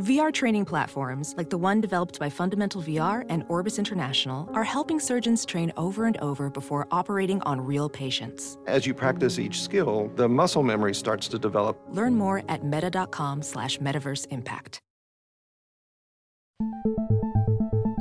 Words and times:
VR 0.00 0.32
training 0.32 0.64
platforms, 0.64 1.34
like 1.36 1.50
the 1.50 1.58
one 1.58 1.78
developed 1.82 2.18
by 2.18 2.30
Fundamental 2.30 2.80
VR 2.82 3.26
and 3.28 3.44
Orbis 3.48 3.78
International, 3.78 4.48
are 4.54 4.64
helping 4.64 4.98
surgeons 4.98 5.44
train 5.44 5.70
over 5.76 6.06
and 6.06 6.16
over 6.18 6.48
before 6.48 6.88
operating 6.90 7.42
on 7.42 7.60
real 7.60 7.90
patients. 7.90 8.56
As 8.66 8.86
you 8.86 8.94
practice 8.94 9.38
each 9.38 9.60
skill, 9.60 10.10
the 10.16 10.26
muscle 10.26 10.62
memory 10.62 10.94
starts 10.94 11.28
to 11.28 11.38
develop. 11.38 11.78
Learn 11.90 12.14
more 12.14 12.42
at 12.48 12.64
meta.com 12.64 13.42
slash 13.42 13.76
metaverse 13.78 14.26
impact. 14.30 14.80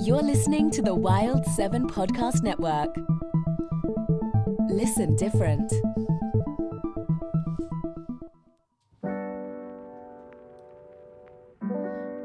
You're 0.02 0.22
listening 0.22 0.72
to 0.72 0.82
the 0.82 0.96
Wild 0.96 1.46
7 1.46 1.86
Podcast 1.86 2.44
Network. 2.44 2.96
Listen 4.70 5.18
different. 5.18 5.74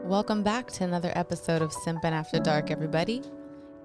Welcome 0.05 0.43
back 0.43 0.71
to 0.73 0.85
another 0.85 1.11
episode 1.15 1.63
of 1.63 1.73
Simpin' 1.73 2.13
After 2.13 2.39
Dark, 2.39 2.71
everybody. 2.71 3.23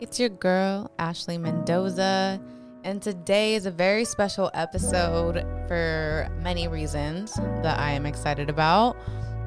It's 0.02 0.20
your 0.20 0.28
girl, 0.28 0.92
Ashley 1.00 1.38
Mendoza, 1.38 2.42
and 2.84 3.02
today 3.02 3.56
is 3.56 3.66
a 3.66 3.72
very 3.72 4.04
special 4.04 4.52
episode 4.54 5.46
for 5.70 6.28
many 6.42 6.68
reasons 6.68 7.36
that 7.36 7.80
I 7.80 7.92
am 7.92 8.06
excited 8.06 8.50
about. 8.50 8.98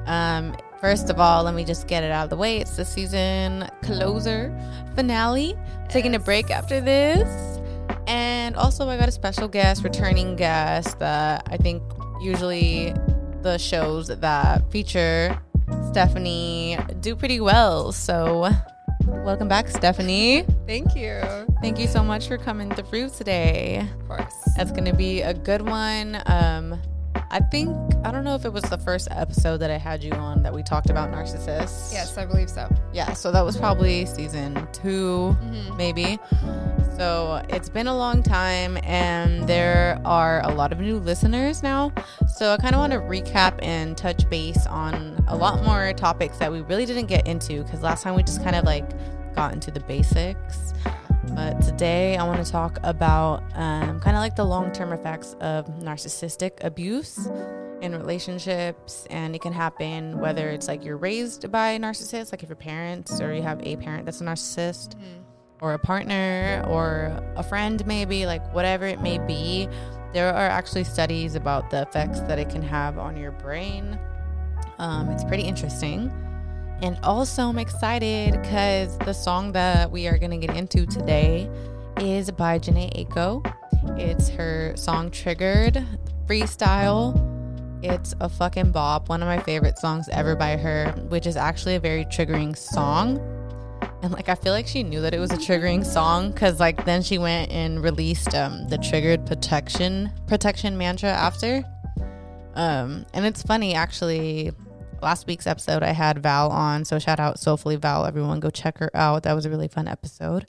Um, 0.07 0.57
first 0.81 1.11
of 1.11 1.19
all, 1.19 1.43
let 1.43 1.53
me 1.53 1.63
just 1.63 1.85
get 1.85 2.03
it 2.03 2.11
out 2.11 2.23
of 2.23 2.29
the 2.31 2.37
way. 2.37 2.57
It's 2.57 2.75
the 2.75 2.85
season 2.85 3.69
closer 3.83 4.51
finale. 4.95 5.55
Taking 5.89 6.15
a 6.15 6.19
break 6.19 6.49
after 6.49 6.81
this. 6.81 7.61
And 8.07 8.55
also, 8.55 8.89
I 8.89 8.97
got 8.97 9.07
a 9.07 9.11
special 9.11 9.47
guest, 9.47 9.83
returning 9.83 10.35
guest 10.35 10.97
that 10.97 11.47
I 11.51 11.57
think 11.57 11.83
usually 12.19 12.95
the 13.43 13.59
shows 13.59 14.07
that 14.07 14.71
feature 14.71 15.39
Stephanie 15.91 16.77
do 17.01 17.15
pretty 17.15 17.39
well. 17.39 17.91
So, 17.91 18.49
welcome 19.07 19.47
back, 19.47 19.67
Stephanie. 19.67 20.45
Thank 20.65 20.95
you. 20.95 21.21
Thank 21.61 21.79
you 21.79 21.87
so 21.87 22.03
much 22.03 22.27
for 22.27 22.37
coming 22.37 22.71
through 22.71 23.09
today. 23.09 23.87
Of 23.99 24.07
course. 24.07 24.33
That's 24.57 24.71
going 24.71 24.85
to 24.85 24.95
be 24.95 25.21
a 25.21 25.33
good 25.33 25.61
one. 25.61 26.21
Um, 26.25 26.81
I 27.33 27.39
think, 27.39 27.75
I 28.05 28.11
don't 28.11 28.23
know 28.23 28.35
if 28.35 28.45
it 28.45 28.53
was 28.53 28.61
the 28.65 28.77
first 28.77 29.07
episode 29.09 29.57
that 29.57 29.71
I 29.71 29.77
had 29.77 30.03
you 30.03 30.11
on 30.11 30.43
that 30.43 30.53
we 30.53 30.61
talked 30.61 30.91
about 30.91 31.11
narcissists. 31.11 31.91
Yes, 31.91 32.15
I 32.15 32.27
believe 32.27 32.47
so. 32.47 32.69
Yeah, 32.93 33.13
so 33.13 33.31
that 33.31 33.41
was 33.43 33.57
probably 33.57 34.05
season 34.05 34.67
2 34.71 35.35
Mm-hmm. 35.41 35.75
maybe. 35.75 36.19
So 36.95 37.43
it's 37.49 37.69
been 37.69 37.87
a 37.87 37.97
long 37.97 38.21
time, 38.21 38.77
and 38.83 39.49
there 39.49 39.99
are 40.05 40.45
a 40.45 40.53
lot 40.53 40.71
of 40.71 40.79
new 40.79 40.99
listeners 40.99 41.63
now. 41.63 41.91
So 42.27 42.53
I 42.53 42.57
kind 42.57 42.75
of 42.75 42.79
want 42.79 42.93
to 42.93 42.99
recap 42.99 43.57
and 43.63 43.97
touch 43.97 44.29
base 44.29 44.67
on 44.67 45.17
a 45.27 45.35
lot 45.35 45.63
more 45.63 45.91
topics 45.93 46.37
that 46.37 46.51
we 46.51 46.61
really 46.61 46.85
didn't 46.85 47.07
get 47.07 47.25
into 47.27 47.63
because 47.63 47.81
last 47.81 48.03
time 48.03 48.13
we 48.13 48.21
just 48.21 48.43
kind 48.43 48.55
of 48.55 48.63
like 48.63 48.85
got 49.33 49.53
into 49.53 49.71
the 49.71 49.79
basics. 49.79 50.73
But 51.29 51.61
today 51.61 52.17
I 52.17 52.23
want 52.25 52.45
to 52.45 52.51
talk 52.51 52.79
about 52.83 53.41
um, 53.55 53.99
kind 54.01 54.15
of 54.15 54.21
like 54.21 54.35
the 54.35 54.43
long 54.43 54.71
term 54.71 54.93
effects 54.93 55.35
of 55.39 55.67
narcissistic 55.79 56.63
abuse 56.63 57.29
in 57.81 57.93
relationships. 57.93 59.07
And 59.09 59.35
it 59.35 59.41
can 59.41 59.53
happen 59.53 60.19
whether 60.19 60.49
it's 60.49 60.67
like 60.67 60.83
you're 60.83 60.97
raised 60.97 61.51
by 61.51 61.77
narcissists, 61.77 62.31
like 62.31 62.43
if 62.43 62.49
your 62.49 62.55
parents 62.55 63.21
or 63.21 63.33
you 63.33 63.41
have 63.41 63.61
a 63.63 63.75
parent 63.77 64.05
that's 64.05 64.21
a 64.21 64.23
narcissist, 64.23 64.95
or 65.61 65.73
a 65.73 65.79
partner, 65.79 66.65
or 66.67 67.17
a 67.37 67.43
friend, 67.43 67.87
maybe, 67.87 68.25
like 68.25 68.53
whatever 68.53 68.85
it 68.85 68.99
may 68.99 69.17
be. 69.17 69.69
There 70.11 70.27
are 70.27 70.47
actually 70.47 70.83
studies 70.83 71.35
about 71.35 71.69
the 71.69 71.83
effects 71.83 72.19
that 72.21 72.37
it 72.37 72.49
can 72.49 72.61
have 72.61 72.97
on 72.97 73.15
your 73.15 73.31
brain. 73.31 73.97
Um, 74.77 75.09
it's 75.09 75.23
pretty 75.23 75.43
interesting. 75.43 76.11
And 76.81 76.97
also, 77.03 77.43
I'm 77.43 77.59
excited 77.59 78.33
because 78.41 78.97
the 78.99 79.13
song 79.13 79.53
that 79.53 79.89
we 79.91 80.07
are 80.07 80.17
going 80.17 80.31
to 80.31 80.45
get 80.45 80.55
into 80.57 80.85
today 80.85 81.49
is 82.01 82.29
by 82.31 82.59
Jhené 82.59 82.91
Aiko. 82.93 83.45
It's 83.97 84.29
her 84.29 84.73
song 84.75 85.11
Triggered 85.11 85.85
Freestyle. 86.25 87.29
It's 87.83 88.15
a 88.21 88.29
fucking 88.29 88.71
bop, 88.71 89.09
one 89.09 89.21
of 89.21 89.27
my 89.27 89.39
favorite 89.39 89.77
songs 89.77 90.07
ever 90.09 90.35
by 90.35 90.57
her, 90.57 90.91
which 91.09 91.27
is 91.27 91.35
actually 91.35 91.75
a 91.75 91.79
very 91.79 92.05
triggering 92.05 92.57
song. 92.57 93.19
And 94.01 94.11
like 94.11 94.29
I 94.29 94.35
feel 94.35 94.51
like 94.51 94.67
she 94.67 94.83
knew 94.83 95.01
that 95.01 95.13
it 95.13 95.19
was 95.19 95.31
a 95.31 95.37
triggering 95.37 95.85
song 95.85 96.31
because 96.31 96.59
like 96.59 96.85
then 96.85 97.01
she 97.01 97.17
went 97.17 97.51
and 97.51 97.81
released 97.81 98.35
um 98.35 98.67
the 98.67 98.77
triggered 98.77 99.25
protection 99.25 100.11
protection 100.27 100.77
mantra 100.77 101.09
after. 101.09 101.63
Um 102.55 103.05
and 103.13 103.25
it's 103.25 103.41
funny 103.43 103.73
actually 103.73 104.51
last 105.03 105.27
week's 105.27 105.45
episode 105.47 105.83
I 105.83 105.91
had 105.91 106.21
Val 106.23 106.49
on, 106.49 106.85
so 106.85 106.97
shout 106.99 107.19
out 107.19 107.39
Soulfully 107.39 107.75
Val, 107.75 108.05
everyone 108.05 108.39
go 108.39 108.49
check 108.49 108.77
her 108.79 108.89
out. 108.95 109.23
That 109.23 109.33
was 109.33 109.45
a 109.45 109.49
really 109.49 109.67
fun 109.67 109.87
episode. 109.87 110.45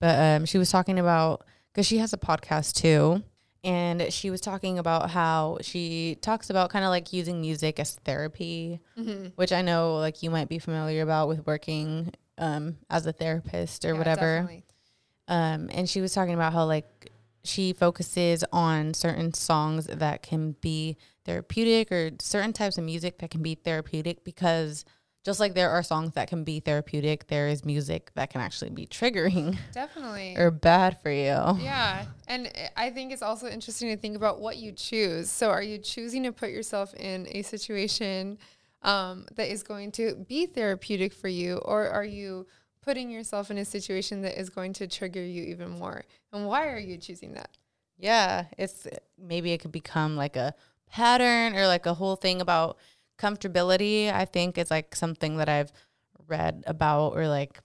But 0.00 0.18
um 0.18 0.44
she 0.46 0.58
was 0.58 0.70
talking 0.70 0.98
about 0.98 1.44
because 1.72 1.86
she 1.86 1.98
has 1.98 2.12
a 2.12 2.18
podcast 2.18 2.74
too. 2.74 3.22
And 3.64 4.12
she 4.12 4.30
was 4.30 4.40
talking 4.40 4.78
about 4.78 5.10
how 5.10 5.58
she 5.62 6.16
talks 6.20 6.48
about 6.48 6.70
kind 6.70 6.84
of 6.84 6.90
like 6.90 7.12
using 7.12 7.40
music 7.40 7.80
as 7.80 7.96
therapy, 8.04 8.80
which 9.34 9.52
I 9.52 9.62
know 9.62 9.96
like 9.96 10.22
you 10.22 10.30
might 10.30 10.48
be 10.48 10.60
familiar 10.60 11.02
about 11.02 11.26
with 11.26 11.44
working 11.44 12.12
um, 12.38 12.76
as 12.88 13.04
a 13.06 13.12
therapist 13.12 13.84
or 13.84 13.88
Yeah, 13.88 13.98
whatever. 13.98 14.48
Um, 15.26 15.68
and 15.72 15.88
she 15.88 16.00
was 16.00 16.14
talking 16.14 16.34
about 16.34 16.52
how 16.52 16.64
like 16.66 17.10
she 17.44 17.72
focuses 17.72 18.44
on 18.52 18.94
certain 18.94 19.34
songs 19.34 19.86
that 19.86 20.22
can 20.22 20.52
be 20.60 20.96
therapeutic 21.28 21.92
or 21.92 22.10
certain 22.20 22.54
types 22.54 22.78
of 22.78 22.84
music 22.84 23.18
that 23.18 23.30
can 23.30 23.42
be 23.42 23.54
therapeutic 23.54 24.24
because 24.24 24.86
just 25.24 25.40
like 25.40 25.52
there 25.54 25.68
are 25.68 25.82
songs 25.82 26.14
that 26.14 26.26
can 26.26 26.42
be 26.42 26.58
therapeutic, 26.58 27.26
there 27.26 27.48
is 27.48 27.64
music 27.66 28.10
that 28.14 28.30
can 28.30 28.40
actually 28.40 28.70
be 28.70 28.86
triggering 28.86 29.58
Definitely. 29.72 30.36
or 30.38 30.50
bad 30.50 30.98
for 31.02 31.10
you. 31.10 31.62
yeah. 31.62 32.06
And 32.28 32.50
I 32.76 32.88
think 32.88 33.12
it's 33.12 33.20
also 33.20 33.46
interesting 33.46 33.90
to 33.90 33.96
think 33.96 34.16
about 34.16 34.40
what 34.40 34.56
you 34.56 34.72
choose. 34.72 35.28
So, 35.28 35.50
are 35.50 35.62
you 35.62 35.76
choosing 35.76 36.22
to 36.22 36.32
put 36.32 36.48
yourself 36.48 36.94
in 36.94 37.26
a 37.30 37.42
situation 37.42 38.38
um, 38.82 39.26
that 39.34 39.52
is 39.52 39.62
going 39.62 39.92
to 39.92 40.14
be 40.28 40.46
therapeutic 40.46 41.12
for 41.12 41.28
you, 41.28 41.58
or 41.58 41.88
are 41.88 42.04
you 42.04 42.46
putting 42.80 43.10
yourself 43.10 43.50
in 43.50 43.58
a 43.58 43.66
situation 43.66 44.22
that 44.22 44.40
is 44.40 44.48
going 44.48 44.72
to 44.74 44.86
trigger 44.86 45.22
you 45.22 45.42
even 45.42 45.68
more? 45.68 46.04
And 46.32 46.46
why 46.46 46.68
are 46.68 46.78
you 46.78 46.96
choosing 46.96 47.34
that? 47.34 47.50
Yeah, 47.98 48.46
it's 48.56 48.86
maybe 49.18 49.52
it 49.52 49.58
could 49.58 49.72
become 49.72 50.16
like 50.16 50.36
a 50.36 50.54
pattern 50.90 51.54
or 51.54 51.66
like 51.66 51.86
a 51.86 51.94
whole 51.94 52.16
thing 52.16 52.40
about 52.40 52.78
comfortability. 53.18 54.12
I 54.12 54.24
think 54.24 54.58
is 54.58 54.70
like 54.70 54.94
something 54.94 55.36
that 55.38 55.48
I've 55.48 55.72
read 56.26 56.64
about 56.66 57.10
or 57.10 57.28
like 57.28 57.60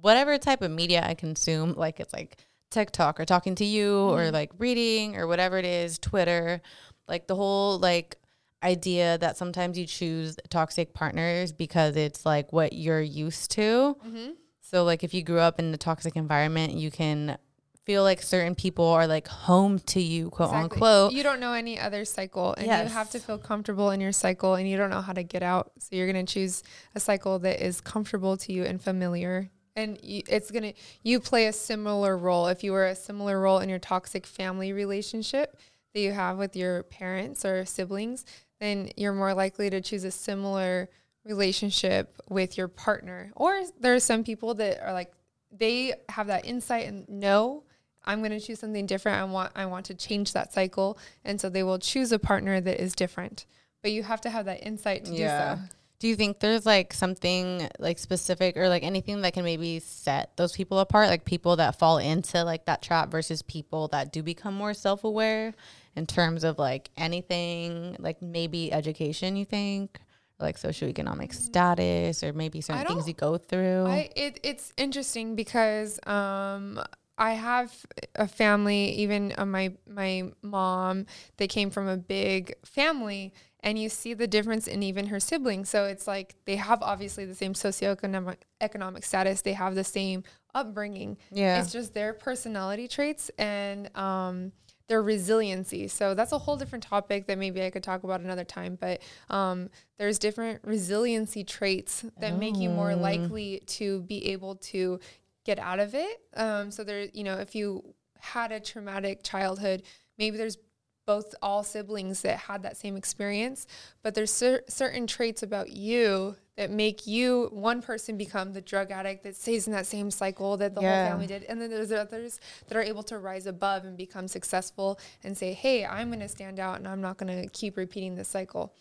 whatever 0.00 0.36
type 0.36 0.62
of 0.62 0.70
media 0.70 1.02
I 1.04 1.14
consume, 1.14 1.72
like 1.72 2.00
it's 2.00 2.12
like 2.12 2.36
TikTok 2.70 3.20
or 3.20 3.24
talking 3.24 3.54
to 3.56 3.64
you 3.64 3.96
or 4.08 4.20
mm-hmm. 4.24 4.34
like 4.34 4.50
reading 4.58 5.16
or 5.16 5.26
whatever 5.26 5.58
it 5.58 5.64
is, 5.64 5.98
Twitter, 5.98 6.60
like 7.08 7.26
the 7.26 7.36
whole 7.36 7.78
like 7.78 8.16
idea 8.62 9.18
that 9.18 9.36
sometimes 9.36 9.78
you 9.78 9.86
choose 9.86 10.36
toxic 10.48 10.94
partners 10.94 11.52
because 11.52 11.96
it's 11.96 12.26
like 12.26 12.52
what 12.52 12.72
you're 12.72 13.00
used 13.00 13.50
to. 13.52 13.96
Mm-hmm. 14.06 14.30
So 14.60 14.84
like 14.84 15.04
if 15.04 15.14
you 15.14 15.22
grew 15.22 15.38
up 15.38 15.58
in 15.58 15.72
a 15.72 15.76
toxic 15.76 16.16
environment, 16.16 16.74
you 16.74 16.90
can 16.90 17.38
feel 17.84 18.02
like 18.02 18.22
certain 18.22 18.54
people 18.54 18.86
are 18.86 19.06
like 19.06 19.28
home 19.28 19.78
to 19.78 20.00
you, 20.00 20.30
quote 20.30 20.48
Exactly. 20.48 20.76
unquote. 20.76 21.12
You 21.12 21.22
don't 21.22 21.40
know 21.40 21.52
any 21.52 21.78
other 21.78 22.04
cycle, 22.04 22.54
and 22.54 22.66
you 22.66 22.72
have 22.72 23.10
to 23.10 23.18
feel 23.18 23.38
comfortable 23.38 23.90
in 23.90 24.00
your 24.00 24.12
cycle, 24.12 24.54
and 24.54 24.68
you 24.68 24.76
don't 24.76 24.90
know 24.90 25.02
how 25.02 25.12
to 25.12 25.22
get 25.22 25.42
out. 25.42 25.72
So 25.78 25.96
you're 25.96 26.06
gonna 26.06 26.24
choose 26.24 26.62
a 26.94 27.00
cycle 27.00 27.38
that 27.40 27.64
is 27.64 27.80
comfortable 27.80 28.36
to 28.38 28.52
you 28.52 28.64
and 28.64 28.80
familiar, 28.80 29.50
and 29.76 29.98
you, 30.02 30.22
it's 30.28 30.50
gonna 30.50 30.72
you 31.02 31.20
play 31.20 31.46
a 31.46 31.52
similar 31.52 32.16
role. 32.16 32.46
If 32.46 32.64
you 32.64 32.72
were 32.72 32.86
a 32.86 32.94
similar 32.94 33.40
role 33.40 33.58
in 33.58 33.68
your 33.68 33.78
toxic 33.78 34.26
family 34.26 34.72
relationship 34.72 35.58
that 35.92 36.00
you 36.00 36.12
have 36.12 36.38
with 36.38 36.56
your 36.56 36.84
parents 36.84 37.44
or 37.44 37.64
siblings, 37.64 38.24
then 38.60 38.90
you're 38.96 39.12
more 39.12 39.34
likely 39.34 39.68
to 39.70 39.80
choose 39.80 40.04
a 40.04 40.10
similar 40.10 40.88
relationship 41.24 42.20
with 42.28 42.56
your 42.56 42.68
partner. 42.68 43.30
Or 43.36 43.62
there 43.78 43.94
are 43.94 44.00
some 44.00 44.24
people 44.24 44.54
that 44.54 44.82
are 44.82 44.92
like 44.92 45.12
they 45.56 45.94
have 46.08 46.26
that 46.28 46.44
insight 46.46 46.86
and 46.86 47.08
know 47.08 47.64
I'm 48.04 48.20
going 48.20 48.30
to 48.32 48.40
choose 48.40 48.58
something 48.60 48.86
different. 48.86 49.18
I 49.18 49.24
want 49.24 49.52
I 49.54 49.66
want 49.66 49.86
to 49.86 49.94
change 49.94 50.32
that 50.32 50.52
cycle, 50.52 50.98
and 51.24 51.40
so 51.40 51.48
they 51.48 51.62
will 51.62 51.78
choose 51.78 52.12
a 52.12 52.18
partner 52.18 52.60
that 52.60 52.82
is 52.82 52.94
different. 52.94 53.46
But 53.82 53.92
you 53.92 54.02
have 54.02 54.20
to 54.22 54.30
have 54.30 54.46
that 54.46 54.64
insight 54.66 55.04
to 55.06 55.12
Yeah. 55.14 55.54
do 55.54 55.60
so. 55.60 55.68
Do 56.00 56.08
you 56.08 56.16
think 56.16 56.40
there's 56.40 56.66
like 56.66 56.92
something 56.92 57.68
like 57.78 57.98
specific 57.98 58.56
or 58.58 58.68
like 58.68 58.82
anything 58.82 59.22
that 59.22 59.32
can 59.32 59.44
maybe 59.44 59.78
set 59.80 60.36
those 60.36 60.52
people 60.52 60.78
apart? 60.80 61.08
Like 61.08 61.24
people 61.24 61.56
that 61.56 61.78
fall 61.78 61.96
into 61.98 62.44
like 62.44 62.66
that 62.66 62.82
trap 62.82 63.10
versus 63.10 63.40
people 63.42 63.88
that 63.88 64.12
do 64.12 64.22
become 64.22 64.54
more 64.54 64.74
self 64.74 65.04
aware 65.04 65.54
in 65.96 66.06
terms 66.06 66.44
of 66.44 66.58
like 66.58 66.90
anything, 66.96 67.96
like 68.00 68.20
maybe 68.20 68.70
education, 68.72 69.36
you 69.36 69.44
think? 69.46 69.98
Like 70.40 70.56
socioeconomic 70.58 71.32
status 71.32 72.22
or 72.22 72.32
maybe 72.34 72.60
certain 72.60 72.84
things 72.86 73.06
you 73.08 73.14
go 73.14 73.38
through. 73.38 73.86
I 73.86 74.10
it, 74.16 74.40
it's 74.42 74.72
interesting 74.76 75.36
because 75.36 76.00
um 76.06 76.80
I 77.16 77.32
have 77.32 77.86
a 78.14 78.26
family, 78.26 78.90
even 78.92 79.32
uh, 79.38 79.46
my 79.46 79.72
my 79.88 80.32
mom, 80.42 81.06
they 81.36 81.46
came 81.46 81.70
from 81.70 81.86
a 81.88 81.96
big 81.96 82.54
family, 82.64 83.32
and 83.60 83.78
you 83.78 83.88
see 83.88 84.14
the 84.14 84.26
difference 84.26 84.66
in 84.66 84.82
even 84.82 85.06
her 85.06 85.20
siblings. 85.20 85.68
So 85.68 85.84
it's 85.84 86.06
like 86.06 86.34
they 86.44 86.56
have 86.56 86.82
obviously 86.82 87.24
the 87.24 87.34
same 87.34 87.54
socioeconomic 87.54 88.36
economic 88.60 89.04
status, 89.04 89.42
they 89.42 89.52
have 89.52 89.74
the 89.74 89.84
same 89.84 90.24
upbringing. 90.54 91.16
Yeah. 91.32 91.60
it's 91.60 91.72
just 91.72 91.94
their 91.94 92.14
personality 92.14 92.86
traits 92.88 93.30
and 93.38 93.94
um 93.96 94.52
their 94.86 95.02
resiliency. 95.02 95.88
So 95.88 96.14
that's 96.14 96.32
a 96.32 96.38
whole 96.38 96.56
different 96.56 96.84
topic 96.84 97.26
that 97.26 97.38
maybe 97.38 97.62
I 97.62 97.70
could 97.70 97.82
talk 97.82 98.04
about 98.04 98.20
another 98.20 98.44
time. 98.44 98.76
But 98.78 99.00
um, 99.30 99.70
there's 99.96 100.18
different 100.18 100.60
resiliency 100.62 101.42
traits 101.42 102.04
that 102.20 102.34
make 102.34 102.58
you 102.58 102.68
more 102.68 102.94
likely 102.94 103.62
to 103.66 104.02
be 104.02 104.32
able 104.32 104.56
to 104.56 105.00
get 105.44 105.58
out 105.58 105.78
of 105.80 105.94
it. 105.94 106.20
Um, 106.34 106.70
so 106.70 106.84
there, 106.84 107.06
you 107.12 107.24
know, 107.24 107.36
if 107.38 107.54
you 107.54 107.94
had 108.18 108.52
a 108.52 108.60
traumatic 108.60 109.22
childhood, 109.22 109.82
maybe 110.18 110.36
there's 110.36 110.58
both 111.06 111.34
all 111.42 111.62
siblings 111.62 112.22
that 112.22 112.38
had 112.38 112.62
that 112.62 112.78
same 112.78 112.96
experience, 112.96 113.66
but 114.02 114.14
there's 114.14 114.32
cer- 114.32 114.64
certain 114.68 115.06
traits 115.06 115.42
about 115.42 115.70
you 115.70 116.34
that 116.56 116.70
make 116.70 117.06
you 117.06 117.48
one 117.52 117.82
person 117.82 118.16
become 118.16 118.54
the 118.54 118.60
drug 118.62 118.90
addict 118.90 119.22
that 119.24 119.36
stays 119.36 119.66
in 119.66 119.72
that 119.74 119.84
same 119.84 120.10
cycle 120.10 120.56
that 120.56 120.74
the 120.74 120.80
Yeah. 120.80 121.02
whole 121.02 121.10
family 121.10 121.26
did, 121.26 121.42
and 121.42 121.60
then 121.60 121.68
there's 121.68 121.92
others 121.92 122.40
that 122.68 122.76
are 122.78 122.82
able 122.82 123.02
to 123.02 123.18
rise 123.18 123.46
above 123.46 123.84
and 123.84 123.98
become 123.98 124.28
successful 124.28 124.98
and 125.22 125.36
say, 125.36 125.52
"Hey, 125.52 125.84
I'm 125.84 126.08
going 126.08 126.20
to 126.20 126.28
stand 126.28 126.58
out, 126.58 126.78
and 126.78 126.88
I'm 126.88 127.02
not 127.02 127.18
going 127.18 127.42
to 127.42 127.48
keep 127.50 127.76
repeating 127.76 128.14
this 128.14 128.28
cycle." 128.28 128.72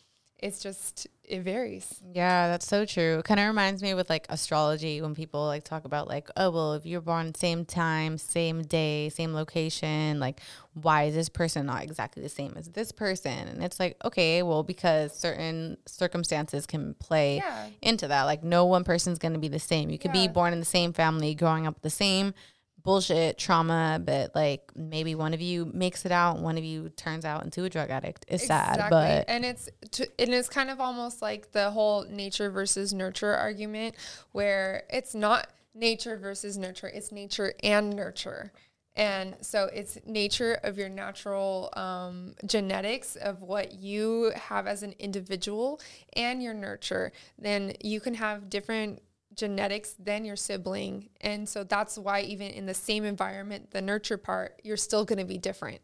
It's 0.44 0.60
just 0.60 1.08
it 1.24 1.40
varies. 1.42 2.04
Yeah, 2.14 2.50
that's 2.50 2.68
so 2.68 2.84
true. 2.86 3.22
Kind 3.24 3.40
of 3.40 3.48
reminds 3.48 3.82
me 3.82 3.94
with 3.94 4.10
like 4.10 4.26
astrology 4.28 5.02
when 5.02 5.16
people 5.16 5.46
like 5.46 5.64
talk 5.64 5.86
about 5.86 6.10
like, 6.10 6.30
oh 6.36 6.50
well, 6.52 6.74
if 6.74 6.86
you're 6.86 7.00
born 7.00 7.34
same 7.34 7.64
time, 7.64 8.18
same 8.18 8.62
day, 8.64 9.08
same 9.08 9.34
location, 9.34 10.20
like 10.20 10.42
why 10.74 11.04
is 11.04 11.16
this 11.16 11.30
person 11.30 11.66
not 11.66 11.84
exactly 11.84 12.22
the 12.22 12.28
same 12.28 12.56
as 12.58 12.68
this 12.72 12.92
person? 12.92 13.32
And 13.48 13.64
it's 13.64 13.80
like, 13.80 13.96
okay, 14.04 14.44
well, 14.44 14.64
because 14.64 15.18
certain 15.18 15.78
circumstances 15.86 16.66
can 16.66 16.94
play 16.96 17.38
Yeah. 17.38 17.68
into 17.82 18.10
that. 18.10 18.24
Like 18.24 18.44
no 18.44 18.66
one 18.66 18.84
person's 18.84 19.20
gonna 19.20 19.40
be 19.40 19.48
the 19.48 19.60
same. 19.60 19.90
You 19.90 19.98
could 19.98 20.12
be 20.12 20.28
born 20.28 20.52
in 20.52 20.60
the 20.60 20.66
same 20.66 20.92
family, 20.92 21.36
growing 21.36 21.66
up 21.66 21.82
the 21.84 21.90
same 21.90 22.34
bullshit 22.84 23.38
trauma, 23.38 24.00
but 24.04 24.36
like 24.36 24.72
maybe 24.76 25.16
one 25.16 25.34
of 25.34 25.42
you 25.42 25.70
makes 25.74 26.06
it 26.06 26.12
out, 26.12 26.40
one 26.40 26.58
of 26.58 26.64
you 26.64 26.90
turns 26.90 27.26
out 27.26 27.44
into 27.44 27.64
a 27.64 27.70
drug 27.70 27.90
addict. 27.90 28.26
It's 28.28 28.46
sad, 28.46 28.90
but 28.90 29.26
and 29.28 29.46
it's 29.46 29.70
to, 29.92 30.08
and 30.20 30.34
it's 30.34 30.50
kind 30.50 30.70
of 30.70 30.80
almost 30.80 31.22
like 31.22 31.52
the 31.52 31.72
whole 31.72 32.06
nature 32.06 32.50
versus 32.50 32.94
nurture 32.94 33.34
argument, 33.34 33.96
where 34.32 34.84
it's 34.90 35.16
not 35.16 35.48
nature 35.74 36.18
versus 36.18 36.58
nurture; 36.58 36.88
it's 36.88 37.12
nature 37.12 37.54
and 37.64 37.96
nurture. 37.96 38.52
And 38.96 39.36
so 39.42 39.70
it's 39.74 39.98
nature 40.06 40.60
of 40.62 40.78
your 40.78 40.90
natural 40.90 41.74
um, 41.74 42.36
genetics 42.46 43.16
of 43.16 43.42
what 43.42 43.74
you 43.74 44.32
have 44.36 44.68
as 44.68 44.84
an 44.84 44.94
individual 45.00 45.82
and 46.16 46.44
your 46.44 46.54
nurture. 46.54 47.12
Then 47.40 47.74
you 47.82 48.00
can 48.00 48.14
have 48.14 48.52
different 48.52 49.02
genetics 49.36 49.96
than 50.00 50.26
your 50.26 50.36
sibling. 50.36 51.10
And 51.22 51.48
so 51.48 51.64
that's 51.64 51.98
why, 51.98 52.22
even 52.22 52.48
in 52.52 52.66
the 52.66 52.74
same 52.74 53.04
environment, 53.06 53.72
the 53.72 53.82
nurture 53.82 54.18
part, 54.18 54.60
you're 54.64 54.78
still 54.78 55.06
going 55.06 55.20
to 55.20 55.26
be 55.26 55.38
different. 55.38 55.82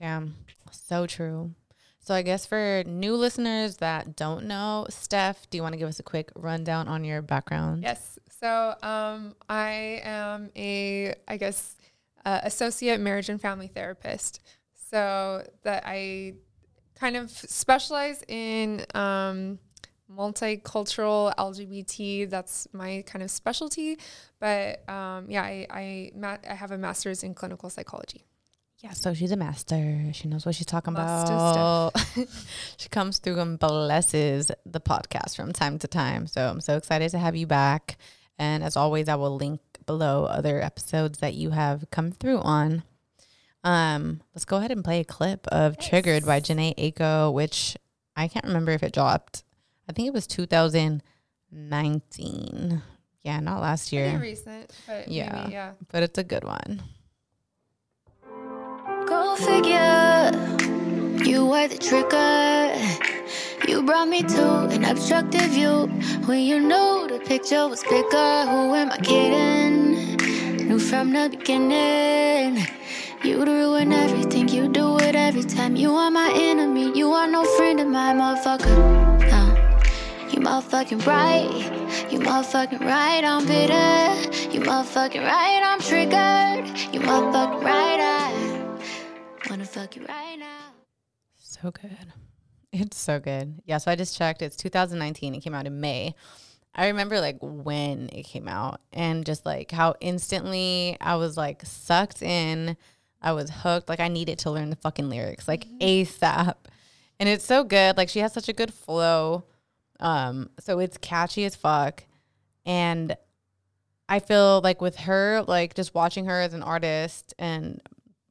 Damn, 0.00 0.36
so 0.70 1.06
true. 1.06 1.54
So 2.00 2.14
I 2.14 2.22
guess 2.22 2.46
for 2.46 2.82
new 2.84 3.14
listeners 3.14 3.76
that 3.76 4.16
don't 4.16 4.46
know, 4.46 4.86
Steph, 4.90 5.48
do 5.50 5.56
you 5.56 5.62
want 5.62 5.74
to 5.74 5.78
give 5.78 5.88
us 5.88 6.00
a 6.00 6.02
quick 6.02 6.30
rundown 6.34 6.88
on 6.88 7.04
your 7.04 7.22
background? 7.22 7.84
Yes. 7.84 8.18
So 8.40 8.74
um, 8.82 9.36
I 9.48 10.00
am 10.02 10.50
a, 10.56 11.14
I 11.28 11.36
guess, 11.36 11.76
uh, 12.24 12.40
associate 12.42 12.98
marriage 12.98 13.28
and 13.28 13.40
family 13.40 13.68
therapist. 13.68 14.40
So 14.90 15.46
that 15.62 15.84
I 15.86 16.34
kind 16.96 17.16
of 17.16 17.30
specialize 17.30 18.24
in 18.26 18.84
um, 18.94 19.60
multicultural 20.16 21.34
LGBT. 21.36 22.28
That's 22.28 22.68
my 22.72 23.02
kind 23.06 23.22
of 23.22 23.30
specialty. 23.30 23.98
But 24.40 24.88
um, 24.88 25.26
yeah, 25.28 25.42
I 25.42 25.66
I, 25.70 26.12
ma- 26.14 26.38
I 26.48 26.54
have 26.54 26.70
a 26.70 26.78
master's 26.78 27.22
in 27.22 27.34
clinical 27.34 27.70
psychology. 27.70 28.24
Yeah, 28.78 28.92
so 28.94 29.14
she's 29.14 29.30
a 29.30 29.36
master. 29.36 30.10
She 30.12 30.26
knows 30.26 30.44
what 30.44 30.56
she's 30.56 30.66
talking 30.66 30.94
Master 30.94 31.32
about. 31.32 31.92
she 32.76 32.88
comes 32.88 33.20
through 33.20 33.38
and 33.38 33.56
blesses 33.56 34.50
the 34.66 34.80
podcast 34.80 35.36
from 35.36 35.52
time 35.52 35.78
to 35.78 35.86
time. 35.86 36.26
So 36.26 36.48
I'm 36.48 36.60
so 36.60 36.76
excited 36.78 37.12
to 37.12 37.18
have 37.18 37.36
you 37.36 37.46
back. 37.46 37.96
And 38.40 38.64
as 38.64 38.76
always, 38.76 39.08
I 39.08 39.14
will 39.14 39.36
link 39.36 39.60
below 39.86 40.24
other 40.24 40.60
episodes 40.60 41.20
that 41.20 41.34
you 41.34 41.50
have 41.50 41.84
come 41.92 42.10
through 42.10 42.38
on. 42.38 42.82
Um, 43.62 44.20
let's 44.34 44.44
go 44.44 44.56
ahead 44.56 44.72
and 44.72 44.82
play 44.82 44.98
a 44.98 45.04
clip 45.04 45.46
of 45.46 45.78
Triggered 45.78 46.26
by 46.26 46.40
Jhené 46.40 46.74
Aiko, 46.76 47.32
which 47.32 47.76
I 48.16 48.26
can't 48.26 48.46
remember 48.46 48.72
if 48.72 48.82
it 48.82 48.92
dropped. 48.92 49.44
I 49.92 49.94
think 49.94 50.08
it 50.08 50.14
was 50.14 50.26
2019. 50.26 52.82
Yeah, 53.24 53.40
not 53.40 53.60
last 53.60 53.90
Pretty 53.90 54.08
year, 54.10 54.18
recent, 54.18 54.70
but 54.86 55.06
Yeah. 55.06 55.42
maybe, 55.42 55.52
yeah. 55.52 55.72
but 55.92 56.02
it's 56.02 56.16
a 56.16 56.24
good 56.24 56.44
one. 56.44 56.80
Go 59.06 59.36
figure, 59.36 60.32
you 61.28 61.44
were 61.44 61.68
the 61.68 61.76
trigger. 61.76 62.72
You 63.68 63.82
brought 63.82 64.08
me 64.08 64.22
to 64.22 64.68
an 64.70 64.84
obstructive 64.86 65.50
view 65.50 65.88
when 66.24 66.40
you 66.40 66.58
knew 66.58 67.06
the 67.12 67.20
picture 67.22 67.68
was 67.68 67.82
bigger. 67.82 68.46
Who 68.48 68.74
am 68.74 68.92
I 68.92 68.96
kidding? 68.96 70.16
Knew 70.68 70.78
from 70.78 71.12
the 71.12 71.28
beginning. 71.28 72.66
You'd 73.22 73.46
ruin 73.46 73.92
everything, 73.92 74.48
you 74.48 74.68
do 74.68 74.96
it 75.00 75.14
every 75.14 75.44
time. 75.44 75.76
You 75.76 75.94
are 75.96 76.10
my 76.10 76.32
enemy, 76.34 76.92
you 76.98 77.12
are 77.12 77.26
no 77.28 77.44
friend 77.44 77.78
of 77.78 77.88
mine, 77.88 78.16
motherfucker. 78.16 79.11
Motherfucking 80.42 81.06
right, 81.06 82.10
you 82.10 82.18
motherfucking 82.18 82.80
right, 82.80 83.22
I'm 83.22 83.46
bitter. 83.46 84.50
You 84.50 84.60
motherfucking 84.60 85.24
right, 85.24 85.62
I'm 85.64 85.80
triggered. 85.80 86.66
You 86.92 86.98
motherfucking 86.98 87.62
right, 87.62 88.00
I 88.00 89.48
wanna 89.48 89.64
fuck 89.64 89.94
you 89.94 90.04
right 90.06 90.36
now. 90.36 90.72
So 91.36 91.70
good. 91.70 92.12
It's 92.72 92.98
so 92.98 93.20
good. 93.20 93.60
Yeah, 93.66 93.78
so 93.78 93.92
I 93.92 93.94
just 93.94 94.16
checked. 94.16 94.42
It's 94.42 94.56
2019. 94.56 95.36
It 95.36 95.40
came 95.42 95.54
out 95.54 95.66
in 95.66 95.80
May. 95.80 96.14
I 96.74 96.88
remember 96.88 97.20
like 97.20 97.36
when 97.40 98.08
it 98.12 98.24
came 98.24 98.48
out 98.48 98.80
and 98.92 99.24
just 99.24 99.46
like 99.46 99.70
how 99.70 99.94
instantly 100.00 100.96
I 101.00 101.16
was 101.16 101.36
like 101.36 101.64
sucked 101.64 102.20
in. 102.20 102.76
I 103.20 103.30
was 103.32 103.48
hooked. 103.48 103.88
Like 103.88 104.00
I 104.00 104.08
needed 104.08 104.40
to 104.40 104.50
learn 104.50 104.70
the 104.70 104.76
fucking 104.76 105.08
lyrics 105.08 105.46
like 105.46 105.66
mm-hmm. 105.66 106.24
ASAP. 106.24 106.54
And 107.20 107.28
it's 107.28 107.44
so 107.44 107.62
good. 107.62 107.96
Like 107.96 108.08
she 108.08 108.18
has 108.18 108.32
such 108.32 108.48
a 108.48 108.52
good 108.52 108.74
flow. 108.74 109.44
Um 110.02 110.50
so 110.60 110.78
it's 110.78 110.98
catchy 110.98 111.46
as 111.46 111.56
fuck. 111.56 112.04
And 112.66 113.16
I 114.08 114.18
feel 114.18 114.60
like 114.60 114.82
with 114.82 114.96
her 114.96 115.42
like 115.48 115.74
just 115.74 115.94
watching 115.94 116.26
her 116.26 116.38
as 116.40 116.52
an 116.52 116.62
artist 116.62 117.32
and 117.38 117.80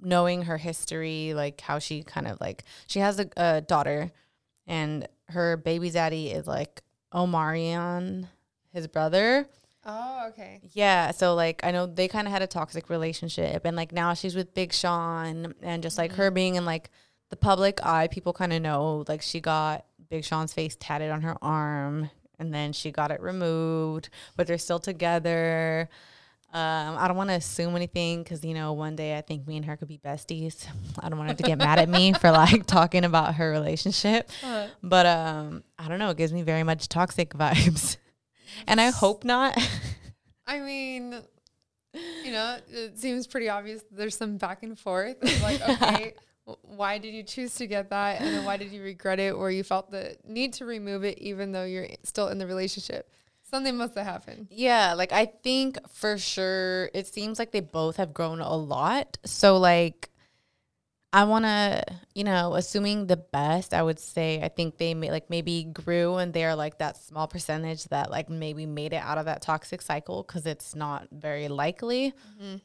knowing 0.01 0.43
her 0.43 0.57
history, 0.57 1.33
like 1.33 1.61
how 1.61 1.79
she 1.79 2.03
kind 2.03 2.27
of 2.27 2.39
like 2.41 2.63
she 2.87 2.99
has 2.99 3.19
a, 3.19 3.29
a 3.37 3.61
daughter, 3.61 4.11
and 4.67 5.07
her 5.29 5.57
baby 5.57 5.89
daddy 5.89 6.29
is 6.29 6.47
like 6.47 6.81
Omarion, 7.13 8.27
his 8.73 8.87
brother. 8.87 9.47
Oh, 9.85 10.27
okay. 10.29 10.61
Yeah, 10.73 11.11
so 11.11 11.33
like 11.33 11.61
I 11.63 11.71
know 11.71 11.85
they 11.87 12.07
kind 12.07 12.27
of 12.27 12.33
had 12.33 12.41
a 12.41 12.47
toxic 12.47 12.89
relationship, 12.89 13.65
and 13.65 13.75
like 13.75 13.91
now 13.91 14.13
she's 14.13 14.35
with 14.35 14.53
Big 14.53 14.73
Sean, 14.73 15.53
and 15.61 15.81
just 15.81 15.97
like 15.97 16.13
her 16.13 16.31
being 16.31 16.55
in 16.55 16.65
like 16.65 16.89
the 17.29 17.35
public 17.35 17.83
eye, 17.85 18.07
people 18.07 18.33
kind 18.33 18.53
of 18.53 18.61
know 18.61 19.05
like 19.07 19.21
she 19.21 19.39
got 19.39 19.85
Big 20.11 20.25
Sean's 20.25 20.53
face 20.53 20.77
tatted 20.79 21.09
on 21.09 21.21
her 21.21 21.35
arm, 21.41 22.11
and 22.37 22.53
then 22.53 22.73
she 22.73 22.91
got 22.91 23.11
it 23.11 23.21
removed, 23.21 24.09
but 24.35 24.45
they're 24.45 24.57
still 24.57 24.77
together. 24.77 25.89
Um, 26.53 26.97
I 26.97 27.07
don't 27.07 27.15
want 27.15 27.29
to 27.29 27.37
assume 27.37 27.77
anything 27.77 28.23
because 28.23 28.43
you 28.43 28.53
know 28.53 28.73
one 28.73 28.97
day 28.97 29.17
I 29.17 29.21
think 29.21 29.47
me 29.47 29.55
and 29.55 29.65
her 29.65 29.77
could 29.77 29.87
be 29.87 29.97
besties. 29.97 30.67
I 30.99 31.07
don't 31.07 31.17
want 31.17 31.31
her 31.31 31.37
to 31.37 31.43
get 31.43 31.57
mad 31.57 31.79
at 31.79 31.87
me 31.87 32.11
for 32.11 32.29
like 32.31 32.65
talking 32.65 33.05
about 33.05 33.35
her 33.35 33.49
relationship, 33.51 34.29
but 34.83 35.05
um, 35.05 35.63
I 35.79 35.87
don't 35.87 35.97
know. 35.97 36.09
It 36.09 36.17
gives 36.17 36.33
me 36.33 36.41
very 36.41 36.63
much 36.63 36.89
toxic 36.89 37.29
vibes, 37.33 37.95
and 38.67 38.81
I 38.81 38.89
hope 38.89 39.23
not. 39.23 39.57
I 40.45 40.59
mean, 40.59 41.15
you 41.93 42.31
know, 42.33 42.57
it 42.69 42.99
seems 42.99 43.27
pretty 43.27 43.47
obvious 43.47 43.81
there's 43.89 44.17
some 44.17 44.35
back 44.35 44.63
and 44.63 44.77
forth. 44.77 45.15
It's 45.21 45.41
like, 45.43 45.61
okay, 45.61 46.13
why 46.63 46.97
did 46.97 47.13
you 47.13 47.23
choose 47.23 47.55
to 47.55 47.67
get 47.67 47.89
that 47.89 48.21
and 48.21 48.35
then 48.35 48.43
why 48.45 48.57
did 48.57 48.71
you 48.71 48.81
regret 48.81 49.19
it 49.19 49.31
or 49.31 49.51
you 49.51 49.63
felt 49.63 49.91
the 49.91 50.17
need 50.27 50.53
to 50.53 50.65
remove 50.65 51.03
it 51.03 51.17
even 51.19 51.51
though 51.51 51.63
you're 51.63 51.87
still 52.03 52.27
in 52.29 52.37
the 52.37 52.47
relationship 52.47 53.09
something 53.43 53.75
must 53.77 53.95
have 53.95 54.05
happened 54.05 54.47
Yeah, 54.49 54.93
like 54.93 55.11
I 55.11 55.25
think 55.25 55.77
for 55.89 56.17
sure 56.17 56.89
it 56.93 57.05
seems 57.07 57.37
like 57.37 57.51
they 57.51 57.59
both 57.59 57.97
have 57.97 58.13
grown 58.13 58.39
a 58.39 58.55
lot. 58.55 59.17
So 59.25 59.57
like 59.57 60.09
I 61.13 61.25
want 61.25 61.43
to, 61.43 61.83
you 62.15 62.23
know, 62.23 62.55
assuming 62.55 63.07
the 63.07 63.17
best, 63.17 63.73
I 63.73 63.83
would 63.83 63.99
say 63.99 64.41
I 64.41 64.47
think 64.47 64.77
they 64.77 64.93
may, 64.93 65.11
like 65.11 65.29
maybe 65.29 65.65
grew 65.65 66.15
and 66.15 66.33
they're 66.33 66.55
like 66.55 66.77
that 66.77 66.95
small 66.95 67.27
percentage 67.27 67.83
that 67.85 68.09
like 68.09 68.29
maybe 68.29 68.65
made 68.65 68.93
it 68.93 69.03
out 69.03 69.17
of 69.17 69.25
that 69.25 69.41
toxic 69.41 69.81
cycle 69.81 70.23
cuz 70.23 70.45
it's 70.45 70.73
not 70.73 71.09
very 71.11 71.49
likely. 71.49 72.13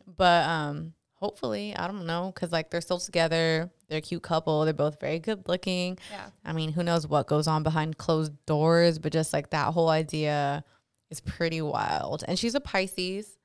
But 0.07 0.49
um 0.49 0.95
hopefully, 1.17 1.75
I 1.77 1.87
don't 1.87 2.07
know 2.07 2.33
cuz 2.35 2.53
like 2.53 2.71
they're 2.71 2.81
still 2.81 2.99
together. 2.99 3.71
They're 3.89 3.99
a 3.99 4.03
cute 4.03 4.23
couple. 4.23 4.65
They're 4.65 4.73
both 4.75 5.01
very 5.01 5.19
good 5.19 5.47
looking. 5.49 5.99
Yeah. 6.11 6.31
I 6.45 6.53
mean, 6.53 6.73
who 6.73 6.83
knows 6.83 7.07
what 7.07 7.27
goes 7.27 7.47
on 7.47 7.63
behind 7.63 7.99
closed 7.99 8.33
doors, 8.47 8.99
but 8.99 9.13
just 9.13 9.33
like 9.33 9.51
that 9.51 9.75
whole 9.75 9.89
idea 9.89 10.65
is 11.11 11.21
pretty 11.21 11.61
wild. 11.63 12.25
And 12.27 12.39
she's 12.39 12.55
a 12.55 12.61
Pisces, 12.61 13.37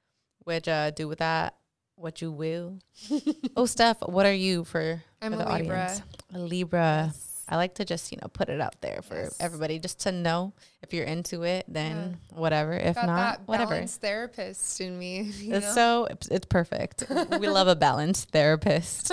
which 0.43 0.67
uh 0.67 0.91
do 0.91 1.07
with 1.07 1.19
that 1.19 1.55
what 1.95 2.21
you 2.21 2.31
will. 2.31 2.79
oh, 3.55 3.65
Steph, 3.65 3.97
what 4.01 4.25
are 4.25 4.33
you 4.33 4.63
for, 4.63 5.03
I'm 5.21 5.33
for 5.33 5.41
a 5.41 5.45
the 5.45 5.53
Libra. 5.53 5.83
audience? 5.83 6.01
A 6.33 6.39
Libra. 6.39 7.13
I 7.51 7.57
like 7.57 7.75
to 7.75 7.85
just, 7.85 8.11
you 8.13 8.17
know, 8.21 8.29
put 8.29 8.47
it 8.49 8.61
out 8.61 8.79
there 8.81 9.01
for 9.01 9.15
Yes. 9.23 9.35
everybody 9.39 9.77
just 9.77 9.99
to 10.01 10.11
know 10.13 10.53
if 10.81 10.93
you're 10.93 11.03
into 11.05 11.43
it, 11.43 11.65
then 11.67 12.17
whatever. 12.33 12.71
If 12.73 12.95
got 12.95 13.05
not, 13.07 13.41
whatever. 13.45 13.71
balanced 13.71 13.99
therapist 14.01 14.79
in 14.79 14.97
me 14.97 15.21
you 15.39 15.53
It's 15.55 15.67
know? 15.67 15.73
so 15.73 16.05
it's, 16.09 16.27
it's 16.29 16.45
perfect. 16.45 17.03
we 17.39 17.47
love 17.49 17.67
a 17.67 17.75
balanced 17.75 18.29
therapist. 18.31 19.11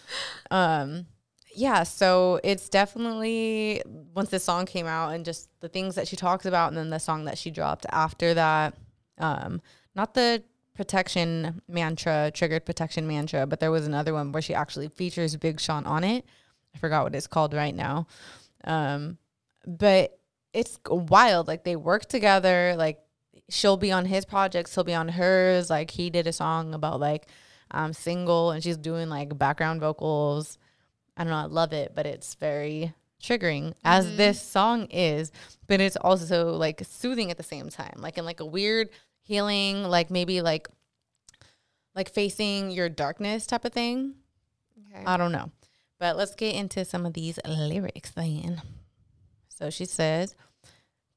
um 0.50 1.06
yeah, 1.54 1.82
so 1.82 2.38
it's 2.44 2.68
definitely 2.68 3.82
once 4.14 4.30
the 4.30 4.38
song 4.38 4.64
came 4.66 4.86
out 4.86 5.12
and 5.14 5.24
just 5.24 5.48
the 5.60 5.68
things 5.68 5.96
that 5.96 6.06
she 6.06 6.14
talks 6.14 6.46
about 6.46 6.68
and 6.68 6.76
then 6.76 6.90
the 6.90 7.00
song 7.00 7.24
that 7.24 7.36
she 7.36 7.50
dropped 7.50 7.84
after 7.90 8.34
that 8.34 8.74
um 9.18 9.60
not 9.96 10.14
the 10.14 10.42
protection 10.74 11.60
mantra, 11.68 12.30
triggered 12.32 12.64
protection 12.64 13.08
mantra, 13.08 13.46
but 13.46 13.58
there 13.58 13.72
was 13.72 13.84
another 13.86 14.14
one 14.14 14.30
where 14.30 14.40
she 14.42 14.54
actually 14.54 14.86
features 14.88 15.34
Big 15.34 15.58
Sean 15.58 15.84
on 15.86 16.04
it. 16.04 16.24
I 16.78 16.80
forgot 16.80 17.04
what 17.04 17.14
it's 17.14 17.26
called 17.26 17.54
right 17.54 17.74
now. 17.74 18.06
Um 18.64 19.18
but 19.66 20.18
it's 20.52 20.78
wild 20.88 21.46
like 21.46 21.64
they 21.64 21.76
work 21.76 22.06
together 22.06 22.74
like 22.76 22.98
she'll 23.50 23.76
be 23.76 23.92
on 23.92 24.06
his 24.06 24.24
projects 24.24 24.74
he'll 24.74 24.84
be 24.84 24.94
on 24.94 25.08
hers 25.08 25.68
like 25.68 25.90
he 25.90 26.08
did 26.08 26.26
a 26.26 26.32
song 26.32 26.74
about 26.74 26.98
like 26.98 27.26
um 27.70 27.92
single 27.92 28.50
and 28.50 28.62
she's 28.62 28.78
doing 28.78 29.08
like 29.08 29.36
background 29.36 29.80
vocals 29.80 30.56
i 31.16 31.22
don't 31.22 31.30
know 31.30 31.38
i 31.38 31.44
love 31.44 31.72
it 31.72 31.92
but 31.94 32.06
it's 32.06 32.34
very 32.36 32.94
triggering 33.22 33.74
as 33.84 34.16
this 34.16 34.40
song 34.40 34.86
is 34.86 35.32
but 35.66 35.80
it's 35.80 35.96
also 35.96 36.52
like 36.52 36.82
soothing 36.84 37.30
at 37.30 37.36
the 37.36 37.42
same 37.42 37.68
time 37.68 37.94
like 37.98 38.16
in 38.16 38.24
like 38.24 38.40
a 38.40 38.46
weird 38.46 38.88
healing 39.20 39.82
like 39.84 40.10
maybe 40.10 40.40
like 40.40 40.68
like 41.94 42.08
facing 42.08 42.70
your 42.70 42.88
darkness 42.88 43.46
type 43.46 43.64
of 43.64 43.72
thing 43.72 44.14
okay. 44.94 45.04
I 45.04 45.16
don't 45.16 45.32
know. 45.32 45.50
But 45.98 46.16
let's 46.16 46.34
get 46.34 46.54
into 46.54 46.84
some 46.84 47.04
of 47.04 47.14
these 47.14 47.38
lyrics 47.46 48.10
then. 48.10 48.62
So 49.48 49.70
she 49.70 49.84
says, 49.84 50.34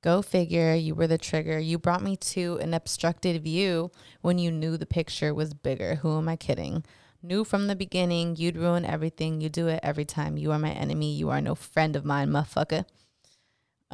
Go 0.01 0.23
figure, 0.23 0.73
you 0.73 0.95
were 0.95 1.05
the 1.05 1.19
trigger. 1.19 1.59
You 1.59 1.77
brought 1.77 2.01
me 2.01 2.15
to 2.17 2.57
an 2.59 2.73
obstructed 2.73 3.43
view 3.43 3.91
when 4.21 4.39
you 4.39 4.49
knew 4.51 4.75
the 4.75 4.87
picture 4.87 5.31
was 5.31 5.53
bigger. 5.53 5.95
Who 5.95 6.17
am 6.17 6.27
I 6.27 6.35
kidding? 6.35 6.83
Knew 7.21 7.43
from 7.43 7.67
the 7.67 7.75
beginning 7.75 8.35
you'd 8.35 8.57
ruin 8.57 8.83
everything. 8.83 9.41
You 9.41 9.49
do 9.49 9.67
it 9.67 9.79
every 9.83 10.05
time. 10.05 10.37
You 10.37 10.51
are 10.53 10.59
my 10.59 10.71
enemy. 10.71 11.13
You 11.13 11.29
are 11.29 11.39
no 11.39 11.53
friend 11.53 11.95
of 11.95 12.03
mine, 12.03 12.29
motherfucker. 12.29 12.85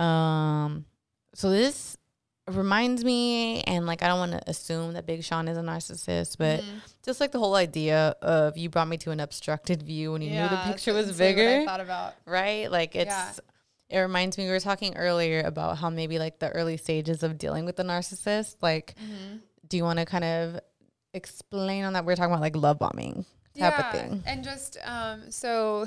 Um, 0.01 0.85
so 1.33 1.49
this 1.49 1.97
reminds 2.47 3.03
me, 3.03 3.61
and 3.61 3.85
like 3.85 4.01
I 4.03 4.07
don't 4.07 4.19
want 4.19 4.31
to 4.33 4.49
assume 4.49 4.93
that 4.93 5.05
Big 5.05 5.23
Sean 5.23 5.47
is 5.47 5.57
a 5.57 5.61
narcissist, 5.61 6.37
but 6.37 6.63
just 7.03 7.19
like 7.19 7.31
the 7.31 7.39
whole 7.39 7.55
idea 7.55 8.15
of 8.21 8.57
you 8.57 8.69
brought 8.69 8.87
me 8.87 8.97
to 8.97 9.11
an 9.11 9.19
obstructed 9.19 9.83
view 9.83 10.11
when 10.13 10.21
you 10.21 10.31
knew 10.31 10.47
the 10.47 10.61
picture 10.65 10.93
was 10.93 11.09
exactly 11.09 11.43
what 11.43 11.49
I 11.51 11.53
bigger, 11.57 11.65
thought 11.65 11.81
about 11.81 12.13
right? 12.25 12.71
Like 12.71 12.95
it's. 12.95 13.09
Yeah. 13.09 13.31
It 13.89 13.99
reminds 13.99 14.37
me 14.37 14.43
we 14.43 14.49
were 14.51 14.59
talking 14.59 14.97
earlier 14.97 15.39
about 15.45 15.77
how 15.77 15.89
maybe 15.89 16.19
like 16.19 16.39
the 16.39 16.49
early 16.49 16.75
stages 16.75 17.23
of 17.23 17.37
dealing 17.37 17.63
with 17.63 17.77
the 17.77 17.83
narcissist. 17.83 18.55
Like, 18.61 18.95
Mm-hmm. 19.01 19.37
do 19.69 19.77
you 19.77 19.83
want 19.85 19.99
to 19.99 20.05
kind 20.05 20.25
of 20.25 20.59
explain 21.13 21.85
on 21.85 21.93
that? 21.93 22.03
We 22.03 22.11
are 22.11 22.17
talking 22.17 22.31
about 22.33 22.41
like 22.41 22.57
love 22.57 22.79
bombing 22.79 23.23
type 23.57 23.79
of 23.79 23.91
thing. 23.93 24.23
And 24.25 24.43
just 24.43 24.77
um, 24.83 25.31
so 25.31 25.85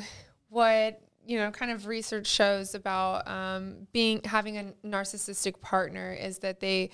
what 0.48 0.98
you 1.30 1.38
know, 1.38 1.52
kind 1.52 1.70
of 1.70 1.86
research 1.86 2.26
shows 2.26 2.74
about 2.74 3.28
um, 3.28 3.86
being 3.92 4.20
having 4.24 4.58
a 4.58 4.72
narcissistic 4.84 5.60
partner 5.60 6.12
is 6.12 6.38
that 6.38 6.58
they 6.58 6.90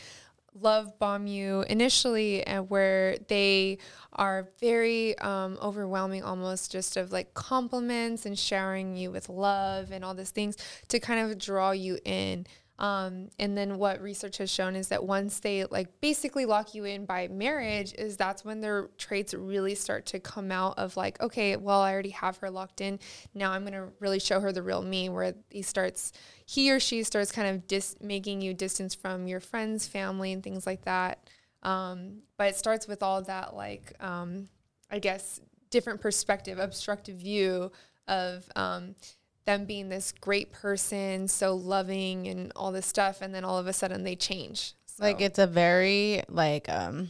love 0.60 0.98
bomb 0.98 1.26
you 1.26 1.64
initially 1.70 2.46
and 2.46 2.68
where 2.68 3.16
they 3.28 3.78
are 4.12 4.50
very 4.60 5.16
um, 5.20 5.58
overwhelming 5.62 6.22
almost 6.22 6.70
just 6.70 6.98
of 6.98 7.12
like 7.12 7.32
compliments 7.32 8.26
and 8.26 8.38
showering 8.38 8.94
you 8.94 9.10
with 9.10 9.30
love 9.30 9.90
and 9.90 10.04
all 10.04 10.12
these 10.12 10.30
things 10.30 10.58
to 10.88 11.00
kind 11.00 11.30
of 11.30 11.38
draw 11.38 11.70
you 11.70 11.98
in 12.04 12.46
um, 12.78 13.30
and 13.38 13.56
then 13.56 13.78
what 13.78 14.02
research 14.02 14.37
has 14.38 14.50
shown 14.50 14.76
is 14.76 14.88
that 14.88 15.02
once 15.02 15.40
they 15.40 15.64
like 15.64 16.00
basically 16.00 16.45
lock 16.45 16.75
you 16.75 16.85
in 16.85 17.06
by 17.06 17.26
marriage 17.28 17.95
is 17.97 18.16
that's 18.16 18.45
when 18.45 18.61
their 18.61 18.88
traits 18.99 19.33
really 19.33 19.75
start 19.75 20.04
to 20.06 20.21
come 20.21 20.52
out 20.52 20.78
of 20.78 20.97
like 20.97 21.21
okay 21.23 21.56
well 21.56 21.80
i 21.80 21.92
already 21.92 22.11
have 22.11 22.37
her 22.38 22.50
locked 22.50 22.80
in. 22.80 22.99
Now 23.35 23.52
i'm 23.52 23.62
going 23.62 23.73
to 23.73 23.88
really 24.00 24.21
show 24.21 24.40
her 24.40 24.52
the 24.52 24.62
real 24.62 24.83
me 24.83 25.09
where 25.09 25.35
he 25.50 25.62
starts 25.62 26.12
he 26.45 26.71
or 26.71 26.78
she 26.78 27.02
starts 27.02 27.33
kind 27.33 27.49
of 27.49 27.66
dis- 27.66 27.97
making 28.00 28.40
you 28.42 28.52
distance 28.52 28.95
from 28.95 29.26
your 29.26 29.40
friends 29.40 29.87
family 29.87 30.33
and 30.33 30.42
things 30.42 30.66
like 30.66 30.85
that. 30.85 31.18
Um, 31.62 32.23
but 32.37 32.50
it 32.50 32.56
starts 32.56 32.87
with 32.87 33.02
all 33.02 33.23
that 33.23 33.56
like 33.56 33.92
um, 34.00 34.49
i 34.90 34.99
guess 34.99 35.40
different 35.71 36.00
perspective 36.00 36.59
obstructive 36.59 37.16
view 37.16 37.73
of 38.09 38.49
um, 38.54 38.95
them 39.46 39.64
being 39.64 39.88
this 39.88 40.12
great 40.20 40.52
person, 40.52 41.28
so 41.28 41.54
loving 41.54 42.26
and 42.28 42.52
all 42.54 42.72
this 42.72 42.86
stuff, 42.86 43.22
and 43.22 43.34
then 43.34 43.44
all 43.44 43.58
of 43.58 43.66
a 43.66 43.72
sudden 43.72 44.04
they 44.04 44.16
change. 44.16 44.74
Like 44.98 45.20
it's 45.20 45.38
a 45.38 45.46
very 45.46 46.22
like 46.28 46.68
um 46.68 47.08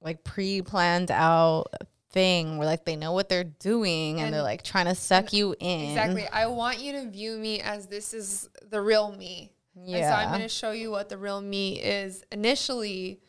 like 0.00 0.24
pre-planned 0.24 1.10
out 1.10 1.68
thing 2.10 2.58
where 2.58 2.66
like 2.66 2.84
they 2.84 2.96
know 2.96 3.12
what 3.12 3.28
they're 3.28 3.44
doing 3.44 4.20
and, 4.20 4.34
they're 4.34 4.42
like 4.42 4.62
trying 4.62 4.86
to 4.86 4.94
suck 4.94 5.32
you 5.32 5.54
in. 5.60 5.90
exactly. 5.90 6.26
I 6.28 6.46
want 6.46 6.80
you 6.80 6.92
to 6.92 7.08
view 7.08 7.36
me 7.38 7.60
as 7.60 7.86
this 7.86 8.12
is 8.12 8.48
the 8.70 8.80
real 8.80 9.12
me. 9.12 9.52
And 9.76 10.04
so 10.04 10.10
I'm 10.10 10.28
going 10.28 10.42
to 10.42 10.48
show 10.48 10.72
you 10.72 10.90
what 10.90 11.08
the 11.08 11.16
real 11.16 11.40
me 11.40 11.80
is 11.80 12.24
initially, 12.30 13.20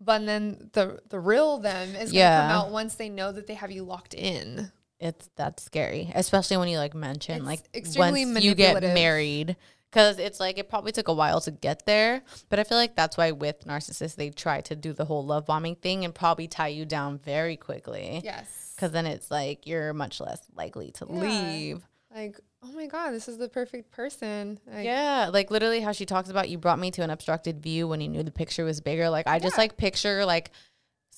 but 0.00 0.24
then 0.26 0.70
the 0.72 1.00
the 1.10 1.20
real 1.20 1.58
them 1.58 1.90
is 1.90 1.94
going 1.94 2.08
to 2.08 2.14
Yeah. 2.16 2.48
come 2.48 2.50
out 2.50 2.70
once 2.72 2.94
they 2.96 3.08
know 3.08 3.30
that 3.30 3.46
they 3.46 3.54
have 3.54 3.70
you 3.70 3.84
locked 3.84 4.14
in. 4.14 4.72
It's 5.00 5.28
that's 5.36 5.62
scary, 5.62 6.10
especially 6.14 6.56
when 6.56 6.68
you 6.68 6.78
like 6.78 6.94
mention 6.94 7.36
It's 7.36 7.44
like 7.44 7.60
extremely 7.74 8.24
once 8.24 8.44
you 8.44 8.54
get 8.54 8.82
married. 8.82 9.56
Cause 9.92 10.18
it's 10.18 10.40
like 10.40 10.58
it 10.58 10.68
probably 10.68 10.90
took 10.90 11.06
a 11.06 11.14
while 11.14 11.40
to 11.42 11.52
get 11.52 11.86
there, 11.86 12.22
but 12.48 12.58
I 12.58 12.64
feel 12.64 12.76
like 12.78 12.96
that's 12.96 13.16
why 13.16 13.30
with 13.30 13.64
narcissists 13.64 14.16
they 14.16 14.30
try 14.30 14.60
to 14.62 14.74
do 14.74 14.92
the 14.92 15.04
whole 15.04 15.24
love 15.24 15.46
bombing 15.46 15.76
thing 15.76 16.04
and 16.04 16.12
probably 16.12 16.48
tie 16.48 16.66
you 16.66 16.84
down 16.84 17.18
very 17.18 17.56
quickly. 17.56 18.20
Yes. 18.24 18.74
Cause 18.76 18.90
then 18.90 19.06
it's 19.06 19.30
like 19.30 19.68
you're 19.68 19.92
much 19.94 20.20
less 20.20 20.40
likely 20.56 20.90
to 20.92 21.06
Yeah. 21.08 21.20
leave. 21.20 21.86
Like, 22.12 22.40
oh 22.64 22.72
my 22.72 22.86
God, 22.86 23.12
this 23.12 23.28
is 23.28 23.38
the 23.38 23.48
perfect 23.48 23.92
person. 23.92 24.58
Like, 24.66 24.84
Yeah, 24.84 25.30
like 25.32 25.52
literally 25.52 25.80
how 25.80 25.92
she 25.92 26.06
talks 26.06 26.28
about 26.28 26.48
you 26.48 26.58
brought 26.58 26.80
me 26.80 26.90
to 26.92 27.02
an 27.02 27.10
obstructed 27.10 27.62
view 27.62 27.86
when 27.86 28.00
you 28.00 28.08
knew 28.08 28.24
the 28.24 28.32
picture 28.32 28.64
was 28.64 28.80
bigger. 28.80 29.08
Like 29.10 29.28
I 29.28 29.38
just 29.38 29.56
like 29.58 29.76
picture 29.76 30.24
like 30.24 30.50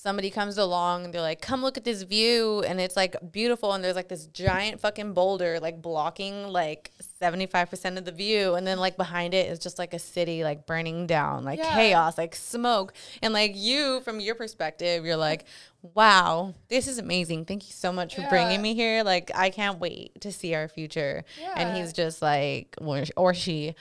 somebody 0.07 0.29
comes 0.29 0.57
along 0.57 1.03
and 1.03 1.13
they're 1.13 1.21
like, 1.21 1.41
"Come 1.41 1.61
look 1.61 1.75
at 1.75 1.83
this 1.83 2.03
view," 2.03 2.63
and 2.65 2.79
it's 2.79 2.95
like 2.95 3.17
beautiful, 3.29 3.73
and 3.73 3.83
there's 3.83 3.97
like 3.97 4.07
this 4.07 4.25
giant 4.27 4.79
fucking 4.79 5.11
boulder 5.13 5.59
like 5.59 5.81
blocking 5.81 6.47
like 6.47 6.91
seventy 7.19 7.45
five 7.45 7.69
percent 7.69 7.97
of 7.97 8.05
the 8.05 8.13
view, 8.13 8.55
and 8.55 8.65
then 8.65 8.79
like 8.79 8.95
behind 8.95 9.33
it 9.33 9.49
is 9.51 9.59
just 9.59 9.77
like 9.77 9.93
a 9.93 9.99
city 9.99 10.45
like 10.45 10.65
burning 10.65 11.07
down, 11.07 11.43
like 11.43 11.59
Yeah. 11.59 11.73
chaos, 11.73 12.17
like 12.17 12.35
smoke, 12.35 12.93
and 13.21 13.33
like 13.33 13.51
you 13.55 13.99
from 14.05 14.21
your 14.21 14.35
perspective, 14.35 15.03
you're 15.05 15.17
like, 15.17 15.43
"Wow, 15.81 16.53
this 16.69 16.87
is 16.87 16.97
amazing! 16.99 17.43
Thank 17.43 17.67
you 17.67 17.73
so 17.73 17.91
much 17.91 18.15
for 18.15 18.21
Yeah. 18.21 18.29
bringing 18.29 18.61
me 18.61 18.75
here. 18.75 19.03
Like 19.03 19.29
I 19.35 19.49
can't 19.49 19.77
wait 19.79 20.21
to 20.21 20.31
see 20.31 20.55
our 20.55 20.69
future." 20.69 21.25
And 21.57 21.75
he's 21.75 21.91
just 21.91 22.21
like, 22.21 22.75
or, 22.79 23.03
or 23.17 23.33
she 23.33 23.75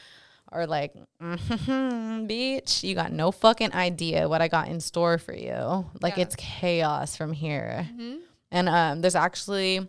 are 0.53 0.67
like, 0.67 0.95
"Mhm, 1.21 2.29
bitch, 2.29 2.83
you 2.83 2.95
got 2.95 3.13
no 3.13 3.31
fucking 3.33 3.73
idea 3.73 4.29
what 4.29 4.41
I 4.43 4.49
got 4.49 4.69
in 4.69 4.81
store 4.81 5.19
for 5.19 5.35
you. 5.35 5.87
Like 6.01 6.17
Yeah. 6.17 6.23
it's 6.25 6.37
chaos 6.37 7.17
from 7.17 7.33
here. 7.33 7.89
Mm-hmm. 7.91 8.17
And 8.51 8.69
um, 8.69 9.01
there's 9.01 9.15
actually 9.17 9.89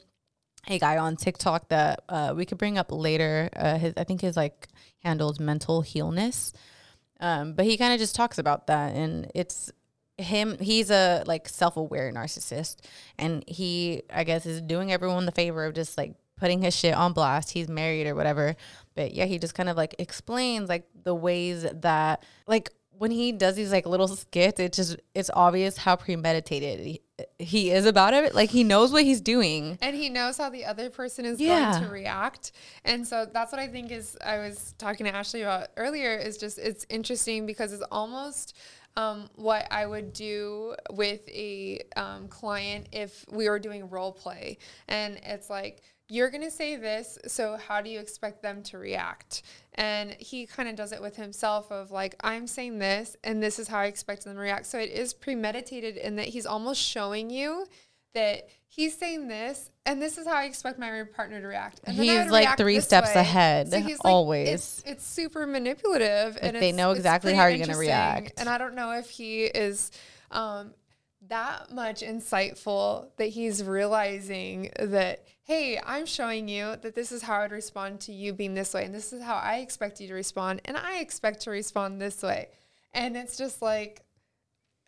a 0.68 0.80
guy 0.80 0.98
on 0.98 1.16
TikTok 1.16 1.70
that 1.70 2.04
uh, 2.10 2.34
we 2.36 2.46
could 2.46 2.58
bring 2.58 2.78
up 2.78 2.92
later. 2.92 3.50
Uh, 3.56 3.78
his, 3.78 3.94
I 3.98 4.04
think 4.04 4.22
his 4.22 4.36
like 4.36 4.68
handles 5.04 5.40
mental 5.40 5.82
healness. 5.82 6.54
Um, 7.20 7.54
but 7.54 7.66
he 7.66 7.78
kind 7.78 7.94
of 7.94 8.00
just 8.00 8.16
talks 8.16 8.38
about 8.38 8.68
that, 8.68 8.96
and 8.96 9.32
it's 9.34 9.72
him. 10.18 10.58
He's 10.60 10.92
a 10.92 11.24
like 11.26 11.48
self-aware 11.50 12.12
narcissist, 12.14 12.78
and 13.18 13.44
he, 13.48 14.04
I 14.14 14.24
guess, 14.24 14.46
is 14.46 14.62
doing 14.62 14.92
everyone 14.92 15.26
the 15.26 15.32
favor 15.32 15.66
of 15.66 15.74
just 15.74 15.98
like 15.98 16.14
putting 16.38 16.62
his 16.62 16.76
shit 16.76 16.94
on 16.96 17.14
blast. 17.14 17.52
He's 17.52 17.68
married 17.68 18.08
or 18.08 18.16
whatever. 18.16 18.56
But 18.96 19.14
yeah, 19.14 19.26
he 19.26 19.38
just 19.40 19.54
kind 19.56 19.70
of 19.70 19.76
like 19.78 19.96
explains 20.00 20.70
like 20.70 20.88
the 21.04 21.14
ways 21.14 21.66
that 21.82 22.24
like 22.48 22.72
when 23.00 23.12
he 23.12 23.32
does 23.32 23.56
these 23.56 23.72
like 23.72 23.86
little 23.86 24.08
skits, 24.08 24.60
it's 24.60 24.76
just 24.78 24.98
it's 25.14 25.30
obvious 25.34 25.78
how 25.78 25.96
premeditated 25.96 26.80
he, 26.80 27.02
he 27.38 27.70
is 27.70 27.86
about 27.86 28.16
it. 28.16 28.34
Like 28.34 28.50
he 28.50 28.64
knows 28.64 28.92
what 28.92 29.04
he's 29.04 29.22
doing. 29.22 29.78
and 29.84 29.96
he 29.96 30.10
knows 30.10 30.38
how 30.38 30.50
the 30.50 30.66
other 30.66 30.90
person 30.90 31.24
is 31.26 31.40
Yeah. 31.40 31.70
going 31.72 31.84
to 31.84 31.90
react 31.92 32.52
and 32.86 33.08
so 33.08 33.28
that's 33.32 33.52
what 33.52 33.60
i 33.60 33.68
think 33.68 33.92
is 33.92 34.18
i 34.24 34.38
was 34.40 34.74
talking 34.78 35.06
to 35.06 35.14
ashley 35.14 35.42
about 35.44 35.68
earlier 35.78 36.16
is 36.16 36.38
just 36.38 36.58
it's 36.58 36.86
interesting 36.90 37.46
because 37.46 37.74
it's 37.74 37.84
almost 37.92 38.56
um, 38.96 39.30
what 39.36 39.68
i 39.72 39.86
would 39.86 40.14
do 40.14 40.76
with 40.92 41.22
a 41.30 41.82
um, 41.96 42.28
client 42.30 42.88
if 42.92 43.26
we 43.32 43.48
were 43.50 43.60
doing 43.60 43.90
role 43.90 44.12
play 44.12 44.58
and 44.88 45.20
it's 45.24 45.50
like 45.50 45.82
you're 46.10 46.30
going 46.30 46.44
to 46.44 46.52
say 46.52 46.76
this 46.76 47.18
so 47.28 47.58
how 47.68 47.82
do 47.82 47.90
you 47.90 48.00
expect 48.00 48.42
them 48.42 48.64
to 48.64 48.78
react 48.78 49.42
and 49.74 50.12
he 50.14 50.46
kind 50.46 50.70
of 50.70 50.76
does 50.76 50.92
it 50.92 51.02
with 51.02 51.16
himself 51.16 51.72
of 51.72 51.92
like 51.92 52.16
i'm 52.24 52.48
saying 52.48 52.80
this 52.80 53.16
and 53.24 53.42
this 53.42 53.60
is 53.60 53.68
how 53.68 53.80
i 53.80 53.86
expect 53.86 54.24
them 54.24 54.36
to 54.36 54.40
react 54.40 54.66
so 54.66 54.78
it 54.80 54.90
is 54.90 55.14
premeditated 55.14 55.98
in 55.98 56.16
that 56.16 56.28
he's 56.28 56.46
almost 56.46 56.82
showing 56.82 57.30
you 57.30 57.66
that 58.14 58.50
he's 58.68 58.98
saying 58.98 59.28
this, 59.28 59.70
and 59.86 60.02
this 60.02 60.18
is 60.18 60.26
how 60.26 60.34
I 60.34 60.46
expect 60.46 60.80
my 60.80 61.04
partner 61.16 61.40
to 61.40 61.48
react. 61.48 61.82
And 61.84 61.96
He's, 61.96 62.30
like, 62.30 62.46
react 62.46 62.60
three 62.60 62.80
steps 62.80 63.14
way. 63.14 63.22
ahead, 63.22 63.74
always. 64.02 64.50
It's, 64.50 64.84
it's 64.86 65.06
super 65.06 65.46
manipulative, 65.46 66.38
and 66.42 66.56
they 66.56 66.72
know 66.72 66.92
exactly 66.92 67.34
how 67.34 67.48
you're 67.48 67.66
gonna 67.66 67.78
react. 67.78 68.34
And 68.40 68.50
I 68.50 68.58
don't 68.58 68.76
know 68.76 68.92
if 68.92 69.10
he 69.10 69.46
is 69.46 69.92
um, 70.32 70.74
that 71.30 71.72
much 71.72 72.02
insightful 72.02 73.08
that 73.18 73.30
he's 73.30 73.64
realizing 73.64 74.72
that 74.80 75.26
hey, 75.44 75.80
I'm 75.82 76.06
showing 76.06 76.50
you 76.50 76.76
that 76.82 76.94
this 76.94 77.14
is 77.14 77.22
how 77.22 77.40
I'd 77.40 77.54
respond 77.54 78.02
to 78.02 78.12
you 78.12 78.34
being 78.34 78.54
this 78.54 78.74
way, 78.74 78.84
and 78.84 78.94
this 78.94 79.14
is 79.14 79.24
how 79.24 79.36
I 79.36 79.60
expect 79.60 80.02
you 80.02 80.08
to 80.10 80.14
respond, 80.14 80.62
and 80.66 80.76
I 80.76 81.00
expect 81.00 81.42
to 81.42 81.52
respond 81.52 82.02
this 82.02 82.22
way. 82.22 82.50
And 82.94 83.16
it's 83.16 83.38
just 83.38 83.62
like 83.62 84.02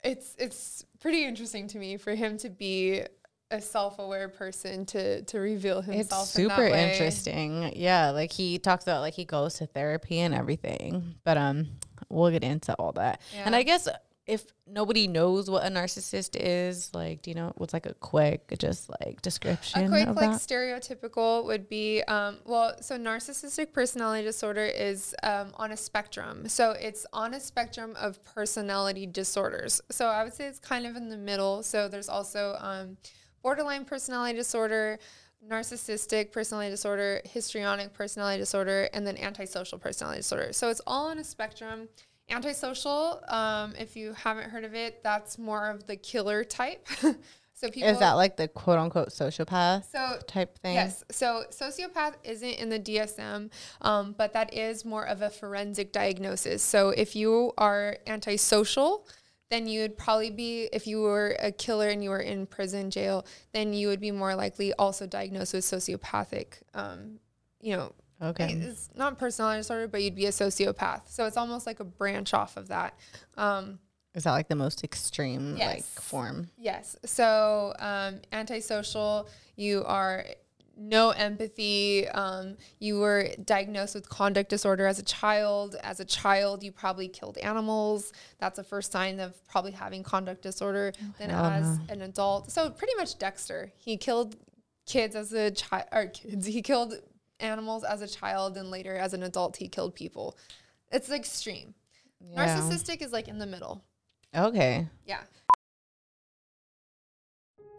it's 0.03 0.35
it's 0.37 0.85
pretty 0.99 1.25
interesting 1.25 1.67
to 1.69 1.77
me 1.77 1.97
for 1.97 2.13
him 2.13 2.37
to 2.39 2.49
be 2.49 3.03
a 3.51 3.61
self-aware 3.61 4.29
person 4.29 4.85
to 4.87 5.23
to 5.23 5.39
reveal 5.39 5.81
himself. 5.81 6.27
It's 6.27 6.35
in 6.35 6.47
that 6.47 6.55
super 6.55 6.69
way. 6.71 6.91
interesting. 6.91 7.73
Yeah, 7.75 8.11
like 8.11 8.31
he 8.31 8.59
talks 8.59 8.83
about 8.83 9.01
like 9.01 9.13
he 9.13 9.25
goes 9.25 9.55
to 9.55 9.65
therapy 9.65 10.19
and 10.19 10.33
everything. 10.33 11.15
But 11.23 11.37
um 11.37 11.67
we'll 12.09 12.31
get 12.31 12.43
into 12.43 12.73
all 12.75 12.93
that. 12.93 13.21
And 13.45 13.55
I 13.55 13.63
guess 13.63 13.87
if 14.29 14.45
nobody 14.67 15.07
knows 15.07 15.49
what 15.49 15.65
a 15.65 15.69
narcissist 15.69 16.37
is, 16.39 16.93
like, 16.93 17.23
do 17.23 17.31
you 17.31 17.35
know 17.35 17.51
what's 17.57 17.73
like 17.73 17.87
a 17.87 17.95
quick 17.95 18.53
just 18.59 18.87
like 19.01 19.21
description 19.23 19.85
A 19.85 19.89
quick 19.89 20.07
of 20.07 20.15
like 20.15 20.31
that? 20.31 20.39
stereotypical 20.39 21.43
would 21.45 21.67
be 21.67 22.03
um, 22.03 22.37
well, 22.45 22.75
so 22.79 22.95
narcissistic 22.95 23.73
personality 23.73 24.23
disorder 24.23 24.65
is 24.65 25.15
um, 25.23 25.51
on 25.55 25.71
a 25.71 25.77
spectrum. 25.77 26.47
So 26.47 26.71
it's 26.71 27.07
on 27.11 27.33
a 27.33 27.39
spectrum 27.39 27.95
of 27.99 28.23
personality 28.23 29.07
disorders. 29.07 29.81
So 29.89 30.07
I 30.07 30.23
would 30.23 30.33
say 30.33 30.45
it's 30.45 30.59
kind 30.59 30.85
of 30.85 30.95
in 30.95 31.09
the 31.09 31.17
middle. 31.17 31.63
So 31.63 31.87
there's 31.87 32.09
also 32.09 32.55
um, 32.59 32.97
borderline 33.41 33.83
personality 33.83 34.37
disorder, 34.37 34.99
narcissistic 35.47 36.31
personality 36.31 36.69
disorder, 36.69 37.21
histrionic 37.25 37.93
personality 37.93 38.37
disorder, 38.37 38.89
and 38.93 39.07
then 39.07 39.17
antisocial 39.17 39.79
personality 39.79 40.19
disorder. 40.19 40.53
So 40.53 40.69
it's 40.69 40.81
all 40.85 41.07
on 41.07 41.17
a 41.17 41.23
spectrum. 41.23 41.89
Antisocial, 42.29 43.21
um, 43.27 43.73
if 43.77 43.95
you 43.95 44.13
haven't 44.13 44.49
heard 44.49 44.63
of 44.63 44.75
it, 44.75 45.03
that's 45.03 45.37
more 45.37 45.69
of 45.69 45.87
the 45.87 45.95
killer 45.95 46.43
type. 46.43 46.87
so 47.53 47.69
people 47.69 47.89
is 47.89 47.99
that 47.99 48.13
like 48.13 48.37
the 48.37 48.47
quote 48.47 48.79
unquote 48.79 49.09
sociopath 49.09 49.89
so 49.91 50.17
type 50.27 50.57
thing? 50.59 50.75
Yes. 50.75 51.03
So 51.11 51.43
sociopath 51.51 52.13
isn't 52.23 52.47
in 52.47 52.69
the 52.69 52.79
DSM, 52.79 53.49
um, 53.81 54.15
but 54.17 54.33
that 54.33 54.53
is 54.53 54.85
more 54.85 55.07
of 55.07 55.21
a 55.21 55.29
forensic 55.29 55.91
diagnosis. 55.91 56.61
So 56.61 56.89
if 56.89 57.15
you 57.15 57.53
are 57.57 57.97
antisocial, 58.07 59.07
then 59.49 59.67
you 59.67 59.81
would 59.81 59.97
probably 59.97 60.29
be, 60.29 60.69
if 60.71 60.85
you 60.85 61.01
were 61.01 61.35
a 61.39 61.51
killer 61.51 61.89
and 61.89 62.03
you 62.03 62.11
were 62.11 62.19
in 62.19 62.45
prison, 62.45 62.91
jail, 62.91 63.25
then 63.51 63.73
you 63.73 63.87
would 63.87 63.99
be 63.99 64.11
more 64.11 64.35
likely 64.35 64.73
also 64.73 65.07
diagnosed 65.07 65.53
with 65.53 65.63
sociopathic, 65.63 66.61
um, 66.75 67.19
you 67.59 67.75
know, 67.75 67.93
Okay. 68.21 68.51
it's 68.53 68.89
not 68.95 69.17
personality 69.17 69.59
disorder, 69.59 69.87
but 69.87 70.01
you'd 70.03 70.15
be 70.15 70.25
a 70.25 70.31
sociopath. 70.31 71.01
So 71.05 71.25
it's 71.25 71.37
almost 71.37 71.65
like 71.65 71.79
a 71.79 71.85
branch 71.85 72.33
off 72.33 72.57
of 72.57 72.67
that. 72.67 72.97
Um, 73.37 73.79
Is 74.13 74.23
that 74.23 74.31
like 74.31 74.49
the 74.49 74.55
most 74.55 74.83
extreme 74.83 75.55
like 75.57 75.83
form? 75.83 76.49
Yes. 76.57 76.97
So 77.05 77.73
um, 77.79 78.21
antisocial, 78.31 79.29
you 79.55 79.83
are 79.85 80.25
no 80.79 81.09
empathy. 81.09 82.07
Um, 82.07 82.55
you 82.79 82.99
were 82.99 83.29
diagnosed 83.43 83.95
with 83.95 84.07
conduct 84.09 84.49
disorder 84.49 84.87
as 84.87 84.97
a 84.99 85.03
child. 85.03 85.75
As 85.83 85.99
a 85.99 86.05
child, 86.05 86.63
you 86.63 86.71
probably 86.71 87.07
killed 87.07 87.37
animals. 87.37 88.13
That's 88.39 88.59
a 88.59 88.63
first 88.63 88.91
sign 88.91 89.19
of 89.19 89.35
probably 89.47 89.71
having 89.71 90.03
conduct 90.03 90.41
disorder. 90.41 90.93
then 91.17 91.29
hell 91.29 91.45
as 91.45 91.79
an 91.89 92.01
adult, 92.01 92.51
so 92.51 92.69
pretty 92.69 92.93
much 92.95 93.17
Dexter. 93.19 93.71
He 93.77 93.97
killed 93.97 94.37
kids 94.85 95.15
as 95.15 95.33
a 95.33 95.51
child, 95.51 95.85
or 95.91 96.07
kids. 96.07 96.47
He 96.47 96.61
killed 96.61 96.95
animals 97.39 97.83
as 97.83 98.01
a 98.01 98.07
child, 98.07 98.57
and 98.57 98.69
later 98.71 98.95
as 98.95 99.13
an 99.13 99.23
adult, 99.23 99.57
he 99.57 99.67
killed 99.67 99.95
people. 99.95 100.37
It's 100.91 101.11
extreme. 101.11 101.73
Yeah. 102.21 102.45
Narcissistic 102.45 103.01
is 103.01 103.11
like 103.11 103.27
in 103.27 103.39
the 103.39 103.45
middle. 103.45 103.83
Okay. 104.35 104.87
Yeah. 105.05 105.21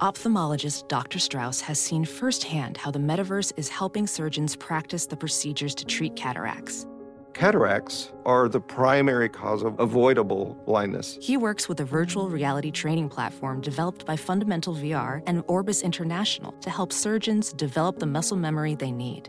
Ophthalmologist 0.00 0.88
Dr. 0.88 1.18
Strauss 1.18 1.60
has 1.60 1.78
seen 1.78 2.06
firsthand 2.06 2.78
how 2.78 2.90
the 2.90 2.98
metaverse 2.98 3.52
is 3.58 3.68
helping 3.68 4.06
surgeons 4.06 4.56
practice 4.56 5.04
the 5.04 5.16
procedures 5.16 5.74
to 5.74 5.84
treat 5.84 6.16
cataracts. 6.16 6.86
Cataracts 7.34 8.10
are 8.24 8.48
the 8.48 8.60
primary 8.60 9.28
cause 9.28 9.62
of 9.62 9.78
avoidable 9.78 10.60
blindness. 10.66 11.18
He 11.20 11.36
works 11.36 11.68
with 11.68 11.80
a 11.80 11.84
virtual 11.84 12.28
reality 12.28 12.70
training 12.70 13.08
platform 13.08 13.60
developed 13.60 14.04
by 14.06 14.16
Fundamental 14.16 14.74
VR 14.74 15.22
and 15.26 15.44
Orbis 15.46 15.82
International 15.82 16.52
to 16.60 16.70
help 16.70 16.92
surgeons 16.92 17.52
develop 17.52 17.98
the 17.98 18.06
muscle 18.06 18.36
memory 18.36 18.74
they 18.74 18.90
need. 18.90 19.28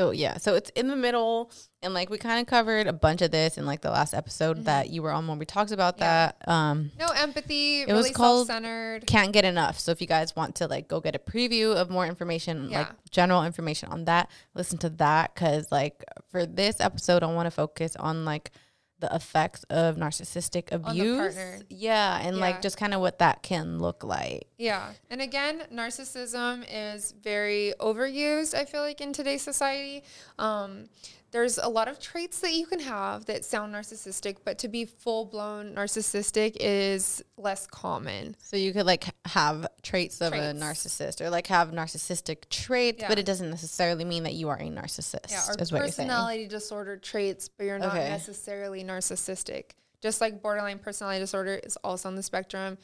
So 0.00 0.12
yeah, 0.12 0.38
so 0.38 0.54
it's 0.54 0.70
in 0.70 0.88
the 0.88 0.96
middle, 0.96 1.50
and 1.82 1.92
like 1.92 2.08
we 2.08 2.16
kind 2.16 2.40
of 2.40 2.46
covered 2.46 2.86
a 2.86 2.92
bunch 2.92 3.20
of 3.20 3.30
this 3.30 3.58
in 3.58 3.66
like 3.66 3.82
the 3.82 3.90
last 3.90 4.14
episode 4.14 4.64
that 4.64 4.88
you 4.88 5.02
were 5.02 5.10
on 5.12 5.28
when 5.28 5.38
we 5.38 5.44
talked 5.44 5.72
about 5.72 5.96
Mm-hmm. 5.98 6.02
Yeah. 6.04 6.32
that. 6.46 6.48
Um, 6.50 6.90
No 6.98 7.08
empathy. 7.08 7.82
It 7.82 7.88
really 7.88 7.98
was 8.08 8.10
called 8.12 8.46
self-centered. 8.46 9.06
can't 9.06 9.30
get 9.32 9.44
enough. 9.44 9.78
So 9.78 9.92
if 9.92 10.00
you 10.00 10.06
guys 10.06 10.34
want 10.34 10.54
to 10.56 10.68
like 10.68 10.88
go 10.88 11.00
get 11.00 11.14
a 11.14 11.18
preview 11.18 11.74
of 11.76 11.90
more 11.90 12.06
information, 12.06 12.70
like 12.70 12.88
general 13.10 13.44
information 13.44 13.90
on 13.90 14.06
that, 14.06 14.30
listen 14.54 14.78
to 14.78 14.88
that 14.90 15.34
because 15.34 15.70
like 15.70 16.02
for 16.30 16.46
this 16.46 16.80
episode, 16.80 17.22
I 17.22 17.26
want 17.26 17.46
to 17.46 17.50
focus 17.50 17.94
on 17.96 18.24
like 18.24 18.52
the 19.00 19.14
effects 19.14 19.64
of 19.70 19.96
narcissistic 19.96 20.70
abuse. 20.72 21.36
Yeah, 21.68 22.18
and 22.20 22.36
Yeah. 22.36 22.40
like 22.40 22.62
just 22.62 22.76
kind 22.76 22.94
of 22.94 23.00
what 23.00 23.18
that 23.18 23.42
can 23.42 23.78
look 23.78 24.04
like. 24.04 24.46
Yeah. 24.58 24.92
And 25.10 25.20
again, 25.20 25.62
narcissism 25.72 26.64
is 26.70 27.12
very 27.22 27.72
overused, 27.80 28.54
I 28.54 28.64
feel 28.64 28.82
like, 28.82 29.00
in 29.00 29.12
today's 29.12 29.42
society. 29.42 30.04
Um, 30.38 30.88
there's 31.32 31.58
a 31.58 31.68
lot 31.68 31.88
of 31.88 32.00
traits 32.00 32.40
that 32.40 32.52
you 32.54 32.66
can 32.66 32.80
have 32.80 33.26
that 33.26 33.44
sound 33.44 33.74
narcissistic, 33.74 34.38
but 34.44 34.58
to 34.58 34.68
be 34.68 34.84
full 34.84 35.24
blown 35.24 35.74
narcissistic 35.74 36.56
is 36.58 37.22
less 37.36 37.66
common. 37.66 38.34
So 38.38 38.56
you 38.56 38.72
could 38.72 38.86
like 38.86 39.04
have 39.26 39.66
traits 39.82 40.20
of 40.20 40.32
a 40.32 40.36
narcissist 40.52 41.20
or 41.20 41.30
like 41.30 41.46
have 41.46 41.70
narcissistic 41.70 42.48
traits, 42.48 43.04
but 43.06 43.18
it 43.18 43.26
doesn't 43.26 43.50
necessarily 43.50 44.04
mean 44.04 44.24
that 44.24 44.34
you 44.34 44.48
are 44.48 44.56
a 44.56 44.64
narcissist. 44.64 45.30
Yeah, 45.30 45.44
or 45.48 45.80
personality 45.80 46.48
disorder 46.48 46.96
traits, 46.96 47.48
but 47.48 47.64
you're 47.64 47.78
not 47.78 47.96
Okay. 47.96 48.08
necessarily 48.08 48.82
narcissistic. 48.82 49.70
Just 50.00 50.20
like 50.20 50.42
borderline 50.42 50.78
personality 50.78 51.20
disorder 51.20 51.60
is 51.62 51.76
also 51.84 52.08
on 52.08 52.16
the 52.16 52.22
spectrum. 52.22 52.78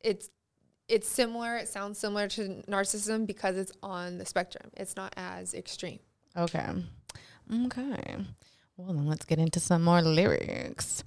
It's 0.00 0.30
it's 0.88 1.08
similar. 1.08 1.56
It 1.56 1.68
sounds 1.68 1.98
similar 1.98 2.26
to 2.28 2.62
narcissism 2.68 3.24
because 3.26 3.56
it's 3.56 3.72
on 3.82 4.18
the 4.18 4.26
spectrum. 4.26 4.70
It's 4.76 4.96
not 4.96 5.14
as 5.16 5.54
extreme. 5.54 6.00
Okay. 6.36 6.66
Okay. 7.52 8.16
Well, 8.76 8.94
then 8.94 9.06
let's 9.06 9.24
get 9.24 9.38
into 9.38 9.60
some 9.60 9.82
more 9.82 10.02
lyrics. 10.02 11.04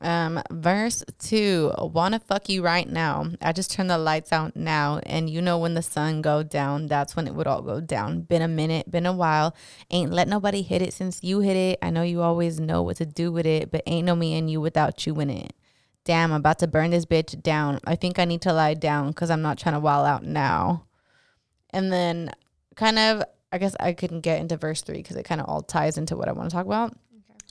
Um, 0.00 0.42
verse 0.50 1.02
two, 1.18 1.72
wanna 1.78 2.20
fuck 2.20 2.50
you 2.50 2.62
right 2.62 2.86
now. 2.86 3.30
I 3.40 3.52
just 3.52 3.70
turn 3.70 3.86
the 3.86 3.96
lights 3.96 4.30
out 4.30 4.54
now, 4.54 5.00
and 5.04 5.30
you 5.30 5.40
know 5.40 5.58
when 5.58 5.72
the 5.72 5.80
sun 5.82 6.20
go 6.20 6.42
down, 6.42 6.86
that's 6.86 7.16
when 7.16 7.26
it 7.26 7.34
would 7.34 7.46
all 7.46 7.62
go 7.62 7.80
down. 7.80 8.20
Been 8.20 8.42
a 8.42 8.48
minute, 8.48 8.90
been 8.90 9.06
a 9.06 9.12
while. 9.12 9.56
Ain't 9.90 10.12
let 10.12 10.28
nobody 10.28 10.60
hit 10.60 10.82
it 10.82 10.92
since 10.92 11.24
you 11.24 11.40
hit 11.40 11.56
it. 11.56 11.78
I 11.80 11.88
know 11.88 12.02
you 12.02 12.20
always 12.20 12.60
know 12.60 12.82
what 12.82 12.98
to 12.98 13.06
do 13.06 13.32
with 13.32 13.46
it, 13.46 13.70
but 13.70 13.82
ain't 13.86 14.04
no 14.06 14.14
me 14.14 14.34
and 14.34 14.50
you 14.50 14.60
without 14.60 15.06
you 15.06 15.18
in 15.18 15.30
it. 15.30 15.54
Damn, 16.04 16.30
I'm 16.30 16.40
about 16.40 16.58
to 16.58 16.68
burn 16.68 16.90
this 16.90 17.06
bitch 17.06 17.42
down. 17.42 17.80
I 17.86 17.96
think 17.96 18.18
I 18.18 18.26
need 18.26 18.42
to 18.42 18.52
lie 18.52 18.74
down 18.74 19.08
because 19.08 19.30
I'm 19.30 19.42
not 19.42 19.58
trying 19.58 19.74
to 19.74 19.80
wild 19.80 20.06
out 20.06 20.22
now. 20.22 20.84
And 21.70 21.90
then 21.90 22.32
kind 22.76 22.98
of, 22.98 23.24
I 23.52 23.58
guess 23.58 23.76
I 23.78 23.92
couldn't 23.92 24.20
get 24.20 24.40
into 24.40 24.56
verse 24.56 24.82
three 24.82 24.98
because 24.98 25.16
it 25.16 25.24
kind 25.24 25.40
of 25.40 25.48
all 25.48 25.62
ties 25.62 25.98
into 25.98 26.16
what 26.16 26.28
I 26.28 26.32
want 26.32 26.50
to 26.50 26.54
talk 26.54 26.66
about. 26.66 26.96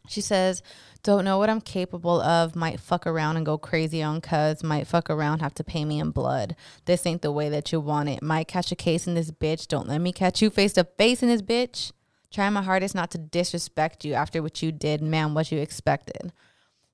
She 0.08 0.22
says, 0.22 0.62
Don't 1.04 1.26
know 1.26 1.38
what 1.38 1.50
I'm 1.50 1.62
capable 1.62 2.22
of. 2.22 2.56
Might 2.56 2.80
fuck 2.80 3.08
around 3.08 3.38
and 3.38 3.46
go 3.46 3.58
crazy 3.58 4.04
on 4.04 4.22
cuz. 4.22 4.64
Might 4.64 4.88
fuck 4.88 5.10
around, 5.10 5.40
have 5.40 5.56
to 5.56 5.64
pay 5.64 5.86
me 5.86 6.00
in 6.00 6.12
blood. 6.12 6.56
This 6.86 7.06
ain't 7.06 7.22
the 7.22 7.32
way 7.32 7.50
that 7.50 7.72
you 7.72 7.80
want 7.80 8.10
it. 8.10 8.22
Might 8.22 8.48
catch 8.48 8.72
a 8.72 8.76
case 8.76 9.08
in 9.08 9.16
this 9.16 9.32
bitch. 9.32 9.68
Don't 9.68 9.88
let 9.88 10.02
me 10.02 10.12
catch 10.12 10.42
you 10.42 10.50
face 10.50 10.74
to 10.74 10.84
face 10.84 11.24
in 11.24 11.30
this 11.30 11.42
bitch. 11.42 11.92
Trying 12.32 12.54
my 12.54 12.62
hardest 12.62 12.96
not 12.96 13.12
to 13.12 13.18
disrespect 13.18 14.04
you 14.04 14.14
after 14.14 14.42
what 14.42 14.62
you 14.62 14.72
did. 14.72 15.02
Man, 15.02 15.34
what 15.34 15.52
you 15.52 15.60
expected. 15.60 16.34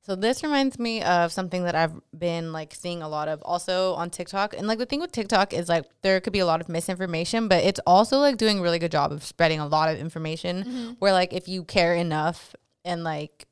So 0.04 0.16
this 0.16 0.42
reminds 0.42 0.80
me 0.80 1.04
of 1.04 1.32
something 1.32 1.64
that 1.66 1.76
I've 1.76 1.94
been 2.18 2.52
like 2.52 2.74
seeing 2.74 3.04
a 3.04 3.08
lot 3.08 3.28
of 3.28 3.42
also 3.44 3.94
on 3.94 4.10
TikTok. 4.10 4.56
And 4.58 4.66
like 4.66 4.80
the 4.80 4.88
thing 4.88 5.00
with 5.00 5.12
TikTok 5.12 5.54
is 5.54 5.70
like 5.70 5.86
there 6.02 6.20
could 6.20 6.34
be 6.34 6.40
a 6.40 6.46
lot 6.46 6.60
of 6.60 6.70
misinformation, 6.70 7.48
but 7.48 7.64
it's 7.64 7.80
also 7.86 8.18
like 8.18 8.38
doing 8.38 8.60
a 8.60 8.62
really 8.64 8.80
good 8.80 8.92
job 8.92 9.12
of 9.12 9.24
spreading 9.24 9.60
a 9.60 9.68
lot 9.68 9.94
of 9.94 10.00
information 10.00 10.64
mm-hmm. 10.64 10.92
where 11.00 11.14
like 11.14 11.34
if 11.34 11.48
you 11.48 11.64
care 11.64 11.94
enough 11.94 12.56
and 12.84 13.04
like 13.04 13.46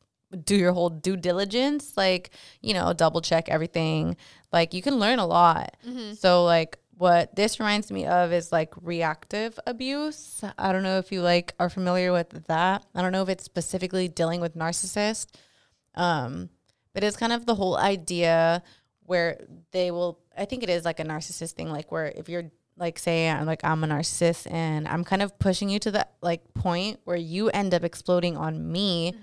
do 0.43 0.55
your 0.55 0.73
whole 0.73 0.89
due 0.89 1.17
diligence, 1.17 1.95
like, 1.95 2.31
you 2.62 2.73
know, 2.73 2.93
double 2.93 3.21
check 3.21 3.47
everything, 3.47 4.17
like 4.51 4.73
you 4.73 4.81
can 4.81 4.95
learn 4.95 5.19
a 5.19 5.27
lot. 5.27 5.77
Mm-hmm. 5.88 6.13
So 6.13 6.45
like 6.45 6.79
what 6.97 7.35
this 7.35 7.59
reminds 7.59 7.91
me 7.91 8.05
of 8.07 8.33
is 8.33 8.51
like 8.51 8.73
reactive 8.81 9.59
abuse. 9.67 10.43
I 10.57 10.71
don't 10.71 10.83
know 10.83 10.97
if 10.97 11.12
you 11.12 11.21
like 11.21 11.53
are 11.59 11.69
familiar 11.69 12.12
with 12.12 12.47
that. 12.47 12.85
I 12.95 13.03
don't 13.03 13.12
know 13.12 13.21
if 13.21 13.29
it's 13.29 13.43
specifically 13.43 14.07
dealing 14.07 14.41
with 14.41 14.55
narcissists. 14.55 15.27
Um, 15.95 16.49
but 16.93 17.04
it's 17.04 17.17
kind 17.17 17.34
of 17.34 17.45
the 17.45 17.56
whole 17.56 17.78
idea 17.78 18.63
where 19.06 19.45
they 19.71 19.91
will 19.91 20.19
I 20.38 20.45
think 20.45 20.63
it 20.63 20.69
is 20.69 20.86
like 20.86 20.99
a 20.99 21.04
narcissist 21.04 21.54
thing, 21.54 21.69
like 21.69 21.91
where 21.91 22.06
if 22.15 22.30
you're 22.30 22.52
like 22.78 22.97
say 22.97 23.30
I'm 23.30 23.45
like 23.45 23.63
I'm 23.63 23.84
a 23.84 23.88
narcissist 23.88 24.49
and 24.52 24.88
I'm 24.88 25.04
kind 25.04 25.21
of 25.21 25.38
pushing 25.38 25.69
you 25.69 25.80
to 25.80 25.91
that 25.91 26.13
like 26.21 26.54
point 26.54 26.99
where 27.04 27.17
you 27.17 27.49
end 27.49 27.73
up 27.73 27.84
exploding 27.84 28.38
on 28.38 28.71
me 28.71 29.13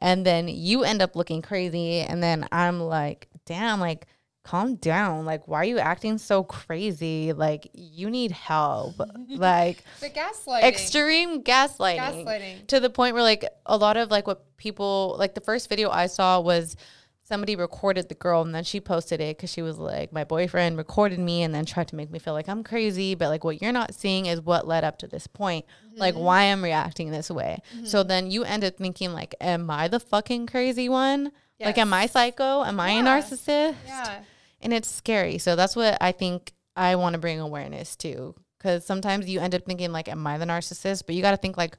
and 0.00 0.26
then 0.26 0.48
you 0.48 0.84
end 0.84 1.00
up 1.02 1.14
looking 1.16 1.40
crazy 1.42 2.00
and 2.00 2.22
then 2.22 2.46
I'm 2.50 2.80
like, 2.80 3.28
damn, 3.46 3.80
like 3.80 4.06
calm 4.46 4.76
down. 4.76 5.24
Like 5.24 5.46
why 5.48 5.58
are 5.58 5.64
you 5.64 5.78
acting 5.78 6.18
so 6.18 6.42
crazy? 6.42 7.32
Like 7.32 7.68
you 7.74 8.08
need 8.10 8.30
help. 8.32 8.94
like 9.28 9.82
The 10.00 10.10
gaslighting. 10.10 10.62
extreme 10.62 11.42
gaslighting, 11.42 12.24
Gaslighting. 12.24 12.66
to 12.68 12.80
the 12.80 12.90
point 12.90 13.14
where 13.14 13.22
like 13.22 13.44
a 13.66 13.76
lot 13.76 13.96
of 13.96 14.10
like 14.10 14.26
what 14.26 14.44
people 14.56 15.16
like 15.18 15.34
the 15.34 15.40
first 15.40 15.68
video 15.68 15.90
I 15.90 16.06
saw 16.06 16.40
was 16.40 16.76
somebody 17.22 17.56
recorded 17.56 18.08
the 18.08 18.14
girl 18.14 18.42
and 18.42 18.54
then 18.54 18.62
she 18.62 18.80
posted 18.80 19.20
it 19.20 19.36
because 19.36 19.50
she 19.50 19.60
was 19.60 19.78
like 19.78 20.12
my 20.12 20.22
boyfriend 20.22 20.76
recorded 20.78 21.18
me 21.18 21.42
and 21.42 21.52
then 21.52 21.64
tried 21.64 21.88
to 21.88 21.96
make 21.96 22.08
me 22.08 22.20
feel 22.20 22.32
like 22.34 22.48
I'm 22.48 22.62
crazy 22.62 23.16
but 23.16 23.28
like 23.30 23.42
what 23.42 23.60
you're 23.60 23.72
not 23.72 23.94
seeing 23.94 24.26
is 24.26 24.40
what 24.40 24.64
led 24.68 24.84
up 24.84 24.98
to 25.00 25.08
this 25.08 25.26
point 25.26 25.64
like 25.96 26.14
Mm-hmm. 26.14 26.22
why 26.22 26.42
I'm 26.44 26.62
reacting 26.62 27.10
this 27.10 27.28
way 27.30 27.58
so 27.84 28.04
then 28.04 28.30
you 28.30 28.44
end 28.44 28.62
up 28.62 28.76
thinking 28.76 29.12
like 29.12 29.34
am 29.40 29.68
I 29.70 29.88
the 29.88 29.98
fucking 29.98 30.46
crazy 30.46 30.88
one 30.88 31.32
like 31.58 31.78
am 31.78 31.92
I 31.92 32.06
psycho 32.06 32.62
am 32.62 32.78
I 32.78 32.90
a 32.90 32.94
Yeah. 32.96 33.02
narcissist 33.20 33.74
Yeah. 33.88 34.18
And 34.66 34.74
it's 34.74 34.90
scary. 34.90 35.38
So 35.38 35.54
that's 35.54 35.76
what 35.76 35.96
I 36.00 36.10
think 36.10 36.52
I 36.74 36.96
want 36.96 37.12
to 37.12 37.20
bring 37.20 37.38
awareness 37.38 37.94
to 37.98 38.34
because 38.58 38.84
sometimes 38.84 39.28
you 39.28 39.38
end 39.38 39.54
up 39.54 39.64
thinking 39.64 39.92
like, 39.92 40.08
"Am 40.08 40.26
I 40.26 40.38
the 40.38 40.44
narcissist?" 40.44 41.04
But 41.06 41.14
you 41.14 41.22
got 41.22 41.30
to 41.30 41.36
think 41.36 41.56
like, 41.56 41.76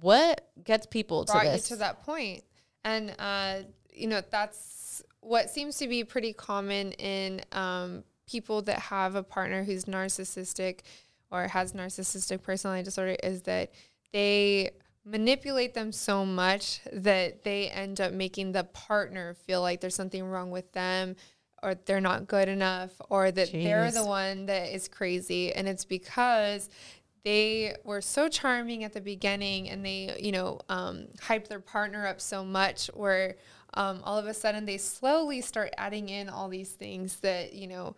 what 0.00 0.48
gets 0.62 0.86
people 0.86 1.24
to 1.24 1.32
this? 1.42 1.68
you 1.68 1.74
to 1.74 1.80
that 1.80 2.04
point. 2.04 2.44
And 2.84 3.12
uh, 3.18 3.62
you 3.92 4.06
know, 4.06 4.22
that's 4.30 5.02
what 5.18 5.50
seems 5.50 5.78
to 5.78 5.88
be 5.88 6.04
pretty 6.04 6.32
common 6.32 6.92
in 6.92 7.40
um, 7.50 8.04
people 8.30 8.62
that 8.62 8.78
have 8.78 9.16
a 9.16 9.24
partner 9.24 9.64
who's 9.64 9.86
narcissistic 9.86 10.82
or 11.32 11.48
has 11.48 11.72
narcissistic 11.72 12.40
personality 12.40 12.84
disorder 12.84 13.16
is 13.24 13.42
that 13.42 13.72
they 14.12 14.70
manipulate 15.04 15.74
them 15.74 15.90
so 15.90 16.24
much 16.24 16.80
that 16.92 17.42
they 17.42 17.68
end 17.70 18.00
up 18.00 18.12
making 18.12 18.52
the 18.52 18.62
partner 18.62 19.34
feel 19.34 19.60
like 19.60 19.80
there's 19.80 19.94
something 19.94 20.24
wrong 20.24 20.52
with 20.52 20.70
them 20.72 21.16
or 21.66 21.74
they're 21.74 22.00
not 22.00 22.28
good 22.28 22.48
enough 22.48 22.92
or 23.10 23.32
that 23.32 23.50
they're 23.50 23.90
the 23.90 24.04
one 24.04 24.46
that 24.46 24.72
is 24.72 24.86
crazy. 24.86 25.52
And 25.52 25.66
it's 25.66 25.84
because 25.84 26.70
they 27.24 27.74
were 27.82 28.00
so 28.00 28.28
charming 28.28 28.84
at 28.84 28.92
the 28.92 29.00
beginning 29.00 29.68
and 29.68 29.84
they 29.84 30.16
you 30.20 30.30
know 30.30 30.60
um, 30.68 31.08
hyped 31.18 31.48
their 31.48 31.58
partner 31.58 32.06
up 32.06 32.20
so 32.20 32.44
much 32.44 32.86
where 32.94 33.34
um, 33.74 34.00
all 34.04 34.16
of 34.16 34.26
a 34.26 34.32
sudden 34.32 34.64
they 34.64 34.78
slowly 34.78 35.40
start 35.40 35.74
adding 35.76 36.08
in 36.08 36.28
all 36.28 36.48
these 36.48 36.70
things 36.70 37.16
that 37.16 37.52
you 37.52 37.66
know 37.66 37.96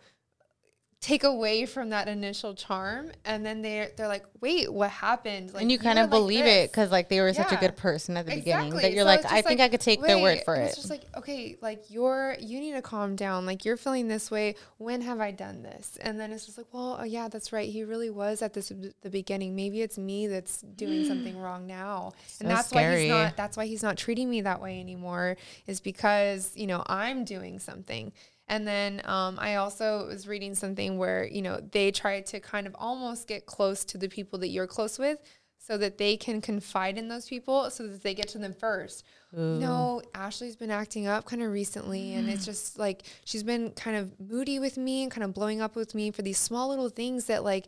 take 1.01 1.23
away 1.23 1.65
from 1.65 1.89
that 1.91 2.09
initial 2.09 2.53
charm 2.53 3.09
and 3.23 3.45
then 3.45 3.61
they're 3.61 3.89
they're 3.95 4.09
like 4.09 4.25
wait 4.41 4.71
what 4.71 4.89
happened 4.89 5.53
like 5.53 5.61
and 5.61 5.71
you 5.71 5.79
kind 5.79 5.97
of 5.97 6.09
believe 6.09 6.43
this. 6.43 6.65
it 6.65 6.71
because 6.71 6.91
like 6.91 7.07
they 7.07 7.21
were 7.21 7.33
such 7.33 7.53
a 7.53 7.55
good 7.55 7.77
person 7.77 8.17
at 8.17 8.25
the 8.25 8.35
beginning 8.35 8.73
that 8.75 8.91
you're 8.91 9.03
So 9.03 9.05
like, 9.05 9.25
I 9.25 9.37
just 9.37 9.47
think 9.47 9.61
I 9.61 9.69
could 9.69 9.79
take 9.79 10.01
their 10.01 10.19
word 10.19 10.39
for 10.43 10.55
and 10.55 10.63
it. 10.63 10.65
It's 10.67 10.75
just 10.75 10.89
like, 10.89 11.03
okay, 11.15 11.57
like 11.61 11.85
you're 11.89 12.35
you 12.41 12.59
need 12.59 12.73
to 12.73 12.81
calm 12.81 13.15
down. 13.15 13.45
Like 13.45 13.63
you're 13.63 13.77
feeling 13.77 14.09
this 14.09 14.29
way. 14.29 14.55
When 14.77 14.99
have 15.01 15.21
I 15.21 15.31
done 15.31 15.63
this? 15.63 15.97
And 16.01 16.19
then 16.19 16.33
it's 16.33 16.45
just 16.45 16.57
like, 16.57 16.67
well, 16.73 16.97
oh 16.99 17.05
yeah, 17.05 17.29
that's 17.29 17.53
right. 17.53 17.69
He 17.69 17.85
really 17.85 18.09
was 18.09 18.41
at 18.41 18.53
this 18.53 18.67
the 19.01 19.09
beginning. 19.09 19.55
Maybe 19.55 19.81
it's 19.81 19.97
me 19.97 20.27
that's 20.27 20.61
doing 20.61 21.05
something 21.05 21.37
wrong 21.41 21.65
now. 21.65 22.11
and 22.41 22.49
So 22.49 22.55
that's 22.55 22.71
why 22.73 22.81
scary. 22.81 23.01
he's 23.03 23.09
not 23.09 23.37
that's 23.37 23.55
why 23.55 23.67
he's 23.67 23.83
not 23.83 23.95
treating 23.97 24.29
me 24.29 24.41
that 24.41 24.61
way 24.61 24.81
anymore 24.81 25.37
is 25.65 25.79
because, 25.79 26.51
you 26.55 26.67
know, 26.67 26.83
I'm 26.87 27.23
doing 27.23 27.59
something. 27.59 28.11
And 28.49 28.67
then 28.67 29.01
um, 29.05 29.37
I 29.39 29.55
also 29.55 30.07
was 30.07 30.27
reading 30.27 30.55
something 30.55 30.97
where, 30.97 31.25
you 31.25 31.43
know, 31.43 31.61
they 31.71 31.91
try 31.91 32.19
to 32.21 32.39
kind 32.39 32.65
of 32.65 32.75
almost 32.77 33.27
get 33.27 33.45
close 33.45 33.85
to 33.85 33.97
the 33.97 34.09
people 34.09 34.39
that 34.39 34.49
you're 34.49 34.67
close 34.67 34.97
with 34.97 35.19
so 35.59 35.77
that 35.77 35.99
they 35.99 36.17
can 36.17 36.41
confide 36.41 36.97
in 36.97 37.09
those 37.09 37.27
people 37.27 37.69
so 37.69 37.87
that 37.87 38.01
they 38.01 38.15
get 38.15 38.27
to 38.29 38.39
them 38.39 38.53
first. 38.53 39.05
No, 39.31 40.01
Ashley's 40.15 40.55
been 40.55 40.71
acting 40.71 41.05
up 41.05 41.25
kind 41.25 41.43
of 41.43 41.51
recently, 41.51 42.15
and 42.15 42.27
it's 42.29 42.45
just 42.45 42.79
like 42.79 43.03
she's 43.25 43.43
been 43.43 43.71
kind 43.71 43.95
of 43.95 44.19
moody 44.19 44.57
with 44.59 44.77
me 44.77 45.03
and 45.03 45.11
kind 45.11 45.23
of 45.23 45.33
blowing 45.33 45.61
up 45.61 45.75
with 45.75 45.93
me 45.93 46.09
for 46.09 46.23
these 46.23 46.37
small 46.37 46.69
little 46.69 46.89
things 46.89 47.25
that, 47.25 47.43
like, 47.43 47.67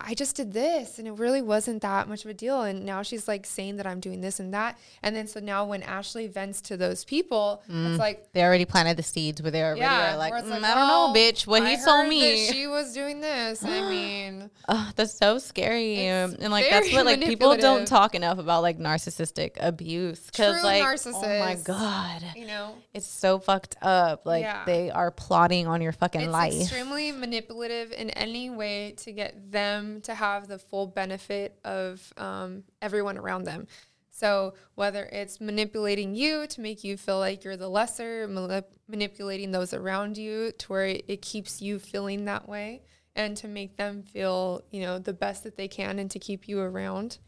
I 0.00 0.14
just 0.14 0.36
did 0.36 0.52
this 0.52 0.98
and 0.98 1.06
it 1.06 1.12
really 1.12 1.42
wasn't 1.42 1.82
that 1.82 2.08
much 2.08 2.24
of 2.24 2.30
a 2.30 2.34
deal. 2.34 2.62
And 2.62 2.84
now 2.84 3.02
she's 3.02 3.28
like 3.28 3.46
saying 3.46 3.76
that 3.76 3.86
I'm 3.86 4.00
doing 4.00 4.20
this 4.20 4.40
and 4.40 4.52
that. 4.54 4.78
And 5.02 5.14
then 5.14 5.26
so 5.26 5.40
now 5.40 5.64
when 5.64 5.82
Ashley 5.82 6.26
vents 6.26 6.60
to 6.62 6.76
those 6.76 7.04
people, 7.04 7.62
it's 7.68 7.98
like, 7.98 8.32
they 8.32 8.42
already 8.42 8.64
planted 8.64 8.96
the 8.96 9.02
seeds 9.02 9.42
where 9.42 9.50
they 9.50 9.62
already 9.62 9.80
yeah, 9.80 10.14
are 10.14 10.18
like, 10.18 10.32
"Mm, 10.32 10.50
like, 10.50 10.64
I 10.64 10.74
don't 10.74 10.88
know, 10.88 11.12
bitch. 11.18 11.46
What 11.46 11.62
I 11.62 11.76
he 11.76 11.84
told 11.84 12.08
me. 12.08 12.46
she 12.46 12.66
was 12.66 12.92
doing 12.92 13.20
this. 13.20 13.64
I 13.64 13.80
mean, 13.90 14.50
Ugh, 14.68 14.92
that's 14.96 15.16
so 15.16 15.38
scary. 15.38 16.06
It's 16.06 16.34
and 16.34 16.52
like 16.52 16.68
that's 16.68 16.92
what 16.92 17.06
like 17.06 17.20
people 17.24 17.56
don't 17.56 17.86
talk 17.86 18.14
enough 18.14 18.38
about 18.38 18.62
like 18.62 18.78
narcissistic 18.78 19.52
abuse 19.60 20.26
because 20.26 20.60
True 20.60 20.64
like 21.04 21.14
oh 21.16 21.38
my 21.40 21.54
god, 21.56 22.22
you 22.34 22.46
know, 22.46 22.76
it's 22.94 23.06
so 23.06 23.38
fucked 23.38 23.76
up. 23.82 24.24
Like 24.24 24.42
Yeah. 24.42 24.64
they 24.64 24.90
are 24.90 25.10
plotting 25.10 25.66
on 25.66 25.82
your 25.82 25.92
fucking 25.92 26.22
it's 26.22 26.32
life. 26.32 26.60
extremely 26.60 27.12
manipulative 27.12 27.92
in 27.92 28.10
any 28.10 28.48
way 28.48 28.92
to 28.98 29.12
get 29.12 29.52
them 29.52 30.00
to 30.02 30.14
have 30.14 30.48
the 30.48 30.58
full 30.58 30.86
benefit 30.86 31.58
of 31.64 32.12
um, 32.16 32.64
everyone 32.80 33.18
around 33.18 33.44
them. 33.44 33.66
So 34.10 34.54
whether 34.76 35.04
it's 35.04 35.42
manipulating 35.42 36.14
you 36.14 36.46
to 36.46 36.60
make 36.62 36.82
you 36.82 36.96
feel 36.96 37.18
like 37.18 37.44
you're 37.44 37.58
the 37.58 37.68
lesser, 37.68 38.26
manip- 38.26 38.72
manipulating 38.88 39.50
those 39.50 39.74
around 39.74 40.16
you 40.16 40.52
to 40.52 40.66
where 40.72 40.86
it 40.86 41.20
keeps 41.20 41.60
you 41.60 41.78
feeling 41.78 42.24
that 42.24 42.48
way, 42.48 42.80
and 43.14 43.36
to 43.36 43.48
make 43.48 43.76
them 43.76 44.02
feel 44.02 44.62
you 44.70 44.80
know 44.80 44.98
the 44.98 45.12
best 45.12 45.44
that 45.44 45.56
they 45.56 45.68
can, 45.68 45.98
and 45.98 46.10
to 46.12 46.18
keep 46.18 46.48
you 46.48 46.60
around. 46.60 47.18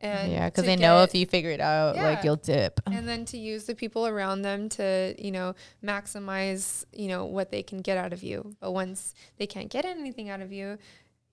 And 0.00 0.30
yeah, 0.30 0.48
because 0.48 0.62
to 0.64 0.68
they 0.68 0.76
know 0.76 1.02
if 1.02 1.14
you 1.14 1.26
figure 1.26 1.50
it 1.50 1.60
out, 1.60 1.96
like 1.96 2.22
you'll 2.22 2.36
dip. 2.36 2.80
and 2.86 3.08
then 3.08 3.24
to 3.26 3.38
use 3.38 3.64
the 3.64 3.74
people 3.74 4.06
around 4.06 4.42
them 4.42 4.68
to 4.70 5.14
you 5.18 5.32
know 5.32 5.54
maximize 5.82 6.84
you 6.92 7.08
know 7.08 7.24
what 7.26 7.50
they 7.50 7.62
can 7.62 7.80
get 7.80 7.98
out 7.98 8.12
of 8.12 8.22
you 8.22 8.54
but 8.60 8.70
once 8.72 9.14
they 9.38 9.46
can't 9.46 9.70
get 9.70 9.84
anything 9.84 10.28
out 10.30 10.40
of 10.40 10.52
you 10.52 10.78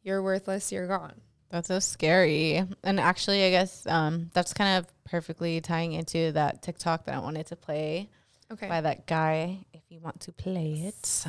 you're 0.04 0.22
worthless 0.24 0.72
you're 0.72 0.88
gone 0.88 1.14
That's 1.52 1.68
so 1.68 1.80
scary. 1.80 2.64
And 2.84 3.00
actually, 3.00 3.46
I 3.46 3.52
guess 3.52 3.86
um, 3.88 4.32
that's 4.34 4.54
kind 4.54 4.80
of 4.80 4.92
perfectly 5.06 5.62
tying 5.62 5.94
into 5.94 6.32
that 6.32 6.64
TikTok 6.64 7.06
that 7.06 7.16
I 7.16 7.20
wanted 7.20 7.46
to 7.48 7.56
play 7.56 8.10
okay 8.52 8.68
by 8.68 8.82
that 8.82 9.06
guy. 9.06 9.60
If 9.74 9.84
you 9.90 10.00
want 10.00 10.20
to 10.22 10.32
play 10.32 10.74
it, 10.90 11.26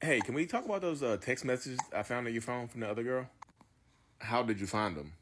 Hey, 0.00 0.20
can 0.20 0.34
we 0.34 0.46
talk 0.46 0.64
about 0.64 0.80
those 0.80 1.02
uh, 1.02 1.18
text 1.20 1.44
messages 1.44 1.78
I 1.94 2.02
found 2.04 2.26
on 2.26 2.32
your 2.32 2.42
phone 2.42 2.68
from 2.68 2.80
the 2.80 2.88
other 2.88 3.02
girl? 3.02 3.26
How 4.18 4.42
did 4.42 4.60
you 4.60 4.66
find 4.66 4.96
them? 4.96 5.12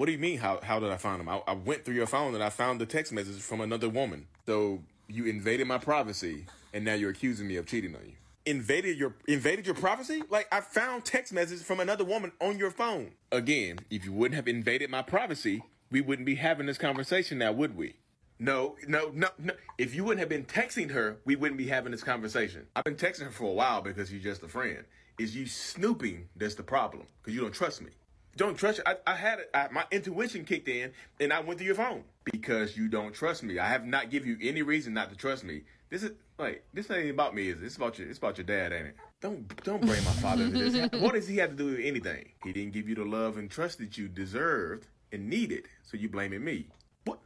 What 0.00 0.06
do 0.06 0.12
you 0.12 0.18
mean? 0.18 0.38
How 0.38 0.60
how 0.62 0.80
did 0.80 0.90
I 0.90 0.96
find 0.96 1.20
them? 1.20 1.28
I, 1.28 1.42
I 1.46 1.52
went 1.52 1.84
through 1.84 1.96
your 1.96 2.06
phone 2.06 2.34
and 2.34 2.42
I 2.42 2.48
found 2.48 2.80
the 2.80 2.86
text 2.86 3.12
messages 3.12 3.44
from 3.44 3.60
another 3.60 3.90
woman. 3.90 4.28
So 4.46 4.82
you 5.08 5.26
invaded 5.26 5.66
my 5.66 5.76
privacy, 5.76 6.46
and 6.72 6.86
now 6.86 6.94
you're 6.94 7.10
accusing 7.10 7.46
me 7.46 7.56
of 7.56 7.66
cheating 7.66 7.94
on 7.94 8.06
you. 8.06 8.14
Invaded 8.46 8.96
your 8.96 9.14
invaded 9.28 9.66
your 9.66 9.74
privacy? 9.74 10.22
Like 10.30 10.48
I 10.50 10.62
found 10.62 11.04
text 11.04 11.34
messages 11.34 11.62
from 11.62 11.80
another 11.80 12.02
woman 12.02 12.32
on 12.40 12.58
your 12.58 12.70
phone. 12.70 13.10
Again, 13.30 13.80
if 13.90 14.06
you 14.06 14.12
wouldn't 14.14 14.36
have 14.36 14.48
invaded 14.48 14.88
my 14.88 15.02
privacy, 15.02 15.62
we 15.90 16.00
wouldn't 16.00 16.24
be 16.24 16.36
having 16.36 16.64
this 16.64 16.78
conversation 16.78 17.36
now, 17.36 17.52
would 17.52 17.76
we? 17.76 17.96
No, 18.38 18.76
no, 18.88 19.10
no, 19.12 19.28
no. 19.38 19.52
If 19.76 19.94
you 19.94 20.04
wouldn't 20.04 20.20
have 20.20 20.30
been 20.30 20.46
texting 20.46 20.92
her, 20.92 21.18
we 21.26 21.36
wouldn't 21.36 21.58
be 21.58 21.66
having 21.66 21.92
this 21.92 22.02
conversation. 22.02 22.66
I've 22.74 22.84
been 22.84 22.96
texting 22.96 23.24
her 23.24 23.30
for 23.30 23.50
a 23.50 23.52
while 23.52 23.82
because 23.82 24.10
you're 24.10 24.22
just 24.22 24.42
a 24.42 24.48
friend. 24.48 24.82
Is 25.18 25.36
you 25.36 25.44
snooping 25.44 26.30
that's 26.36 26.54
the 26.54 26.62
problem 26.62 27.02
because 27.20 27.34
you 27.34 27.42
don't 27.42 27.52
trust 27.52 27.82
me. 27.82 27.90
Don't 28.36 28.56
trust 28.56 28.78
you. 28.78 28.84
I, 28.86 28.96
I 29.06 29.14
had 29.16 29.40
it. 29.40 29.50
I, 29.52 29.68
my 29.70 29.84
intuition 29.90 30.44
kicked 30.44 30.68
in, 30.68 30.92
and 31.18 31.32
I 31.32 31.40
went 31.40 31.58
to 31.58 31.64
your 31.64 31.74
phone 31.74 32.04
because 32.24 32.76
you 32.76 32.88
don't 32.88 33.12
trust 33.12 33.42
me. 33.42 33.58
I 33.58 33.66
have 33.66 33.84
not 33.84 34.10
give 34.10 34.26
you 34.26 34.36
any 34.40 34.62
reason 34.62 34.94
not 34.94 35.10
to 35.10 35.16
trust 35.16 35.44
me. 35.44 35.62
This 35.90 36.02
is 36.04 36.12
like 36.38 36.64
this 36.72 36.90
ain't 36.90 37.10
about 37.10 37.34
me. 37.34 37.48
Is 37.48 37.60
it? 37.60 37.66
It's 37.66 37.76
about 37.76 37.98
your. 37.98 38.08
It's 38.08 38.18
about 38.18 38.38
your 38.38 38.44
dad, 38.44 38.72
ain't 38.72 38.86
it? 38.86 38.96
Don't 39.20 39.64
don't 39.64 39.80
bring 39.80 40.02
my 40.04 40.12
father 40.12 40.44
into 40.44 40.70
this. 40.70 40.90
What 41.00 41.14
does 41.14 41.28
he 41.28 41.36
have 41.38 41.50
to 41.50 41.56
do 41.56 41.66
with 41.72 41.80
anything? 41.82 42.30
He 42.44 42.52
didn't 42.52 42.72
give 42.72 42.88
you 42.88 42.94
the 42.94 43.04
love 43.04 43.36
and 43.36 43.50
trust 43.50 43.78
that 43.78 43.98
you 43.98 44.08
deserved 44.08 44.86
and 45.12 45.28
needed, 45.28 45.66
so 45.82 45.96
you 45.96 46.08
blaming 46.08 46.44
me. 46.44 46.68
What? 47.04 47.18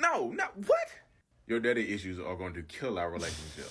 No, 0.00 0.30
not 0.30 0.56
what? 0.56 0.88
Your 1.46 1.60
daddy 1.60 1.94
issues 1.94 2.18
are 2.18 2.34
going 2.34 2.54
to 2.54 2.62
kill 2.62 2.98
our 2.98 3.10
relationship. 3.10 3.70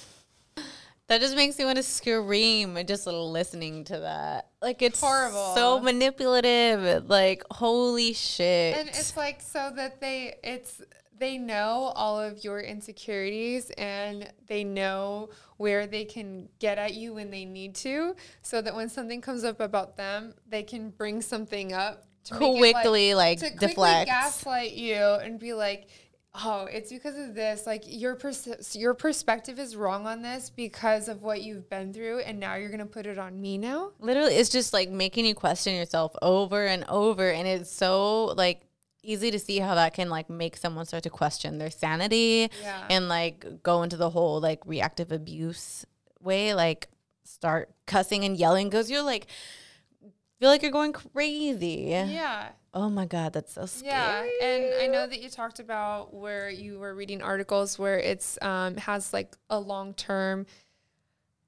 That 1.07 1.21
just 1.21 1.35
makes 1.35 1.59
me 1.59 1.65
want 1.65 1.77
to 1.77 1.83
scream 1.83 2.77
just 2.87 3.05
listening 3.05 3.83
to 3.85 3.99
that. 3.99 4.49
Like 4.61 4.81
it's 4.81 4.99
Horrible. 4.99 5.53
so 5.55 5.79
manipulative. 5.79 7.07
Like 7.07 7.43
holy 7.51 8.13
shit. 8.13 8.75
And 8.75 8.89
it's 8.89 9.15
like 9.15 9.41
so 9.41 9.71
that 9.75 10.01
they 10.01 10.35
it's 10.43 10.81
they 11.17 11.37
know 11.37 11.93
all 11.95 12.19
of 12.19 12.43
your 12.43 12.59
insecurities 12.59 13.69
and 13.77 14.29
they 14.47 14.63
know 14.63 15.29
where 15.57 15.87
they 15.87 16.05
can 16.05 16.49
get 16.59 16.77
at 16.77 16.93
you 16.93 17.13
when 17.13 17.31
they 17.31 17.45
need 17.45 17.75
to 17.75 18.15
so 18.41 18.61
that 18.61 18.75
when 18.75 18.89
something 18.89 19.21
comes 19.21 19.43
up 19.43 19.59
about 19.59 19.95
them, 19.97 20.33
they 20.49 20.63
can 20.63 20.89
bring 20.89 21.21
something 21.21 21.71
up 21.71 22.05
to 22.25 22.33
Quickly, 22.35 23.13
like, 23.13 23.39
to 23.39 23.49
quickly 23.51 23.67
deflect. 23.67 24.07
gaslight 24.07 24.73
you 24.73 24.95
and 24.95 25.39
be 25.39 25.53
like 25.53 25.87
Oh, 26.43 26.65
it's 26.69 26.91
because 26.91 27.17
of 27.17 27.33
this. 27.33 27.65
Like 27.65 27.83
your 27.85 28.15
pers- 28.15 28.75
your 28.75 28.93
perspective 28.93 29.57
is 29.59 29.75
wrong 29.75 30.05
on 30.05 30.21
this 30.21 30.49
because 30.49 31.07
of 31.07 31.21
what 31.21 31.41
you've 31.41 31.69
been 31.69 31.93
through, 31.93 32.19
and 32.19 32.39
now 32.39 32.55
you're 32.55 32.69
gonna 32.69 32.85
put 32.85 33.05
it 33.05 33.17
on 33.17 33.39
me 33.39 33.57
now. 33.57 33.91
Literally, 33.99 34.35
it's 34.35 34.49
just 34.49 34.73
like 34.73 34.89
making 34.89 35.25
you 35.25 35.33
question 35.35 35.75
yourself 35.75 36.13
over 36.21 36.65
and 36.65 36.83
over, 36.89 37.29
and 37.31 37.47
it's 37.47 37.71
so 37.71 38.25
like 38.37 38.61
easy 39.01 39.29
to 39.31 39.39
see 39.39 39.59
how 39.59 39.75
that 39.75 39.93
can 39.93 40.09
like 40.09 40.29
make 40.29 40.57
someone 40.57 40.85
start 40.85 41.03
to 41.03 41.09
question 41.11 41.57
their 41.59 41.69
sanity 41.69 42.49
Yeah. 42.63 42.87
and 42.89 43.07
like 43.07 43.61
go 43.61 43.83
into 43.83 43.97
the 43.97 44.09
whole 44.09 44.41
like 44.41 44.59
reactive 44.65 45.11
abuse 45.11 45.85
way, 46.19 46.53
like 46.55 46.89
start 47.23 47.69
cussing 47.85 48.23
and 48.25 48.35
yelling 48.35 48.67
because 48.67 48.89
you're 48.91 49.03
like 49.03 49.27
feel 50.39 50.49
like 50.49 50.61
you're 50.63 50.71
going 50.71 50.91
crazy. 50.91 51.85
Yeah. 51.89 52.49
Oh 52.75 52.89
my 52.89 53.05
god, 53.05 53.31
that's 53.33 53.53
so 53.53 53.65
scary. 53.65 53.89
Yeah, 53.91 54.25
and 54.43 54.65
I 54.81 54.87
know 54.87 55.07
that 55.07 55.21
you 55.21 55.29
talked 55.29 55.59
about 55.61 56.13
where 56.13 56.49
you 56.49 56.77
were 56.77 56.93
reading 56.93 57.21
articles 57.21 57.79
where 57.79 57.97
it's 57.97 58.37
um, 58.41 58.75
has 58.75 59.13
like 59.13 59.35
a 59.49 59.57
long 59.59 59.93
term 59.93 60.45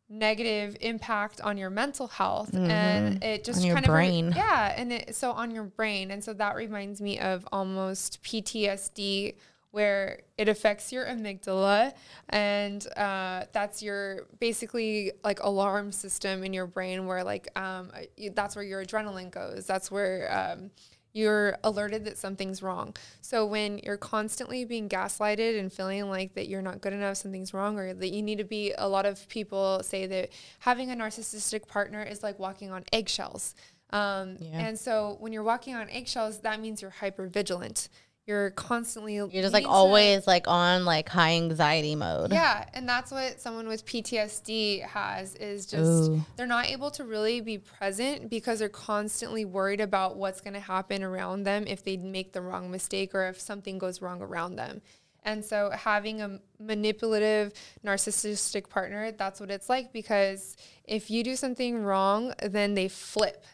negative 0.10 0.78
impact 0.80 1.42
on 1.42 1.58
your 1.58 1.70
mental 1.70 2.08
health 2.08 2.54
and 2.54 3.22
it 3.22 3.44
just 3.44 3.62
Mm-hmm. 3.62 3.74
Kind 3.74 3.86
of 3.86 3.92
brain. 3.92 4.34
yeah 4.34 4.74
and 4.78 4.94
it, 4.94 5.16
so 5.16 5.32
on 5.32 5.52
your 5.52 5.66
brain 5.66 6.12
and 6.12 6.24
so 6.24 6.32
that 6.36 6.56
reminds 6.56 7.02
me 7.02 7.20
of 7.20 7.46
almost 7.52 8.24
PTSD 8.24 9.36
where 9.72 10.22
it 10.38 10.48
affects 10.48 10.94
your 10.94 11.06
amygdala 11.06 11.94
and 12.30 12.88
uh, 12.96 13.44
that's 13.52 13.84
your 13.84 14.28
basically 14.40 15.12
like 15.26 15.42
alarm 15.44 15.92
system 15.92 16.42
in 16.46 16.54
your 16.54 16.68
brain 16.68 17.06
where 17.06 17.22
like 17.26 17.50
um, 17.60 17.92
that's 18.34 18.56
where 18.56 18.64
your 18.64 18.86
adrenaline 18.86 19.30
goes 19.30 19.66
that's 19.66 19.92
where 19.92 20.32
um, 20.32 20.72
you're 21.18 21.58
alerted 21.64 22.06
that 22.06 22.18
something's 22.18 22.62
wrong. 22.62 22.96
So 23.22 23.46
when 23.46 23.80
you're 23.80 23.98
constantly 23.98 24.64
being 24.66 24.88
gaslighted 24.88 25.60
and 25.60 25.74
feeling 25.74 26.10
like 26.10 26.36
that 26.36 26.48
you're 26.48 26.62
not 26.62 26.80
good 26.80 26.94
enough, 26.94 27.18
something's 27.18 27.54
wrong, 27.54 27.80
or 27.80 27.94
that 27.94 28.10
you 28.10 28.22
need 28.22 28.38
to 28.38 28.44
be, 28.44 28.74
a 28.78 28.88
lot 28.88 29.06
of 29.06 29.28
people 29.28 29.82
say 29.84 30.06
that 30.06 30.30
having 30.60 30.92
a 30.92 30.96
narcissistic 30.96 31.68
partner 31.68 32.04
is 32.04 32.22
like 32.22 32.38
walking 32.38 32.70
on 32.72 32.84
eggshells. 32.94 33.56
Um, 33.90 34.38
Yeah. 34.40 34.68
And 34.68 34.78
so 34.78 35.18
when 35.20 35.34
you're 35.34 35.44
walking 35.44 35.74
on 35.74 35.90
eggshells, 35.90 36.40
that 36.40 36.60
means 36.60 36.82
you're 36.82 36.92
hyper 36.92 37.28
vigilant. 37.28 37.90
You're 38.28 38.52
constantly 38.52 39.16
You're 39.16 39.30
just 39.30 39.54
like 39.54 39.62
needing 39.62 39.68
to- 39.68 39.74
always 39.74 40.28
like 40.28 40.50
on 40.50 40.84
like 40.84 41.08
high 41.08 41.36
anxiety 41.36 41.96
mode. 41.96 42.34
yeah, 42.34 42.66
and 42.74 42.88
that's 42.88 43.10
what 43.10 43.40
someone 43.40 43.70
with 43.70 43.86
PTSD 43.86 44.82
has 44.86 45.34
is 45.36 45.66
just 45.66 46.12
Ooh. 46.12 46.22
they're 46.36 46.46
not 46.46 46.66
able 46.68 46.92
to 46.92 47.06
really 47.06 47.40
be 47.40 47.58
present 47.58 48.30
because 48.30 48.60
they're 48.60 48.68
constantly 48.68 49.46
worried 49.46 49.80
about 49.80 50.18
what's 50.18 50.42
going 50.42 50.56
to 50.56 50.60
happen 50.60 51.04
around 51.04 51.44
them 51.44 51.64
if 51.68 51.86
they 51.86 51.96
make 51.96 52.34
the 52.34 52.42
wrong 52.42 52.70
mistake 52.70 53.16
or 53.16 53.30
if 53.30 53.40
something 53.40 53.78
goes 53.78 54.02
wrong 54.02 54.22
around 54.22 54.58
them. 54.58 54.82
And 55.24 55.44
so 55.44 55.70
having 55.72 56.22
a 56.22 56.40
manipulative 56.60 57.54
narcissistic 57.86 58.70
partner, 58.70 59.12
that's 59.12 59.40
what 59.40 59.52
it's 59.52 59.70
like 59.70 59.92
because 59.94 60.56
if 60.84 61.10
you 61.10 61.24
do 61.24 61.36
something 61.38 61.82
wrong, 61.82 62.34
then 62.44 62.74
they 62.76 62.88
flip. 62.90 63.46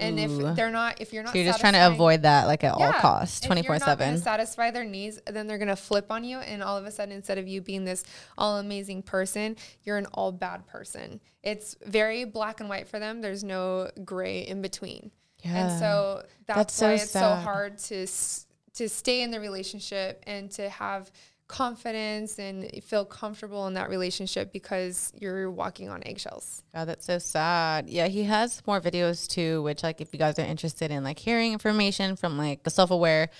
And 0.00 0.18
Ooh. 0.18 0.48
if 0.48 0.56
they're 0.56 0.70
not 0.70 1.00
if 1.00 1.12
you're 1.12 1.22
not 1.22 1.32
So 1.32 1.38
you're 1.38 1.46
just 1.46 1.60
trying 1.60 1.74
to 1.74 1.86
avoid 1.86 2.22
that 2.22 2.46
like 2.46 2.64
at 2.64 2.72
all 2.74 2.80
yeah. 2.80 3.00
costs, 3.00 3.40
If 3.40 3.46
twenty 3.46 3.62
you're 3.62 3.78
four 3.78 3.86
seven. 3.86 4.18
Satisfy 4.18 4.70
their 4.70 4.84
needs, 4.84 5.20
then 5.26 5.46
they're 5.46 5.58
gonna 5.58 5.76
flip 5.76 6.06
on 6.10 6.24
you, 6.24 6.38
and 6.38 6.62
all 6.62 6.76
of 6.76 6.86
a 6.86 6.90
sudden, 6.90 7.14
instead 7.14 7.38
of 7.38 7.46
you 7.46 7.60
being 7.60 7.84
this 7.84 8.04
all 8.38 8.58
amazing 8.58 9.02
person, 9.02 9.56
you're 9.84 9.98
an 9.98 10.06
all 10.14 10.32
bad 10.32 10.66
person. 10.66 11.20
It's 11.42 11.76
very 11.86 12.24
black 12.24 12.60
and 12.60 12.68
white 12.68 12.88
for 12.88 12.98
them. 12.98 13.20
There's 13.20 13.44
no 13.44 13.90
gray 14.04 14.40
in 14.40 14.62
between, 14.62 15.10
Yeah. 15.44 15.68
and 15.70 15.78
so 15.78 16.24
that's, 16.46 16.56
That's 16.56 16.74
so 16.74 16.86
why 16.86 16.92
it's 16.94 17.10
so 17.10 17.34
hard 17.34 17.78
to 17.78 18.06
to 18.74 18.88
stay 18.88 19.22
in 19.22 19.30
the 19.30 19.40
relationship 19.40 20.22
and 20.26 20.50
to 20.52 20.68
have 20.68 21.10
confidence 21.50 22.38
and 22.38 22.70
feel 22.84 23.04
comfortable 23.04 23.66
in 23.66 23.74
that 23.74 23.90
relationship 23.90 24.52
because 24.52 25.12
you're 25.18 25.50
walking 25.50 25.88
on 25.88 26.00
eggshells. 26.06 26.62
God, 26.72 26.84
that's 26.86 27.04
so 27.04 27.18
sad. 27.18 27.88
Yeah, 27.90 28.06
he 28.06 28.22
has 28.24 28.62
more 28.66 28.80
videos 28.80 29.26
too, 29.26 29.60
which 29.62 29.82
like 29.82 30.00
if 30.00 30.12
you 30.12 30.18
guys 30.18 30.38
are 30.38 30.44
interested 30.46 30.92
in 30.92 31.02
like 31.02 31.18
hearing 31.18 31.52
information 31.52 32.14
from 32.14 32.38
like 32.38 32.60
a 32.64 32.70
self 32.70 32.92
aware 32.92 33.30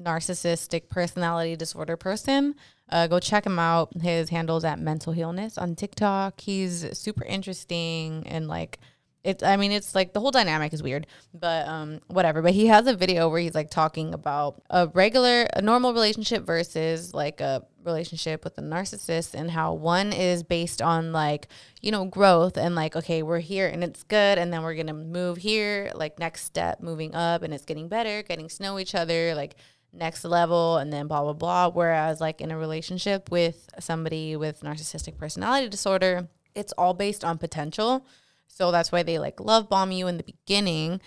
narcissistic 0.00 0.88
personality 0.88 1.56
disorder 1.56 1.96
person, 1.96 2.54
uh, 2.88 3.08
go 3.08 3.18
check 3.18 3.44
him 3.44 3.58
out. 3.58 3.92
His 4.00 4.30
handles 4.30 4.64
at 4.64 4.78
mental 4.78 5.12
healness 5.12 5.58
on 5.58 5.74
TikTok. 5.74 6.40
He's 6.40 6.96
super 6.96 7.24
interesting 7.24 8.22
and 8.26 8.46
like 8.46 8.78
it's 9.22 9.42
I 9.42 9.56
mean 9.56 9.70
it's 9.72 9.94
like 9.94 10.12
the 10.12 10.20
whole 10.20 10.30
dynamic 10.30 10.72
is 10.72 10.82
weird, 10.82 11.06
but 11.34 11.68
um 11.68 12.00
whatever. 12.08 12.40
But 12.42 12.52
he 12.52 12.66
has 12.68 12.86
a 12.86 12.94
video 12.94 13.28
where 13.28 13.40
he's 13.40 13.54
like 13.54 13.70
talking 13.70 14.14
about 14.14 14.62
a 14.70 14.88
regular 14.88 15.46
a 15.52 15.60
normal 15.60 15.92
relationship 15.92 16.44
versus 16.46 17.12
like 17.12 17.40
a 17.40 17.64
relationship 17.84 18.44
with 18.44 18.56
a 18.58 18.62
narcissist 18.62 19.34
and 19.34 19.50
how 19.50 19.74
one 19.74 20.12
is 20.12 20.42
based 20.42 20.80
on 20.80 21.12
like, 21.12 21.48
you 21.80 21.90
know, 21.90 22.06
growth 22.06 22.56
and 22.56 22.74
like 22.74 22.96
okay, 22.96 23.22
we're 23.22 23.40
here 23.40 23.68
and 23.68 23.84
it's 23.84 24.02
good 24.04 24.38
and 24.38 24.52
then 24.52 24.62
we're 24.62 24.74
going 24.74 24.86
to 24.86 24.94
move 24.94 25.36
here, 25.36 25.90
like 25.94 26.18
next 26.18 26.44
step, 26.44 26.80
moving 26.80 27.14
up 27.14 27.42
and 27.42 27.52
it's 27.52 27.64
getting 27.66 27.88
better, 27.88 28.22
getting 28.22 28.48
to 28.48 28.62
know 28.62 28.78
each 28.78 28.94
other, 28.94 29.34
like 29.34 29.56
next 29.92 30.24
level 30.24 30.76
and 30.78 30.92
then 30.92 31.08
blah 31.08 31.20
blah 31.20 31.32
blah 31.32 31.68
whereas 31.68 32.20
like 32.20 32.40
in 32.40 32.52
a 32.52 32.56
relationship 32.56 33.28
with 33.28 33.68
somebody 33.80 34.36
with 34.36 34.60
narcissistic 34.60 35.18
personality 35.18 35.68
disorder, 35.68 36.28
it's 36.54 36.72
all 36.78 36.94
based 36.94 37.24
on 37.24 37.38
potential. 37.38 38.06
So 38.52 38.70
that's 38.70 38.92
why 38.92 39.02
they 39.02 39.18
like 39.18 39.40
love 39.40 39.68
bomb 39.68 39.92
you 39.92 40.06
in 40.06 40.16
the 40.16 40.24
beginning. 40.24 41.00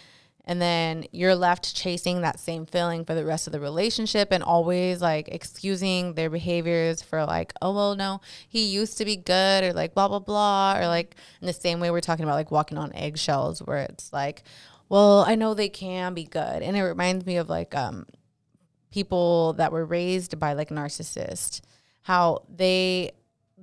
And 0.46 0.62
then 0.62 1.06
you're 1.12 1.36
left 1.36 1.74
chasing 1.74 2.22
that 2.22 2.40
same 2.40 2.66
feeling 2.66 3.06
for 3.06 3.14
the 3.14 3.24
rest 3.24 3.48
of 3.48 3.54
the 3.54 3.62
relationship 3.62 4.30
and 4.32 4.44
always 4.44 5.02
like 5.02 5.30
excusing 5.30 6.16
their 6.16 6.30
behaviors 6.30 7.02
for 7.02 7.24
like, 7.26 7.54
oh, 7.62 7.74
well, 7.74 7.96
no, 7.96 8.20
he 8.50 8.66
used 8.66 8.98
to 8.98 9.06
be 9.06 9.16
good 9.16 9.64
or 9.64 9.72
like 9.72 9.94
blah, 9.94 10.10
blah, 10.10 10.20
blah. 10.20 10.78
Or 10.80 10.88
like 10.88 11.16
in 11.40 11.48
the 11.48 11.54
same 11.54 11.80
way 11.80 11.92
we're 11.92 12.02
talking 12.02 12.26
about 12.26 12.36
like 12.36 12.52
walking 12.52 12.78
on 12.78 12.94
eggshells 12.94 13.60
where 13.60 13.78
it's 13.78 14.12
like, 14.12 14.44
well, 14.90 15.24
I 15.26 15.36
know 15.36 15.54
they 15.54 15.70
can 15.70 16.14
be 16.14 16.26
good. 16.26 16.62
And 16.62 16.76
it 16.76 16.84
reminds 16.84 17.26
me 17.26 17.38
of 17.38 17.50
like 17.50 17.74
um, 17.74 18.06
people 18.92 19.54
that 19.54 19.72
were 19.72 19.86
raised 19.86 20.40
by 20.40 20.54
like 20.54 20.70
narcissists, 20.70 21.62
how 22.02 22.44
they 22.54 23.12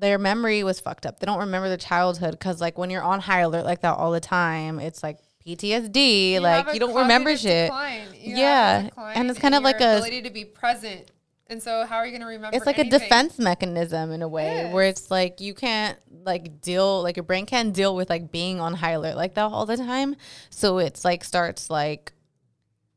their 0.00 0.18
memory 0.18 0.64
was 0.64 0.80
fucked 0.80 1.06
up. 1.06 1.20
They 1.20 1.26
don't 1.26 1.40
remember 1.40 1.68
their 1.68 1.76
childhood 1.76 2.32
because 2.32 2.60
like 2.60 2.78
when 2.78 2.90
you're 2.90 3.02
on 3.02 3.20
high 3.20 3.40
alert 3.40 3.64
like 3.64 3.82
that 3.82 3.96
all 3.96 4.10
the 4.10 4.20
time, 4.20 4.80
it's 4.80 5.02
like 5.02 5.18
PTSD. 5.46 6.32
You 6.32 6.40
like 6.40 6.72
you 6.72 6.80
don't 6.80 6.94
remember 6.94 7.36
shit. 7.36 7.66
decline. 7.66 8.08
You 8.18 8.36
have 8.36 8.38
a 8.38 8.40
Yeah, 8.40 9.12
and 9.14 9.30
it's 9.30 9.38
kind 9.38 9.54
of 9.54 9.62
like 9.62 9.80
a 9.80 9.96
ability 9.96 10.22
to 10.22 10.30
be 10.30 10.44
present. 10.44 11.10
And 11.46 11.60
so, 11.60 11.84
how 11.84 11.96
are 11.96 12.06
you 12.06 12.12
going 12.12 12.20
to 12.20 12.28
remember? 12.28 12.56
it's 12.56 12.64
like 12.64 12.78
anything? 12.78 12.94
a 12.94 13.04
defense 13.04 13.36
mechanism 13.36 14.12
in 14.12 14.22
a 14.22 14.28
way 14.28 14.70
where 14.72 14.84
it's 14.84 15.10
like 15.10 15.40
you 15.40 15.52
can't 15.52 15.98
like 16.22 16.60
deal 16.60 17.02
like 17.02 17.16
your 17.16 17.24
brain 17.24 17.44
can't 17.44 17.74
deal 17.74 17.96
with 17.96 18.08
like 18.08 18.30
being 18.30 18.60
on 18.60 18.74
high 18.74 18.92
alert 18.92 19.16
like 19.16 19.34
that 19.34 19.42
all 19.42 19.66
the 19.66 19.76
time. 19.76 20.14
So 20.50 20.78
it's 20.78 21.04
like 21.04 21.24
starts 21.24 21.68
like 21.68 22.12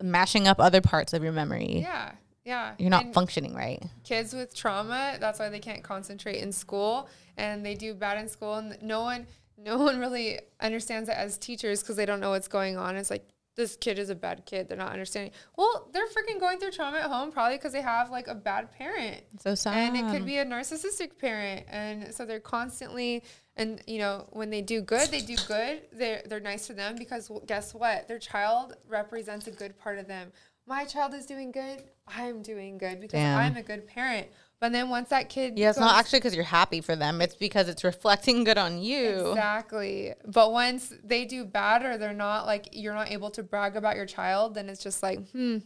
mashing 0.01 0.47
up 0.47 0.59
other 0.59 0.81
parts 0.81 1.13
of 1.13 1.23
your 1.23 1.31
memory. 1.31 1.79
Yeah, 1.79 2.11
yeah. 2.45 2.73
You're 2.77 2.89
not 2.89 3.05
And 3.05 3.13
functioning 3.13 3.53
right. 3.53 3.81
kids 4.03 4.33
with 4.33 4.55
trauma. 4.55 5.17
That's 5.19 5.39
why 5.39 5.49
they 5.49 5.59
can't 5.59 5.83
concentrate 5.83 6.37
in 6.37 6.51
school, 6.51 7.07
and 7.37 7.65
they 7.65 7.75
do 7.75 7.93
bad 7.93 8.17
in 8.17 8.27
school. 8.27 8.55
And 8.55 8.77
no 8.81 9.01
one, 9.01 9.27
no 9.57 9.77
one 9.77 9.99
really 9.99 10.39
understands 10.59 11.09
it 11.09 11.15
as 11.15 11.37
teachers 11.37 11.81
because 11.81 11.95
they 11.95 12.05
don't 12.05 12.19
know 12.19 12.31
what's 12.31 12.47
going 12.47 12.77
on. 12.77 12.95
It's 12.95 13.09
like 13.09 13.25
this 13.55 13.75
kid 13.75 13.99
is 13.99 14.09
a 14.09 14.15
bad 14.15 14.45
kid. 14.45 14.67
They're 14.67 14.77
not 14.77 14.91
understanding. 14.91 15.31
Well, 15.55 15.87
they're 15.93 16.07
freaking 16.07 16.39
going 16.39 16.57
through 16.59 16.71
trauma 16.71 16.97
at 16.97 17.03
home 17.05 17.31
probably 17.31 17.57
because 17.57 17.71
they 17.71 17.81
have 17.83 18.09
like 18.09 18.27
a 18.27 18.33
bad 18.35 18.71
parent. 18.71 19.21
So 19.39 19.53
sad. 19.55 19.75
And 19.75 19.95
it 19.95 20.11
could 20.11 20.25
be 20.25 20.39
a 20.39 20.45
narcissistic 20.45 21.19
parent. 21.19 21.65
And 21.69 22.13
so 22.13 22.25
they're 22.25 22.39
constantly 22.39 23.23
And 23.55 23.81
you 23.85 23.99
know, 23.99 24.25
when 24.31 24.49
they 24.49 24.61
do 24.61 24.81
good, 24.81 25.09
they 25.11 25.21
do 25.21 25.35
good. 25.47 25.83
They're 25.91 26.23
they're 26.25 26.39
nice 26.39 26.65
to 26.67 26.73
them 26.73 26.95
because 26.97 27.29
well, 27.29 27.43
guess 27.45 27.73
what? 27.75 28.07
Their 28.07 28.17
child 28.19 28.75
represents 28.87 29.45
a 29.47 29.51
good 29.51 29.77
part 29.77 29.99
of 29.99 30.07
them. 30.07 30.31
My 30.65 30.85
child 30.85 31.13
is 31.13 31.25
doing 31.25 31.51
good. 31.51 31.83
I'm 32.07 32.41
doing 32.41 32.77
good 32.77 32.99
because 33.01 33.19
Damn. 33.19 33.37
I'm 33.37 33.57
a 33.57 33.63
good 33.63 33.87
parent. 33.87 34.27
But 34.59 34.71
then 34.71 34.89
once 34.89 35.09
that 35.09 35.27
kid, 35.27 35.57
Yeah, 35.57 35.71
it's 35.71 35.79
not 35.79 35.97
actually 35.97 36.19
because 36.19 36.35
you're 36.35 36.45
happy 36.45 36.79
for 36.79 36.95
them. 36.95 37.21
It's 37.21 37.35
because 37.35 37.67
it's 37.67 37.83
reflecting 37.83 38.45
good 38.45 38.57
on 38.57 38.81
you. 38.81 39.31
Exactly. 39.31 40.13
But 40.25 40.53
once 40.53 40.93
they 41.03 41.25
do 41.25 41.43
bad 41.43 41.83
or 41.83 41.97
they're 41.97 42.13
not 42.13 42.45
like 42.45 42.69
you're 42.71 42.93
not 42.93 43.11
able 43.11 43.29
to 43.31 43.43
brag 43.43 43.75
about 43.75 43.97
your 43.97 44.05
child, 44.05 44.55
then 44.55 44.69
it's 44.69 44.81
just 44.81 45.03
like, 45.03 45.29
hmm. 45.31 45.57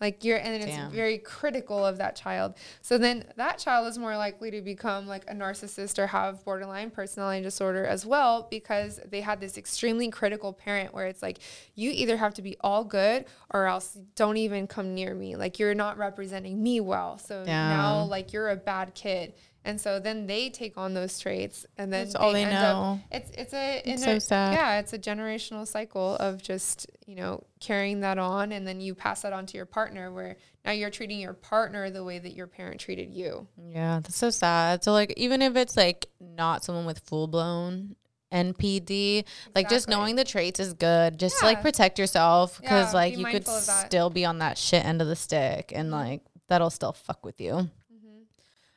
Like 0.00 0.24
you're 0.24 0.36
and 0.36 0.48
then 0.48 0.68
Damn. 0.68 0.86
it's 0.86 0.94
very 0.94 1.18
critical 1.18 1.84
of 1.84 1.98
that 1.98 2.16
child. 2.16 2.54
So 2.82 2.98
then 2.98 3.24
that 3.36 3.58
child 3.58 3.86
is 3.86 3.98
more 3.98 4.16
likely 4.16 4.50
to 4.50 4.60
become 4.60 5.06
like 5.06 5.24
a 5.28 5.34
narcissist 5.34 5.98
or 5.98 6.06
have 6.06 6.44
borderline 6.44 6.90
personality 6.90 7.42
disorder 7.42 7.86
as 7.86 8.04
well 8.04 8.46
because 8.50 9.00
they 9.08 9.22
had 9.22 9.40
this 9.40 9.56
extremely 9.56 10.10
critical 10.10 10.52
parent 10.52 10.92
where 10.92 11.06
it's 11.06 11.22
like 11.22 11.38
you 11.74 11.90
either 11.92 12.18
have 12.18 12.34
to 12.34 12.42
be 12.42 12.56
all 12.60 12.84
good 12.84 13.24
or 13.50 13.66
else 13.66 13.98
don't 14.14 14.36
even 14.36 14.66
come 14.66 14.94
near 14.94 15.14
me. 15.14 15.34
Like 15.34 15.58
you're 15.58 15.74
not 15.74 15.96
representing 15.96 16.62
me 16.62 16.80
well. 16.80 17.16
So 17.18 17.44
now 17.44 18.02
like 18.04 18.32
you're 18.34 18.50
a 18.50 18.56
bad 18.56 18.94
kid. 18.94 19.32
And 19.66 19.80
so 19.80 19.98
then 19.98 20.28
they 20.28 20.48
take 20.48 20.78
on 20.78 20.94
those 20.94 21.18
traits, 21.18 21.66
and 21.76 21.92
then 21.92 22.04
That's 22.04 22.14
all 22.14 22.32
they 22.32 22.44
end 22.44 22.52
know. 22.52 23.00
Up, 23.02 23.08
it's 23.10 23.30
it's 23.36 23.52
a 23.52 23.78
It's 23.84 24.02
in 24.02 24.08
a- 24.08 24.12
so 24.12 24.18
sad. 24.20 24.54
Yeah, 24.54 24.78
it's 24.78 24.92
a 24.92 24.98
generational 24.98 25.66
cycle 25.66 26.14
of 26.16 26.40
just 26.40 26.86
you 27.04 27.16
know 27.16 27.42
carrying 27.58 28.00
that 28.00 28.16
on, 28.16 28.52
and 28.52 28.64
then 28.64 28.80
you 28.80 28.94
pass 28.94 29.22
that 29.22 29.32
on 29.32 29.44
to 29.46 29.56
your 29.56 29.66
partner, 29.66 30.12
where 30.12 30.36
now 30.64 30.70
you're 30.70 30.90
treating 30.90 31.18
your 31.18 31.34
partner 31.34 31.90
the 31.90 32.04
way 32.04 32.20
that 32.20 32.32
your 32.32 32.46
parent 32.46 32.80
treated 32.80 33.12
you. 33.12 33.48
Yeah, 33.58 33.98
that's 34.00 34.16
so 34.16 34.30
sad. 34.30 34.84
So 34.84 34.92
like 34.92 35.12
even 35.16 35.42
if 35.42 35.56
it's 35.56 35.76
like 35.76 36.06
not 36.20 36.62
someone 36.62 36.86
with 36.86 37.00
full 37.00 37.26
blown 37.26 37.96
NPD, 38.32 39.24
like 39.56 39.68
just 39.68 39.88
knowing 39.88 40.14
the 40.14 40.24
traits 40.24 40.60
is 40.60 40.74
good. 40.74 41.18
Just 41.18 41.40
to, 41.40 41.44
like 41.44 41.60
protect 41.60 41.98
yourself 41.98 42.60
because 42.60 42.92
Yeah, 42.92 43.00
like 43.00 43.14
be 43.14 43.18
you 43.18 43.24
could 43.24 43.32
mindful 43.32 43.56
of 43.56 43.66
that. 43.66 43.86
still 43.86 44.10
be 44.10 44.24
on 44.24 44.38
that 44.38 44.58
shit 44.58 44.84
end 44.84 45.02
of 45.02 45.08
the 45.08 45.16
stick 45.16 45.72
and 45.74 45.90
mm-hmm. 45.90 46.08
like 46.08 46.20
that'll 46.48 46.70
still 46.70 46.92
fuck 46.92 47.24
with 47.24 47.40
you. 47.40 47.68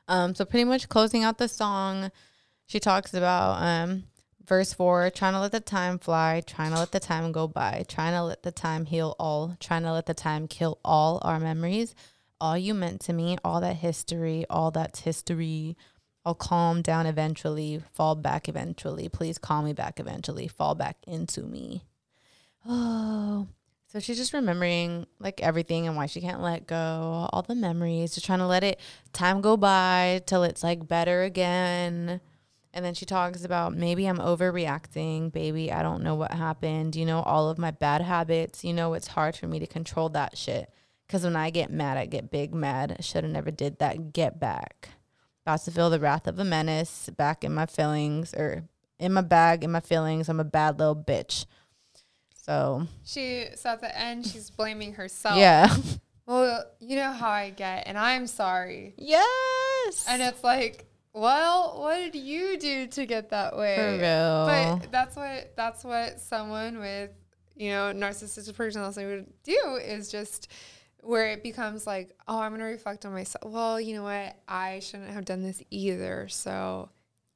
Um 0.09 0.35
so 0.35 0.43
pretty 0.43 0.65
much 0.65 0.89
closing 0.89 1.23
out 1.23 1.37
the 1.37 1.47
song, 1.47 2.11
she 2.65 2.81
talks 2.81 3.13
about 3.13 3.61
um 3.63 4.03
verse 4.45 4.73
4 4.73 5.11
trying 5.11 5.33
to 5.33 5.39
let 5.39 5.53
the 5.53 5.61
time 5.61 5.99
fly, 5.99 6.41
trying 6.45 6.71
to 6.73 6.79
let 6.79 6.91
the 6.91 6.99
time 6.99 7.31
go 7.31 7.47
by, 7.47 7.85
trying 7.87 8.13
to 8.13 8.23
let 8.23 8.43
the 8.43 8.51
time 8.51 8.85
heal 8.85 9.15
all, 9.17 9.55
trying 9.61 9.83
to 9.83 9.93
let 9.93 10.07
the 10.07 10.13
time 10.13 10.47
kill 10.47 10.79
all 10.83 11.21
our 11.23 11.39
memories 11.39 11.95
all 12.41 12.57
you 12.57 12.73
meant 12.73 13.01
to 13.01 13.13
me, 13.13 13.37
all 13.43 13.61
that 13.61 13.77
history, 13.77 14.45
all 14.49 14.71
that's 14.71 15.01
history. 15.01 15.75
I'll 16.25 16.35
calm 16.35 16.81
down 16.81 17.05
eventually, 17.05 17.81
fall 17.93 18.15
back 18.15 18.47
eventually. 18.47 19.09
Please 19.09 19.37
call 19.37 19.61
me 19.61 19.73
back 19.73 19.99
eventually, 19.99 20.47
fall 20.47 20.75
back 20.75 20.97
into 21.07 21.41
me. 21.41 21.83
Oh, 22.71 23.47
so 23.91 23.99
she's 23.99 24.17
just 24.17 24.33
remembering 24.33 25.07
like 25.19 25.41
everything 25.41 25.87
and 25.87 25.95
why 25.95 26.05
she 26.05 26.21
can't 26.21 26.43
let 26.43 26.67
go, 26.67 27.27
all 27.33 27.41
the 27.41 27.55
memories, 27.55 28.13
just 28.13 28.25
trying 28.25 28.37
to 28.37 28.45
let 28.45 28.63
it 28.63 28.79
time 29.13 29.41
go 29.41 29.57
by 29.57 30.21
till 30.27 30.43
it's 30.43 30.63
like 30.63 30.87
better 30.87 31.23
again. 31.23 32.21
And 32.71 32.85
then 32.85 32.93
she 32.93 33.07
talks 33.07 33.43
about 33.43 33.73
maybe 33.73 34.05
I'm 34.05 34.19
overreacting, 34.19 35.31
baby. 35.31 35.71
I 35.71 35.81
don't 35.81 36.03
know 36.03 36.13
what 36.13 36.31
happened. 36.31 36.95
You 36.95 37.03
know, 37.03 37.21
all 37.23 37.49
of 37.49 37.57
my 37.57 37.71
bad 37.71 38.03
habits. 38.03 38.63
You 38.63 38.73
know, 38.73 38.93
it's 38.93 39.07
hard 39.07 39.35
for 39.35 39.47
me 39.47 39.57
to 39.57 39.65
control 39.65 40.09
that 40.09 40.37
shit. 40.37 40.71
Because 41.07 41.23
when 41.23 41.35
I 41.35 41.49
get 41.49 41.71
mad, 41.71 41.97
I 41.97 42.05
get 42.05 42.29
big 42.29 42.53
mad. 42.53 42.97
Should 42.99 43.23
have 43.23 43.33
never 43.33 43.49
did 43.49 43.79
that. 43.79 44.13
Get 44.13 44.39
back. 44.39 44.89
About 45.43 45.61
to 45.61 45.71
feel 45.71 45.89
the 45.89 45.99
wrath 45.99 46.27
of 46.27 46.37
a 46.37 46.43
menace 46.43 47.09
back 47.17 47.43
in 47.43 47.55
my 47.55 47.65
feelings 47.65 48.35
or 48.35 48.65
in 48.99 49.13
my 49.13 49.21
bag, 49.21 49.63
in 49.63 49.71
my 49.71 49.79
feelings. 49.79 50.29
I'm 50.29 50.39
a 50.39 50.43
bad 50.43 50.77
little 50.77 50.95
bitch. 50.95 51.47
So, 52.49 52.87
She 53.05 53.45
so 53.55 53.69
at 53.69 53.81
the 53.81 53.95
end 53.95 54.25
she's 54.25 54.49
blaming 54.49 54.93
herself. 54.93 55.37
yeah. 55.37 55.75
Well, 56.25 56.63
you 56.79 56.95
know 56.95 57.11
how 57.11 57.29
I 57.29 57.49
get, 57.51 57.83
and 57.87 57.97
I'm 57.97 58.25
sorry. 58.27 58.93
yes. 58.97 60.05
And 60.07 60.21
it's 60.21 60.43
like, 60.43 60.85
well, 61.13 61.79
what 61.79 61.95
did 62.11 62.15
you 62.15 62.57
do 62.59 62.85
to 62.87 63.05
get 63.05 63.29
that 63.31 63.57
way? 63.57 63.75
For 63.75 63.91
real. 63.93 64.79
But 64.81 64.91
that's 64.91 65.15
what 65.15 65.55
that's 65.55 65.83
what 65.83 66.19
someone 66.19 66.79
with 66.79 67.11
you 67.55 67.69
know 67.71 67.91
narcissistic 67.95 68.55
personality 68.55 69.05
would 69.05 69.27
do 69.43 69.79
is 69.83 70.09
just 70.11 70.51
where 71.01 71.27
it 71.31 71.41
becomes 71.43 71.85
like, 71.87 72.15
oh, 72.27 72.39
I'm 72.39 72.51
gonna 72.51 72.65
reflect 72.65 73.05
on 73.05 73.13
myself. 73.13 73.51
Well, 73.51 73.79
you 73.81 73.95
know 73.95 74.03
what? 74.03 74.35
I 74.47 74.79
shouldn't 74.79 75.11
have 75.11 75.25
done 75.25 75.41
this 75.43 75.61
either. 75.71 76.27
So 76.29 76.89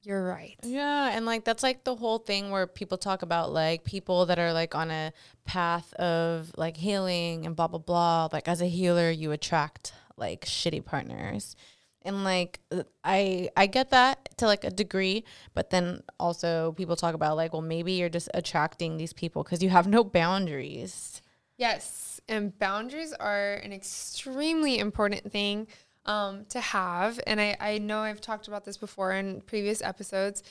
you're 0.04 0.24
right. 0.24 0.58
Yeah, 0.64 1.12
and 1.14 1.26
like 1.26 1.46
that's 1.46 1.64
like 1.64 1.84
the 1.84 1.96
whole 1.96 2.18
thing 2.18 2.50
where 2.52 2.68
people 2.68 2.98
talk 2.98 3.22
about 3.22 3.54
like 3.54 3.84
people 3.86 4.26
that 4.26 4.38
are 4.38 4.52
like 4.52 4.76
on 4.76 4.92
a 4.92 5.14
path 5.46 5.94
of 5.94 6.52
like 6.58 6.76
healing 6.76 7.46
and 7.46 7.56
blah 7.56 7.68
blah 7.68 7.80
blah. 7.80 8.30
Like 8.32 8.48
as 8.48 8.62
a 8.62 8.68
healer, 8.68 9.10
you 9.10 9.32
attract 9.32 9.94
like 10.18 10.46
shitty 10.46 10.84
partners. 10.84 11.56
And 12.02 12.26
like 12.26 12.60
uh, 12.72 12.84
I 13.04 13.50
I 13.56 13.68
get 13.68 13.92
that 13.92 14.38
to 14.38 14.46
like 14.46 14.66
a 14.66 14.70
degree, 14.70 15.24
but 15.54 15.70
then 15.70 16.04
also 16.20 16.74
people 16.74 16.98
talk 16.98 17.16
about 17.16 17.38
like 17.38 17.54
well 17.54 17.62
maybe 17.62 17.94
you're 17.94 18.10
just 18.10 18.30
attracting 18.34 18.98
these 18.98 19.14
people 19.14 19.44
cuz 19.44 19.64
you 19.64 19.70
have 19.70 19.88
no 19.88 20.04
boundaries. 20.04 21.22
Yes, 21.58 22.20
and 22.28 22.58
boundaries 22.60 23.14
are 23.14 23.54
an 23.56 23.72
extremely 23.72 24.80
important 24.80 25.32
thing 25.32 25.68
um, 26.06 26.46
to 26.50 26.60
have. 26.60 27.20
And 27.28 27.40
I, 27.40 27.56
I 27.60 27.78
know 27.78 28.00
I've 28.00 28.22
talked 28.22 28.48
about 28.48 28.66
this 28.66 28.78
before 28.78 29.14
in 29.14 29.42
previous 29.42 29.82
episodes. 29.82 30.44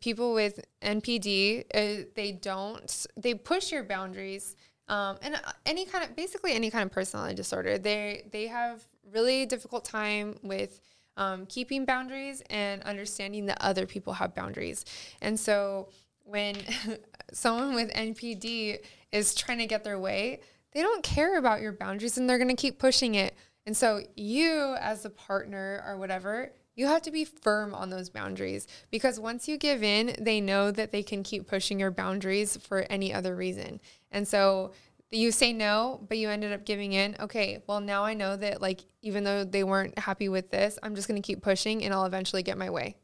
People 0.00 0.34
with 0.34 0.64
NPD, 0.82 1.64
uh, 1.74 2.04
they 2.14 2.32
don't, 2.32 3.06
they 3.16 3.34
push 3.34 3.72
your 3.72 3.82
boundaries. 3.82 4.56
Um, 4.88 5.16
and 5.22 5.34
uh, 5.34 5.52
any 5.66 5.84
kind 5.84 6.04
of, 6.04 6.16
basically 6.16 6.52
any 6.52 6.70
kind 6.70 6.84
of 6.84 6.92
personality 6.92 7.34
disorder, 7.34 7.78
they 7.78 8.24
they 8.32 8.48
have 8.48 8.84
really 9.12 9.46
difficult 9.46 9.84
time 9.84 10.36
with 10.42 10.80
um, 11.16 11.46
keeping 11.46 11.84
boundaries 11.84 12.42
and 12.50 12.82
understanding 12.82 13.46
that 13.46 13.58
other 13.60 13.86
people 13.86 14.14
have 14.14 14.34
boundaries. 14.34 14.84
And 15.20 15.38
so 15.38 15.88
when 16.24 16.56
someone 17.32 17.74
with 17.74 17.92
NPD 17.92 18.78
is 19.12 19.34
trying 19.34 19.58
to 19.58 19.66
get 19.66 19.84
their 19.84 19.98
way, 19.98 20.40
they 20.72 20.82
don't 20.82 21.02
care 21.02 21.38
about 21.38 21.60
your 21.60 21.72
boundaries 21.72 22.16
and 22.16 22.28
they're 22.28 22.38
going 22.38 22.48
to 22.48 22.60
keep 22.60 22.78
pushing 22.78 23.14
it. 23.14 23.34
And 23.66 23.76
so 23.76 24.00
you 24.16 24.76
as 24.80 25.04
a 25.04 25.10
partner 25.10 25.84
or 25.86 25.96
whatever, 25.96 26.52
you 26.74 26.86
have 26.86 27.02
to 27.02 27.10
be 27.10 27.24
firm 27.24 27.74
on 27.74 27.90
those 27.90 28.08
boundaries 28.08 28.66
because 28.90 29.20
once 29.20 29.46
you 29.46 29.58
give 29.58 29.82
in, 29.82 30.14
they 30.18 30.40
know 30.40 30.70
that 30.70 30.92
they 30.92 31.02
can 31.02 31.22
keep 31.22 31.46
pushing 31.46 31.78
your 31.78 31.90
boundaries 31.90 32.56
for 32.56 32.86
any 32.88 33.12
other 33.12 33.36
reason. 33.36 33.80
And 34.10 34.26
so 34.26 34.72
you 35.10 35.30
say 35.32 35.52
no, 35.52 36.00
but 36.08 36.16
you 36.18 36.30
ended 36.30 36.52
up 36.52 36.64
giving 36.64 36.92
in. 36.92 37.16
Okay, 37.20 37.62
well 37.66 37.80
now 37.80 38.04
I 38.04 38.14
know 38.14 38.36
that 38.36 38.62
like 38.62 38.80
even 39.02 39.24
though 39.24 39.44
they 39.44 39.64
weren't 39.64 39.98
happy 39.98 40.28
with 40.28 40.50
this, 40.50 40.78
I'm 40.82 40.94
just 40.94 41.06
going 41.08 41.20
to 41.20 41.26
keep 41.26 41.42
pushing 41.42 41.84
and 41.84 41.92
I'll 41.92 42.06
eventually 42.06 42.42
get 42.42 42.56
my 42.56 42.70
way. 42.70 42.96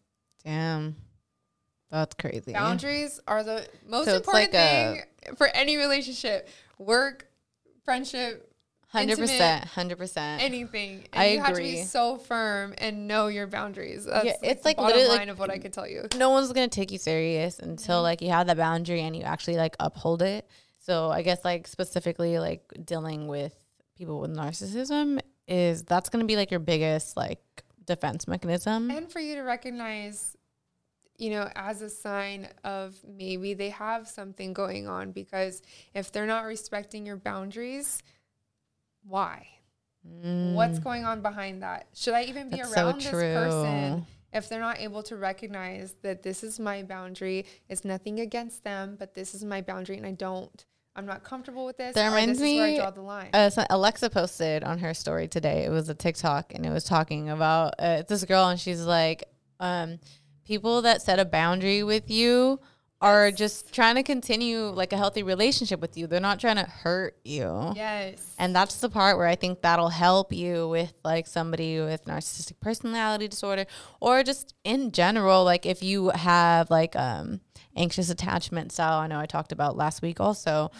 Damn. 0.44 0.96
That's 1.90 2.14
crazy. 2.14 2.52
Boundaries 2.52 3.20
are 3.28 3.44
the 3.44 3.66
most 3.86 4.06
So 4.06 4.16
important 4.16 4.52
like 4.52 4.54
a- 4.54 5.02
thing 5.26 5.36
for 5.36 5.48
any 5.48 5.76
relationship. 5.76 6.48
Work, 6.78 7.28
friendship, 7.84 8.52
100%, 8.94 9.64
100%. 9.66 10.40
anything. 10.40 11.04
And 11.12 11.22
I 11.22 11.26
you 11.32 11.40
have 11.40 11.54
to 11.54 11.60
be 11.62 11.70
agree. 11.70 11.82
so 11.82 12.16
firm 12.16 12.74
and 12.78 13.06
know 13.08 13.26
your 13.26 13.46
boundaries. 13.46 14.04
That's 14.04 14.24
Yeah, 14.24 14.32
like 14.42 14.50
it's 14.50 14.64
like 14.64 14.76
bottom 14.76 14.96
literally, 14.96 15.18
line 15.18 15.28
of 15.28 15.38
what 15.38 15.50
I 15.50 15.58
could 15.58 15.72
tell 15.72 15.86
you. 15.88 16.06
no 16.16 16.30
one's 16.30 16.52
gonna 16.52 16.68
take 16.68 16.90
you 16.92 16.98
serious 16.98 17.58
until 17.58 17.96
Mm-hmm. 17.96 18.02
like 18.02 18.22
you 18.22 18.30
have 18.30 18.46
that 18.46 18.56
boundary 18.56 19.02
and 19.02 19.14
you 19.16 19.22
actually 19.22 19.56
like 19.56 19.76
uphold 19.80 20.22
it. 20.22 20.48
So 20.78 21.10
I 21.10 21.22
guess 21.22 21.44
like 21.44 21.66
specifically 21.66 22.38
like 22.38 22.62
dealing 22.84 23.26
with 23.28 23.54
people 23.98 24.20
with 24.20 24.30
narcissism 24.34 25.18
is 25.48 25.82
that's 25.82 26.08
gonna 26.08 26.24
be 26.24 26.36
like 26.36 26.50
your 26.50 26.60
biggest 26.60 27.16
like 27.16 27.40
defense 27.84 28.26
mechanism. 28.28 28.90
And 28.90 29.10
for 29.10 29.20
you 29.20 29.34
to 29.36 29.42
recognize, 29.42 30.36
you 31.18 31.30
know, 31.30 31.50
as 31.56 31.82
a 31.82 31.88
sign 31.90 32.48
of 32.64 32.94
maybe 33.06 33.54
they 33.54 33.70
have 33.70 34.06
something 34.08 34.52
going 34.52 34.86
on 34.86 35.12
because 35.12 35.62
if 35.94 36.12
they're 36.12 36.26
not 36.26 36.44
respecting 36.44 37.04
your 37.06 37.16
boundaries, 37.16 38.02
why? 39.06 39.46
What's 40.54 40.78
going 40.78 41.04
on 41.04 41.20
behind 41.20 41.62
that? 41.62 41.88
Should 41.94 42.14
I 42.14 42.22
even 42.24 42.48
be 42.48 42.56
Mm. 42.56 42.60
That's 42.60 42.74
so 42.74 42.86
around 42.86 43.00
this 43.00 43.10
person 43.10 44.06
if 44.32 44.48
they're 44.48 44.60
not 44.60 44.78
able 44.78 45.02
to 45.04 45.16
recognize 45.16 45.96
that 46.02 46.22
this 46.22 46.44
is 46.44 46.60
my 46.60 46.82
boundary? 46.82 47.44
It's 47.68 47.84
nothing 47.84 48.20
against 48.20 48.62
them, 48.64 48.96
but 48.98 49.14
this 49.14 49.34
is 49.34 49.44
my 49.44 49.62
boundary, 49.62 49.96
and 49.96 50.06
I 50.06 50.12
don't. 50.12 50.64
I'm 50.94 51.06
not 51.06 51.24
comfortable 51.24 51.66
with 51.66 51.76
this. 51.76 51.94
That 51.94 52.06
reminds 52.06 52.38
this 52.38 52.48
is 52.48 52.56
where 52.56 52.66
I 52.66 52.70
me. 52.70 52.76
draw 52.76 52.90
the 52.90 53.02
line. 53.02 53.30
Uh, 53.34 53.50
so 53.50 53.66
Alexa 53.68 54.08
posted 54.10 54.64
on 54.64 54.78
her 54.78 54.94
story 54.94 55.28
today. 55.28 55.64
It 55.64 55.70
was 55.70 55.88
a 55.88 55.94
TikTok, 55.94 56.54
and 56.54 56.64
it 56.64 56.70
was 56.70 56.84
talking 56.84 57.28
about 57.28 57.74
uh, 57.78 58.02
this 58.08 58.24
girl, 58.24 58.48
and 58.48 58.58
she's 58.58 58.82
like, 58.82 59.24
um, 59.60 59.98
people 60.44 60.82
that 60.82 61.02
set 61.02 61.18
a 61.18 61.24
boundary 61.24 61.82
with 61.82 62.10
you 62.10 62.60
are 63.00 63.30
just 63.30 63.74
trying 63.74 63.94
to 63.96 64.02
continue 64.02 64.68
like 64.68 64.92
a 64.92 64.96
healthy 64.96 65.22
relationship 65.22 65.80
with 65.80 65.98
you. 65.98 66.06
They're 66.06 66.18
not 66.18 66.40
trying 66.40 66.56
to 66.56 66.64
hurt 66.64 67.16
you. 67.24 67.72
Yes. 67.76 68.34
And 68.38 68.56
that's 68.56 68.76
the 68.76 68.88
part 68.88 69.18
where 69.18 69.26
I 69.26 69.34
think 69.34 69.60
that'll 69.60 69.90
help 69.90 70.32
you 70.32 70.68
with 70.68 70.94
like 71.04 71.26
somebody 71.26 71.78
with 71.78 72.06
narcissistic 72.06 72.58
personality 72.60 73.28
disorder 73.28 73.66
or 74.00 74.22
just 74.22 74.54
in 74.64 74.92
general 74.92 75.44
like 75.44 75.66
if 75.66 75.82
you 75.82 76.08
have 76.10 76.70
like 76.70 76.96
um 76.96 77.40
anxious 77.76 78.08
attachment 78.08 78.72
style 78.72 79.00
I 79.00 79.06
know 79.06 79.20
I 79.20 79.26
talked 79.26 79.52
about 79.52 79.76
last 79.76 80.00
week 80.00 80.18
also. 80.18 80.70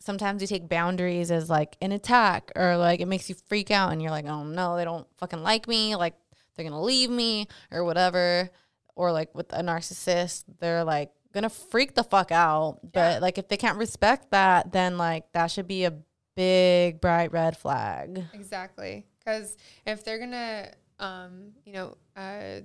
Sometimes 0.00 0.42
you 0.42 0.48
take 0.48 0.68
boundaries 0.68 1.30
as 1.30 1.48
like 1.48 1.76
an 1.80 1.92
attack 1.92 2.50
or 2.56 2.76
like 2.76 2.98
it 3.00 3.06
makes 3.06 3.28
you 3.28 3.36
freak 3.46 3.70
out 3.70 3.92
and 3.92 4.02
you're 4.02 4.10
like, 4.10 4.26
"Oh 4.26 4.42
no, 4.42 4.76
they 4.76 4.84
don't 4.84 5.06
fucking 5.18 5.44
like 5.44 5.68
me." 5.68 5.94
Like 5.94 6.14
they're 6.56 6.64
going 6.64 6.72
to 6.72 6.80
leave 6.80 7.10
me 7.10 7.46
or 7.70 7.84
whatever. 7.84 8.50
Or 8.94 9.12
like 9.12 9.34
with 9.34 9.52
a 9.52 9.62
narcissist, 9.62 10.44
they're 10.60 10.84
like 10.84 11.10
to 11.40 11.48
freak 11.48 11.94
the 11.94 12.04
fuck 12.04 12.30
out. 12.30 12.80
But 12.92 13.22
like 13.22 13.38
if 13.38 13.48
they 13.48 13.56
can't 13.56 13.78
respect 13.78 14.30
that, 14.30 14.72
then 14.72 14.98
like 14.98 15.32
that 15.32 15.46
should 15.50 15.66
be 15.66 15.84
a 15.84 15.94
big 16.36 17.00
bright 17.00 17.32
red 17.32 17.56
flag. 17.56 18.24
Exactly. 18.34 19.06
Because 19.18 19.56
if 19.86 20.04
they're 20.04 20.18
gonna, 20.18 20.70
um, 20.98 21.52
you 21.64 21.72
know, 21.72 21.96
uh, 22.16 22.60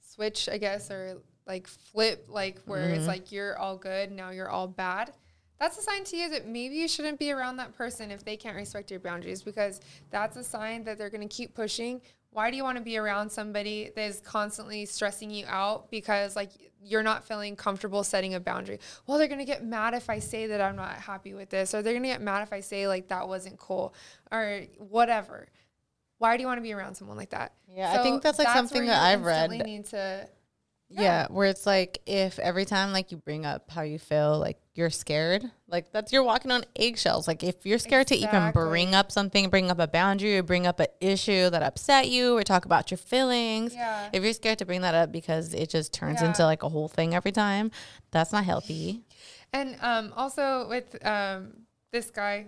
switch, 0.00 0.48
I 0.48 0.58
guess, 0.58 0.90
or 0.90 1.18
like 1.46 1.66
flip, 1.66 2.26
like 2.28 2.60
where 2.66 2.88
it's 2.90 3.06
like 3.06 3.32
you're 3.32 3.58
all 3.58 3.76
good, 3.76 4.12
now 4.12 4.30
you're 4.30 4.48
all 4.48 4.68
bad. 4.68 5.12
That's 5.58 5.76
a 5.76 5.82
sign 5.82 6.04
to 6.04 6.16
you 6.16 6.30
that 6.30 6.46
maybe 6.46 6.76
you 6.76 6.88
shouldn't 6.88 7.18
be 7.18 7.32
around 7.32 7.56
that 7.56 7.76
person 7.76 8.10
if 8.10 8.24
they 8.24 8.36
can't 8.36 8.56
respect 8.56 8.90
your 8.90 9.00
boundaries 9.00 9.42
because 9.42 9.80
that's 10.10 10.36
a 10.36 10.44
sign 10.44 10.84
that 10.84 10.96
they're 10.96 11.10
going 11.10 11.26
to 11.26 11.34
keep 11.34 11.54
pushing. 11.54 12.00
Why 12.32 12.50
do 12.50 12.56
you 12.56 12.62
want 12.62 12.78
to 12.78 12.84
be 12.84 12.96
around 12.96 13.30
somebody 13.30 13.90
that 13.94 14.02
is 14.02 14.20
constantly 14.20 14.86
stressing 14.86 15.30
you 15.30 15.44
out 15.48 15.90
because 15.90 16.36
like 16.36 16.50
you're 16.82 17.02
not 17.02 17.24
feeling 17.24 17.56
comfortable 17.56 18.04
setting 18.04 18.34
a 18.34 18.40
boundary? 18.40 18.78
Well, 19.06 19.18
they're 19.18 19.28
going 19.28 19.40
to 19.40 19.44
get 19.44 19.64
mad 19.64 19.94
if 19.94 20.08
I 20.08 20.20
say 20.20 20.46
that 20.46 20.60
I'm 20.60 20.76
not 20.76 20.92
happy 20.92 21.34
with 21.34 21.50
this 21.50 21.74
or 21.74 21.82
they're 21.82 21.92
going 21.92 22.04
to 22.04 22.08
get 22.08 22.22
mad 22.22 22.42
if 22.42 22.52
I 22.52 22.60
say 22.60 22.86
like 22.86 23.08
that 23.08 23.26
wasn't 23.28 23.58
cool 23.58 23.94
or 24.30 24.62
whatever. 24.78 25.48
Why 26.18 26.36
do 26.36 26.42
you 26.42 26.46
want 26.46 26.58
to 26.58 26.62
be 26.62 26.74
around 26.74 26.94
someone 26.94 27.16
like 27.16 27.30
that? 27.30 27.54
Yeah, 27.66 27.98
I 27.98 28.02
think 28.02 28.22
that's, 28.22 28.38
like, 28.38 28.48
something 28.48 28.82
where 28.82 28.90
that 28.90 29.02
I've 29.02 29.24
read. 29.24 29.50
Need 29.50 29.86
to 29.86 30.28
Yeah. 30.90 31.28
where 31.30 31.48
it's 31.48 31.66
like 31.66 32.00
if 32.06 32.38
every 32.38 32.64
time 32.64 32.92
like 32.92 33.12
you 33.12 33.16
bring 33.18 33.46
up 33.46 33.70
how 33.70 33.82
you 33.82 33.98
feel, 33.98 34.38
like 34.38 34.58
you're 34.74 34.90
scared, 34.90 35.44
like 35.68 35.92
that's 35.92 36.12
you're 36.12 36.22
walking 36.24 36.50
on 36.50 36.64
eggshells. 36.74 37.28
Like 37.28 37.44
if 37.44 37.64
you're 37.64 37.78
scared 37.78 38.08
to 38.08 38.16
even 38.16 38.50
bring 38.50 38.94
up 38.94 39.12
something, 39.12 39.48
bring 39.50 39.70
up 39.70 39.78
a 39.78 39.86
boundary 39.86 40.36
or 40.38 40.42
bring 40.42 40.66
up 40.66 40.80
an 40.80 40.88
issue 41.00 41.48
that 41.50 41.62
upset 41.62 42.08
you 42.08 42.36
or 42.36 42.42
talk 42.42 42.64
about 42.64 42.90
your 42.90 42.98
feelings. 42.98 43.74
Yeah. 43.74 44.08
If 44.12 44.22
you're 44.24 44.32
scared 44.32 44.58
to 44.58 44.66
bring 44.66 44.80
that 44.80 44.94
up 44.94 45.12
because 45.12 45.54
it 45.54 45.70
just 45.70 45.92
turns 45.92 46.20
Yeah. 46.22 46.28
into 46.28 46.44
like 46.44 46.62
a 46.62 46.68
whole 46.68 46.88
thing 46.88 47.14
every 47.14 47.32
time, 47.32 47.70
that's 48.10 48.32
not 48.32 48.44
healthy. 48.44 49.02
And 49.52 49.76
um, 49.82 50.12
also 50.16 50.68
with 50.68 51.04
um, 51.06 51.52
this 51.92 52.10
guy, 52.10 52.46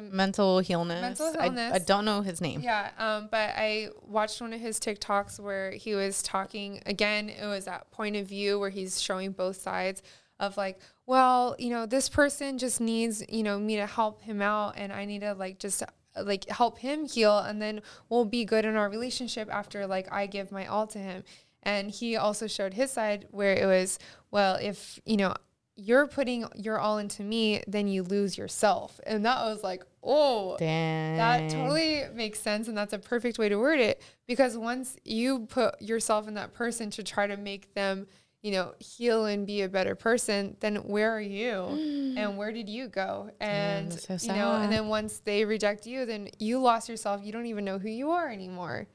Mental 0.00 0.62
illness. 0.68 1.00
Mental 1.00 1.34
I- 1.38 1.46
illness. 1.46 1.72
I, 1.74 1.78
don't 1.78 2.04
know 2.04 2.22
his 2.22 2.40
name. 2.40 2.60
yeah. 2.60 2.90
Um, 2.98 3.28
but 3.30 3.50
I 3.56 3.88
watched 4.06 4.40
one 4.40 4.52
of 4.52 4.60
his 4.60 4.78
TikToks 4.78 5.40
where 5.40 5.70
he 5.72 5.94
was 5.94 6.22
talking 6.22 6.82
again. 6.86 7.28
It 7.28 7.46
was 7.46 7.64
that 7.64 7.90
point 7.90 8.16
of 8.16 8.26
view 8.26 8.58
where 8.58 8.70
he's 8.70 9.00
showing 9.00 9.32
both 9.32 9.56
sides 9.60 10.02
of 10.38 10.56
like, 10.56 10.78
well, 11.06 11.56
you 11.58 11.70
know, 11.70 11.86
this 11.86 12.08
person 12.08 12.58
just 12.58 12.80
needs 12.80 13.24
you 13.28 13.42
know 13.42 13.58
me 13.58 13.76
to 13.76 13.86
help 13.86 14.22
him 14.22 14.42
out, 14.42 14.74
and 14.76 14.92
I 14.92 15.04
need 15.04 15.20
to 15.20 15.34
like 15.34 15.58
just 15.58 15.82
like 16.20 16.48
help 16.48 16.78
him 16.78 17.06
heal, 17.06 17.38
and 17.38 17.60
then 17.60 17.80
we'll 18.08 18.24
be 18.24 18.44
good 18.44 18.64
in 18.64 18.76
our 18.76 18.88
relationship 18.90 19.48
after 19.50 19.86
like 19.86 20.12
I 20.12 20.26
give 20.26 20.52
my 20.52 20.66
all 20.66 20.86
to 20.88 20.98
him. 20.98 21.24
And 21.64 21.90
he 21.90 22.16
also 22.16 22.46
showed 22.46 22.74
his 22.74 22.92
side 22.92 23.26
where 23.30 23.52
it 23.52 23.66
was, 23.66 23.98
well, 24.30 24.54
if 24.56 25.00
you 25.04 25.16
know 25.16 25.34
you're 25.78 26.08
putting 26.08 26.44
your 26.56 26.80
all 26.80 26.98
into 26.98 27.22
me, 27.22 27.62
then 27.68 27.86
you 27.86 28.02
lose 28.02 28.36
yourself. 28.36 28.98
And 29.06 29.24
that 29.24 29.44
was 29.44 29.62
like, 29.62 29.84
oh, 30.02 30.56
Damn. 30.58 31.16
that 31.16 31.50
totally 31.50 32.02
makes 32.12 32.40
sense. 32.40 32.66
And 32.66 32.76
that's 32.76 32.92
a 32.92 32.98
perfect 32.98 33.38
way 33.38 33.48
to 33.48 33.56
word 33.56 33.78
it. 33.78 34.02
Because 34.26 34.58
once 34.58 34.96
you 35.04 35.46
put 35.46 35.80
yourself 35.80 36.26
in 36.26 36.34
that 36.34 36.52
person 36.52 36.90
to 36.90 37.04
try 37.04 37.28
to 37.28 37.36
make 37.36 37.72
them, 37.74 38.08
you 38.42 38.50
know, 38.50 38.74
heal 38.80 39.26
and 39.26 39.46
be 39.46 39.62
a 39.62 39.68
better 39.68 39.94
person, 39.94 40.56
then 40.58 40.76
where 40.76 41.16
are 41.16 41.20
you? 41.20 41.52
Mm. 41.52 42.18
and 42.18 42.36
where 42.36 42.52
did 42.52 42.68
you 42.68 42.88
go? 42.88 43.30
And, 43.40 43.92
so 43.92 44.14
you 44.20 44.32
know, 44.32 44.56
and 44.56 44.72
then 44.72 44.88
once 44.88 45.20
they 45.20 45.44
reject 45.44 45.86
you, 45.86 46.06
then 46.06 46.28
you 46.40 46.58
lost 46.58 46.88
yourself. 46.88 47.20
You 47.22 47.30
don't 47.30 47.46
even 47.46 47.64
know 47.64 47.78
who 47.78 47.88
you 47.88 48.10
are 48.10 48.28
anymore. 48.28 48.88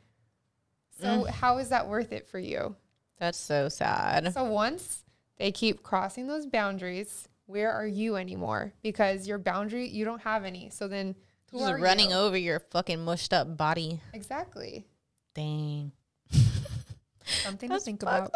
So 0.99 1.07
mm. 1.07 1.29
how 1.29 1.59
is 1.59 1.69
that 1.69 1.87
worth 1.87 2.11
it 2.11 2.27
for 2.27 2.39
you? 2.39 2.75
That's 3.19 3.37
so 3.37 3.69
sad. 3.69 4.33
So 4.33 4.43
once 4.43 5.03
they 5.43 5.51
keep 5.51 5.83
crossing 5.83 6.27
those 6.27 6.45
boundaries, 6.45 7.27
where 7.47 7.69
are 7.69 7.85
you 7.85 8.15
anymore? 8.15 8.71
Because 8.81 9.27
your 9.27 9.37
boundary, 9.37 9.89
you 9.89 10.05
don't 10.05 10.21
have 10.21 10.45
any. 10.45 10.69
So 10.69 10.87
then 10.87 11.15
who 11.51 11.59
Just 11.59 11.81
running 11.81 12.11
you? 12.11 12.15
over 12.15 12.37
your 12.37 12.61
fucking 12.71 13.03
mushed 13.03 13.33
up 13.33 13.57
body. 13.57 13.99
Exactly. 14.13 14.85
Dang. 15.35 15.91
Something 17.43 17.71
to 17.71 17.79
think 17.81 18.03
about. 18.03 18.31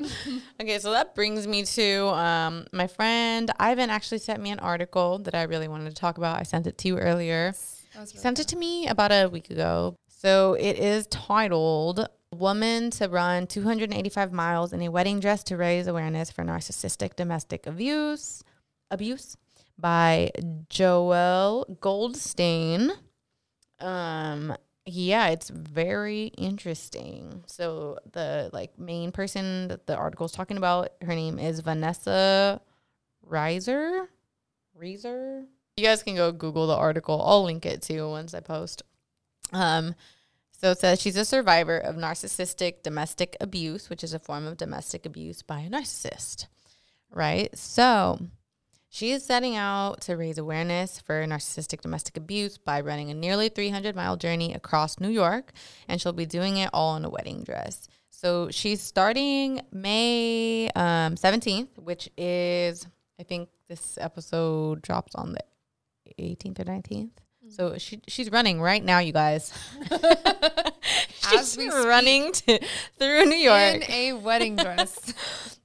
okay, 0.62 0.78
so 0.78 0.92
that 0.92 1.14
brings 1.14 1.46
me 1.46 1.64
to 1.64 2.06
um, 2.14 2.66
my 2.72 2.86
friend 2.86 3.50
Ivan 3.60 3.90
actually 3.90 4.16
sent 4.16 4.42
me 4.42 4.50
an 4.50 4.58
article 4.58 5.18
that 5.18 5.34
I 5.34 5.42
really 5.42 5.68
wanted 5.68 5.90
to 5.90 5.94
talk 5.94 6.16
about. 6.16 6.40
I 6.40 6.44
sent 6.44 6.66
it 6.66 6.78
to 6.78 6.88
you 6.88 6.98
earlier. 6.98 7.52
Really 7.94 8.06
sent 8.06 8.38
it 8.38 8.48
to 8.48 8.56
me 8.56 8.86
about 8.86 9.12
a 9.12 9.26
week 9.26 9.50
ago. 9.50 9.96
So 10.08 10.54
it 10.54 10.78
is 10.78 11.06
titled 11.08 12.08
Woman 12.38 12.90
to 12.92 13.08
Run 13.08 13.46
285 13.46 14.32
Miles 14.32 14.72
in 14.72 14.80
a 14.82 14.88
Wedding 14.88 15.18
Dress 15.18 15.42
to 15.44 15.56
Raise 15.56 15.86
Awareness 15.86 16.30
for 16.30 16.44
Narcissistic 16.44 17.16
Domestic 17.16 17.66
Abuse 17.66 18.44
Abuse 18.90 19.36
by 19.76 20.30
Joel 20.68 21.66
Goldstein. 21.80 22.92
Um 23.80 24.56
yeah, 24.86 25.28
it's 25.28 25.50
very 25.50 26.26
interesting. 26.38 27.44
So 27.46 27.98
the 28.12 28.50
like 28.52 28.78
main 28.78 29.12
person 29.12 29.68
that 29.68 29.86
the 29.86 29.96
article's 29.96 30.32
talking 30.32 30.56
about, 30.56 30.90
her 31.02 31.14
name 31.14 31.38
is 31.38 31.60
Vanessa 31.60 32.60
Reiser. 33.28 34.06
Reiser. 34.80 35.44
You 35.76 35.84
guys 35.84 36.02
can 36.02 36.16
go 36.16 36.32
Google 36.32 36.66
the 36.68 36.76
article. 36.76 37.20
I'll 37.22 37.44
link 37.44 37.66
it 37.66 37.82
too 37.82 38.08
once 38.08 38.32
I 38.32 38.40
post. 38.40 38.82
Um, 39.52 39.94
so 40.58 40.72
it 40.72 40.78
says 40.78 41.00
she's 41.00 41.16
a 41.16 41.24
survivor 41.24 41.78
of 41.78 41.94
narcissistic 41.94 42.82
domestic 42.82 43.36
abuse, 43.40 43.88
which 43.88 44.02
is 44.02 44.12
a 44.12 44.18
form 44.18 44.44
of 44.44 44.56
domestic 44.56 45.06
abuse 45.06 45.40
by 45.40 45.60
a 45.60 45.70
narcissist. 45.70 46.46
Right? 47.10 47.56
So 47.56 48.18
she 48.88 49.12
is 49.12 49.24
setting 49.24 49.54
out 49.54 50.00
to 50.02 50.16
raise 50.16 50.36
awareness 50.36 50.98
for 50.98 51.24
narcissistic 51.24 51.80
domestic 51.80 52.16
abuse 52.16 52.58
by 52.58 52.80
running 52.80 53.08
a 53.08 53.14
nearly 53.14 53.48
300 53.48 53.94
mile 53.94 54.16
journey 54.16 54.52
across 54.52 54.98
New 54.98 55.10
York, 55.10 55.52
and 55.86 56.00
she'll 56.00 56.12
be 56.12 56.26
doing 56.26 56.56
it 56.56 56.70
all 56.72 56.96
in 56.96 57.04
a 57.04 57.10
wedding 57.10 57.44
dress. 57.44 57.86
So 58.10 58.50
she's 58.50 58.82
starting 58.82 59.60
May 59.70 60.70
um, 60.74 61.14
17th, 61.14 61.78
which 61.78 62.10
is, 62.16 62.84
I 63.20 63.22
think 63.22 63.48
this 63.68 63.96
episode 64.00 64.82
drops 64.82 65.14
on 65.14 65.34
the 65.34 65.40
18th 66.18 66.58
or 66.58 66.64
19th. 66.64 67.10
So 67.50 67.78
she 67.78 68.00
she's 68.08 68.30
running 68.30 68.60
right 68.60 68.84
now, 68.84 68.98
you 68.98 69.12
guys. 69.12 69.52
she's 71.30 71.56
running 71.56 72.32
to, 72.32 72.58
through 72.98 73.26
New 73.26 73.36
York 73.36 73.88
In 73.88 73.90
a 73.90 74.12
wedding 74.14 74.56
dress. 74.56 75.14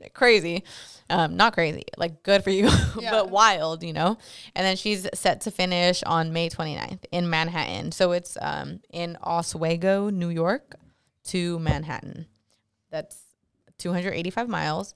crazy. 0.13 0.63
Um, 1.09 1.35
not 1.35 1.53
crazy, 1.53 1.83
like 1.97 2.23
good 2.23 2.43
for 2.43 2.49
you, 2.49 2.69
Yeah. 2.97 3.11
but 3.11 3.29
wild, 3.29 3.83
you 3.83 3.93
know? 3.93 4.17
And 4.55 4.65
then 4.65 4.77
she's 4.77 5.07
set 5.13 5.41
to 5.41 5.51
finish 5.51 6.01
on 6.03 6.31
May 6.33 6.49
29th 6.49 7.03
in 7.11 7.29
Manhattan. 7.29 7.91
So 7.91 8.13
it's 8.13 8.37
um, 8.41 8.79
in 8.91 9.17
Oswego, 9.21 10.09
New 10.09 10.29
York 10.29 10.75
to 11.25 11.59
Manhattan. 11.59 12.25
That's 12.89 13.19
285 13.79 14.47
miles. 14.47 14.95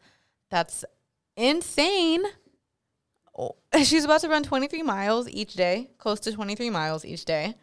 That's 0.49 0.85
insane. 1.35 2.23
She's 3.83 4.05
about 4.05 4.21
to 4.21 4.29
run 4.29 4.43
23 4.43 4.83
miles 4.83 5.29
each 5.29 5.53
day, 5.53 5.89
close 5.97 6.19
to 6.21 6.31
23 6.31 6.69
miles 6.69 7.05
each 7.05 7.25
day 7.25 7.55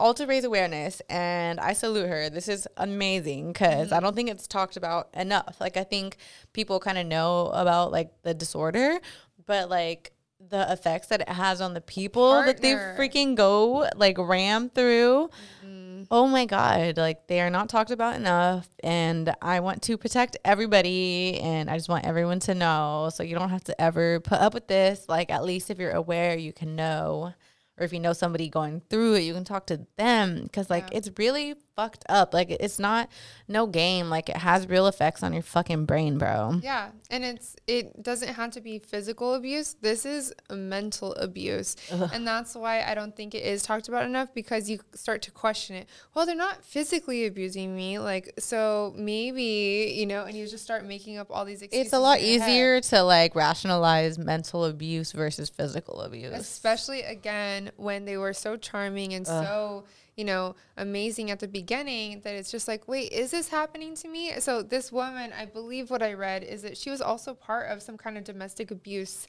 all 0.00 0.14
to 0.14 0.26
raise 0.26 0.44
awareness 0.44 1.02
and 1.10 1.60
i 1.60 1.74
salute 1.74 2.08
her. 2.08 2.30
This 2.30 2.48
is 2.48 2.66
amazing 2.78 3.52
because 3.52 3.92
i 3.92 3.96
mm-hmm. 3.96 4.04
don't 4.04 4.16
think 4.16 4.30
it's 4.30 4.48
talked 4.48 4.76
about 4.76 5.10
enough. 5.14 5.56
Like 5.60 5.76
i 5.76 5.84
think 5.84 6.16
people 6.52 6.80
kind 6.80 6.98
of 6.98 7.06
know 7.06 7.48
about 7.48 7.92
like 7.92 8.10
the 8.22 8.34
disorder 8.34 8.98
but 9.46 9.68
like 9.68 10.12
the 10.48 10.72
effects 10.72 11.08
that 11.08 11.20
it 11.20 11.28
has 11.28 11.60
on 11.60 11.74
the 11.74 11.82
people 11.82 12.42
that 12.42 12.62
they 12.62 12.72
freaking 12.72 13.34
go 13.34 13.86
like 13.94 14.16
ram 14.18 14.70
through 14.70 15.28
mm-hmm. 15.62 15.79
Oh 16.10 16.26
my 16.26 16.44
god 16.46 16.96
like 16.96 17.26
they 17.26 17.40
are 17.40 17.50
not 17.50 17.68
talked 17.68 17.90
about 17.90 18.16
enough 18.16 18.68
and 18.82 19.34
i 19.42 19.60
want 19.60 19.82
to 19.82 19.96
protect 19.96 20.36
everybody 20.44 21.38
and 21.40 21.70
i 21.70 21.76
just 21.76 21.88
want 21.88 22.04
everyone 22.04 22.40
to 22.40 22.54
know 22.54 23.10
so 23.12 23.22
you 23.22 23.34
don't 23.34 23.50
have 23.50 23.64
to 23.64 23.80
ever 23.80 24.20
put 24.20 24.38
up 24.38 24.54
with 24.54 24.66
this. 24.66 25.06
Like 25.08 25.30
at 25.30 25.44
least 25.44 25.70
if 25.70 25.78
you're 25.78 25.90
aware 25.92 26.36
you 26.36 26.52
can 26.52 26.76
know 26.76 27.34
or 27.80 27.84
if 27.86 27.92
you 27.92 27.98
know 27.98 28.12
somebody 28.12 28.48
going 28.48 28.82
through 28.90 29.14
it, 29.14 29.20
you 29.22 29.32
can 29.34 29.42
talk 29.44 29.66
to 29.66 29.86
them 29.96 30.42
because 30.44 30.70
like 30.70 30.88
Yeah. 30.92 30.98
it's 30.98 31.10
really 31.18 31.54
fucked 31.74 32.04
up. 32.10 32.34
Like 32.34 32.50
it's 32.50 32.78
not 32.78 33.08
no 33.48 33.66
game. 33.66 34.10
Like 34.10 34.28
it 34.28 34.36
has 34.36 34.68
real 34.68 34.86
effects 34.86 35.22
on 35.22 35.32
your 35.32 35.42
fucking 35.42 35.86
brain, 35.86 36.18
bro. 36.18 36.60
Yeah, 36.62 36.90
and 37.10 37.24
it's 37.24 37.56
it 37.66 38.02
doesn't 38.02 38.34
have 38.34 38.50
to 38.52 38.60
be 38.60 38.78
physical 38.78 39.34
abuse. 39.34 39.74
This 39.80 40.04
is 40.04 40.32
mental 40.50 41.14
abuse, 41.14 41.74
and 41.90 42.26
that's 42.26 42.54
why 42.54 42.82
I 42.82 42.94
don't 42.94 43.16
think 43.16 43.34
it 43.34 43.42
is 43.44 43.62
talked 43.62 43.88
about 43.88 44.04
enough 44.04 44.34
because 44.34 44.68
you 44.68 44.80
start 44.94 45.22
to 45.22 45.30
question 45.30 45.74
it. 45.76 45.88
Well, 46.14 46.26
they're 46.26 46.36
not 46.36 46.62
physically 46.64 47.24
abusing 47.26 47.74
me, 47.74 47.98
like 47.98 48.34
so 48.38 48.92
maybe 48.96 49.94
you 49.96 50.04
know, 50.06 50.24
and 50.24 50.36
you 50.36 50.46
just 50.46 50.64
start 50.64 50.84
making 50.84 51.16
up 51.16 51.28
all 51.30 51.44
these 51.46 51.62
excuses. 51.62 51.86
It's 51.86 51.94
a 51.94 51.98
lot 51.98 52.20
your 52.22 52.40
head. 52.40 52.50
easier 52.50 52.80
to 52.82 53.02
like 53.02 53.34
rationalize 53.34 54.18
mental 54.18 54.64
abuse 54.66 55.12
versus 55.12 55.48
physical 55.48 56.02
abuse. 56.02 56.34
especially 56.34 57.02
again 57.02 57.69
when 57.76 58.04
they 58.04 58.16
were 58.16 58.32
so 58.32 58.56
charming 58.56 59.14
and 59.14 59.26
so 59.26 59.84
you 60.16 60.24
know 60.24 60.54
amazing 60.76 61.30
at 61.30 61.38
the 61.38 61.48
beginning 61.48 62.20
that 62.20 62.34
it's 62.34 62.50
just 62.50 62.68
like 62.68 62.86
wait 62.88 63.12
is 63.12 63.30
this 63.30 63.48
happening 63.48 63.94
to 63.94 64.08
me? 64.08 64.32
So 64.38 64.62
this 64.62 64.92
woman 64.92 65.32
i 65.32 65.44
believe 65.44 65.90
what 65.90 66.02
i 66.02 66.12
read 66.12 66.42
is 66.42 66.62
that 66.62 66.76
she 66.76 66.90
was 66.90 67.00
also 67.00 67.34
part 67.34 67.70
of 67.70 67.82
some 67.82 67.96
kind 67.96 68.18
of 68.18 68.24
domestic 68.24 68.70
abuse 68.70 69.28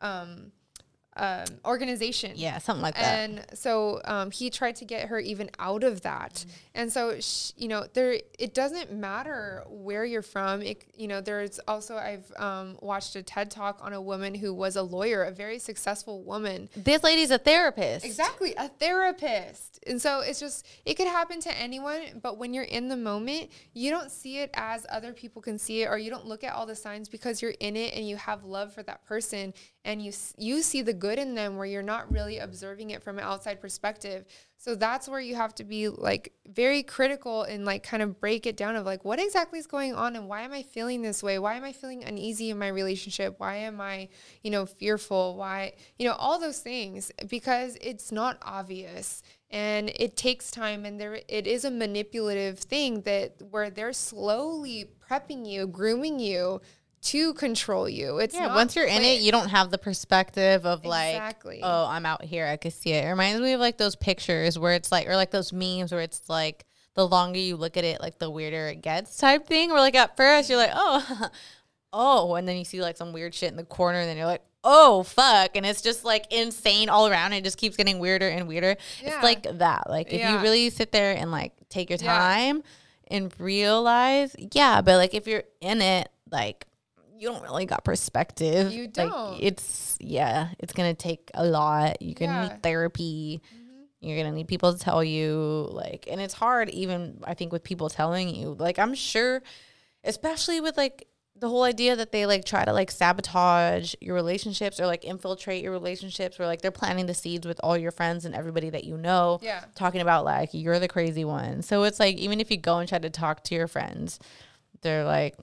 um, 0.00 0.52
um, 1.18 1.46
organization 1.64 2.32
Yeah, 2.36 2.58
something 2.58 2.82
like 2.82 2.94
that. 2.94 3.18
and 3.18 3.44
so 3.54 4.00
um, 4.04 4.30
he 4.30 4.50
tried 4.50 4.76
to 4.76 4.84
get 4.84 5.08
her 5.08 5.18
even 5.18 5.50
out 5.58 5.84
of 5.84 6.02
that. 6.02 6.34
Mm-hmm. 6.34 6.50
And 6.74 6.92
so, 6.92 7.18
sh- 7.20 7.52
you 7.56 7.68
know, 7.68 7.86
there 7.92 8.20
it 8.38 8.54
doesn't 8.54 8.92
matter 8.92 9.64
where 9.68 10.04
you're 10.04 10.22
from. 10.22 10.62
It, 10.62 10.84
you 10.96 11.08
know, 11.08 11.20
there's 11.20 11.58
also 11.66 11.96
I've 11.96 12.30
um, 12.36 12.78
watched 12.80 13.16
a 13.16 13.22
TED 13.22 13.50
talk 13.50 13.80
on 13.82 13.92
a 13.92 14.00
woman 14.00 14.34
who 14.34 14.54
was 14.54 14.76
a 14.76 14.82
lawyer, 14.82 15.24
a 15.24 15.32
very 15.32 15.58
successful 15.58 16.22
woman. 16.22 16.68
this 16.76 17.02
lady's 17.02 17.30
a 17.32 17.38
therapist. 17.38 18.04
Exactly, 18.04 18.54
a 18.56 18.68
therapist. 18.68 19.80
And 19.86 20.00
so 20.00 20.20
it's 20.20 20.38
just 20.40 20.66
it 20.86 20.94
could 20.94 21.08
happen 21.08 21.40
to 21.40 21.58
anyone, 21.58 22.20
but 22.22 22.38
when 22.38 22.54
you're 22.54 22.64
in 22.64 22.88
the 22.88 22.96
moment, 22.96 23.50
you 23.74 23.90
don't 23.90 24.10
see 24.10 24.38
it 24.38 24.50
as 24.54 24.86
other 24.90 25.12
people 25.12 25.42
can 25.42 25.58
see 25.58 25.82
it 25.82 25.86
or 25.86 25.98
you 25.98 26.10
don't 26.10 26.26
look 26.26 26.44
at 26.44 26.52
all 26.52 26.66
the 26.66 26.76
signs 26.76 27.08
because 27.08 27.42
you're 27.42 27.54
in 27.60 27.76
it 27.76 27.94
and 27.94 28.08
you 28.08 28.16
have 28.16 28.44
love 28.44 28.72
for 28.72 28.82
that 28.84 29.04
person 29.04 29.52
and 29.84 30.04
you 30.04 30.12
you 30.36 30.62
see 30.62 30.82
the 30.82 30.92
good 30.92 31.18
in 31.18 31.34
them 31.34 31.56
where 31.56 31.66
you're 31.66 31.82
not 31.82 32.10
really 32.12 32.38
observing 32.38 32.90
it 32.90 33.02
from 33.02 33.18
an 33.18 33.24
outside 33.24 33.60
perspective. 33.60 34.24
So 34.60 34.74
that's 34.74 35.08
where 35.08 35.20
you 35.20 35.36
have 35.36 35.54
to 35.56 35.64
be 35.64 35.88
like 35.88 36.32
very 36.46 36.82
critical 36.82 37.44
and 37.44 37.64
like 37.64 37.84
kind 37.84 38.02
of 38.02 38.20
break 38.20 38.44
it 38.44 38.56
down 38.56 38.74
of 38.74 38.84
like 38.84 39.04
what 39.04 39.20
exactly 39.20 39.58
is 39.58 39.68
going 39.68 39.94
on 39.94 40.16
and 40.16 40.28
why 40.28 40.42
am 40.42 40.52
I 40.52 40.62
feeling 40.62 41.00
this 41.00 41.22
way? 41.22 41.38
Why 41.38 41.54
am 41.54 41.64
I 41.64 41.72
feeling 41.72 42.02
uneasy 42.02 42.50
in 42.50 42.58
my 42.58 42.66
relationship? 42.68 43.36
Why 43.38 43.56
am 43.56 43.80
I, 43.80 44.08
you 44.42 44.50
know, 44.50 44.66
fearful? 44.66 45.36
Why, 45.36 45.74
you 45.96 46.06
know, 46.06 46.14
all 46.14 46.40
those 46.40 46.58
things 46.58 47.12
because 47.28 47.78
it's 47.80 48.10
not 48.10 48.38
obvious 48.42 49.22
and 49.50 49.90
it 49.94 50.16
takes 50.16 50.50
time 50.50 50.84
and 50.84 51.00
there 51.00 51.20
it 51.28 51.46
is 51.46 51.64
a 51.64 51.70
manipulative 51.70 52.58
thing 52.58 53.02
that 53.02 53.40
where 53.50 53.70
they're 53.70 53.92
slowly 53.92 54.90
prepping 55.08 55.48
you, 55.48 55.66
grooming 55.66 56.18
you 56.18 56.60
to 57.02 57.34
control 57.34 57.88
you. 57.88 58.18
It's 58.18 58.34
Yeah, 58.34 58.54
once 58.54 58.74
you're 58.76 58.86
in 58.86 59.02
it, 59.02 59.20
you 59.20 59.30
don't 59.32 59.48
have 59.48 59.70
the 59.70 59.78
perspective 59.78 60.66
of 60.66 60.84
like, 60.84 61.14
Exactly. 61.14 61.60
oh, 61.62 61.86
I'm 61.86 62.04
out 62.06 62.24
here, 62.24 62.46
I 62.46 62.56
could 62.56 62.72
see 62.72 62.90
it. 62.92 63.04
It 63.04 63.08
reminds 63.08 63.40
me 63.40 63.52
of 63.52 63.60
like 63.60 63.78
those 63.78 63.96
pictures 63.96 64.58
where 64.58 64.72
it's 64.74 64.90
like, 64.92 65.08
or 65.08 65.16
like 65.16 65.30
those 65.30 65.52
memes 65.52 65.92
where 65.92 66.00
it's 66.00 66.28
like, 66.28 66.64
the 66.94 67.06
longer 67.06 67.38
you 67.38 67.54
look 67.56 67.76
at 67.76 67.84
it, 67.84 68.00
like 68.00 68.18
the 68.18 68.28
weirder 68.28 68.66
it 68.68 68.82
gets 68.82 69.16
type 69.18 69.46
thing. 69.46 69.70
Where 69.70 69.78
like 69.78 69.94
at 69.94 70.16
first 70.16 70.50
you're 70.50 70.58
like, 70.58 70.72
oh, 70.74 71.28
oh, 71.92 72.34
and 72.34 72.48
then 72.48 72.56
you 72.56 72.64
see 72.64 72.80
like 72.82 72.96
some 72.96 73.12
weird 73.12 73.32
shit 73.34 73.50
in 73.52 73.56
the 73.56 73.62
corner, 73.64 74.00
and 74.00 74.08
then 74.08 74.16
you're 74.16 74.26
like, 74.26 74.42
oh 74.64 75.04
fuck, 75.04 75.56
and 75.56 75.64
it's 75.64 75.80
just 75.80 76.04
like 76.04 76.26
insane 76.32 76.88
all 76.88 77.06
around. 77.06 77.32
It 77.34 77.44
just 77.44 77.56
keeps 77.56 77.76
getting 77.76 78.00
weirder 78.00 78.28
and 78.28 78.48
weirder. 78.48 78.76
Yeah. 79.00 79.14
It's 79.14 79.22
like 79.22 79.44
that. 79.58 79.88
Like 79.88 80.12
if 80.12 80.28
you 80.28 80.38
really 80.40 80.70
sit 80.70 80.90
there 80.90 81.16
and 81.16 81.30
like 81.30 81.52
take 81.68 81.88
your 81.90 81.98
Yeah. 82.02 82.08
time 82.18 82.62
and 83.06 83.32
realize, 83.38 84.34
yeah, 84.52 84.80
but 84.80 84.96
like 84.96 85.14
if 85.14 85.28
you're 85.28 85.44
in 85.60 85.80
it, 85.80 86.08
like 86.32 86.66
you 87.18 87.28
don't 87.28 87.42
really 87.42 87.66
got 87.66 87.84
perspective. 87.84 88.72
You 88.72 88.86
don't. 88.88 89.38
it's 89.42 89.96
yeah, 90.00 90.48
it's 90.58 90.72
gonna 90.72 90.94
take 90.94 91.30
a 91.34 91.44
lot. 91.44 92.00
You're 92.00 92.14
gonna 92.14 92.32
Yeah. 92.32 92.44
Mm-hmm. 92.44 92.54
need 92.54 92.62
therapy. 92.62 93.40
You're 94.00 94.16
gonna 94.16 94.34
need 94.36 94.46
people 94.48 94.72
to 94.72 94.78
tell 94.78 95.02
you 95.02 95.68
like, 95.72 96.06
and 96.10 96.20
it's 96.20 96.34
hard 96.34 96.68
even 96.70 97.20
I 97.24 97.34
think 97.34 97.52
with 97.52 97.64
people 97.64 97.88
telling 97.88 98.28
you. 98.34 98.54
Like 98.58 98.78
I'm 98.78 98.94
sure, 98.94 99.42
especially 100.04 100.60
with 100.60 100.76
like 100.76 101.08
the 101.34 101.48
whole 101.48 101.62
idea 101.62 101.94
that 101.94 102.10
they 102.10 102.26
like 102.26 102.44
try 102.44 102.64
to 102.64 102.72
like 102.72 102.90
sabotage 102.90 103.94
your 104.00 104.14
relationships 104.16 104.80
or 104.80 104.86
like 104.86 105.04
infiltrate 105.04 105.62
your 105.62 105.72
relationships, 105.72 106.38
or 106.40 106.46
like 106.46 106.62
they're 106.62 106.70
planting 106.70 107.06
the 107.06 107.14
seeds 107.14 107.46
with 107.46 107.60
all 107.62 107.76
your 107.76 107.90
friends 107.92 108.24
and 108.24 108.34
everybody 108.34 108.70
that 108.70 108.84
you 108.84 108.96
know. 108.96 109.38
Yeah. 109.42 109.64
talking 109.74 110.00
about 110.00 110.24
like 110.24 110.50
you're 110.52 110.78
the 110.78 110.88
crazy 110.88 111.24
one. 111.24 111.62
So 111.62 111.82
it's 111.84 111.98
like 112.00 112.16
even 112.16 112.40
if 112.40 112.50
you 112.50 112.56
go 112.56 112.78
and 112.78 112.88
try 112.88 112.98
to 112.98 113.10
talk 113.10 113.42
to 113.44 113.54
your 113.54 113.68
friends, 113.68 114.18
they're 114.82 115.04
like 115.04 115.36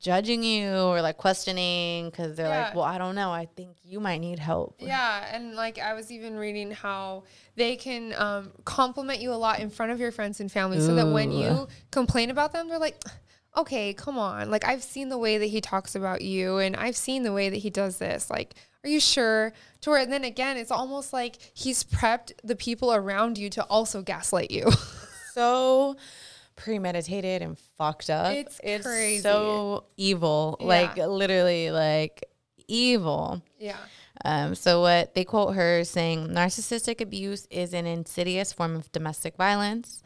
judging 0.00 0.42
you 0.42 0.70
or 0.72 1.00
like 1.02 1.16
questioning 1.16 2.10
because 2.10 2.36
they're 2.36 2.48
like, 2.48 2.74
well, 2.74 2.84
I 2.84 2.98
don't 2.98 3.14
know. 3.14 3.30
I 3.30 3.46
think 3.46 3.76
you 3.84 4.00
might 4.00 4.18
need 4.18 4.38
help. 4.38 4.76
Yeah, 4.78 5.26
and 5.34 5.54
like 5.54 5.78
I 5.78 5.94
was 5.94 6.10
even 6.10 6.36
reading 6.36 6.70
how 6.70 7.24
they 7.56 7.76
can 7.76 8.14
um, 8.16 8.52
compliment 8.64 9.20
you 9.20 9.32
a 9.32 9.34
lot 9.34 9.60
in 9.60 9.70
front 9.70 9.92
of 9.92 10.00
your 10.00 10.12
friends 10.12 10.40
and 10.40 10.50
family, 10.50 10.80
so 10.80 10.94
that 10.94 11.06
when 11.06 11.32
you 11.32 11.68
complain 11.90 12.30
about 12.30 12.52
them, 12.52 12.68
they're 12.68 12.78
like, 12.78 13.02
"Okay, 13.56 13.94
come 13.94 14.18
on." 14.18 14.50
Like 14.50 14.64
I've 14.64 14.82
seen 14.82 15.08
the 15.08 15.18
way 15.18 15.38
that 15.38 15.46
he 15.46 15.60
talks 15.60 15.94
about 15.94 16.22
you, 16.22 16.58
and 16.58 16.76
I've 16.76 16.96
seen 16.96 17.22
the 17.22 17.32
way 17.32 17.48
that 17.48 17.58
he 17.58 17.70
does 17.70 17.98
this. 17.98 18.30
Like, 18.30 18.54
are 18.84 18.88
you 18.88 19.00
sure? 19.00 19.52
To 19.82 19.90
where 19.90 20.06
then 20.06 20.24
again, 20.24 20.56
it's 20.56 20.70
almost 20.70 21.12
like 21.12 21.36
he's 21.54 21.84
prepped 21.84 22.32
the 22.42 22.56
people 22.56 22.92
around 22.92 23.38
you 23.38 23.50
to 23.50 23.64
also 23.64 24.02
gaslight 24.02 24.50
you. 24.50 24.70
so 25.34 25.96
premeditated 26.56 27.42
and 27.42 27.58
fucked 27.78 28.10
up. 28.10 28.34
It's 28.34 28.58
crazy. 28.84 29.22
so 29.22 29.84
evil. 29.96 30.56
Like 30.60 30.96
literally 30.96 31.70
like 31.70 32.24
evil. 32.68 33.42
yeah. 33.58 33.76
Um, 34.24 34.54
so 34.54 34.80
what 34.80 35.14
they 35.14 35.24
quote 35.24 35.54
her 35.56 35.82
saying, 35.84 36.28
narcissistic 36.28 37.00
abuse 37.00 37.46
is 37.50 37.74
an 37.74 37.84
insidious 37.84 38.52
form 38.52 38.76
of 38.76 38.90
domestic 38.92 39.36
violence. 39.36 40.02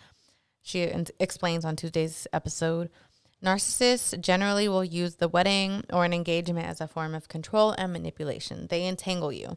She 0.63 0.83
in- 0.83 1.07
explains 1.21 1.65
on 1.65 1.77
Tuesday's 1.77 2.27
episode. 2.33 2.89
Narcissists 3.45 4.19
generally 4.21 4.67
will 4.69 4.83
use 4.85 5.17
the 5.17 5.29
wedding 5.29 5.85
or 5.93 6.05
an 6.05 6.13
engagement 6.13 6.67
as 6.67 6.81
a 6.81 6.89
form 6.89 7.15
of 7.15 7.29
control 7.29 7.73
and 7.79 7.93
manipulation. 7.93 8.67
They 8.69 8.87
entangle 8.87 9.31
you. 9.31 9.57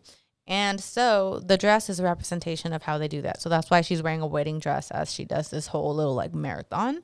And 0.51 0.81
so 0.81 1.39
the 1.39 1.57
dress 1.57 1.89
is 1.89 2.01
a 2.01 2.03
representation 2.03 2.73
of 2.73 2.83
how 2.83 2.97
they 2.97 3.07
do 3.07 3.21
that. 3.21 3.41
So 3.41 3.47
that's 3.47 3.69
why 3.69 3.79
she's 3.79 4.03
wearing 4.03 4.19
a 4.19 4.27
wedding 4.27 4.59
dress 4.59 4.91
as 4.91 5.09
she 5.09 5.23
does 5.23 5.49
this 5.49 5.67
whole 5.67 5.95
little 5.95 6.13
like 6.13 6.35
marathon. 6.35 6.99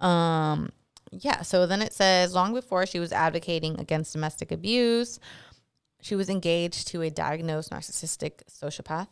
Um, 0.00 0.70
yeah, 1.12 1.42
so 1.42 1.68
then 1.68 1.82
it 1.82 1.92
says 1.92 2.34
long 2.34 2.52
before 2.52 2.86
she 2.86 2.98
was 2.98 3.12
advocating 3.12 3.78
against 3.78 4.12
domestic 4.12 4.50
abuse, 4.50 5.20
she 6.02 6.16
was 6.16 6.28
engaged 6.28 6.88
to 6.88 7.02
a 7.02 7.10
diagnosed 7.10 7.70
narcissistic 7.70 8.42
sociopath 8.50 9.06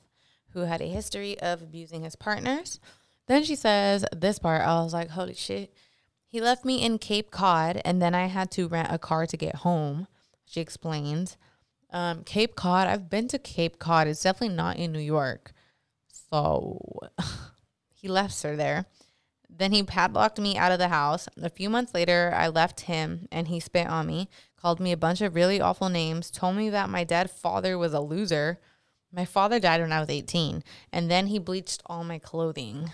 who 0.55 0.63
had 0.63 0.81
a 0.81 0.87
history 0.87 1.39
of 1.39 1.63
abusing 1.63 2.03
his 2.03 2.17
partners. 2.17 2.81
Then 3.29 3.45
she 3.45 3.55
says 3.55 4.05
this 4.11 4.41
part, 4.41 4.63
I 4.63 4.83
was 4.83 4.93
like, 4.93 5.11
holy 5.11 5.35
shit. 5.35 5.73
He 6.27 6.41
left 6.41 6.65
me 6.65 6.85
in 6.85 6.99
Cape 6.99 7.31
Cod 7.31 7.81
and 7.85 8.03
then 8.03 8.13
I 8.13 8.27
had 8.27 8.51
to 8.53 8.67
rent 8.67 8.89
a 8.91 8.99
car 8.99 9.25
to 9.29 9.37
get 9.37 9.55
home. 9.57 10.09
She 10.47 10.61
explained. 10.61 11.37
Um, 11.91 12.23
Cape 12.25 12.55
Cod, 12.55 12.87
I've 12.87 13.09
been 13.09 13.29
to 13.29 13.39
Cape 13.39 13.79
Cod. 13.79 14.07
It's 14.07 14.23
definitely 14.23 14.57
not 14.57 14.77
in 14.77 14.93
New 14.93 14.99
York. 14.99 15.53
So 16.31 16.81
he 17.95 18.09
left 18.09 18.43
her 18.43 18.57
there. 18.57 18.87
Then 19.49 19.73
he 19.73 19.83
padlocked 19.83 20.39
me 20.39 20.57
out 20.57 20.73
of 20.73 20.79
the 20.79 20.89
house. 20.89 21.29
A 21.41 21.49
few 21.49 21.71
months 21.71 21.95
later, 21.95 22.33
I 22.37 22.49
left 22.49 22.83
him 22.83 23.27
and 23.33 23.49
he 23.49 23.61
spit 23.61 23.89
on 23.89 24.07
me, 24.07 24.29
called 24.61 24.79
me 24.79 24.93
a 24.93 24.97
bunch 24.97 25.21
of 25.21 25.35
really 25.35 25.61
awful 25.61 25.89
names, 25.89 26.31
told 26.31 26.57
me 26.57 26.71
that 26.71 26.91
my 26.91 27.03
dead 27.03 27.31
father 27.31 27.79
was 27.79 27.95
a 27.95 28.01
loser. 28.01 28.61
My 29.11 29.25
father 29.25 29.59
died 29.59 29.81
when 29.81 29.91
I 29.91 30.01
was 30.01 30.11
18, 30.11 30.63
and 30.93 31.11
then 31.11 31.29
he 31.29 31.39
bleached 31.39 31.83
all 31.87 32.05
my 32.05 32.19
clothing. 32.19 32.93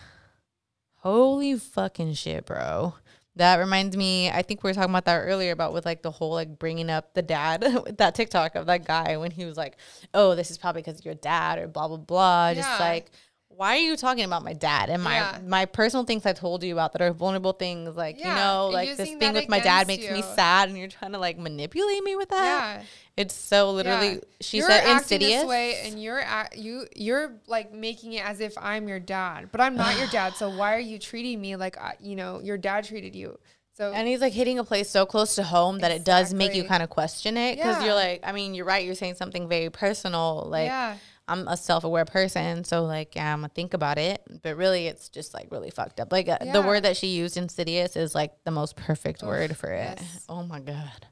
Holy 0.98 1.58
fucking 1.58 2.14
shit, 2.14 2.46
bro. 2.46 2.94
That 3.36 3.58
reminds 3.58 3.96
me, 3.96 4.30
I 4.30 4.42
think 4.42 4.62
we 4.62 4.70
were 4.70 4.74
talking 4.74 4.90
about 4.90 5.06
that 5.06 5.18
earlier 5.18 5.50
about 5.50 5.72
with 5.72 5.84
like 5.84 6.02
the 6.02 6.10
whole 6.12 6.32
like 6.32 6.58
bringing 6.58 6.88
up 6.88 7.14
the 7.14 7.22
dad, 7.22 7.62
with 7.84 7.96
that 7.98 8.14
TikTok 8.14 8.54
of 8.54 8.66
that 8.66 8.84
guy 8.84 9.16
when 9.16 9.32
he 9.32 9.44
was 9.44 9.56
like, 9.56 9.76
oh, 10.12 10.34
this 10.36 10.50
is 10.52 10.58
probably 10.58 10.82
because 10.82 11.00
of 11.00 11.04
your 11.04 11.14
dad 11.14 11.58
or 11.58 11.66
blah, 11.66 11.88
blah, 11.88 11.96
blah. 11.96 12.54
Just 12.54 12.68
Yeah. 12.68 12.78
like, 12.78 13.10
why 13.56 13.76
are 13.76 13.80
you 13.80 13.96
talking 13.96 14.24
about 14.24 14.42
my 14.44 14.52
dad 14.52 14.90
and 14.90 15.02
my 15.02 15.16
Yeah. 15.16 15.38
my 15.46 15.64
personal 15.66 16.04
things 16.04 16.24
I 16.26 16.32
told 16.32 16.62
you 16.64 16.72
about 16.74 16.92
that 16.92 17.02
are 17.02 17.12
vulnerable 17.12 17.52
things 17.52 17.94
like 17.96 18.18
you 18.18 18.24
know 18.24 18.68
like 18.72 18.96
this 18.96 19.10
thing 19.14 19.32
with 19.34 19.48
my 19.48 19.60
dad 19.60 19.86
makes 19.86 20.08
me 20.10 20.22
sad 20.22 20.68
and 20.68 20.76
you're 20.78 20.88
trying 20.88 21.12
to 21.12 21.18
like 21.18 21.38
manipulate 21.38 22.02
me 22.02 22.16
with 22.16 22.28
that. 22.30 22.44
Yeah. 22.78 22.82
It's 23.16 23.34
so 23.34 23.70
literally 23.70 24.14
Yeah. 24.14 24.20
she 24.40 24.56
You're 24.58 24.68
said 24.70 24.90
insidious. 24.96 25.42
this 25.42 25.44
way, 25.48 25.80
and 25.84 26.02
you're 26.02 26.18
at, 26.18 26.58
you 26.58 26.86
you're 26.96 27.32
like 27.46 27.72
making 27.72 28.12
it 28.14 28.24
as 28.26 28.40
if 28.40 28.54
I'm 28.58 28.88
your 28.88 28.98
dad, 28.98 29.50
but 29.52 29.60
I'm 29.60 29.76
not 29.76 29.96
your 29.98 30.08
dad. 30.08 30.34
So 30.36 30.48
why 30.50 30.74
are 30.74 30.80
you 30.80 30.98
treating 30.98 31.40
me 31.40 31.54
like 31.56 31.78
I, 31.78 31.94
you 32.00 32.16
know 32.16 32.40
your 32.40 32.58
dad 32.58 32.84
treated 32.84 33.14
you? 33.14 33.38
So 33.76 33.92
And 33.92 34.06
he's 34.08 34.20
like 34.20 34.32
hitting 34.32 34.58
a 34.60 34.64
place 34.64 34.88
so 34.88 35.04
close 35.04 35.34
to 35.36 35.42
home 35.44 35.80
that 35.80 35.90
it 35.92 36.04
does 36.04 36.32
make 36.32 36.54
you 36.54 36.62
kind 36.64 36.82
of 36.82 36.90
question 36.90 37.36
it 37.36 37.56
because 37.56 37.78
Yeah. 37.80 37.86
you're 37.86 37.94
like, 37.94 38.20
I 38.24 38.30
mean, 38.30 38.54
you're 38.54 38.64
right. 38.66 38.84
You're 38.86 38.94
saying 38.94 39.14
something 39.16 39.48
very 39.48 39.68
personal. 39.70 40.46
Like, 40.48 40.66
Yeah. 40.66 40.96
I'm 41.26 41.48
a 41.48 41.56
self 41.56 41.84
aware 41.84 42.04
person, 42.04 42.64
so 42.64 42.84
like 42.84 43.14
yeah, 43.16 43.32
I'm 43.32 43.40
gonna 43.40 43.48
think 43.48 43.74
about 43.74 43.98
it. 43.98 44.22
But 44.42 44.56
really, 44.56 44.86
it's 44.86 45.08
just 45.08 45.32
like 45.32 45.48
really 45.50 45.70
fucked 45.70 46.00
up. 46.00 46.12
Like 46.12 46.28
uh, 46.28 46.38
the 46.52 46.62
word 46.62 46.82
that 46.84 46.96
she 46.96 47.08
used, 47.08 47.36
insidious, 47.36 47.96
is 47.96 48.14
like 48.14 48.32
the 48.44 48.50
most 48.50 48.76
perfect 48.76 49.22
word 49.22 49.56
for 49.56 49.70
it. 49.70 49.98
yes. 50.00 50.24
Oh 50.28 50.42
my 50.42 50.60
god. 50.60 51.06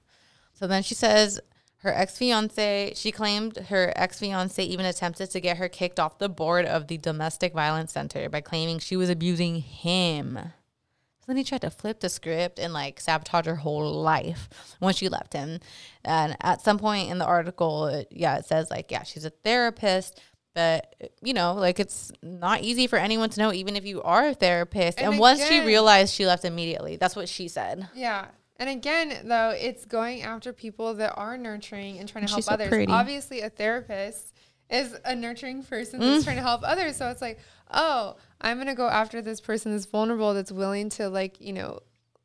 So 0.52 0.66
then 0.66 0.82
she 0.82 0.94
says 0.94 1.40
her 1.78 1.92
ex 1.92 2.18
fiance. 2.18 2.92
She 2.94 3.10
claimed 3.10 3.56
her 3.56 3.92
ex 3.96 4.20
fiance 4.20 4.62
even 4.62 4.86
attempted 4.86 5.30
to 5.30 5.40
get 5.40 5.56
her 5.56 5.68
kicked 5.68 5.98
off 5.98 6.18
the 6.18 6.28
board 6.28 6.66
of 6.66 6.88
the 6.88 6.98
domestic 6.98 7.52
violence 7.52 7.92
center 7.92 8.28
by 8.28 8.40
claiming 8.40 8.78
she 8.78 8.96
was 8.96 9.10
abusing 9.10 9.56
him. 9.56 10.38
So 11.23 11.27
then 11.29 11.37
he 11.37 11.45
tried 11.45 11.61
to 11.61 11.70
flip 11.70 12.01
the 12.01 12.09
script 12.09 12.59
and 12.59 12.73
like 12.73 12.99
sabotage 13.01 13.47
her 13.47 13.55
whole 13.55 13.93
life 14.03 14.49
when 14.81 14.93
she 14.93 15.09
left 15.09 15.33
him. 15.33 15.61
And 16.05 16.37
at 16.41 16.62
some 16.62 16.79
point 16.79 17.11
in 17.11 17.18
the 17.18 17.25
article, 17.25 17.87
it, 17.87 18.09
yeah, 18.11 18.39
it 18.39 18.45
says 18.47 18.70
like, 18.73 18.91
yeah, 18.91 19.05
she's 19.05 19.25
a 19.25 19.31
therapist, 19.31 20.20
but 20.55 20.97
you 21.23 21.33
know, 21.33 21.55
like 21.55 21.79
it's 21.79 22.11
not 22.23 22.62
easy 22.62 22.89
for 22.89 22.97
anyone 22.99 23.31
to 23.31 23.41
know, 23.41 23.53
even 23.53 23.77
if 23.77 23.87
you 23.87 24.03
are 24.03 24.27
a 24.29 24.35
therapist. 24.35 24.99
And, 24.99 25.12
And 25.12 25.18
once 25.20 25.47
she 25.47 25.61
realized, 25.61 26.12
she 26.12 26.27
left 26.27 26.45
immediately. 26.45 26.97
That's 26.97 27.14
what 27.14 27.29
she 27.29 27.47
said. 27.47 27.89
Yeah. 27.95 28.27
And 28.59 28.68
again, 28.68 29.23
though, 29.25 29.51
it's 29.51 29.85
going 29.85 30.23
after 30.23 30.53
people 30.53 30.95
that 30.95 31.14
are 31.16 31.39
nurturing 31.39 31.99
and 31.99 32.09
trying 32.09 32.27
to 32.27 32.31
help 32.31 32.39
She's 32.39 32.49
others. 32.49 32.87
Obviously, 32.89 33.41
a 33.43 33.49
therapist 33.49 34.33
is 34.70 34.97
a 35.05 35.14
nurturing 35.14 35.62
person 35.62 36.01
Mm. 36.01 36.12
that's 36.12 36.25
trying 36.25 36.37
to 36.37 36.43
help 36.43 36.62
others. 36.64 36.97
So 36.97 37.09
it's 37.11 37.20
like, 37.23 37.39
oh, 37.73 38.16
I'm 38.43 38.57
going 38.59 38.66
to 38.66 38.74
go 38.74 38.88
after 38.88 39.22
this 39.22 39.40
person 39.40 39.72
that's 39.72 39.86
vulnerable, 39.86 40.34
that's 40.34 40.53
willing 40.53 40.88
to, 40.90 41.09
like, 41.09 41.40
you 41.40 41.53
know, 41.55 41.80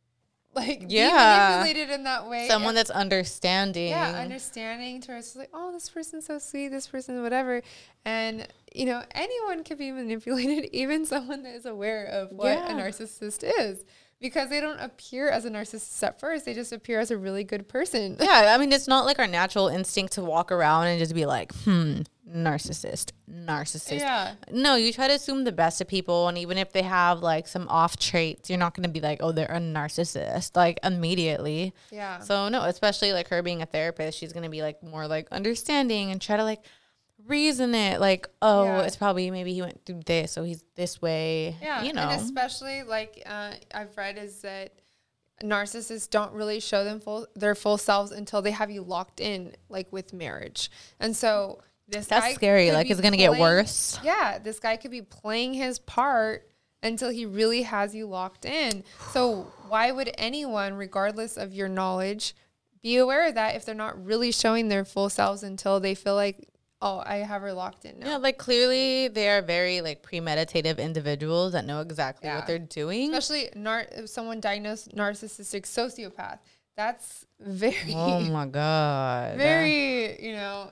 like 0.55 0.85
Yeah. 0.87 1.09
be 1.49 1.55
manipulated 1.55 1.93
in 1.93 2.03
that 2.05 2.27
way. 2.27 2.47
Someone 2.47 2.69
And- 2.69 2.77
that's 2.77 2.89
understanding. 2.89 3.89
yeah, 3.89 4.19
understanding 4.19 4.99
to 5.01 5.13
us 5.15 5.35
like, 5.35 5.49
oh, 5.53 5.71
this 5.71 5.87
person's 5.89 6.25
so 6.25 6.39
sweet, 6.39 6.69
this 6.69 6.87
person, 6.87 7.21
whatever. 7.21 7.61
And, 8.05 8.47
you 8.73 8.85
know, 8.87 9.03
anyone 9.11 9.63
can 9.63 9.77
be 9.77 9.91
manipulated, 9.91 10.69
even 10.73 11.05
someone 11.05 11.43
that 11.43 11.53
is 11.53 11.65
aware 11.67 12.05
of 12.05 12.31
what 12.31 12.47
Yeah. 12.47 12.71
a 12.71 12.73
narcissist 12.81 13.43
is. 13.59 13.85
Because 14.19 14.49
they 14.49 14.59
don't 14.59 14.79
appear 14.79 15.29
as 15.29 15.45
a 15.45 15.49
narcissist 15.51 16.01
at 16.01 16.19
first, 16.19 16.45
they 16.45 16.53
just 16.55 16.71
appear 16.71 16.99
as 16.99 17.11
a 17.11 17.17
really 17.17 17.43
good 17.43 17.67
person. 17.67 18.17
Yeah, 18.27 18.53
I 18.53 18.57
mean, 18.57 18.71
it's 18.73 18.87
not 18.87 19.05
like 19.05 19.19
our 19.19 19.27
natural 19.27 19.67
instinct 19.67 20.13
to 20.13 20.23
walk 20.23 20.51
around 20.51 20.87
and 20.87 20.99
just 20.99 21.13
be 21.13 21.25
like, 21.25 21.53
hmm, 21.63 22.01
narcissist, 22.29 23.11
narcissist. 23.31 23.99
Yeah. 23.99 24.33
No, 24.51 24.75
you 24.75 24.91
try 24.91 25.07
to 25.07 25.13
assume 25.13 25.43
the 25.43 25.51
best 25.51 25.79
of 25.81 25.87
people. 25.87 26.27
And 26.27 26.37
even 26.37 26.57
if 26.57 26.73
they 26.73 26.81
have 26.81 27.19
like 27.19 27.47
some 27.47 27.67
off 27.69 27.97
traits, 27.97 28.49
you're 28.49 28.59
not 28.59 28.73
going 28.73 28.83
to 28.83 28.89
be 28.89 28.99
like, 28.99 29.19
oh, 29.21 29.31
they're 29.31 29.45
a 29.45 29.59
narcissist, 29.59 30.55
like 30.55 30.79
immediately. 30.83 31.73
Yeah. 31.91 32.19
So, 32.19 32.49
no, 32.49 32.63
especially 32.63 33.13
like 33.13 33.27
her 33.29 33.41
being 33.41 33.61
a 33.61 33.65
therapist, 33.65 34.17
she's 34.17 34.33
going 34.33 34.43
to 34.43 34.49
be 34.49 34.61
like 34.61 34.81
more 34.83 35.07
like 35.07 35.27
understanding 35.31 36.11
and 36.11 36.21
try 36.21 36.37
to 36.37 36.43
like 36.43 36.61
reason 37.27 37.75
it. 37.75 37.99
Like, 37.99 38.27
oh, 38.41 38.63
Yeah. 38.65 38.81
it's 38.81 38.95
probably 38.95 39.29
maybe 39.31 39.53
he 39.53 39.61
went 39.61 39.85
through 39.85 40.01
this, 40.05 40.31
so 40.31 40.43
he's 40.43 40.63
this 40.75 41.01
way. 41.01 41.55
Yeah, 41.61 41.83
You 41.83 41.93
know. 41.93 42.03
and 42.09 42.21
especially 42.21 42.83
like 42.83 43.21
uh, 43.25 43.53
I've 43.73 43.95
read 43.97 44.17
is 44.17 44.41
that 44.41 44.73
narcissists 45.43 46.09
don't 46.09 46.33
really 46.33 46.59
show 46.59 46.83
them 46.83 46.99
full 46.99 47.27
their 47.35 47.53
full 47.55 47.77
selves 47.77 48.11
until 48.11 48.41
they 48.41 48.51
have 48.51 48.71
you 48.71 48.81
locked 48.81 49.19
in, 49.19 49.53
like 49.69 49.91
with 49.91 50.13
marriage. 50.13 50.71
And 50.99 51.15
so 51.15 51.61
this 51.87 52.07
That's 52.07 52.35
scary, 52.35 52.71
like, 52.71 52.89
it's 52.89 52.99
gonna 52.99 53.17
get 53.17 53.39
worse. 53.39 53.99
Yeah, 54.03 54.39
this 54.39 54.59
guy 54.59 54.75
could 54.77 54.91
be 54.91 55.01
playing 55.03 55.53
his 55.53 55.79
part 55.79 56.49
until 56.83 57.09
he 57.09 57.25
really 57.25 57.61
has 57.63 57.95
you 57.95 58.07
locked 58.07 58.45
in. 58.45 58.83
So 59.11 59.47
why 59.67 59.91
would 59.91 60.11
anyone, 60.17 60.73
regardless 60.73 61.37
of 61.37 61.53
your 61.53 61.69
knowledge, 61.69 62.35
be 62.83 62.97
aware 62.97 63.27
of 63.27 63.35
that 63.35 63.55
if 63.55 63.65
they're 63.65 63.73
not 63.75 64.03
really 64.03 64.31
showing 64.31 64.67
their 64.67 64.85
full 64.85 65.09
selves 65.09 65.43
until 65.43 65.79
they 65.79 65.95
feel 65.95 66.15
like, 66.15 66.47
oh, 66.81 67.01
I 67.05 67.17
have 67.17 67.41
her 67.41 67.53
locked 67.53 67.85
in 67.85 67.99
now. 67.99 68.07
Yeah, 68.07 68.17
like 68.17 68.37
clearly 68.37 69.07
they 69.07 69.29
are 69.29 69.41
very 69.41 69.81
like 69.81 70.03
premeditative 70.03 70.77
individuals 70.77 71.53
that 71.53 71.65
know 71.65 71.81
exactly 71.81 72.27
Yeah. 72.27 72.35
what 72.37 72.47
they're 72.47 72.59
doing. 72.59 73.13
especially 73.13 73.49
nar- 73.55 73.87
if 73.91 74.09
someone 74.09 74.39
diagnosed 74.39 74.95
narcissistic 74.95 75.63
sociopath 75.63 76.39
that's 76.75 77.25
very 77.39 77.93
Oh 77.95 78.19
my 78.21 78.45
god. 78.61 79.37
very 79.37 80.21
you 80.23 80.33
know 80.33 80.71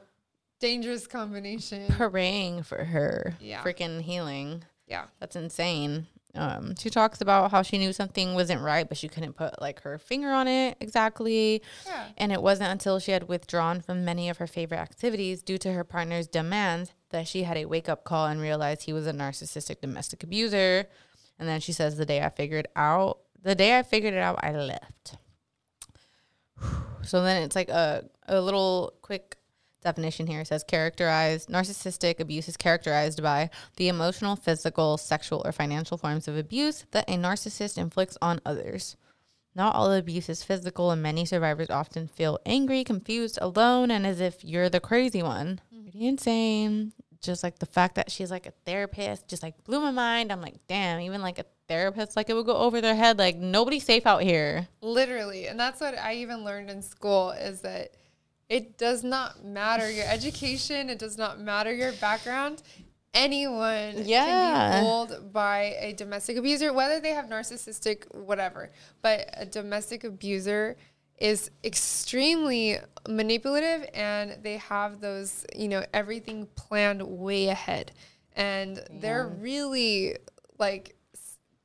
dangerous 0.59 1.07
combination 1.07 1.87
praying 1.89 2.63
for 2.63 2.83
her 2.83 3.35
Yeah. 3.39 3.63
freaking 3.63 4.01
healing. 4.01 4.63
yeah 4.87 5.05
That's 5.19 5.35
insane. 5.35 6.07
Um, 6.35 6.75
she 6.77 6.89
talks 6.89 7.21
about 7.21 7.51
how 7.51 7.61
she 7.61 7.77
knew 7.77 7.93
something 7.93 8.35
wasn't 8.35 8.61
right, 8.61 8.87
but 8.87 8.97
she 8.97 9.07
couldn't 9.07 9.33
put 9.33 9.61
like 9.61 9.81
her 9.83 9.97
finger 9.97 10.29
on 10.31 10.47
it 10.47 10.77
exactly. 10.79 11.61
Yeah. 11.85 12.07
And 12.17 12.31
it 12.31 12.41
wasn't 12.41 12.71
until 12.71 12.99
she 12.99 13.11
had 13.11 13.27
withdrawn 13.27 13.81
from 13.81 14.03
many 14.03 14.29
of 14.29 14.37
her 14.37 14.47
favorite 14.47 14.79
activities 14.79 15.41
due 15.41 15.57
to 15.59 15.73
her 15.73 15.83
partner's 15.83 16.27
demands 16.27 16.91
that 17.09 17.27
she 17.27 17.43
had 17.43 17.57
a 17.57 17.65
wake 17.65 17.87
up 17.87 18.03
call 18.03 18.27
and 18.27 18.41
realized 18.41 18.83
he 18.83 18.93
was 18.93 19.07
a 19.07 19.13
narcissistic 19.13 19.81
domestic 19.81 20.23
abuser. 20.23 20.85
And 21.39 21.47
then 21.47 21.59
she 21.59 21.71
says, 21.71 21.97
The 21.97 22.05
day 22.05 22.21
I 22.21 22.29
figured 22.29 22.67
out, 22.75 23.19
the 23.41 23.55
day 23.55 23.77
I 23.77 23.83
figured 23.83 24.13
it 24.13 24.19
out, 24.19 24.39
I 24.41 24.51
left. 24.51 25.17
So 27.03 27.21
then 27.21 27.43
it's 27.43 27.55
like 27.55 27.69
a, 27.69 28.03
a 28.27 28.41
little 28.41 28.95
quick 29.03 29.37
definition 29.85 30.27
here. 30.27 30.43
Says 30.43 30.63
characterized 30.63 31.47
narcissistic 31.49 32.19
abuse 32.19 32.49
is 32.49 32.57
characterized 32.57 33.23
by 33.23 33.49
the 33.77 33.87
emotional, 33.87 34.35
physical, 34.35 34.97
sexual, 34.97 35.41
or 35.45 35.53
financial 35.53 35.97
forms 35.97 36.27
of 36.27 36.35
abuse 36.35 36.85
that 36.91 37.09
a 37.09 37.13
narcissist 37.13 37.77
inflicts 37.77 38.17
on 38.21 38.41
others. 38.45 38.97
Not 39.57 39.73
all 39.75 39.93
abuse 39.93 40.27
is 40.27 40.43
physical, 40.43 40.91
and 40.91 41.01
many 41.01 41.23
survivors 41.23 41.69
often 41.69 42.07
feel 42.09 42.39
angry, 42.45 42.83
confused, 42.83 43.39
alone, 43.41 43.89
and 43.89 44.05
as 44.05 44.19
if 44.19 44.43
you're 44.43 44.69
the 44.69 44.81
crazy 44.81 45.23
one. 45.23 45.61
Mm-hmm. 45.73 45.83
Pretty 45.83 46.07
insane. 46.07 46.91
Just 47.21 47.41
like 47.41 47.59
the 47.59 47.65
fact 47.65 47.95
that 47.95 48.11
she's 48.11 48.29
like 48.29 48.45
a 48.45 48.53
therapist 48.65 49.27
just 49.29 49.41
like 49.41 49.63
blew 49.63 49.79
my 49.79 49.91
mind. 49.91 50.31
I'm 50.31 50.41
like, 50.41 50.57
damn, 50.67 50.99
even 50.99 51.21
like 51.21 51.39
a 51.39 51.45
therapist, 51.69 52.15
like 52.17 52.29
it 52.29 52.33
would 52.35 52.45
go 52.45 52.57
over 52.57 52.81
their 52.81 52.93
head. 52.95 53.17
Like 53.17 53.37
nobody's 53.37 53.85
safe 53.85 54.05
out 54.05 54.21
here. 54.21 54.67
literally 54.81 55.47
and 55.47 55.59
that's 55.59 55.81
what 55.81 55.97
i 55.97 56.13
even 56.13 56.43
learned 56.43 56.69
in 56.69 56.81
school 56.83 57.31
is 57.31 57.61
that 57.61 57.95
it 58.49 58.77
does 58.77 59.03
not 59.03 59.43
matter 59.43 59.89
your 59.89 60.05
education. 60.07 60.89
It 60.89 60.99
does 60.99 61.17
not 61.17 61.39
matter 61.39 61.73
your 61.73 61.91
background. 61.93 62.61
Anyone 63.13 64.03
Yeah. 64.05 64.25
can 64.25 64.83
be 64.83 64.85
fooled 64.87 65.33
by 65.33 65.75
a 65.79 65.93
domestic 65.93 66.35
abuser 66.37 66.73
whether 66.73 66.99
they 66.99 67.11
have 67.11 67.25
narcissistic 67.25 68.13
whatever. 68.13 68.71
But 69.01 69.29
a 69.33 69.45
domestic 69.45 70.03
abuser 70.03 70.75
is 71.17 71.49
extremely 71.63 72.77
manipulative 73.07 73.89
and 73.93 74.43
they 74.43 74.57
have 74.57 74.99
those 74.99 75.45
you 75.55 75.69
know 75.69 75.85
everything 75.93 76.45
planned 76.55 77.01
way 77.01 77.47
ahead. 77.47 77.93
And 78.33 78.83
they're 78.91 79.27
really 79.27 80.17
like 80.59 80.97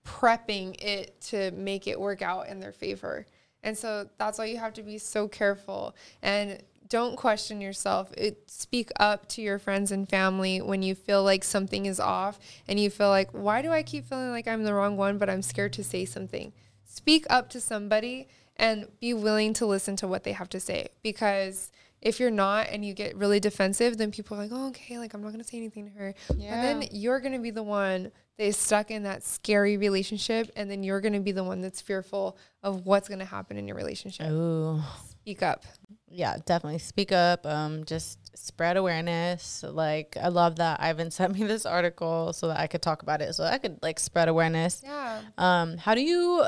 prepping 0.07 0.81
it 0.83 1.21
to 1.21 1.51
make 1.51 1.87
it 1.87 2.01
work 2.01 2.23
out 2.23 2.49
in 2.49 2.61
their 2.61 2.73
favor. 2.73 3.27
And 3.63 3.77
so 3.77 4.09
that's 4.19 4.39
why 4.39 4.47
you 4.47 4.57
have 4.59 4.73
to 4.75 4.83
be 4.83 4.99
so 4.99 5.29
careful. 5.29 5.95
And 6.23 6.63
don't 6.91 7.17
question 7.17 7.61
yourself. 7.61 8.13
It, 8.19 8.51
speak 8.51 8.91
up 8.99 9.27
to 9.31 9.41
your 9.41 9.59
friends 9.59 9.91
and 9.93 10.09
family 10.09 10.61
when 10.61 10.83
you 10.83 10.95
feel 10.95 11.25
like 11.25 11.45
something 11.45 11.87
is 11.87 11.99
off 11.99 12.39
and 12.69 12.79
you 12.79 12.91
feel 12.91 13.09
like, 13.09 13.31
why 13.31 13.63
do 13.63 13.71
I 13.71 13.83
keep 13.83 14.07
feeling 14.07 14.31
like 14.31 14.47
I'm 14.47 14.65
the 14.65 14.75
wrong 14.75 14.97
one, 14.97 15.17
but 15.17 15.31
I'm 15.31 15.41
scared 15.41 15.73
to 15.75 15.85
say 15.85 16.05
something? 16.05 16.53
Speak 16.85 17.25
up 17.31 17.49
to 17.51 17.61
somebody 17.61 18.29
and 18.57 18.89
be 19.01 19.15
willing 19.15 19.55
to 19.55 19.67
listen 19.67 19.97
to 19.97 20.09
what 20.09 20.25
they 20.25 20.33
have 20.33 20.51
to 20.51 20.61
say 20.61 20.89
because 21.03 21.71
if 22.03 22.19
you're 22.19 22.31
not 22.31 22.69
and 22.71 22.85
you 22.85 22.93
get 22.93 23.17
really 23.17 23.41
defensive, 23.41 23.97
then 23.97 24.11
people 24.11 24.37
are 24.37 24.41
like, 24.41 24.51
oh, 24.53 24.69
okay, 24.69 24.99
like 24.99 25.15
I'm 25.15 25.23
not 25.23 25.29
going 25.29 25.43
to 25.43 25.49
say 25.49 25.59
anything 25.59 25.87
to 25.87 25.99
her. 25.99 26.15
Yeah. 26.37 26.55
And 26.55 26.83
then 26.83 26.89
you're 26.93 27.21
going 27.21 27.35
to 27.35 27.39
be 27.39 27.51
the 27.51 27.63
one 27.63 28.11
that 28.39 28.45
is 28.45 28.57
stuck 28.57 28.91
in 28.91 29.05
that 29.05 29.23
scary 29.23 29.77
relationship. 29.77 30.51
And 30.57 30.71
then 30.71 30.83
you're 30.83 31.01
going 31.01 31.13
to 31.13 31.21
be 31.21 31.33
the 31.33 31.45
one 31.45 31.61
that's 31.61 31.81
fearful 31.81 32.39
of 32.63 32.87
what's 32.87 33.07
going 33.07 33.19
to 33.19 33.27
happen 33.27 33.59
in 33.59 33.69
your 33.69 33.77
relationship. 33.77 34.29
Ooh. 34.31 34.81
Speak 35.23 35.43
up. 35.43 35.65
yeah, 36.09 36.37
definitely 36.45 36.79
speak 36.79 37.13
up. 37.13 37.47
Um, 37.47 37.85
just 37.85 38.37
spread 38.37 38.77
awareness. 38.77 39.63
Like 39.67 40.17
I 40.21 40.29
love 40.29 40.57
that 40.57 40.81
Ivan 40.81 41.11
sent 41.11 41.35
me 41.39 41.47
this 41.47 41.67
article 41.67 42.33
so 42.33 42.49
that 42.49 42.59
I 42.59 42.67
could 42.67 42.83
talk 42.83 43.03
about 43.03 43.21
it, 43.23 43.35
so 43.35 43.45
I 43.45 43.59
could 43.59 43.79
like 43.83 43.99
spread 43.99 44.29
awareness. 44.29 44.83
Yeah. 44.85 45.21
Um, 45.39 45.77
how 45.77 45.95
do 45.95 46.03
you, 46.03 46.47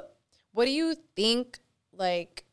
what 0.53 0.65
do 0.65 0.71
you 0.71 0.95
think, 1.17 1.59
like, 1.93 2.45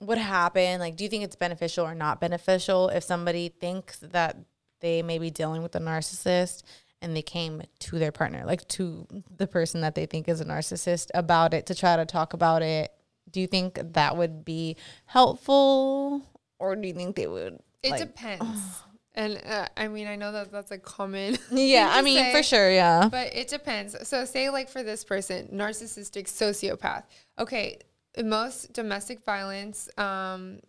would 0.00 0.18
happen? 0.18 0.80
Like, 0.80 0.96
do 0.96 1.04
you 1.04 1.10
think 1.10 1.24
it's 1.24 1.36
beneficial 1.36 1.84
or 1.86 1.94
not 1.94 2.20
beneficial 2.20 2.88
if 2.88 3.04
somebody 3.04 3.48
thinks 3.48 3.98
that 3.98 4.36
they 4.80 5.02
may 5.02 5.18
be 5.18 5.30
dealing 5.30 5.62
with 5.62 5.76
a 5.76 5.80
narcissist 5.80 6.62
and 7.02 7.14
they 7.14 7.22
came 7.22 7.62
to 7.80 7.98
their 7.98 8.12
partner, 8.12 8.44
like 8.46 8.66
to 8.68 9.06
the 9.36 9.46
person 9.46 9.82
that 9.82 9.94
they 9.94 10.06
think 10.06 10.28
is 10.28 10.40
a 10.40 10.44
narcissist 10.44 11.08
about 11.14 11.52
it 11.54 11.66
to 11.66 11.74
try 11.74 11.96
to 11.96 12.06
talk 12.06 12.32
about 12.32 12.62
it? 12.62 12.90
Do 13.30 13.40
you 13.40 13.46
think 13.46 13.78
that 13.92 14.16
would 14.16 14.44
be 14.44 14.76
helpful 15.06 16.22
or 16.58 16.76
do 16.76 16.86
you 16.86 16.94
think 16.94 17.16
they 17.16 17.26
would? 17.26 17.58
It 17.82 17.90
like- 17.90 18.00
depends. 18.00 18.60
And 19.12 19.42
uh, 19.44 19.66
I 19.76 19.88
mean, 19.88 20.06
I 20.06 20.14
know 20.14 20.30
that 20.30 20.52
that's 20.52 20.70
a 20.70 20.78
common. 20.78 21.36
Yeah, 21.50 21.90
I 21.92 22.00
mean, 22.00 22.30
for 22.30 22.44
sure, 22.44 22.70
yeah. 22.70 23.08
But 23.10 23.34
it 23.34 23.48
depends. 23.48 23.96
So, 24.06 24.24
say, 24.24 24.50
like, 24.50 24.68
for 24.68 24.84
this 24.84 25.02
person, 25.02 25.48
narcissistic 25.52 26.26
sociopath. 26.26 27.02
Okay, 27.36 27.78
in 28.14 28.28
most 28.28 28.72
domestic 28.72 29.24
violence, 29.24 29.88
um, 29.98 30.60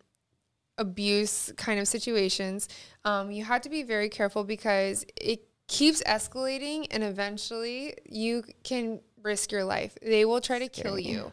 abuse 0.80 1.54
kind 1.56 1.80
of 1.80 1.88
situations, 1.88 2.68
um, 3.06 3.32
you 3.32 3.44
have 3.44 3.62
to 3.62 3.70
be 3.70 3.84
very 3.84 4.10
careful 4.10 4.44
because 4.44 5.06
it 5.16 5.48
keeps 5.68 6.04
escalating 6.04 6.88
and 6.92 7.04
eventually 7.04 7.94
you 8.10 8.44
can 8.64 9.00
risk 9.24 9.52
your 9.52 9.64
life. 9.64 9.96
They 10.02 10.26
will 10.26 10.42
try 10.42 10.60
to 10.60 10.68
kill 10.68 11.00
you. 11.00 11.32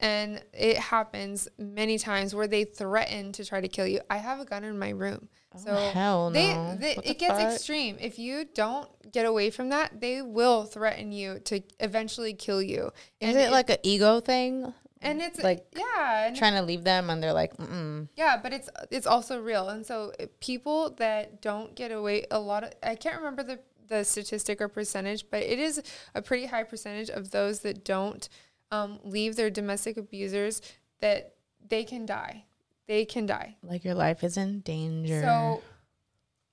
And 0.00 0.42
it 0.52 0.78
happens 0.78 1.46
many 1.58 1.98
times 1.98 2.34
where 2.34 2.46
they 2.48 2.64
threaten 2.64 3.32
to 3.32 3.44
try 3.44 3.60
to 3.60 3.68
kill 3.68 3.86
you. 3.86 4.00
I 4.08 4.16
have 4.16 4.40
a 4.40 4.44
gun 4.44 4.64
in 4.64 4.78
my 4.78 4.90
room. 4.90 5.28
So 5.56 5.70
Oh, 5.70 5.90
hell 5.90 6.30
they, 6.30 6.54
no. 6.54 6.76
they- 6.76 6.94
What 6.94 7.06
it 7.06 7.18
gets 7.18 7.38
fuck? 7.38 7.52
extreme. 7.52 7.96
If 8.00 8.18
you 8.18 8.46
don't 8.54 8.88
get 9.12 9.26
away 9.26 9.50
from 9.50 9.68
that, 9.70 10.00
they 10.00 10.22
will 10.22 10.64
threaten 10.64 11.12
you 11.12 11.38
to 11.40 11.60
eventually 11.80 12.32
kill 12.34 12.62
you. 12.62 12.92
Is 13.20 13.34
And 13.34 13.38
it 13.38 13.50
like 13.50 13.68
an 13.70 13.78
ego 13.82 14.20
thing? 14.20 14.72
and 15.02 15.22
it's 15.22 15.42
like 15.42 15.64
yeah, 15.74 16.26
and 16.26 16.36
Trying 16.36 16.54
to 16.54 16.62
leave 16.62 16.84
them 16.84 17.08
and 17.10 17.22
they're 17.22 17.32
like, 17.32 17.56
mm 17.56 18.06
yeah, 18.16 18.38
but 18.42 18.52
it's 18.52 18.68
it's 18.90 19.06
also 19.06 19.40
real. 19.40 19.68
And 19.70 19.84
so 19.84 20.12
uh, 20.20 20.26
people 20.40 20.90
that 20.98 21.40
don't 21.42 21.74
get 21.74 21.90
away 21.90 22.26
a 22.30 22.38
lot 22.38 22.64
of 22.64 22.72
I 22.82 22.94
can't 22.96 23.16
remember 23.16 23.42
the 23.42 23.58
the 23.88 24.04
statistic 24.04 24.60
or 24.60 24.68
percentage, 24.68 25.24
but 25.30 25.42
it 25.42 25.58
is 25.58 25.82
a 26.14 26.22
pretty 26.22 26.46
high 26.46 26.62
percentage 26.64 27.10
of 27.10 27.30
those 27.32 27.60
that 27.60 27.82
don't 27.84 28.28
um, 28.70 28.98
leave 29.04 29.36
their 29.36 29.50
domestic 29.50 29.96
abusers 29.96 30.62
that 31.00 31.34
they 31.68 31.84
can 31.84 32.06
die. 32.06 32.44
They 32.86 33.04
can 33.04 33.26
die. 33.26 33.56
like 33.62 33.84
your 33.84 33.94
life 33.94 34.24
is 34.24 34.36
in 34.36 34.60
danger. 34.60 35.22
So 35.22 35.62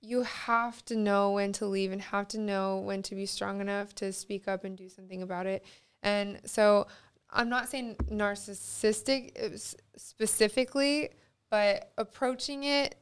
you 0.02 0.24
have 0.24 0.86
to 0.86 0.96
know 0.96 1.32
when 1.32 1.52
to 1.54 1.66
leave 1.66 1.92
and 1.92 2.02
have 2.02 2.28
to 2.30 2.40
know 2.40 2.78
when 2.78 3.02
to 3.04 3.16
be 3.16 3.26
strong 3.26 3.60
enough 3.60 3.96
to 3.96 4.14
speak 4.14 4.48
up 4.48 4.64
and 4.64 4.78
do 4.78 4.88
something 4.88 5.22
about 5.22 5.48
it. 5.48 5.66
And 6.04 6.40
so 6.46 6.88
I'm 7.32 7.50
not 7.50 7.70
saying 7.70 7.96
narcissistic 8.12 9.32
uh, 9.44 9.58
specifically, 9.98 11.10
but 11.50 11.92
approaching 11.98 12.64
it 12.64 12.96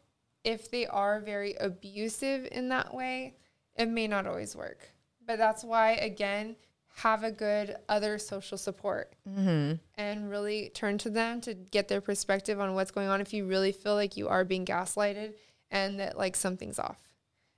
if 0.43 0.71
they 0.71 0.85
are 0.85 1.19
very 1.19 1.55
abusive 1.55 2.47
in 2.51 2.69
that 2.69 2.93
way, 2.93 3.35
it 3.75 3.87
may 3.87 4.07
not 4.07 4.27
always 4.27 4.55
work. 4.55 4.79
But 5.25 5.37
that's 5.37 5.63
why 5.63 5.93
again, 5.93 6.55
have 6.99 7.23
a 7.23 7.31
good 7.31 7.75
other 7.89 8.17
social 8.17 8.57
support 8.57 9.13
Mm-hmm. 9.29 9.73
and 9.95 10.29
really 10.29 10.69
turn 10.73 10.97
to 10.99 11.09
them 11.09 11.41
to 11.41 11.53
get 11.53 11.87
their 11.87 11.99
perspective 12.01 12.59
on 12.59 12.73
what's 12.73 12.91
going 12.91 13.07
on 13.09 13.19
if 13.21 13.33
you 13.33 13.45
really 13.45 13.71
feel 13.73 13.95
like 13.95 14.15
you 14.15 14.27
are 14.29 14.45
being 14.45 14.65
gaslighted 14.65 15.33
and 15.71 15.99
that 15.99 16.17
like 16.17 16.35
something's 16.35 16.79
off. 16.79 17.01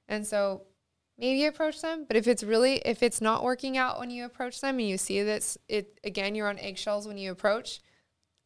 And 0.08 0.26
so 0.26 0.64
maybe 1.20 1.46
approach 1.46 1.82
them, 1.82 2.06
but 2.08 2.18
if 2.18 2.28
it's 2.28 2.42
really 2.44 2.78
if 2.86 3.04
it's 3.04 3.22
not 3.22 3.44
working 3.44 3.78
out 3.78 4.00
when 4.00 4.10
you 4.10 4.26
approach 4.26 4.60
them 4.62 4.80
and 4.80 4.88
you 4.88 4.98
see 4.98 5.22
that 5.24 5.56
it 5.68 6.00
again 6.04 6.34
you're 6.34 6.48
on 6.50 6.58
eggshells 6.58 7.08
when 7.08 7.18
you 7.20 7.32
approach, 7.32 7.80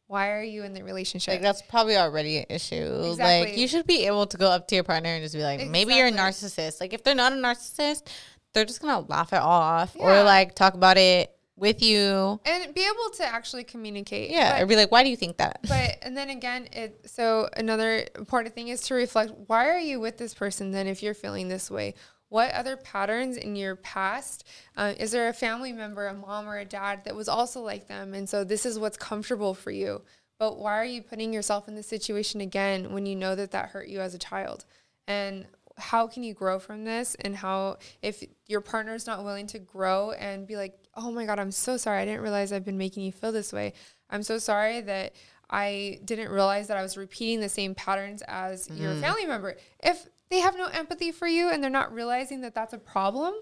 why 0.08 0.30
are 0.32 0.42
you 0.42 0.62
in 0.62 0.74
the 0.74 0.82
relationship? 0.82 1.32
Like 1.32 1.40
that's 1.42 1.62
probably 1.62 1.96
already 1.96 2.38
an 2.38 2.46
issue. 2.50 2.84
Like 3.18 3.56
you 3.56 3.66
should 3.66 3.86
be 3.86 4.04
able 4.06 4.26
to 4.26 4.36
go 4.36 4.50
up 4.50 4.68
to 4.68 4.74
your 4.74 4.84
partner 4.84 5.08
and 5.08 5.22
just 5.22 5.34
be 5.34 5.42
like, 5.42 5.66
maybe 5.68 5.94
you're 5.94 6.08
a 6.08 6.12
narcissist. 6.12 6.82
Like 6.82 6.92
if 6.92 7.02
they're 7.02 7.14
not 7.14 7.32
a 7.32 7.36
narcissist, 7.36 8.08
they're 8.52 8.64
just 8.64 8.80
gonna 8.80 9.06
laugh 9.08 9.32
it 9.32 9.40
off 9.40 9.94
Yeah. 9.98 10.20
or 10.20 10.24
like 10.24 10.54
talk 10.54 10.74
about 10.74 10.98
it 10.98 11.34
with 11.56 11.82
you. 11.82 12.40
and 12.44 12.74
be 12.74 12.82
able 12.84 13.10
to 13.14 13.24
actually 13.24 13.62
communicate. 13.64 14.30
Yeah, 14.30 14.54
But- 14.54 14.62
or 14.62 14.66
be 14.66 14.76
like, 14.76 14.90
why 14.90 15.04
do 15.04 15.10
you 15.10 15.16
think 15.16 15.36
that? 15.36 15.60
but 15.68 15.96
and 16.02 16.16
then 16.16 16.28
again 16.30 16.68
it 16.72 17.08
so 17.08 17.48
another 17.56 18.06
important 18.16 18.54
thing 18.54 18.68
is 18.68 18.80
to 18.82 18.94
reflect 18.94 19.32
why 19.46 19.68
are 19.68 19.78
you 19.78 20.00
with 20.00 20.18
this 20.18 20.34
person 20.34 20.70
then 20.72 20.86
if 20.86 21.02
you're 21.02 21.14
feeling 21.14 21.48
this 21.48 21.70
way 21.70 21.94
what 22.30 22.50
other 22.52 22.76
patterns 22.78 23.36
in 23.36 23.54
your 23.54 23.76
past 23.76 24.44
uh, 24.76 24.94
is 24.98 25.10
there 25.12 25.28
a 25.28 25.32
family 25.34 25.70
member 25.72 26.06
a 26.06 26.14
mom 26.14 26.48
or 26.48 26.56
a 26.58 26.64
dad 26.64 27.04
that 27.04 27.14
was 27.14 27.28
also 27.28 27.60
like 27.60 27.86
them 27.88 28.14
and 28.14 28.28
so 28.28 28.42
this 28.42 28.64
is 28.66 28.78
what's 28.78 28.96
comfortable 28.96 29.52
for 29.54 29.70
you 29.70 30.02
but 30.38 30.58
why 30.58 30.72
are 30.78 30.84
you 30.84 31.02
putting 31.02 31.32
yourself 31.32 31.68
in 31.68 31.74
this 31.76 31.86
situation 31.86 32.40
again 32.40 32.92
when 32.92 33.04
you 33.06 33.14
know 33.14 33.34
that 33.36 33.50
that 33.52 33.68
hurt 33.68 33.86
you 33.86 34.00
as 34.00 34.14
a 34.14 34.18
child 34.18 34.64
and 35.06 35.46
how 35.82 36.06
can 36.06 36.22
you 36.22 36.32
grow 36.32 36.58
from 36.58 36.84
this? 36.84 37.16
And 37.20 37.36
how 37.36 37.78
if 38.00 38.22
your 38.46 38.60
partner's 38.60 39.06
not 39.06 39.24
willing 39.24 39.46
to 39.48 39.58
grow 39.58 40.12
and 40.12 40.46
be 40.46 40.56
like 40.56 40.78
oh 40.94 41.10
my 41.10 41.26
god 41.26 41.38
i'm 41.38 41.50
so 41.50 41.76
sorry. 41.76 42.02
I 42.02 42.04
didn't 42.04 42.22
realize 42.22 42.52
i've 42.52 42.64
been 42.64 42.78
making 42.78 43.02
you 43.04 43.12
feel 43.12 43.32
this 43.32 43.52
way. 43.52 43.74
I'm 44.08 44.22
so 44.22 44.38
sorry 44.38 44.80
that 44.82 45.14
i 45.50 46.00
didn't 46.04 46.30
realize 46.30 46.68
that 46.68 46.76
i 46.78 46.82
was 46.82 46.96
repeating 46.96 47.40
the 47.40 47.48
same 47.48 47.74
patterns 47.74 48.22
as 48.26 48.70
your 48.70 48.92
mm-hmm. 48.92 49.00
family 49.00 49.26
member. 49.26 49.56
If 49.82 50.06
they 50.30 50.40
have 50.40 50.56
no 50.56 50.66
empathy 50.66 51.12
for 51.12 51.26
you 51.26 51.50
and 51.50 51.62
they're 51.62 51.70
not 51.70 51.92
realizing 51.92 52.40
that 52.42 52.54
that's 52.54 52.72
a 52.72 52.78
problem 52.78 53.34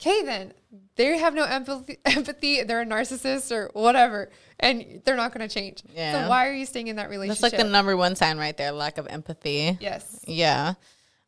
okay 0.00 0.22
then. 0.22 0.52
They 0.96 1.18
have 1.18 1.34
no 1.34 1.44
empathy 1.44 1.98
empathy. 2.04 2.62
They're 2.62 2.82
a 2.82 2.86
narcissist 2.86 3.50
or 3.50 3.70
whatever 3.72 4.30
and 4.60 5.02
they're 5.04 5.16
not 5.16 5.32
going 5.32 5.48
to 5.48 5.52
change 5.52 5.82
Yeah. 5.94 6.24
so 6.24 6.28
why 6.28 6.48
are 6.48 6.52
you 6.52 6.66
staying 6.66 6.88
in 6.88 6.96
that 6.96 7.10
relationship 7.10 7.40
That's 7.40 7.52
like 7.52 7.62
the 7.62 7.70
number 7.70 7.96
one 7.96 8.16
sign 8.16 8.38
right 8.38 8.56
there, 8.56 8.72
lack 8.72 8.98
of 8.98 9.06
empathy. 9.06 9.78
yes. 9.80 10.20
Yeah. 10.26 10.74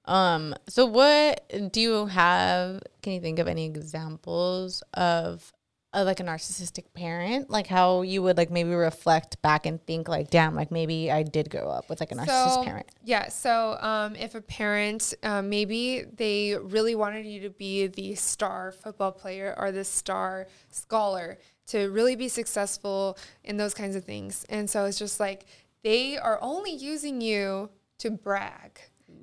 Um, 0.04 0.54
so 0.68 0.86
what 0.86 1.72
do 1.72 1.80
you 1.80 2.06
have 2.06 2.80
can 3.02 3.12
you 3.12 3.20
think 3.20 3.38
of 3.38 3.46
any 3.46 3.66
examples 3.66 4.82
of 4.94 5.52
uh, 5.92 6.04
like 6.04 6.20
a 6.20 6.22
narcissistic 6.22 6.84
parent? 6.94 7.50
Like 7.50 7.66
how 7.66 8.02
you 8.02 8.22
would 8.22 8.36
like 8.36 8.50
maybe 8.50 8.70
reflect 8.70 9.40
back 9.42 9.66
and 9.66 9.84
think 9.86 10.08
like, 10.08 10.30
damn, 10.30 10.54
like 10.54 10.70
maybe 10.70 11.10
I 11.10 11.22
did 11.22 11.50
grow 11.50 11.68
up 11.68 11.88
with 11.88 12.00
like 12.00 12.12
a 12.12 12.14
narcissist 12.14 12.54
so, 12.54 12.64
parent. 12.64 12.86
Yeah. 13.04 13.28
So, 13.28 13.76
um, 13.80 14.16
if 14.16 14.34
a 14.34 14.40
parent, 14.40 15.14
um, 15.22 15.48
maybe 15.48 16.04
they 16.16 16.56
really 16.56 16.94
wanted 16.94 17.26
you 17.26 17.40
to 17.42 17.50
be 17.50 17.86
the 17.86 18.14
star 18.14 18.72
football 18.72 19.12
player 19.12 19.54
or 19.58 19.72
the 19.72 19.84
star 19.84 20.46
scholar 20.70 21.38
to 21.68 21.90
really 21.90 22.16
be 22.16 22.28
successful 22.28 23.16
in 23.44 23.56
those 23.56 23.74
kinds 23.74 23.96
of 23.96 24.04
things. 24.04 24.44
And 24.48 24.68
so 24.68 24.84
it's 24.84 24.98
just 24.98 25.20
like 25.20 25.46
they 25.82 26.18
are 26.18 26.38
only 26.42 26.72
using 26.72 27.20
you 27.20 27.70
to 27.98 28.10
brag. 28.10 28.80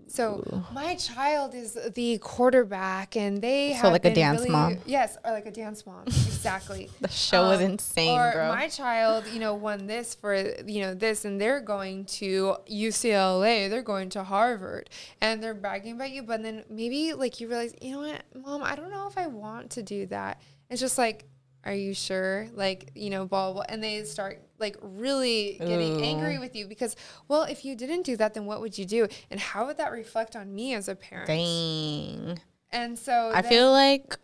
So 0.10 0.64
my 0.74 0.96
child 0.96 1.54
is 1.54 1.78
the 1.96 2.18
quarterback, 2.20 3.16
and 3.16 3.42
they 3.42 3.72
So 3.74 3.80
have 3.84 3.92
like 3.92 4.06
a 4.06 4.14
dance 4.14 4.40
really- 4.40 4.50
mom. 4.52 4.78
Yes, 4.86 5.18
or 5.26 5.32
like 5.32 5.46
a 5.46 5.52
dance 5.52 5.86
mom. 5.86 6.06
Exactly. 6.38 6.90
The 7.02 7.10
show 7.10 7.48
was 7.50 7.60
Um, 7.60 7.72
insane, 7.72 8.18
or 8.18 8.32
bro. 8.32 8.48
My 8.50 8.70
child, 8.70 9.26
you 9.34 9.40
know, 9.40 9.54
won 9.54 9.86
this 9.88 10.16
for 10.16 10.34
you 10.66 10.82
know 10.82 10.94
this, 10.94 11.26
and 11.26 11.42
they're 11.42 11.60
going 11.60 12.06
to 12.06 12.56
UCLA, 12.70 13.70
they're 13.70 13.82
going 13.82 14.10
to 14.12 14.24
Harvard, 14.24 14.90
and 15.20 15.44
they're 15.44 15.54
bragging 15.54 15.94
about 15.96 16.12
you. 16.12 16.24
But 16.24 16.44
then 16.44 16.64
maybe 16.70 17.14
like 17.14 17.40
you 17.42 17.48
realize, 17.50 17.74
you 17.82 17.92
know 17.92 18.00
what, 18.08 18.24
mom, 18.46 18.64
I 18.64 18.76
don't 18.76 18.90
know 18.92 19.08
if 19.08 19.18
I 19.18 19.28
want 19.28 19.72
to 19.72 19.84
do 19.84 20.06
that. 20.08 20.42
It's 20.70 20.80
just 20.82 20.98
like, 20.98 21.26
are 21.68 21.76
you 21.76 21.94
sure? 21.94 22.48
Like 22.54 22.92
you 22.96 23.10
know, 23.10 23.26
blah 23.26 23.54
blah, 23.54 23.64
and 23.68 23.84
they 23.84 24.04
start 24.06 24.42
like 24.58 24.78
really 24.82 25.58
getting 25.60 26.00
Ooh. 26.00 26.04
angry 26.04 26.40
with 26.40 26.56
you 26.56 26.66
because, 26.68 26.96
well, 27.28 27.44
if 27.44 27.66
you 27.66 27.76
didn't 27.76 28.04
do 28.04 28.18
that, 28.18 28.34
then 28.34 28.46
what 28.46 28.62
would 28.62 28.78
you 28.78 28.86
do, 28.86 29.08
and 29.30 29.40
how 29.40 29.68
would 29.68 29.78
that 29.78 29.92
reflect 29.92 30.36
on 30.36 30.56
me 30.56 30.74
as 30.74 30.88
a 30.88 30.96
parent? 30.96 31.28
Dang. 31.28 32.40
And 32.72 32.98
so 32.98 33.32
I 33.34 33.42
feel 33.42 33.72
like 33.72 34.18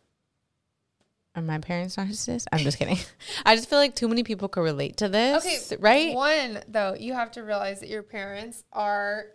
are 1.36 1.42
my 1.42 1.58
parents 1.58 1.96
narcissists? 1.96 2.46
I'm 2.52 2.60
just 2.60 2.78
kidding. 2.78 2.98
I 3.46 3.56
just 3.56 3.70
feel 3.70 3.80
like 3.80 3.96
too 3.96 4.08
many 4.08 4.24
people 4.24 4.48
could 4.48 4.62
relate 4.62 4.98
to 4.98 5.10
this. 5.10 5.72
Okay, 5.72 5.82
right? 5.82 6.16
One 6.16 6.62
though, 6.68 6.96
you 6.98 7.14
have 7.14 7.32
to 7.32 7.44
realize 7.44 7.80
that 7.80 7.90
your 7.90 8.04
parents 8.04 8.64
are 8.72 9.26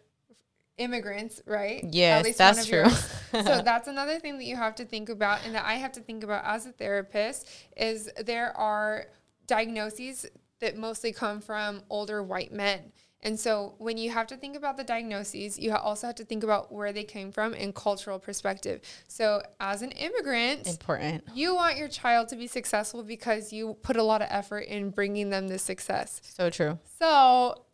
immigrants, 0.79 1.43
right? 1.47 1.85
Yes, 1.91 2.37
that's 2.37 2.67
true. 2.67 2.89
so 2.89 3.03
that's 3.65 3.89
another 3.89 4.19
thing 4.19 4.39
that 4.39 4.45
you 4.45 4.57
have 4.57 4.75
to 4.77 4.85
think 4.85 5.09
about, 5.09 5.41
and 5.45 5.55
that 5.55 5.65
I 5.67 5.75
have 5.75 5.93
to 5.93 6.01
think 6.01 6.25
about 6.25 6.45
as 6.45 6.67
a 6.67 6.73
therapist 6.73 7.49
is 7.77 8.11
there 8.25 8.57
are 8.57 9.07
diagnoses 9.47 10.27
that 10.61 10.77
mostly 10.77 11.13
come 11.13 11.41
from 11.41 11.83
older 11.91 12.23
white 12.23 12.53
men. 12.53 12.93
And 13.21 13.39
so 13.39 13.75
when 13.79 13.99
you 13.99 14.11
have 14.11 14.29
to 14.29 14.37
think 14.37 14.57
about 14.57 14.77
the 14.77 14.85
diagnoses, 14.85 15.59
you 15.59 15.75
also 15.75 16.07
have 16.07 16.17
to 16.17 16.25
think 16.25 16.45
about 16.45 16.73
where 16.73 16.93
they 16.93 17.03
came 17.03 17.33
from 17.33 17.53
in 17.53 17.73
cultural 17.73 18.19
perspective. 18.19 18.81
So 19.09 19.43
as 19.59 19.83
an 19.83 19.91
immigrant, 19.93 20.69
Important. 20.69 21.25
you 21.35 21.55
want 21.55 21.77
your 21.77 21.89
child 21.89 22.29
to 22.29 22.37
be 22.37 22.47
successful 22.47 23.03
because 23.03 23.53
you 23.53 23.75
put 23.83 23.97
a 23.97 24.03
lot 24.05 24.23
of 24.23 24.29
effort 24.31 24.61
in 24.61 24.91
bringing 24.91 25.31
them 25.31 25.49
this 25.49 25.63
success. 25.63 26.21
So 26.23 26.49
true. 26.49 26.79
So 27.01 27.65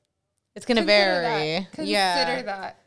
It's 0.55 0.65
gonna 0.65 0.83
vary. 0.83 1.61
That. 1.61 1.73
Consider 1.73 1.91
yeah. 1.91 2.43
that. 2.43 2.84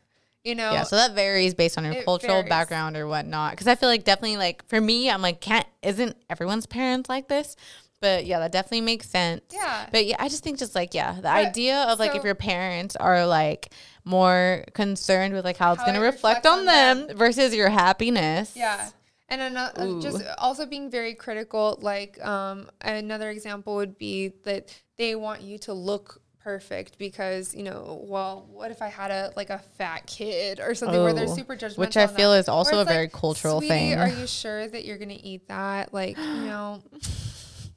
You 0.48 0.54
know, 0.54 0.72
Yeah, 0.72 0.84
so 0.84 0.96
that 0.96 1.14
varies 1.14 1.52
based 1.54 1.76
on 1.76 1.84
your 1.84 2.02
cultural 2.04 2.36
varies. 2.36 2.48
background 2.48 2.96
or 2.96 3.06
whatnot. 3.06 3.52
Because 3.52 3.66
I 3.66 3.74
feel 3.74 3.88
like 3.90 4.04
definitely 4.04 4.38
like 4.38 4.66
for 4.66 4.80
me, 4.80 5.10
I'm 5.10 5.20
like, 5.20 5.40
can't 5.40 5.66
isn't 5.82 6.16
everyone's 6.30 6.64
parents 6.66 7.08
like 7.10 7.28
this? 7.28 7.54
But 8.00 8.24
yeah, 8.26 8.38
that 8.38 8.52
definitely 8.52 8.82
makes 8.82 9.10
sense. 9.10 9.42
Yeah. 9.52 9.88
But 9.92 10.06
yeah, 10.06 10.16
I 10.18 10.28
just 10.28 10.42
think 10.44 10.58
just 10.58 10.74
like 10.74 10.94
yeah, 10.94 11.20
the 11.20 11.28
idea 11.28 11.82
of 11.82 11.98
like 11.98 12.14
if 12.14 12.24
your 12.24 12.34
parents 12.36 12.96
are 12.96 13.26
like 13.26 13.72
more 14.04 14.64
concerned 14.72 15.34
with 15.34 15.44
like 15.44 15.56
how 15.58 15.72
it's 15.72 15.80
How 15.82 15.86
gonna 15.88 16.00
it 16.00 16.04
reflect 16.04 16.46
on 16.46 16.60
on 16.60 16.64
them, 16.64 17.06
them. 17.08 17.16
versus 17.16 17.54
your 17.54 17.68
happiness. 17.68 18.52
Yeah. 18.56 18.88
And 19.30 19.42
another, 19.42 20.00
just 20.00 20.22
also 20.38 20.64
being 20.64 20.90
very 20.90 21.12
critical, 21.14 21.78
like 21.82 22.24
um, 22.24 22.70
another 22.80 23.28
example 23.28 23.74
would 23.76 23.98
be 23.98 24.28
that 24.44 24.74
they 24.96 25.14
want 25.14 25.42
you 25.42 25.58
to 25.58 25.74
look 25.74 26.22
perfect 26.48 26.96
because 26.96 27.54
you 27.54 27.62
know 27.62 28.02
well 28.08 28.48
what 28.50 28.70
if 28.70 28.80
i 28.80 28.88
had 28.88 29.10
a 29.10 29.30
like 29.36 29.50
a 29.50 29.58
fat 29.58 30.06
kid 30.06 30.60
or 30.60 30.74
something 30.74 31.02
where 31.02 31.12
they're 31.12 31.28
Oh, 31.28 31.36
super 31.36 31.54
judgmental 31.54 31.76
which 31.78 31.96
I 31.98 32.06
feel 32.06 32.32
is 32.32 32.48
also 32.48 32.80
a 32.80 32.86
very 32.86 33.08
cultural 33.08 33.60
thing." 33.60 33.98
are 33.98 34.08
you 34.08 34.26
sure 34.26 34.66
that 34.66 34.86
you're 34.86 34.96
gonna 34.96 35.22
eat 35.22 35.46
that 35.48 35.92
like 35.92 36.16
you 36.16 36.24
know 36.24 36.82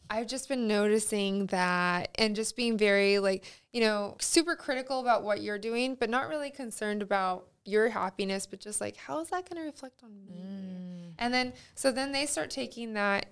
I've 0.10 0.28
just 0.28 0.50
been 0.50 0.68
noticing 0.68 1.46
that 1.48 2.10
and 2.16 2.36
just 2.36 2.58
being 2.58 2.78
very 2.78 3.20
like, 3.20 3.46
you 3.72 3.80
know, 3.80 4.18
super 4.20 4.58
critical 4.58 5.00
about 5.00 5.24
what 5.24 5.42
you're 5.42 5.58
doing, 5.58 5.96
but 5.96 6.10
not 6.10 6.28
really 6.28 6.52
concerned 6.52 7.02
about 7.02 7.48
your 7.64 7.88
happiness, 7.88 8.46
but 8.46 8.60
just 8.60 8.82
like, 8.82 8.98
how 8.98 9.22
is 9.22 9.30
that 9.30 9.50
going 9.50 9.62
to 9.62 9.66
reflect 9.66 10.04
on 10.04 10.14
me? 10.14 10.34
Mm. 10.34 11.14
And 11.18 11.34
then, 11.34 11.54
so 11.76 11.94
then 11.94 12.12
they 12.12 12.26
start 12.26 12.50
taking 12.50 12.94
that, 12.96 13.28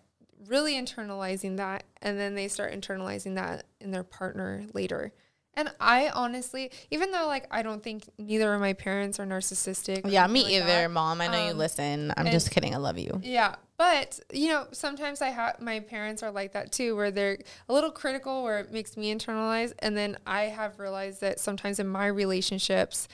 really 0.48 0.76
internalizing 0.76 1.58
that, 1.58 1.84
and 2.02 2.18
then 2.18 2.36
they 2.36 2.48
start 2.48 2.72
internalizing 2.72 3.36
that 3.36 3.66
in 3.82 3.92
their 3.92 4.06
partner 4.06 4.66
later. 4.74 5.12
And 5.56 5.72
I 5.80 6.10
honestly, 6.10 6.72
even 6.92 7.12
though 7.12 7.28
like 7.28 7.48
I 7.52 7.64
don't 7.64 7.84
think 7.84 8.04
neither 8.18 8.54
of 8.54 8.62
my 8.62 8.74
parents 8.74 9.20
are 9.20 9.26
narcissistic. 9.26 10.10
Yeah, 10.10 10.26
me 10.28 10.44
like 10.44 10.54
either, 10.54 10.66
that, 10.66 10.92
mom. 10.92 11.22
I 11.22 11.28
know 11.28 11.46
you 11.46 11.52
um, 11.52 11.58
listen. 11.58 12.14
I'm 12.16 12.28
and- 12.28 12.32
just 12.34 12.52
kidding. 12.52 12.74
I 12.74 12.78
love 12.78 12.98
you. 12.98 13.20
yeah, 13.24 13.56
but 13.78 14.20
you 14.32 14.50
know, 14.50 14.68
sometimes 14.72 15.22
I 15.22 15.30
have 15.30 15.60
my 15.60 15.80
parents 15.80 16.24
are 16.24 16.32
like 16.32 16.54
that 16.54 16.72
too, 16.72 16.96
where 16.96 17.12
they're 17.12 17.40
a 17.68 17.74
little 17.74 17.92
critical, 17.92 18.44
where 18.44 18.60
it 18.60 18.72
makes 18.72 18.96
me 18.96 19.14
internalize, 19.14 19.74
and 19.80 19.98
then 19.98 20.18
I 20.26 20.44
have 20.44 20.80
realized 20.80 21.22
that 21.22 21.40
sometimes 21.40 21.80
in 21.80 21.88
my 21.88 22.08
relationships, 22.08 23.08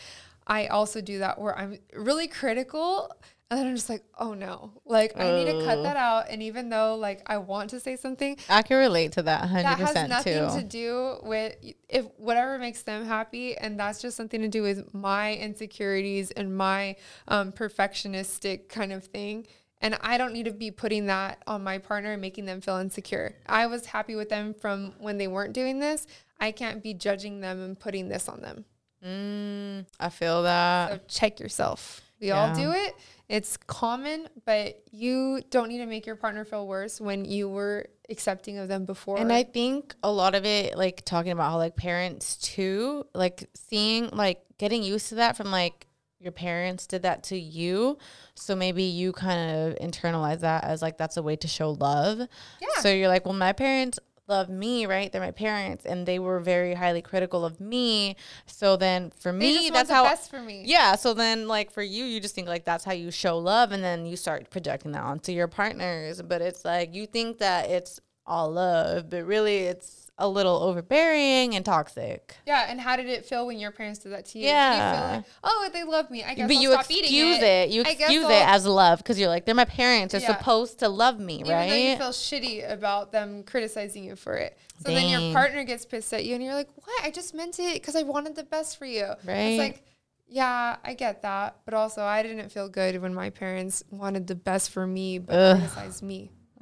I 0.48 0.68
also 0.68 1.02
do 1.02 1.20
that 1.20 1.40
where 1.40 1.58
I'm 1.58 1.80
really 1.96 2.28
critical, 2.28 3.12
and 3.52 3.60
then 3.60 3.68
I'm 3.68 3.76
just 3.76 3.89
like, 3.89 4.04
oh 4.18 4.34
no, 4.34 4.72
like 4.86 5.16
I 5.16 5.32
need 5.32 5.46
to 5.46 5.64
cut 5.66 5.84
that 5.84 5.96
out, 5.96 6.26
and 6.30 6.41
even 6.41 6.70
though 6.70 6.96
like 6.96 7.22
I 7.28 7.38
want 7.38 7.70
to 7.72 7.80
say 7.80 7.96
something, 7.96 8.38
I 8.50 8.64
can 8.64 8.78
relate 8.78 9.12
to 9.14 9.24
that 9.24 9.43
100% 9.43 9.54
that 9.64 9.80
has 9.80 10.10
nothing 10.10 10.50
too. 10.50 10.58
to 10.58 10.64
do 10.64 11.18
with 11.22 11.56
if 11.88 12.06
whatever 12.18 12.58
makes 12.58 12.82
them 12.82 13.06
happy 13.06 13.56
and 13.56 13.80
that's 13.80 14.02
just 14.02 14.18
something 14.18 14.41
to 14.41 14.48
do 14.48 14.64
with 14.64 14.93
my 14.96 15.36
insecurities 15.36 16.32
and 16.32 16.58
my 16.58 16.96
um, 17.28 17.52
perfectionistic 17.52 18.68
kind 18.70 18.91
of 18.91 19.06
thing. 19.06 19.46
And 19.82 19.96
i 20.02 20.18
don't 20.18 20.34
need 20.34 20.46
to 20.46 20.52
be 20.52 20.72
putting 20.72 21.08
that 21.08 21.43
on 21.46 21.64
my 21.64 21.78
partner 21.78 22.14
and 22.14 22.22
making 22.22 22.46
them 22.46 22.62
feel 22.62 22.78
insecure. 22.78 23.36
I 23.46 23.68
was 23.68 23.86
happy 23.86 24.16
with 24.16 24.30
them 24.30 24.56
from 24.56 24.93
when 24.98 25.20
they 25.20 25.28
weren't 25.28 25.54
doing 25.54 25.80
this. 25.80 26.08
I 26.39 26.52
can't 26.52 26.82
be 26.82 26.96
judging 26.96 27.41
them 27.41 27.62
and 27.62 27.80
putting 27.80 28.10
this 28.10 28.28
on 28.28 28.41
them. 28.41 28.66
Mm, 29.06 29.86
I 30.00 30.10
feel 30.10 30.41
that. 30.43 30.91
so 30.91 31.00
check 31.08 31.39
yourself. 31.39 32.02
We 32.20 32.32
all 32.32 32.56
do 32.56 32.72
it 32.72 32.96
it's 33.28 33.58
common 33.58 34.28
but 34.46 34.84
you 34.92 35.42
don't 35.50 35.70
need 35.70 35.80
to 35.80 35.86
make 35.86 36.06
your 36.06 36.16
partner 36.16 36.46
feel 36.46 36.68
worse 36.68 37.02
when 37.02 37.26
you 37.26 37.50
were 37.50 37.88
accepting 38.10 38.58
of 38.58 38.68
them 38.68 38.86
before 38.86 39.18
And 39.18 39.32
I 39.32 39.44
think 39.44 39.96
a 40.04 40.12
lot 40.12 40.36
of 40.36 40.46
it, 40.46 40.78
like 40.78 41.04
talking 41.06 41.32
about 41.32 41.52
how 41.52 41.58
like 41.58 41.76
parents 41.76 42.38
too, 42.38 43.06
like 43.14 43.50
seeing 43.54 44.10
like 44.10 44.42
getting 44.58 44.84
used 44.84 45.10
to 45.10 45.16
that 45.16 45.38
from 45.38 45.52
like 45.52 45.88
your 46.20 46.32
parents 46.32 46.88
did 46.88 47.04
that 47.04 47.24
to 47.24 47.38
you. 47.38 47.98
So 48.36 48.56
maybe 48.56 48.84
you 48.84 49.12
kind 49.12 49.52
of 49.52 49.80
internalize 49.80 50.40
that 50.42 50.64
as 50.64 50.82
like 50.82 50.98
that's 50.98 51.18
a 51.18 51.24
way 51.24 51.36
to 51.38 51.48
show 51.48 51.72
love. 51.72 52.20
Yeah. 52.20 52.82
So 52.82 52.92
you're 52.92 53.08
like, 53.08 53.26
well, 53.26 53.34
my 53.34 53.54
parents 53.54 54.00
love 54.28 54.50
me, 54.50 54.86
right? 54.86 55.12
They're 55.12 55.22
my 55.22 55.32
parents 55.32 55.86
and 55.86 56.06
they 56.06 56.20
were 56.20 56.40
very 56.40 56.74
highly 56.74 57.02
critical 57.02 57.46
of 57.46 57.60
me. 57.60 58.16
So 58.46 58.76
then 58.78 59.12
for 59.20 59.32
me, 59.32 59.70
that's 59.70 59.90
how 59.90 60.04
best 60.04 60.30
for 60.30 60.42
me. 60.42 60.64
Yeah. 60.66 60.96
So 60.96 61.14
then, 61.14 61.48
like 61.48 61.72
for 61.72 61.84
you, 61.84 62.06
you 62.06 62.20
just 62.20 62.36
think 62.36 62.48
like 62.48 62.66
that's 62.66 62.84
how 62.84 62.94
you 62.94 63.12
show 63.12 63.38
love, 63.38 63.72
and 63.72 63.84
then 63.84 64.06
you 64.06 64.16
start 64.16 64.50
projecting 64.50 64.92
that 64.94 65.04
onto 65.04 65.32
your 65.32 65.48
partners. 65.48 66.22
But 66.22 66.42
it's 66.42 66.66
like 66.66 66.94
you 66.94 67.06
think 67.06 67.40
that 67.40 67.70
it's 67.70 68.00
all 68.26 68.52
love, 68.52 69.10
but 69.10 69.26
really 69.26 69.58
it's 69.60 70.05
a 70.18 70.28
little 70.30 70.55
overbearing 70.63 71.55
and 71.55 71.66
toxic. 71.66 72.38
Yeah, 72.45 72.68
and 72.70 72.80
how 72.80 72.95
did 72.95 73.07
it 73.07 73.26
feel 73.26 73.45
when 73.47 73.59
your 73.59 73.72
parents 73.72 73.99
did 73.99 74.13
that 74.13 74.26
to 74.28 74.38
you? 74.39 74.43
Did 74.45 74.49
you 74.49 74.53
Yeah. 74.53 75.07
feel 75.07 75.16
like, 75.18 75.26
oh, 75.43 75.70
they 75.74 75.84
love 75.84 76.09
me. 76.09 76.24
I 76.24 76.34
guess 76.36 76.47
but 76.47 76.55
I'll 76.55 76.61
you 76.61 76.74
excuse 76.74 77.38
it. 77.38 77.43
it. 77.43 77.70
You 77.70 77.82
excuse 77.82 78.24
I'll- 78.24 78.30
it 78.32 78.47
as 78.47 78.66
love 78.66 78.99
because 78.99 79.20
you're 79.20 79.28
like 79.28 79.45
they're 79.45 79.53
my 79.55 79.66
parents. 79.66 80.13
They're 80.13 80.22
Yeah. 80.22 80.38
supposed 80.38 80.80
to 80.80 80.88
love 80.89 81.20
me, 81.20 81.41
even 81.41 81.51
right? 81.51 81.74
you 81.74 81.97
feel 81.97 82.11
shitty 82.11 82.72
about 82.72 83.11
them 83.11 83.43
criticizing 83.43 84.05
you 84.05 84.16
for 84.16 84.36
it. 84.38 84.57
So 84.86 84.93
then 84.93 85.09
your 85.09 85.34
partner 85.34 85.63
gets 85.63 85.86
pissed 85.86 86.13
at 86.13 86.26
you, 86.26 86.36
and 86.36 86.43
you're 86.43 86.53
like, 86.53 86.70
"What? 86.76 87.03
I 87.05 87.09
just 87.11 87.34
meant 87.34 87.59
it 87.59 87.74
because 87.76 87.95
I 87.95 88.03
wanted 88.03 88.36
the 88.36 88.43
best 88.43 88.78
for 88.78 88.86
you." 88.86 89.05
Right. 89.26 89.36
It's 89.36 89.59
like, 89.59 89.84
yeah, 90.28 90.78
I 90.84 90.93
get 90.93 91.22
that, 91.24 91.57
but 91.66 91.74
also 91.74 92.03
I 92.03 92.24
didn't 92.24 92.49
feel 92.51 92.68
good 92.70 93.01
when 93.01 93.13
my 93.13 93.30
parents 93.30 93.84
wanted 93.91 94.28
the 94.28 94.36
best 94.36 94.70
for 94.72 94.88
me 94.88 95.18
but 95.20 95.36
Ugh. 95.36 95.57
criticized 95.57 96.03
me. 96.03 96.32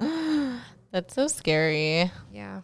That's 0.90 1.14
so 1.14 1.26
scary. 1.28 2.10
Yeah. 2.32 2.60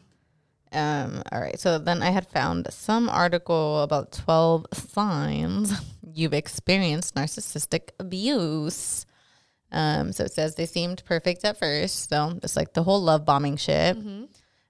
Um, 0.73 1.23
all 1.33 1.41
right. 1.41 1.59
So 1.59 1.79
then 1.79 2.03
I 2.03 2.11
had 2.11 2.29
found 2.29 2.67
some 2.71 3.09
article 3.09 3.83
about 3.83 4.13
12 4.13 4.67
signs 4.73 5.73
you've 6.15 6.35
experienced 6.35 7.15
narcissistic 7.15 7.91
abuse. 7.99 9.07
Um, 9.73 10.13
so 10.13 10.25
it 10.25 10.33
says 10.33 10.55
they 10.55 10.67
seemed 10.67 11.03
perfect 11.05 11.45
at 11.45 11.59
first. 11.59 12.09
So 12.09 12.39
it's 12.43 12.57
like 12.57 12.73
the 12.75 12.83
whole 12.83 13.01
love 13.03 13.25
bombing 13.25 13.57
shit. 13.57 13.97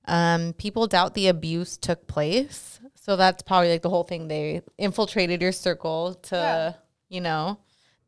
Um, 0.06 0.52
people 0.54 0.86
doubt 0.86 1.14
the 1.14 1.28
abuse 1.28 1.76
took 1.76 2.06
place. 2.06 2.80
So 2.96 3.16
that's 3.16 3.42
probably 3.42 3.70
like 3.70 3.82
the 3.82 3.90
whole 3.90 4.04
thing. 4.04 4.28
They 4.28 4.62
infiltrated 4.78 5.40
your 5.42 5.52
circle 5.52 6.14
to, 6.14 6.34
Yeah. 6.36 6.72
you 7.08 7.20
know, 7.20 7.58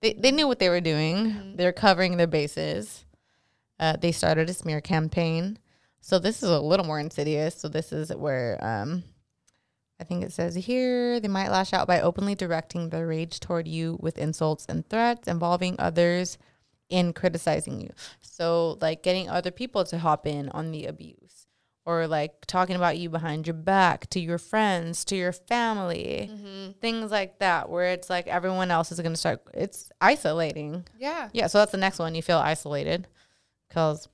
they, 0.00 0.12
they 0.14 0.32
knew 0.32 0.46
what 0.48 0.58
they 0.58 0.68
were 0.68 0.80
doing. 0.80 1.54
They're 1.56 1.72
covering 1.72 2.16
their 2.16 2.26
bases. 2.26 3.04
Uh, 3.80 3.96
they 3.96 4.12
started 4.12 4.50
a 4.50 4.54
smear 4.54 4.80
campaign. 4.80 5.58
So 6.02 6.18
this 6.18 6.42
is 6.42 6.50
a 6.50 6.60
little 6.60 6.84
more 6.84 6.98
insidious. 6.98 7.54
So 7.54 7.68
this 7.68 7.92
is 7.92 8.14
where 8.14 8.62
um, 8.62 9.04
I 10.00 10.04
think 10.04 10.24
it 10.24 10.32
says 10.32 10.56
here 10.56 11.20
they 11.20 11.28
might 11.28 11.50
lash 11.50 11.72
out 11.72 11.86
by 11.86 12.00
openly 12.00 12.34
directing 12.34 12.90
their 12.90 13.06
rage 13.06 13.38
toward 13.38 13.68
you 13.68 13.96
with 14.00 14.18
insults 14.18 14.66
and 14.68 14.86
threats, 14.88 15.28
involving 15.28 15.76
others 15.78 16.38
in 16.88 17.12
criticizing 17.12 17.80
you. 17.80 17.90
So 18.20 18.78
like 18.80 19.04
getting 19.04 19.30
other 19.30 19.52
people 19.52 19.84
to 19.84 19.98
hop 19.98 20.26
in 20.26 20.48
on 20.48 20.72
the 20.72 20.86
abuse, 20.86 21.46
or 21.86 22.08
like 22.08 22.46
talking 22.46 22.76
about 22.76 22.98
you 22.98 23.08
behind 23.08 23.46
your 23.46 23.54
back 23.54 24.10
to 24.10 24.20
your 24.20 24.38
friends, 24.38 25.04
to 25.06 25.16
your 25.16 25.32
family, 25.32 26.30
things 26.80 27.12
like 27.12 27.38
that. 27.38 27.70
Where 27.70 27.92
it's 27.92 28.10
like 28.10 28.26
everyone 28.26 28.72
else 28.72 28.90
is 28.90 28.98
going 28.98 29.12
to 29.12 29.16
start. 29.16 29.42
It's 29.54 29.90
isolating. 30.00 30.84
Yeah. 30.98 31.28
Yeah, 31.32 31.46
so 31.46 31.58
that's 31.58 31.72
the 31.72 31.78
next 31.78 32.00
one. 32.00 32.16
You 32.16 32.22
feel 32.22 32.38
isolated 32.38 33.06
because 33.68 34.08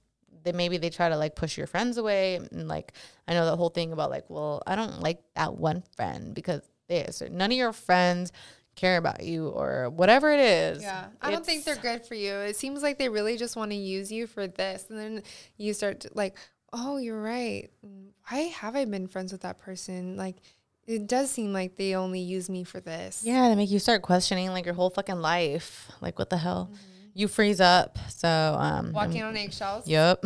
they 0.51 0.57
maybe 0.57 0.79
they 0.79 0.91
try 0.91 1.09
to 1.09 1.17
like 1.17 1.37
push 1.37 1.57
your 1.59 1.67
friends 1.67 1.99
away, 1.99 2.37
and 2.37 2.69
like 2.69 2.93
I 3.27 3.35
know 3.35 3.45
the 3.47 3.57
whole 3.57 3.71
thing 3.71 3.93
about 3.93 4.11
like, 4.11 4.25
well, 4.29 4.63
I 4.67 4.77
don't 4.77 5.01
like 5.01 5.21
that 5.37 5.57
one 5.57 5.83
friend 5.97 6.35
because 6.35 6.63
there's 6.89 7.23
none 7.31 7.51
of 7.51 7.57
your 7.57 7.73
friends 7.73 8.33
care 8.75 8.97
about 8.97 9.23
you 9.25 9.49
or 9.49 9.91
whatever 9.91 10.33
it 10.33 10.41
is. 10.41 10.83
Yeah, 10.83 11.07
I 11.21 11.31
don't 11.31 11.45
think 11.45 11.65
they're 11.65 11.77
good 11.77 12.07
for 12.07 12.15
you. 12.15 12.33
It 12.33 12.57
seems 12.57 12.83
like 12.83 12.97
they 12.99 13.09
really 13.09 13.37
just 13.37 13.57
want 13.57 13.73
to 13.73 13.77
use 13.77 14.11
you 14.11 14.27
for 14.27 14.47
this, 14.47 14.87
and 14.89 14.99
then 14.99 15.23
you 15.57 15.75
start 15.75 16.01
to, 16.01 16.11
like, 16.15 16.39
oh, 16.73 16.97
you're 16.97 17.21
right. 17.21 17.69
Why 18.29 18.39
have 18.39 18.77
I 18.77 18.85
been 18.85 19.07
friends 19.07 19.33
with 19.33 19.43
that 19.43 19.59
person? 19.59 20.17
Like, 20.17 20.37
it 20.87 21.07
does 21.07 21.31
seem 21.31 21.53
like 21.53 21.77
they 21.77 21.95
only 21.95 22.21
use 22.21 22.49
me 22.49 22.65
for 22.65 22.81
this. 22.81 23.23
Yeah, 23.23 23.49
they 23.49 23.55
make 23.55 23.71
you 23.71 23.79
start 23.79 24.03
questioning 24.03 24.49
like 24.51 24.65
your 24.65 24.75
whole 24.75 24.91
fucking 24.91 25.21
life. 25.21 25.91
Like, 26.01 26.19
what 26.19 26.31
the 26.31 26.39
hell? 26.39 26.71
Mm-hmm. 26.73 26.88
You 27.19 27.27
freeze 27.27 27.61
up. 27.61 27.99
So, 28.11 28.29
um, 28.29 28.93
walking 28.93 29.25
on 29.25 29.37
eggshells. 29.37 29.89
Yep. 29.89 30.25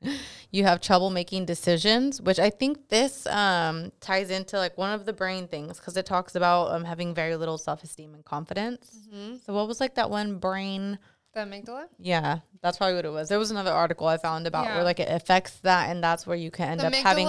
you 0.50 0.64
have 0.64 0.80
trouble 0.80 1.10
making 1.10 1.44
decisions, 1.44 2.22
which 2.22 2.38
I 2.38 2.48
think 2.48 2.88
this 2.88 3.26
um, 3.26 3.92
ties 4.00 4.30
into 4.30 4.56
like 4.56 4.78
one 4.78 4.94
of 4.94 5.04
the 5.04 5.12
brain 5.12 5.46
things 5.46 5.78
because 5.78 5.94
it 5.98 6.06
talks 6.06 6.34
about 6.34 6.72
um, 6.72 6.84
having 6.84 7.14
very 7.14 7.36
little 7.36 7.58
self 7.58 7.84
esteem 7.84 8.14
and 8.14 8.24
confidence. 8.24 8.96
Mm-hmm. 9.12 9.36
So, 9.44 9.52
what 9.52 9.68
was 9.68 9.78
like 9.78 9.96
that 9.96 10.08
one 10.08 10.38
brain? 10.38 10.98
The 11.34 11.40
amygdala. 11.40 11.84
Yeah, 11.98 12.38
that's 12.62 12.78
probably 12.78 12.94
what 12.96 13.04
it 13.04 13.10
was. 13.10 13.28
There 13.28 13.38
was 13.38 13.50
another 13.50 13.72
article 13.72 14.06
I 14.06 14.16
found 14.16 14.46
about 14.46 14.64
Yeah. 14.64 14.76
where 14.76 14.84
like 14.84 15.00
it 15.00 15.10
affects 15.10 15.58
that, 15.64 15.90
and 15.90 16.02
that's 16.02 16.26
where 16.26 16.34
you 16.34 16.50
can 16.50 16.70
end 16.70 16.80
The 16.80 16.86
up 16.86 16.94
having 16.94 17.28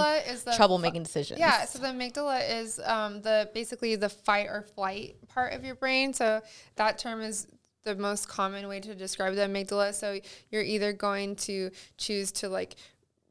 trouble 0.56 0.78
fu- 0.78 0.82
making 0.82 1.02
decisions. 1.02 1.38
Yeah, 1.38 1.66
so 1.66 1.78
the 1.78 1.88
amygdala 1.88 2.58
is 2.58 2.80
um, 2.86 3.20
the 3.20 3.50
basically 3.52 3.96
the 3.96 4.08
fight 4.08 4.46
or 4.46 4.62
flight 4.62 5.16
part 5.28 5.52
of 5.52 5.62
your 5.62 5.74
brain. 5.74 6.14
So 6.14 6.40
that 6.76 6.96
term 6.98 7.20
is 7.20 7.48
the 7.94 8.00
most 8.00 8.28
common 8.28 8.68
way 8.68 8.80
to 8.80 8.94
describe 8.94 9.34
the 9.34 9.42
amygdala. 9.42 9.94
So 9.94 10.18
you're 10.50 10.62
either 10.62 10.92
going 10.92 11.36
to 11.36 11.70
choose 11.96 12.30
to 12.32 12.48
like 12.48 12.76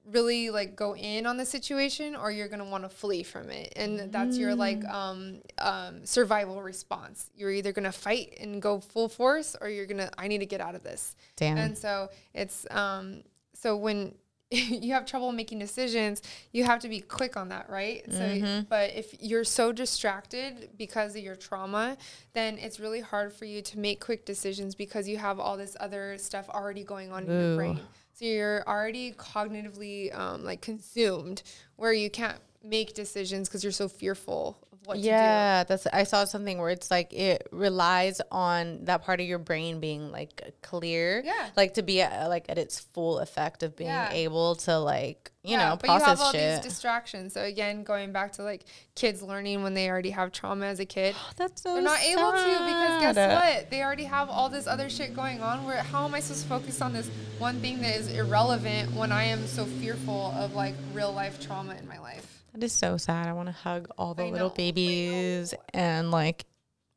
really 0.09 0.49
like 0.49 0.75
go 0.75 0.95
in 0.95 1.25
on 1.25 1.35
the 1.35 1.45
situation 1.45 2.15
or 2.15 2.31
you're 2.31 2.47
going 2.47 2.59
to 2.63 2.71
want 2.73 2.83
to 2.83 2.89
flee 2.89 3.23
from 3.23 3.49
it 3.49 3.73
and 3.75 4.09
that's 4.09 4.37
your 4.37 4.55
like 4.55 4.79
Mm. 4.79 4.93
um, 4.93 5.41
um, 5.57 6.05
survival 6.05 6.61
response 6.61 7.29
you're 7.35 7.51
either 7.51 7.73
going 7.73 7.83
to 7.83 7.91
fight 7.91 8.37
and 8.39 8.61
go 8.61 8.79
full 8.79 9.09
force 9.09 9.57
or 9.59 9.67
you're 9.67 9.85
going 9.85 9.97
to 9.97 10.09
i 10.17 10.29
need 10.29 10.37
to 10.37 10.45
get 10.45 10.61
out 10.61 10.75
of 10.75 10.83
this 10.83 11.17
Damn. 11.35 11.57
and 11.57 11.77
so 11.77 12.07
it's 12.33 12.65
um 12.71 13.21
so 13.53 13.75
when 13.75 14.13
you 14.51 14.93
have 14.93 15.05
trouble 15.05 15.31
making 15.33 15.59
decisions, 15.59 16.21
you 16.53 16.63
have 16.63 16.79
to 16.79 16.87
be 16.87 17.01
quick 17.01 17.35
on 17.35 17.49
that, 17.49 17.69
right? 17.69 18.03
So 18.11 18.23
but 18.69 18.93
if 18.95 19.13
you're 19.19 19.43
so 19.43 19.71
distracted 19.73 20.69
because 20.77 21.15
of 21.17 21.21
your 21.23 21.35
trauma, 21.35 21.97
then 22.33 22.57
it's 22.57 22.79
really 22.79 23.01
hard 23.01 23.33
for 23.33 23.43
you 23.45 23.61
to 23.61 23.77
make 23.79 23.99
quick 23.99 24.25
decisions 24.25 24.73
because 24.75 25.07
you 25.07 25.17
have 25.17 25.39
all 25.39 25.57
this 25.57 25.75
other 25.81 26.17
stuff 26.17 26.47
already 26.49 26.83
going 26.83 27.11
on 27.11 27.23
in 27.23 27.29
your 27.29 27.57
brain. 27.57 27.75
So 28.13 28.25
you're 28.25 28.63
already 28.67 29.11
cognitively 29.11 30.17
um, 30.17 30.43
like 30.43 30.61
consumed 30.61 31.43
where 31.75 31.93
you 31.93 32.09
can't 32.09 32.39
make 32.63 32.93
decisions 32.93 33.47
because 33.47 33.63
you're 33.63 33.71
so 33.71 33.87
fearful 33.87 34.66
what 34.87 34.99
yeah, 34.99 35.65
that's 35.65 35.85
I 35.87 36.03
saw 36.03 36.23
something 36.23 36.57
where 36.59 36.69
it's 36.69 36.89
like 36.89 37.11
it 37.13 37.45
relies 37.51 38.21
on 38.31 38.85
that 38.85 39.03
part 39.03 39.19
of 39.19 39.25
your 39.27 39.37
brain 39.37 39.81
being 39.81 40.11
like 40.11 40.41
clear, 40.61 41.21
Yeah. 41.25 41.49
like 41.57 41.73
to 41.73 41.83
be 41.83 42.01
at, 42.01 42.27
like 42.29 42.45
at 42.47 42.57
its 42.57 42.79
full 42.79 43.19
effect 43.19 43.63
of 43.63 43.75
being 43.75 43.89
Yeah. 43.89 44.09
able 44.13 44.55
to 44.55 44.79
like 44.79 45.31
you 45.43 45.51
Yeah, 45.57 45.69
know 45.69 45.75
but 45.75 45.87
you 45.87 45.93
have 45.93 46.01
process 46.03 46.19
all 46.25 46.31
shit. 46.31 46.63
these 46.63 46.71
distractions. 46.71 47.33
So 47.33 47.43
again, 47.43 47.83
going 47.83 48.13
back 48.13 48.31
to 48.33 48.43
like 48.43 48.63
kids 48.95 49.21
learning 49.21 49.61
when 49.61 49.73
they 49.73 49.89
already 49.89 50.11
have 50.11 50.31
trauma 50.31 50.65
as 50.67 50.79
a 50.79 50.85
kid. 50.85 51.15
that's 51.35 51.61
so 51.61 51.73
They're 51.73 51.83
not 51.83 52.01
able 52.01 52.31
to 52.31 52.37
because 52.65 53.15
guess 53.15 53.33
what? 53.43 53.69
They 53.69 53.83
already 53.83 54.05
have 54.05 54.29
all 54.29 54.47
this 54.47 54.67
other 54.67 54.89
shit 54.89 55.13
going 55.13 55.41
on. 55.41 55.65
Where 55.65 55.83
how 55.83 56.05
am 56.05 56.13
I 56.15 56.21
supposed 56.21 56.43
to 56.43 56.47
focus 56.47 56.81
on 56.81 56.93
this 56.93 57.09
one 57.39 57.59
thing 57.59 57.81
that 57.81 57.93
is 57.97 58.07
irrelevant 58.13 58.93
when 58.95 59.11
I 59.11 59.25
am 59.25 59.47
so 59.47 59.65
fearful 59.65 60.31
of 60.37 60.55
like 60.55 60.75
real 60.93 61.11
life 61.11 61.45
trauma 61.45 61.75
in 61.75 61.85
my 61.89 61.99
life? 61.99 62.36
That 62.57 62.65
is 62.65 62.73
so 62.73 62.97
sad. 62.97 63.27
I 63.27 63.33
want 63.33 63.49
to 63.49 63.53
hug 63.53 63.87
all 63.99 64.15
the 64.15 64.23
I 64.23 64.29
little 64.31 64.49
know, 64.49 64.55
babies 64.55 65.53
and 65.73 66.09
like 66.09 66.45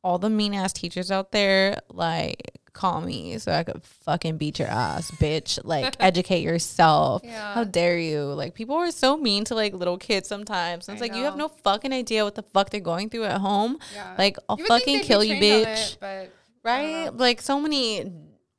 all 0.02 0.18
the 0.18 0.30
mean 0.30 0.54
ass 0.54 0.72
teachers 0.72 1.10
out 1.10 1.32
there. 1.32 1.76
Like, 1.90 2.58
call 2.72 3.02
me 3.02 3.36
so 3.38 3.52
I 3.52 3.64
could 3.64 3.82
fucking 3.82 4.38
beat 4.38 4.58
your 4.58 4.68
ass, 4.68 5.10
bitch. 5.10 5.58
Like, 5.62 5.96
educate 6.00 6.40
yourself. 6.40 7.20
Yeah. 7.24 7.52
How 7.52 7.64
dare 7.64 7.98
you? 7.98 8.22
Like, 8.22 8.54
people 8.54 8.76
are 8.76 8.90
so 8.90 9.18
mean 9.18 9.44
to 9.44 9.54
like 9.54 9.74
little 9.74 9.98
kids 9.98 10.28
sometimes. 10.28 10.88
And 10.88 10.96
it's 10.96 11.02
I 11.02 11.08
like, 11.08 11.14
you 11.14 11.24
have 11.24 11.36
no 11.36 11.48
fucking 11.48 11.92
idea 11.92 12.24
what 12.24 12.36
the 12.36 12.42
fuck 12.42 12.70
they're 12.70 12.80
going 12.80 13.10
through 13.10 13.24
at 13.24 13.40
home. 13.40 13.78
Yeah. 13.94 14.14
Like, 14.16 14.38
I'll 14.48 14.56
fucking 14.56 15.00
kill 15.00 15.22
you, 15.22 15.34
bitch. 15.34 15.92
it, 15.92 15.98
but 16.00 16.32
right? 16.64 17.14
Like, 17.14 17.42
so 17.42 17.60
many. 17.60 18.10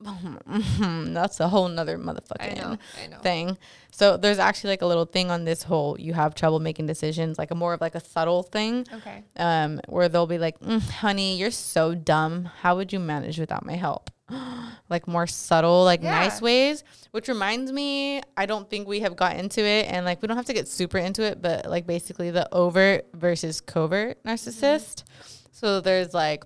That's 1.14 1.40
a 1.40 1.48
whole 1.48 1.68
nother 1.68 1.98
motherfucking 1.98 2.40
I 2.40 2.54
know, 2.62 2.78
I 3.04 3.08
know. 3.08 3.18
thing. 3.20 3.58
So 3.92 4.18
there's 4.18 4.40
actually 4.40 4.72
like 4.72 4.82
a 4.82 4.86
little 4.86 5.06
thing 5.06 5.30
on 5.32 5.46
this 5.46 5.64
whole 5.64 6.00
you 6.00 6.14
have 6.14 6.34
trouble 6.36 6.60
making 6.60 6.88
decisions, 6.88 7.38
like 7.38 7.52
a 7.52 7.56
more 7.56 7.74
of 7.74 7.82
like 7.82 7.96
a 7.96 8.00
subtle 8.00 8.44
thing. 8.44 8.86
Okay. 8.94 9.24
Um, 9.38 9.80
where 9.88 10.10
they'll 10.10 10.28
be 10.28 10.38
like, 10.38 10.60
mm, 10.60 10.82
"Honey, 10.90 11.38
you're 11.38 11.52
so 11.52 11.94
dumb. 11.96 12.46
How 12.62 12.76
would 12.76 12.92
you 12.94 13.00
manage 13.00 13.38
without 13.40 13.66
my 13.66 13.76
help?" 13.76 14.10
like 14.90 15.08
more 15.08 15.28
subtle, 15.28 15.84
like 15.84 16.02
Yeah. 16.02 16.12
nice 16.12 16.42
ways. 16.42 16.84
Which 17.12 17.28
reminds 17.28 17.72
me, 17.72 18.22
I 18.38 18.46
don't 18.46 18.70
think 18.70 18.88
we 18.88 19.02
have 19.02 19.16
got 19.18 19.36
into 19.36 19.62
it, 19.62 19.88
and 19.90 20.06
like 20.06 20.22
we 20.22 20.28
don't 20.28 20.38
have 20.38 20.46
to 20.46 20.54
get 20.54 20.68
super 20.68 20.98
into 20.98 21.24
it, 21.24 21.42
but 21.42 21.66
like 21.70 21.86
basically 21.86 22.32
the 22.32 22.48
overt 22.54 23.08
versus 23.14 23.60
covert 23.62 24.24
narcissist. 24.24 25.04
So 25.52 25.82
there's 25.82 26.14
like 26.14 26.46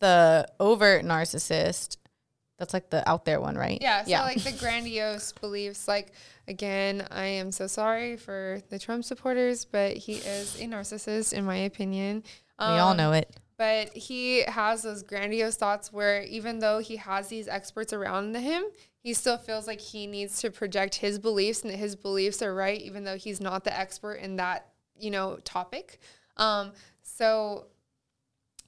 the 0.00 0.46
overt 0.58 1.04
narcissist. 1.04 1.98
That's 2.58 2.72
like 2.72 2.88
the 2.90 3.08
out 3.08 3.24
there 3.24 3.40
one, 3.40 3.56
right? 3.56 3.78
Yeah, 3.80 4.04
so 4.04 4.10
like 4.24 4.42
the 4.42 4.52
grandiose 4.60 5.32
beliefs, 5.32 5.88
like 5.88 6.12
again, 6.46 7.06
I 7.10 7.26
am 7.26 7.50
so 7.50 7.66
sorry 7.66 8.16
for 8.16 8.60
the 8.70 8.78
Trump 8.78 9.04
supporters, 9.04 9.64
but 9.64 9.96
he 9.96 10.14
is 10.14 10.60
a 10.60 10.64
narcissist 10.66 11.32
in 11.32 11.44
my 11.44 11.56
opinion. 11.56 12.22
we 12.60 12.64
all 12.66 12.90
Um, 12.92 12.96
know 12.96 13.12
it. 13.12 13.28
But 13.56 13.92
he 13.96 14.42
has 14.42 14.82
those 14.82 15.02
grandiose 15.02 15.56
thoughts 15.56 15.92
where 15.92 16.22
even 16.22 16.58
though 16.58 16.78
he 16.80 16.96
has 16.96 17.28
these 17.28 17.46
experts 17.48 17.92
around 17.92 18.34
him, 18.36 18.64
he 18.98 19.14
still 19.14 19.38
feels 19.38 19.66
like 19.66 19.80
he 19.80 20.06
needs 20.06 20.40
to 20.40 20.50
project 20.50 20.96
his 20.96 21.18
beliefs 21.18 21.62
and 21.62 21.70
that 21.72 21.76
his 21.76 21.94
beliefs 21.94 22.42
are 22.42 22.54
right, 22.54 22.80
even 22.80 23.04
though 23.04 23.16
he's 23.16 23.40
not 23.40 23.62
the 23.64 23.76
expert 23.76 24.14
in 24.14 24.36
that, 24.36 24.68
you 24.98 25.10
know, 25.10 25.36
topic. 25.44 26.00
Um, 26.36 26.72
so 27.02 27.66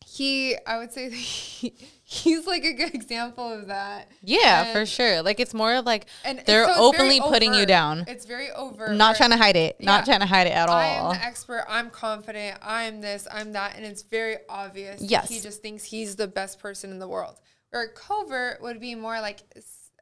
he, 0.05 0.57
I 0.67 0.79
would 0.79 0.93
say 0.93 1.09
that 1.09 1.15
he, 1.17 1.75
he's 2.09 2.47
like 2.47 2.65
a 2.65 2.73
good 2.73 2.95
example 2.95 3.53
of 3.53 3.67
that. 3.67 4.09
Yeah, 4.23 4.73
for 4.73 4.87
sure. 4.87 5.23
Like 5.23 5.41
it's 5.41 5.53
more 5.53 5.75
of 5.75 5.85
like 5.85 6.07
And 6.25 6.41
they're 6.47 6.65
so 6.67 6.75
openly 6.77 7.21
putting 7.21 7.53
you 7.53 7.67
down. 7.67 8.05
It's 8.07 8.25
very 8.25 8.51
overt. 8.53 8.97
not 8.97 9.17
trying 9.17 9.31
to 9.31 9.37
hide 9.37 9.57
it. 9.57 9.77
Not 9.81 10.05
trying 10.05 10.21
to 10.21 10.27
hide 10.27 10.47
it 10.47 10.51
at 10.51 10.69
all. 10.69 10.77
I 10.77 10.87
am 10.87 11.13
the 11.13 11.25
expert. 11.25 11.65
I'm 11.69 11.91
confident. 11.91 12.59
I'm 12.63 13.01
this. 13.01 13.27
I'm 13.31 13.53
that, 13.53 13.77
and 13.77 13.85
it's 13.85 14.03
very 14.03 14.37
obvious. 14.49 15.03
Yes. 15.03 15.29
he 15.29 15.41
just 15.41 15.63
thinks 15.63 15.83
he's 15.83 16.15
the 16.15 16.29
best 16.29 16.61
person 16.61 16.93
in 16.93 17.01
the 17.01 17.09
world. 17.09 17.41
Or 17.73 17.89
covert 17.89 18.63
would 18.63 18.81
be 18.81 18.95
more 18.95 19.21
like 19.21 19.43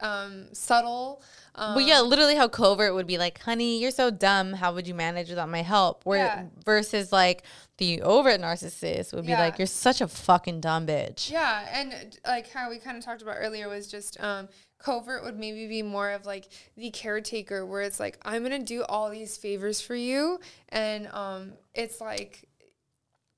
um, 0.01 0.47
subtle. 0.53 1.23
Um, 1.55 1.77
Well, 1.77 1.87
yeah, 1.87 2.01
literally 2.01 2.35
how 2.35 2.49
covert 2.49 2.95
would 2.95 3.07
be 3.07 3.17
like, 3.19 3.41
honey, 3.41 3.81
you're 3.81 3.91
so 3.93 4.11
dumb. 4.11 4.53
How 4.55 4.75
would 4.75 4.87
you 4.89 4.95
manage 4.95 5.29
without 5.29 5.49
my 5.49 5.63
help? 5.63 6.05
Where 6.05 6.27
Yeah. 6.27 6.45
versus 6.65 7.13
like 7.13 7.45
the 7.79 8.03
overt 8.03 8.41
narcissist 8.41 9.13
would 9.15 9.25
be 9.27 9.35
like, 9.37 9.59
you're 9.59 9.67
such 9.67 10.01
a 10.01 10.09
fucking 10.09 10.61
dumb 10.61 10.87
bitch. 10.87 11.31
Yeah, 11.31 11.67
and 11.73 12.19
like 12.27 12.51
how 12.51 12.71
we 12.71 12.79
kind 12.79 12.97
of 12.99 13.05
talked 13.05 13.23
about 13.23 13.37
earlier 13.39 13.69
was 13.69 13.87
just 13.87 14.21
um, 14.23 14.49
covert 14.79 15.23
would 15.25 15.39
maybe 15.39 15.67
be 15.69 15.83
more 15.83 16.11
of 16.11 16.27
like 16.27 16.49
the 16.77 16.91
caretaker, 16.91 17.65
where 17.65 17.83
it's 17.83 17.99
like 18.01 18.19
I'm 18.23 18.43
gonna 18.43 18.59
do 18.59 18.83
all 18.85 19.11
these 19.11 19.37
favors 19.37 19.81
for 19.81 19.95
you, 19.95 20.41
and 20.71 21.07
um, 21.13 21.53
it's 21.75 22.01
like 22.01 22.49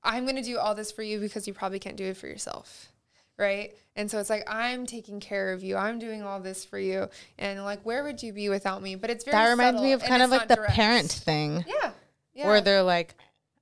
I'm 0.03 0.25
gonna 0.25 0.43
do 0.43 0.57
all 0.57 0.73
this 0.75 0.91
for 0.91 1.03
you 1.03 1.19
because 1.19 1.47
you 1.47 1.53
probably 1.53 1.79
can't 1.79 1.97
do 1.97 2.05
it 2.05 2.17
for 2.17 2.27
yourself, 2.27 2.91
right? 3.37 3.75
And 3.95 4.09
so 4.09 4.19
it's 4.19 4.29
like 4.29 4.43
I'm 4.47 4.85
taking 4.85 5.19
care 5.19 5.53
of 5.53 5.63
you, 5.63 5.75
I'm 5.77 5.99
doing 5.99 6.23
all 6.23 6.39
this 6.39 6.65
for 6.65 6.79
you, 6.79 7.09
and 7.37 7.63
like 7.63 7.81
where 7.85 8.03
would 8.03 8.21
you 8.21 8.33
be 8.33 8.49
without 8.49 8.81
me? 8.81 8.95
But 8.95 9.09
it's 9.09 9.23
very 9.23 9.35
that 9.35 9.49
reminds 9.49 9.81
me 9.81 9.93
of 9.93 10.03
kind 10.03 10.21
of 10.21 10.29
like 10.29 10.47
the 10.47 10.55
direct. 10.55 10.73
parent 10.73 11.11
thing. 11.11 11.65
Yeah, 11.67 11.91
yeah. 12.33 12.47
Where 12.47 12.61
they're 12.61 12.83
like, 12.83 13.15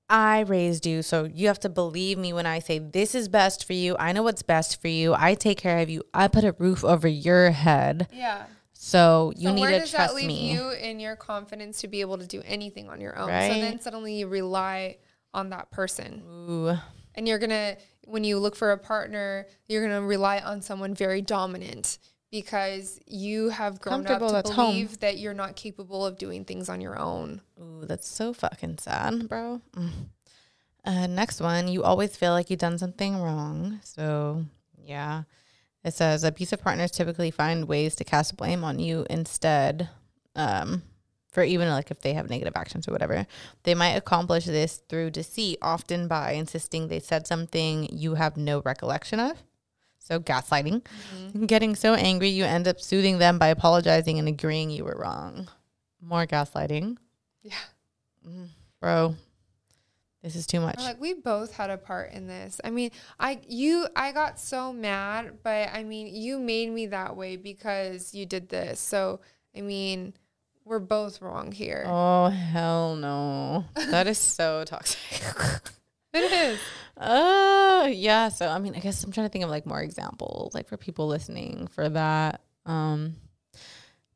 I 0.10 0.42
raised 0.42 0.86
you, 0.86 1.02
so 1.02 1.24
you 1.26 1.48
have 1.48 1.60
to 1.62 1.70
believe 1.70 2.18
me 2.18 2.34
when 2.34 2.46
I 2.46 2.60
say 2.60 2.80
this 2.80 3.16
is 3.16 3.28
best 3.28 3.66
for 3.66 3.74
you. 3.74 3.96
I 3.98 4.12
know 4.12 4.24
what's 4.24 4.44
best 4.44 4.82
for 4.82 4.88
you. 4.88 5.14
I 5.18 5.36
take 5.36 5.58
care 5.58 5.80
of 5.80 5.90
you. 5.90 6.04
I 6.14 6.28
put 6.28 6.44
a 6.44 6.54
roof 6.54 6.84
over 6.84 7.08
your 7.08 7.52
head. 7.52 8.08
yeah. 8.14 8.46
So 8.78 9.34
you 9.36 9.48
so 9.48 9.56
need 9.56 9.62
where 9.62 9.72
to 9.72 9.80
does 9.80 9.90
trust 9.90 10.14
that 10.14 10.16
leave 10.16 10.28
me. 10.28 10.52
you 10.52 10.70
in 10.70 11.00
your 11.00 11.16
confidence 11.16 11.82
to 11.82 11.88
be 11.88 12.02
able 12.02 12.20
to 12.20 12.28
do 12.28 12.44
anything 12.46 12.88
on 12.88 13.02
your 13.02 13.18
own? 13.18 13.30
So 13.30 13.32
then 13.32 13.80
suddenly 13.80 14.20
you 14.20 14.28
rely 14.28 14.98
on 15.34 15.50
that 15.50 15.72
person. 15.72 16.22
Ooh. 16.28 16.78
And 17.16 17.28
you're 17.28 17.40
gonna 17.40 17.78
when 18.06 18.24
you 18.24 18.40
look 18.40 18.56
for 18.56 18.72
a 18.72 18.78
partner, 18.78 19.48
you're 19.68 19.82
gonna 19.82 20.02
rely 20.02 20.40
on 20.40 20.62
someone 20.62 20.94
very 20.94 21.22
dominant 21.22 21.98
because 22.32 23.00
you 23.06 23.50
have 23.50 23.80
grown 23.80 24.06
up 24.08 24.20
to 24.20 24.34
that's 24.34 24.50
home. 24.50 24.72
believe 24.72 25.00
that 25.00 25.18
you're 25.18 25.34
not 25.34 25.56
capable 25.56 26.06
of 26.06 26.18
doing 26.18 26.44
things 26.44 26.70
on 26.70 26.82
your 26.82 27.00
own. 27.00 27.42
Ooh, 27.62 27.86
that's 27.86 28.08
so 28.08 28.34
fucking 28.34 28.78
sad, 28.80 29.30
bro. 29.30 29.62
Mm. 29.74 29.92
Uh, 30.84 31.08
next 31.08 31.42
one, 31.42 31.68
you 31.68 31.84
always 31.84 32.16
feel 32.16 32.32
like 32.32 32.50
you've 32.50 32.60
done 32.60 32.78
something 32.78 33.18
wrong. 33.22 33.80
So, 33.84 34.46
yeah. 34.84 35.24
It 35.84 35.94
says 35.94 36.24
abusive 36.24 36.62
partners 36.62 36.92
typically 36.92 37.32
find 37.32 37.68
ways 37.68 37.96
to 37.96 38.04
cast 38.04 38.38
blame 38.38 38.64
on 38.64 38.80
you 38.80 39.06
instead, 39.10 39.90
um, 40.36 40.84
for 41.36 41.44
even 41.44 41.68
like 41.68 41.92
if 41.92 42.00
they 42.00 42.14
have 42.14 42.30
negative 42.30 42.54
actions 42.56 42.88
or 42.88 42.94
whatever. 42.94 43.28
They 43.64 43.76
might 43.76 43.92
accomplish 43.92 44.46
this 44.46 44.78
through 44.88 45.12
deceit, 45.12 45.60
often 45.62 46.08
by 46.08 46.32
insisting 46.32 46.88
they 46.88 47.02
said 47.02 47.28
something 47.28 47.90
you 47.92 48.16
have 48.16 48.38
no 48.38 48.62
recollection 48.62 49.20
of. 49.20 49.44
So, 50.00 50.20
gaslighting. 50.20 50.84
Mm-hmm. 50.84 51.46
Getting 51.46 51.76
so 51.76 51.94
angry, 51.94 52.30
you 52.30 52.46
end 52.46 52.68
up 52.68 52.80
soothing 52.80 53.18
them 53.18 53.38
by 53.38 53.48
apologizing 53.48 54.18
and 54.18 54.30
agreeing 54.30 54.70
you 54.70 54.86
were 54.86 54.96
wrong. 54.98 55.50
More 56.02 56.26
gaslighting. 56.26 56.98
Yeah. 57.44 57.54
Mm, 58.26 58.48
bro, 58.80 59.16
this 60.24 60.36
is 60.36 60.48
too 60.48 60.62
much. 60.62 60.78
Like 60.78 61.02
we 61.02 61.16
both 61.16 61.54
had 61.54 61.70
a 61.70 61.78
part 61.78 62.14
in 62.14 62.28
this. 62.28 62.62
I 62.64 62.70
mean, 62.70 62.92
I 63.20 63.42
you 63.48 63.88
I 63.96 64.14
got 64.14 64.40
so 64.40 64.72
mad, 64.72 65.40
but 65.44 65.70
I 65.74 65.84
mean, 65.84 66.08
you 66.16 66.40
made 66.40 66.72
me 66.72 66.88
that 66.88 67.18
way 67.18 67.36
because 67.36 68.14
you 68.14 68.26
did 68.26 68.50
this. 68.50 68.80
So, 68.80 69.20
I 69.56 69.62
mean, 69.62 70.14
we're 70.66 70.80
both 70.80 71.22
wrong 71.22 71.52
here. 71.52 71.84
Oh 71.88 72.28
hell 72.28 72.96
no. 72.96 73.66
That 73.76 74.08
is 74.08 74.18
so 74.18 74.64
toxic. 74.68 75.00
It 76.14 76.32
is. 76.32 76.60
Oh 76.98 77.86
yeah. 77.86 78.30
So 78.30 78.48
I 78.48 78.58
mean, 78.60 78.76
I 78.76 78.80
guess 78.80 79.04
I'm 79.04 79.12
trying 79.12 79.28
to 79.28 79.32
think 79.32 79.44
of 79.44 79.50
like 79.50 79.66
more 79.66 79.82
examples, 79.82 80.54
like 80.54 80.68
for 80.68 80.78
people 80.78 81.08
listening 81.08 81.68
for 81.68 81.88
that. 81.90 82.42
Um 82.66 83.16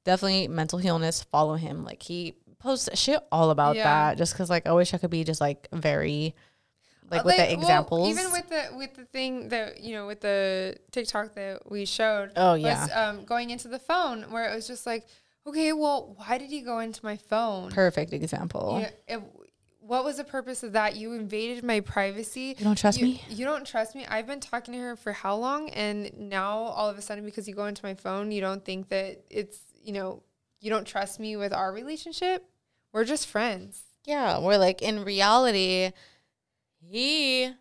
definitely 0.05 0.47
mentalhealness, 0.47 1.25
follow 1.25 1.55
him. 1.55 1.83
Like 1.85 2.01
he 2.01 2.35
posts 2.57 2.89
shit 2.99 3.19
all 3.31 3.51
about 3.51 3.75
Yeah. 3.75 3.83
that 3.83 4.17
just 4.17 4.33
because 4.33 4.49
like 4.49 4.65
I 4.67 4.73
wish 4.73 4.93
I 4.93 4.97
could 4.97 5.11
be 5.11 5.23
just 5.23 5.41
like 5.41 5.67
very 5.71 6.35
like 7.11 7.23
with 7.25 7.37
the 7.37 7.43
well, 7.43 7.53
examples. 7.53 8.09
even 8.09 8.31
with 8.31 8.49
the 8.49 8.77
with 8.77 8.93
the 8.95 9.05
thing 9.05 9.49
that 9.49 9.81
you 9.81 9.93
know 9.95 10.07
with 10.07 10.21
the 10.21 10.77
TikTok 10.91 11.33
that 11.35 11.69
we 11.69 11.85
showed. 11.85 12.31
Oh, 12.35 12.53
was, 12.53 12.61
yeah. 12.61 12.85
um, 12.93 13.25
going 13.25 13.49
into 13.49 13.67
the 13.67 13.79
phone 13.79 14.23
where 14.31 14.49
it 14.49 14.55
was 14.55 14.67
just 14.67 14.85
like, 14.85 15.07
okay, 15.49 15.73
well, 15.73 16.13
why 16.17 16.37
did 16.37 16.49
he 16.49 16.61
go 16.61 16.79
into 16.79 17.03
my 17.03 17.17
phone? 17.17 17.69
perfect 17.71 18.13
example. 18.13 18.77
You 18.77 18.81
know, 18.83 18.89
it, 19.19 19.23
what 19.81 20.03
was 20.03 20.17
the 20.17 20.23
purpose 20.23 20.61
of 20.63 20.73
that? 20.73 20.95
You 20.95 21.13
invaded 21.13 21.63
my 21.63 21.79
privacy. 21.79 22.55
You 22.57 22.63
don't 22.65 22.77
trust 22.77 22.99
You- 22.99 23.05
me? 23.05 23.23
You 23.29 23.45
don't 23.45 23.65
trust 23.65 23.95
me. 23.95 24.05
I've 24.07 24.27
been 24.27 24.39
talking 24.39 24.73
to 24.75 24.79
her 24.79 24.95
for 24.95 25.11
how 25.13 25.35
long? 25.35 25.69
And 25.71 26.11
now 26.17 26.57
all 26.59 26.89
of 26.89 26.97
a 26.97 27.01
sudden, 27.01 27.25
because 27.25 27.47
you 27.47 27.55
go 27.55 27.65
into 27.65 27.83
my 27.83 27.95
phone, 27.95 28.31
you 28.31 28.39
don't 28.41 28.63
think 28.63 28.89
that 28.89 29.23
it's, 29.29 29.59
you 29.83 29.91
know, 29.93 30.21
you 30.61 30.69
don't 30.69 30.85
trust 30.85 31.19
me 31.19 31.35
with 31.37 31.53
our 31.53 31.71
relationship. 31.71 32.45
We're 32.93 33.05
just 33.05 33.27
friends. 33.27 33.81
Yeah, 34.05 34.39
we're 34.39 34.57
like 34.57 34.81
in 34.81 35.03
reality, 35.03 35.91
he 36.79 37.51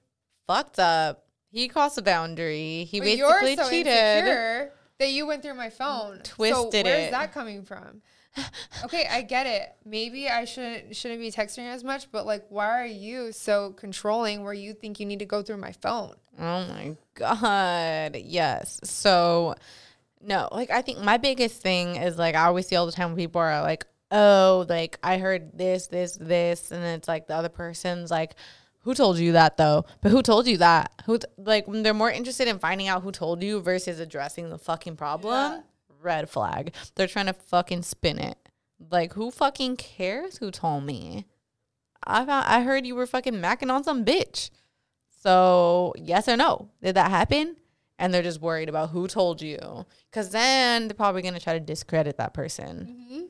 fucked 0.47 0.79
up. 0.79 1.25
He 1.51 1.69
crossed 1.69 1.97
a 1.99 2.03
boundary. 2.03 2.85
He 2.85 3.01
But 3.01 3.05
basically 3.07 3.57
so 3.57 3.71
cheated. 3.71 3.87
insecure 3.87 4.73
that 4.99 5.11
you 5.11 5.27
went 5.27 5.43
through 5.43 5.55
my 5.55 5.71
phone. 5.71 6.21
so 6.25 6.35
Twisted 6.35 6.85
where's 6.85 7.09
it. 7.09 7.11
that 7.13 7.33
coming 7.33 7.63
from? 7.63 8.03
okay, 8.85 9.07
I 9.11 9.23
get 9.23 9.47
it. 9.47 9.75
Maybe 9.85 10.29
I 10.29 10.45
shouldn't 10.45 10.95
shouldn't 10.95 11.21
be 11.21 11.31
texting 11.31 11.67
as 11.69 11.83
much, 11.83 12.11
but 12.13 12.27
like, 12.27 12.45
why 12.49 12.83
are 12.83 12.87
you 12.87 13.33
so 13.33 13.73
controlling 13.73 14.45
where 14.45 14.53
you 14.53 14.75
think 14.75 15.01
you 15.01 15.07
need 15.07 15.19
to 15.21 15.25
go 15.25 15.43
through 15.43 15.57
my 15.57 15.73
phone? 15.73 16.15
Oh 16.39 16.67
my 16.67 16.97
god. 17.15 18.17
Yes. 18.17 18.81
So 18.85 19.55
no, 20.21 20.49
like 20.53 20.71
I 20.71 20.83
think 20.83 21.01
my 21.01 21.17
biggest 21.17 21.63
thing 21.63 21.97
is 21.97 22.19
like 22.19 22.35
I 22.35 22.45
always 22.47 22.67
see 22.67 22.77
all 22.77 22.87
the 22.87 22.93
time 22.93 23.11
when 23.11 23.17
people 23.17 23.41
are 23.41 23.63
like, 23.63 23.87
"Oh, 24.11 24.67
like 24.69 24.99
I 25.03 25.19
heard 25.19 25.57
this, 25.57 25.87
this, 25.87 26.17
this," 26.17 26.71
and 26.71 26.85
it's 26.85 27.09
like 27.09 27.27
the 27.27 27.35
other 27.35 27.49
person's 27.49 28.11
like, 28.11 28.35
"Who 28.89 28.95
told 28.95 29.19
you 29.19 29.33
that 29.33 29.59
though?" 29.59 29.85
But 30.01 30.13
who 30.13 30.23
told 30.23 30.47
you 30.47 30.57
that? 30.57 30.91
Who 31.05 31.19
like 31.37 31.67
they're 31.69 31.93
more 31.93 32.11
interested 32.11 32.49
in 32.49 32.59
finding 32.59 32.89
out 32.89 33.03
who 33.03 33.13
told 33.13 33.43
you 33.43 33.61
versus 33.61 34.01
addressing 34.01 34.49
the 34.49 34.57
fucking 34.57 34.97
problem? 34.97 35.63
Red 36.01 36.31
flag. 36.31 36.75
They're 36.95 37.07
trying 37.07 37.27
to 37.27 37.35
fucking 37.35 37.83
spin 37.83 38.19
it. 38.19 38.39
Like 38.91 39.13
who 39.13 39.31
fucking 39.31 39.77
cares 39.77 40.39
who 40.39 40.51
told 40.51 40.85
me? 40.85 41.27
I 42.03 42.25
found, 42.25 42.47
I 42.47 42.63
heard 42.63 42.87
you 42.87 42.95
were 42.95 43.07
fucking 43.07 43.35
macking 43.35 43.71
on 43.71 43.85
some 43.85 44.07
bitch. 44.07 44.49
So, 45.11 45.93
yes 45.97 46.29
or 46.29 46.37
no? 46.39 46.71
Did 46.83 46.95
that 46.95 47.11
happen? 47.11 47.57
And 47.99 48.15
they're 48.15 48.23
just 48.23 48.41
worried 48.41 48.69
about 48.69 48.91
who 48.91 49.09
told 49.09 49.43
you. 49.43 49.85
Because 50.11 50.31
then 50.31 50.89
they're 50.89 50.95
probably 50.95 51.21
going 51.21 51.35
to 51.35 51.41
try 51.41 51.53
to 51.55 51.61
discredit 51.61 52.17
that 52.17 52.33
person. 52.33 53.29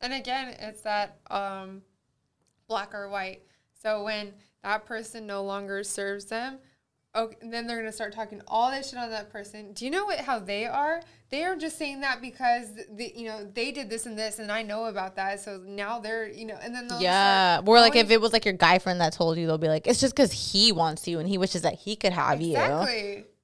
And 0.00 0.12
again, 0.12 0.56
it's 0.58 0.82
that 0.82 1.18
um, 1.30 1.82
black 2.66 2.92
or 2.92 3.08
white. 3.08 3.42
So 3.80 4.02
when 4.02 4.32
that 4.62 4.86
person 4.86 5.26
no 5.26 5.42
longer 5.42 5.82
serves 5.84 6.26
them, 6.26 6.58
okay, 7.14 7.36
then 7.42 7.66
they're 7.66 7.76
gonna 7.78 7.92
start 7.92 8.12
talking 8.12 8.40
all 8.46 8.70
this 8.70 8.90
shit 8.90 8.98
on 8.98 9.10
that 9.10 9.30
person. 9.30 9.72
Do 9.72 9.84
you 9.84 9.90
know 9.90 10.04
what 10.06 10.20
how 10.20 10.38
they 10.38 10.66
are? 10.66 11.02
They 11.30 11.44
are 11.44 11.56
just 11.56 11.78
saying 11.78 12.00
that 12.02 12.20
because 12.20 12.68
the, 12.94 13.12
you 13.14 13.26
know 13.26 13.44
they 13.44 13.72
did 13.72 13.88
this 13.90 14.06
and 14.06 14.18
this, 14.18 14.38
and 14.38 14.52
I 14.52 14.62
know 14.62 14.86
about 14.86 15.16
that. 15.16 15.40
So 15.40 15.62
now 15.66 15.98
they're 15.98 16.28
you 16.28 16.46
know, 16.46 16.58
and 16.62 16.74
then 16.74 16.86
they'll 16.86 17.00
Yeah. 17.00 17.56
start 17.56 17.68
Or 17.68 17.80
like 17.80 17.96
if 17.96 18.10
it 18.10 18.20
was 18.20 18.32
like 18.32 18.44
your 18.44 18.54
guy 18.54 18.78
friend 18.78 19.00
that 19.00 19.12
told 19.12 19.38
you, 19.38 19.46
they'll 19.46 19.58
be 19.58 19.68
like, 19.68 19.86
it's 19.86 20.00
just 20.00 20.14
because 20.14 20.52
he 20.52 20.72
wants 20.72 21.06
you 21.08 21.18
and 21.18 21.28
he 21.28 21.38
wishes 21.38 21.62
that 21.62 21.74
he 21.74 21.96
could 21.96 22.12
have 22.12 22.40
you. 22.40 22.56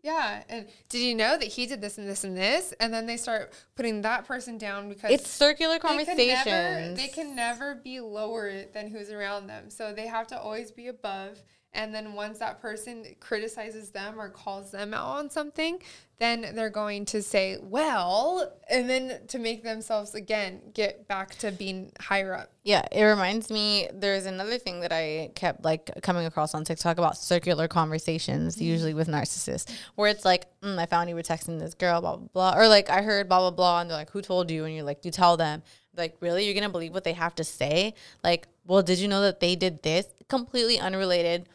Yeah. 0.02 0.42
And 0.48 0.66
did 0.88 1.00
you 1.00 1.14
know 1.14 1.36
that 1.36 1.46
he 1.48 1.66
did 1.66 1.80
this 1.80 1.98
and 1.98 2.08
this 2.08 2.24
and 2.24 2.36
this? 2.36 2.72
And 2.80 2.92
then 2.94 3.06
they 3.06 3.16
start 3.16 3.52
putting 3.74 4.02
that 4.02 4.26
person 4.26 4.56
down 4.58 4.88
because 4.88 5.10
It's 5.10 5.28
circular 5.28 5.74
they 5.74 5.78
can 5.80 5.88
conversations. 5.88 6.46
never, 6.46 6.94
they 6.94 7.08
can 7.08 7.34
never 7.34 7.74
be 7.74 8.00
lower 8.00 8.64
than 8.72 8.88
who's 8.88 9.10
around 9.10 9.48
them. 9.48 9.70
So 9.70 9.92
they 9.92 10.06
have 10.06 10.26
to 10.28 10.38
always 10.38 10.70
be 10.70 10.86
above. 10.88 11.42
And 11.78 11.94
then 11.94 12.14
once 12.14 12.40
that 12.40 12.60
person 12.60 13.04
criticizes 13.20 13.90
them 13.90 14.20
or 14.20 14.30
calls 14.30 14.72
them 14.72 14.92
out 14.92 15.18
on 15.18 15.30
something, 15.30 15.80
then 16.18 16.44
they're 16.56 16.70
going 16.70 17.04
to 17.04 17.22
say, 17.22 17.56
well, 17.62 18.52
and 18.68 18.90
then 18.90 19.20
to 19.28 19.38
make 19.38 19.62
themselves 19.62 20.16
again 20.16 20.60
get 20.74 21.06
back 21.06 21.36
to 21.36 21.52
being 21.52 21.92
higher 22.00 22.34
up. 22.34 22.50
Yeah, 22.64 22.84
it 22.90 23.04
reminds 23.04 23.48
me. 23.48 23.86
There's 23.94 24.26
another 24.26 24.58
thing 24.58 24.80
that 24.80 24.92
I 24.92 25.30
kept 25.36 25.64
like 25.64 25.88
coming 26.02 26.26
across 26.26 26.52
on 26.52 26.64
TikTok 26.64 26.98
about 26.98 27.16
circular 27.16 27.68
conversations, 27.68 28.60
usually 28.60 28.92
with 28.92 29.06
narcissists, 29.06 29.72
where 29.94 30.10
it's 30.10 30.24
like, 30.24 30.46
mm, 30.60 30.76
I 30.80 30.86
found 30.86 31.08
you 31.08 31.14
were 31.14 31.22
texting 31.22 31.60
this 31.60 31.74
girl, 31.74 32.00
blah 32.00 32.16
blah 32.16 32.26
blah, 32.32 32.60
or 32.60 32.66
like 32.66 32.90
I 32.90 33.02
heard 33.02 33.28
blah 33.28 33.38
blah 33.38 33.52
blah, 33.52 33.80
and 33.82 33.88
they're 33.88 33.96
like, 33.96 34.10
who 34.10 34.20
told 34.20 34.50
you? 34.50 34.64
And 34.64 34.74
you're 34.74 34.82
like, 34.82 35.04
you 35.04 35.12
tell 35.12 35.36
them. 35.36 35.62
Like, 35.96 36.16
really, 36.20 36.44
you're 36.44 36.54
gonna 36.54 36.68
believe 36.68 36.92
what 36.92 37.04
they 37.04 37.12
have 37.12 37.36
to 37.36 37.44
say? 37.44 37.94
Like, 38.24 38.48
well, 38.66 38.82
did 38.82 38.98
you 38.98 39.06
know 39.06 39.22
that 39.22 39.38
they 39.38 39.54
did 39.54 39.82
this? 39.84 40.06
Completely 40.28 40.78
unrelated. 40.78 41.48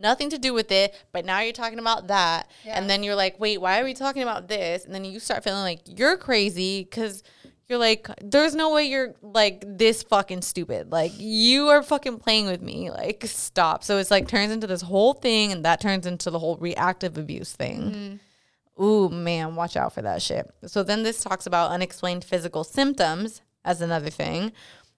Nothing 0.00 0.30
to 0.30 0.38
do 0.38 0.52
with 0.52 0.72
it, 0.72 0.94
but 1.12 1.24
now 1.24 1.40
you're 1.40 1.52
talking 1.52 1.78
about 1.78 2.08
that. 2.08 2.50
And 2.64 2.88
then 2.88 3.02
you're 3.02 3.14
like, 3.14 3.38
wait, 3.38 3.60
why 3.60 3.80
are 3.80 3.84
we 3.84 3.94
talking 3.94 4.22
about 4.22 4.48
this? 4.48 4.84
And 4.84 4.94
then 4.94 5.04
you 5.04 5.20
start 5.20 5.44
feeling 5.44 5.62
like 5.62 5.80
you're 5.86 6.16
crazy 6.16 6.84
because 6.84 7.22
you're 7.68 7.78
like, 7.78 8.08
there's 8.20 8.54
no 8.54 8.74
way 8.74 8.84
you're 8.84 9.14
like 9.22 9.62
this 9.64 10.02
fucking 10.02 10.42
stupid. 10.42 10.90
Like 10.90 11.12
you 11.16 11.68
are 11.68 11.82
fucking 11.82 12.18
playing 12.18 12.46
with 12.46 12.60
me. 12.60 12.90
Like 12.90 13.24
stop. 13.26 13.84
So 13.84 13.98
it's 13.98 14.10
like 14.10 14.26
turns 14.26 14.50
into 14.50 14.66
this 14.66 14.82
whole 14.82 15.14
thing, 15.14 15.52
and 15.52 15.64
that 15.64 15.80
turns 15.80 16.04
into 16.04 16.30
the 16.30 16.38
whole 16.40 16.56
reactive 16.56 17.16
abuse 17.16 17.52
thing. 17.52 17.80
Mm-hmm. 17.80 18.82
Ooh, 18.82 19.08
man, 19.10 19.56
watch 19.56 19.76
out 19.76 19.92
for 19.92 20.02
that 20.02 20.22
shit. 20.22 20.50
So 20.66 20.82
then 20.82 21.02
this 21.02 21.22
talks 21.22 21.46
about 21.46 21.70
unexplained 21.70 22.24
physical 22.24 22.64
symptoms 22.64 23.42
as 23.64 23.82
another 23.82 24.10
thing. 24.10 24.52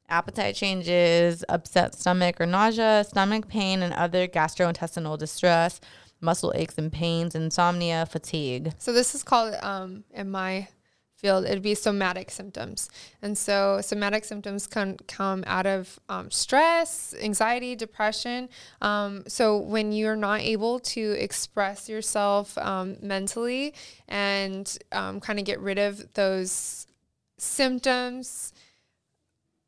Appetite 0.09 0.55
changes, 0.55 1.45
upset 1.49 1.95
stomach 1.95 2.41
or 2.41 2.47
nausea, 2.47 3.05
stomach 3.09 3.49
pain, 3.49 3.83
and 3.83 3.95
other 3.95 4.29
gastrointestinal 4.29 5.19
distress, 5.19 5.81
muscle 6.21 6.53
aches 6.55 6.79
and 6.79 6.93
pains, 6.93 7.35
insomnia, 7.35 8.07
fatigue. 8.07 8.73
So 8.79 8.93
this 8.93 9.15
is 9.15 9.23
called 9.23 9.55
um, 9.63 10.05
in 10.13 10.31
my 10.31 10.69
field, 11.23 11.45
it'd 11.45 11.63
be 11.63 11.75
somatic 11.75 12.31
symptoms. 12.31 12.91
And 13.23 13.39
so 13.39 13.81
somatic 13.81 14.25
symptoms 14.25 14.67
can 14.67 14.97
come 15.07 15.45
out 15.47 15.67
of 15.67 16.01
um, 16.09 16.31
stress, 16.31 17.15
anxiety, 17.23 17.77
depression. 17.77 18.49
Um, 18.83 19.23
so 19.29 19.57
when 19.57 19.93
you're 19.93 20.17
not 20.17 20.41
able 20.41 20.81
to 20.81 21.13
express 21.13 21.89
yourself 21.89 22.59
um, 22.59 22.97
mentally 23.01 23.75
and 24.09 24.77
um, 24.91 25.21
kind 25.21 25.39
of 25.39 25.45
get 25.45 25.61
rid 25.61 25.79
of 25.79 26.13
those 26.15 26.89
symptoms, 27.39 28.53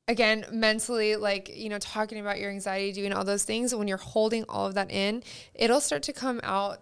again 0.09 0.44
mentally 0.52 1.16
like 1.16 1.50
you 1.55 1.68
know 1.68 1.78
talking 1.78 2.18
about 2.18 2.38
your 2.38 2.50
anxiety 2.50 2.92
doing 2.92 3.12
all 3.12 3.24
those 3.24 3.44
things 3.44 3.74
when 3.74 3.88
you're 3.88 3.96
holding 3.96 4.44
all 4.48 4.66
of 4.66 4.74
that 4.74 4.90
in 4.90 5.22
it'll 5.55 5.80
start 5.80 6.02
to 6.02 6.12
come 6.12 6.40
out 6.42 6.80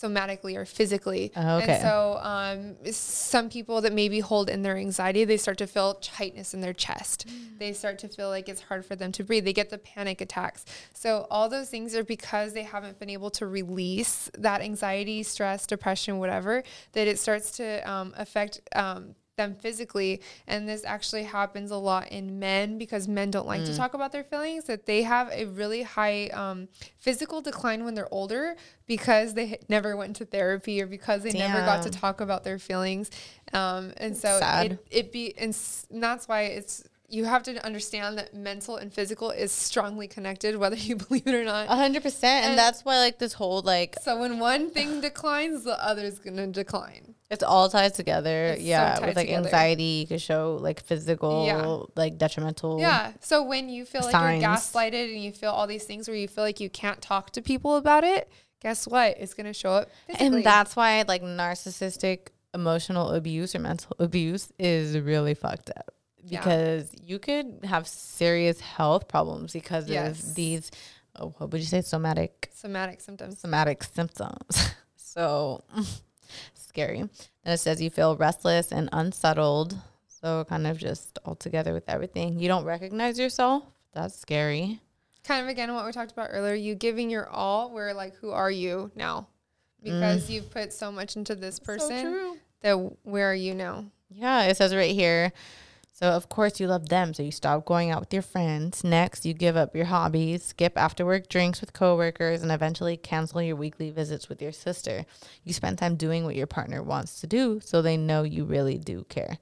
somatically 0.00 0.56
or 0.56 0.64
physically. 0.64 1.32
Oh, 1.36 1.58
okay. 1.58 1.74
and 1.74 1.82
so 1.82 2.18
um, 2.22 2.92
some 2.92 3.50
people 3.50 3.80
that 3.82 3.92
maybe 3.92 4.20
hold 4.20 4.48
in 4.48 4.62
their 4.62 4.76
anxiety 4.76 5.24
they 5.24 5.36
start 5.36 5.58
to 5.58 5.66
feel 5.66 5.94
tightness 5.94 6.54
in 6.54 6.60
their 6.60 6.72
chest. 6.72 7.28
They 7.58 7.72
start 7.72 7.98
to 8.00 8.08
feel 8.08 8.28
like 8.28 8.48
it's 8.48 8.62
hard 8.62 8.86
for 8.86 8.96
them 8.96 9.12
to 9.12 9.24
breathe. 9.24 9.44
They 9.44 9.52
get 9.52 9.70
the 9.70 9.78
panic 9.78 10.20
attacks. 10.20 10.64
So 10.94 11.26
all 11.30 11.48
those 11.48 11.68
things 11.68 11.94
are 11.94 12.04
because 12.04 12.52
they 12.52 12.62
haven't 12.62 12.98
been 12.98 13.10
able 13.10 13.30
to 13.30 13.46
release 13.46 14.30
that 14.38 14.60
anxiety 14.60 15.22
stress 15.22 15.66
depression 15.66 16.18
whatever 16.18 16.62
that 16.92 17.06
it 17.06 17.18
starts 17.18 17.50
to 17.52 17.90
um, 17.90 18.14
affect 18.16 18.60
um, 18.74 19.14
them 19.40 19.54
physically 19.54 20.20
and 20.46 20.68
this 20.68 20.84
actually 20.84 21.24
happens 21.24 21.70
a 21.70 21.76
lot 21.76 22.08
in 22.08 22.38
men 22.38 22.78
because 22.78 23.08
men 23.08 23.30
don't 23.30 23.46
like 23.46 23.64
to 23.64 23.76
talk 23.76 23.94
about 23.94 24.12
their 24.12 24.24
feelings 24.24 24.64
that 24.64 24.84
they 24.86 25.02
have 25.02 25.28
a 25.32 25.44
really 25.46 25.82
high 25.82 26.26
um, 26.28 26.68
physical 26.98 27.40
decline 27.40 27.84
when 27.84 27.94
they're 27.94 28.12
older 28.12 28.54
because 28.86 29.34
they 29.34 29.58
never 29.68 29.96
went 29.96 30.16
to 30.16 30.24
therapy 30.24 30.82
or 30.82 30.86
because 30.86 31.22
they 31.22 31.32
never 31.32 31.60
got 31.64 31.82
to 31.82 31.90
talk 31.90 32.20
about 32.20 32.42
their 32.44 32.58
feelings. 32.58 33.10
Um, 33.52 33.92
and 33.96 34.16
so 34.16 34.38
Sad. 34.40 34.72
it, 34.72 34.78
it 34.90 35.12
be 35.12 35.34
and, 35.38 35.50
s- 35.50 35.86
and 35.90 36.02
that's 36.02 36.28
why 36.28 36.42
it's 36.42 36.84
you 37.10 37.24
have 37.24 37.42
to 37.44 37.64
understand 37.64 38.16
that 38.18 38.32
mental 38.34 38.76
and 38.76 38.92
physical 38.92 39.30
is 39.30 39.50
strongly 39.52 40.06
connected 40.08 40.56
whether 40.56 40.76
you 40.76 40.96
believe 41.08 41.26
it 41.26 41.34
or 41.34 41.44
not 41.44 41.66
A 41.68 41.74
hundred 41.76 42.02
percent. 42.02 42.46
And 42.46 42.58
that's 42.58 42.84
why 42.84 42.98
like 42.98 43.18
this 43.18 43.32
whole 43.34 43.62
like 43.62 43.96
so 44.02 44.18
when 44.20 44.38
one 44.38 44.70
thing 44.70 45.00
declines 45.00 45.64
the 45.64 45.82
other's 45.84 46.18
gonna 46.18 46.46
decline 46.46 47.14
it's 47.30 47.44
all 47.44 47.68
tied 47.68 47.94
together. 47.94 48.46
It's 48.46 48.60
so 48.62 48.66
yeah. 48.66 48.94
tied 48.96 49.06
with 49.06 49.16
like 49.16 49.28
together. 49.28 49.46
anxiety, 49.46 49.82
you 49.84 50.06
could 50.08 50.20
show 50.20 50.58
like 50.60 50.82
physical, 50.82 51.46
Yeah. 51.46 51.82
like 51.94 52.18
detrimental. 52.18 52.80
Yeah. 52.80 53.12
So 53.20 53.44
when 53.44 53.68
you 53.68 53.84
feel 53.84 54.00
like 54.02 54.10
Signs. 54.10 54.42
you're 54.42 54.50
gaslighted 54.50 55.14
and 55.14 55.22
you 55.22 55.30
feel 55.30 55.52
all 55.52 55.68
these 55.68 55.84
things 55.84 56.08
where 56.08 56.16
you 56.16 56.26
feel 56.26 56.42
like 56.42 56.58
you 56.58 56.68
can't 56.68 57.00
talk 57.00 57.30
to 57.34 57.40
people 57.40 57.76
about 57.76 58.02
it, 58.02 58.28
guess 58.60 58.84
what? 58.88 59.16
It's 59.20 59.32
gonna 59.34 59.52
show 59.52 59.70
up. 59.74 59.90
physically. 60.08 60.26
And 60.26 60.44
that's 60.44 60.74
why 60.74 61.04
like 61.06 61.22
narcissistic 61.22 62.30
emotional 62.52 63.10
abuse 63.12 63.54
or 63.54 63.60
mental 63.60 63.94
abuse 64.00 64.52
is 64.58 64.98
really 64.98 65.34
fucked 65.34 65.70
up. 65.76 65.94
Yeah. 66.24 66.40
Because 66.40 66.90
you 67.04 67.18
could 67.18 67.60
have 67.64 67.86
serious 67.86 68.60
health 68.60 69.08
problems 69.08 69.52
because 69.52 69.88
Yes. 69.88 70.20
of 70.22 70.34
these 70.34 70.70
oh, 71.16 71.34
what 71.38 71.50
would 71.50 71.60
you 71.60 71.66
say 71.66 71.82
somatic 71.82 72.50
somatic 72.54 73.00
symptoms. 73.00 73.38
somatic 73.38 73.82
symptoms. 73.84 74.72
so 74.96 75.64
scary. 76.54 77.00
And 77.00 77.10
it 77.44 77.58
says 77.58 77.80
you 77.80 77.90
feel 77.90 78.16
restless 78.16 78.72
and 78.72 78.88
unsettled. 78.92 79.76
So 80.08 80.44
kind 80.44 80.66
of 80.66 80.76
just 80.76 81.18
all 81.24 81.34
together 81.34 81.72
with 81.72 81.88
everything. 81.88 82.38
You 82.38 82.48
don't 82.48 82.64
recognize 82.64 83.18
yourself. 83.18 83.64
That's 83.92 84.14
scary. 84.14 84.80
Kind 85.24 85.42
of 85.42 85.48
again 85.48 85.72
what 85.74 85.86
we 85.86 85.92
talked 85.92 86.12
about 86.12 86.28
earlier. 86.30 86.54
You 86.54 86.74
giving 86.74 87.10
your 87.10 87.28
all. 87.28 87.72
Where 87.72 87.92
like, 87.94 88.14
who 88.16 88.30
are 88.30 88.50
you 88.50 88.90
now? 88.94 89.28
Because 89.82 90.26
mm. 90.26 90.30
you've 90.34 90.50
put 90.50 90.72
so 90.72 90.92
much 90.92 91.16
into 91.16 91.34
this 91.34 91.58
person. 91.58 92.36
That 92.60 92.74
where 93.02 93.30
are 93.30 93.34
you 93.34 93.54
now? 93.54 93.86
Yeah, 94.10 94.42
it 94.44 94.56
says 94.56 94.74
right 94.74 94.94
here. 94.94 95.32
So 96.00 96.08
of 96.08 96.30
course 96.30 96.58
you 96.58 96.66
love 96.66 96.88
them, 96.88 97.12
so 97.12 97.22
you 97.22 97.30
stop 97.30 97.66
going 97.66 97.90
out 97.90 98.00
with 98.00 98.12
your 98.12 98.22
friends. 98.22 98.82
Next, 98.82 99.26
you 99.26 99.34
give 99.34 99.54
up 99.54 99.76
your 99.76 99.84
hobbies, 99.84 100.42
skip 100.42 100.72
after 100.76 101.04
work 101.04 101.28
drinks 101.28 101.60
with 101.60 101.74
coworkers, 101.74 102.42
and 102.42 102.50
eventually 102.50 102.96
cancel 102.96 103.42
your 103.42 103.56
weekly 103.56 103.90
visits 103.90 104.28
with 104.28 104.40
your 104.40 104.52
sister. 104.52 105.04
You 105.44 105.52
spend 105.52 105.76
time 105.76 105.96
doing 105.96 106.24
what 106.24 106.36
your 106.36 106.46
partner 106.46 106.82
wants 106.82 107.20
to 107.20 107.26
do, 107.26 107.60
so 107.62 107.82
they 107.82 107.98
know 107.98 108.22
you 108.22 108.44
really 108.44 108.78
do 108.78 109.04
care. 109.10 109.36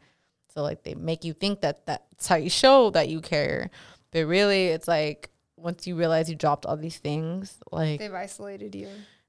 So 0.53 0.63
like 0.63 0.83
they 0.83 0.95
make 0.95 1.23
you 1.25 1.33
think 1.33 1.61
that 1.61 1.87
that's 1.87 2.27
how 2.27 2.35
you 2.37 2.51
show 2.51 2.91
that 2.91 3.09
you 3.09 3.21
care, 3.21 3.71
but 4.11 4.27
really 4.27 4.67
it's 4.69 4.89
like 4.89 5.31
once 5.57 5.87
you 5.87 5.95
realize 5.95 6.29
you 6.29 6.35
dropped 6.35 6.67
all 6.67 6.77
these 6.77 6.99
things, 6.99 7.59
like 7.71 8.01
They've 8.01 8.13
isolated 8.13 8.75
you. 8.75 8.89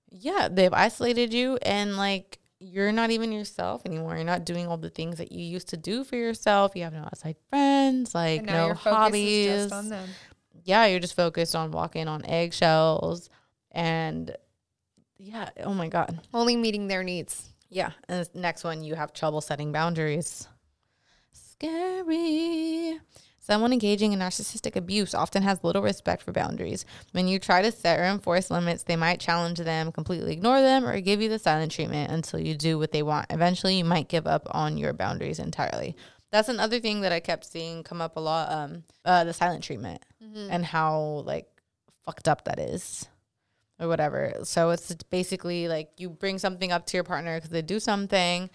yeah, 0.09 0.47
they've 0.49 0.73
isolated 0.73 1.31
you 1.31 1.57
and 1.61 1.95
like 1.95 2.39
you're 2.59 2.91
not 2.91 3.11
even 3.11 3.31
yourself 3.31 3.83
anymore. 3.85 4.15
You're 4.15 4.25
not 4.25 4.45
doing 4.45 4.67
all 4.67 4.77
the 4.77 4.89
things 4.89 5.17
that 5.17 5.31
you 5.31 5.43
used 5.43 5.69
to 5.69 5.77
do 5.77 6.03
for 6.03 6.15
yourself. 6.15 6.75
You 6.75 6.83
have 6.83 6.93
no 6.93 7.01
outside 7.03 7.37
friends, 7.49 8.13
like 8.13 8.43
no 8.43 8.73
hobbies. 8.73 9.49
is 9.49 9.63
just 9.63 9.73
on 9.73 9.89
them. 9.89 10.09
Yeah, 10.65 10.85
you're 10.85 10.99
just 10.99 11.15
focused 11.15 11.55
on 11.55 11.71
walking 11.71 12.07
on 12.07 12.25
eggshells 12.25 13.29
and 13.71 14.35
yeah, 15.17 15.49
oh 15.63 15.73
my 15.73 15.87
god. 15.87 16.19
Only 16.33 16.55
meeting 16.55 16.87
their 16.87 17.03
needs. 17.03 17.49
Yeah. 17.69 17.91
And 18.07 18.27
next 18.33 18.63
one, 18.63 18.83
you 18.83 18.95
have 18.95 19.13
trouble 19.13 19.41
setting 19.41 19.71
boundaries. 19.71 20.47
Scary. 21.31 22.99
Someone 23.49 23.73
engaging 23.73 24.13
in 24.13 24.19
narcissistic 24.19 24.75
abuse 24.75 25.15
often 25.15 25.41
has 25.41 25.63
little 25.63 25.81
respect 25.81 26.21
for 26.21 26.31
boundaries. 26.31 26.85
When 27.13 27.27
you 27.27 27.39
try 27.39 27.63
to 27.63 27.71
set 27.71 27.99
or 27.99 28.03
enforce 28.03 28.51
limits, 28.51 28.83
they 28.83 28.95
might 28.95 29.19
challenge 29.19 29.57
them, 29.57 29.91
completely 29.91 30.33
ignore 30.33 30.61
them, 30.61 30.85
or 30.85 31.01
give 31.01 31.19
you 31.19 31.29
the 31.29 31.39
silent 31.39 31.71
treatment 31.71 32.11
until 32.11 32.39
you 32.39 32.53
do 32.53 32.77
what 32.77 32.91
they 32.91 33.01
want. 33.01 33.25
Eventually, 33.31 33.79
you 33.79 33.85
might 33.85 34.07
give 34.07 34.27
up 34.27 34.47
on 34.51 34.77
your 34.77 34.93
boundaries 34.93 35.39
entirely. 35.39 35.95
That's 36.31 36.47
another 36.47 36.79
thing 36.79 37.01
that 37.01 37.11
I 37.11 37.19
kept 37.21 37.43
seeing 37.43 37.81
come 37.81 38.01
up 38.01 38.17
a 38.17 38.19
lot 38.19 38.51
um, 38.51 38.83
uh, 39.03 39.23
the 39.23 39.33
silent 39.33 39.63
treatment 39.63 40.03
and 40.51 40.63
how, 40.63 41.23
like, 41.25 41.47
fucked 42.05 42.27
up 42.27 42.45
that 42.45 42.59
is 42.59 43.07
or 43.79 43.87
whatever. 43.87 44.31
So 44.43 44.69
it's 44.69 44.93
basically 45.09 45.67
like 45.67 45.89
you 45.97 46.11
bring 46.11 46.37
something 46.37 46.71
up 46.71 46.85
to 46.85 46.97
your 46.97 47.03
partner 47.03 47.37
because 47.37 47.49
they 47.49 47.63
do 47.63 47.79
something, 47.79 48.51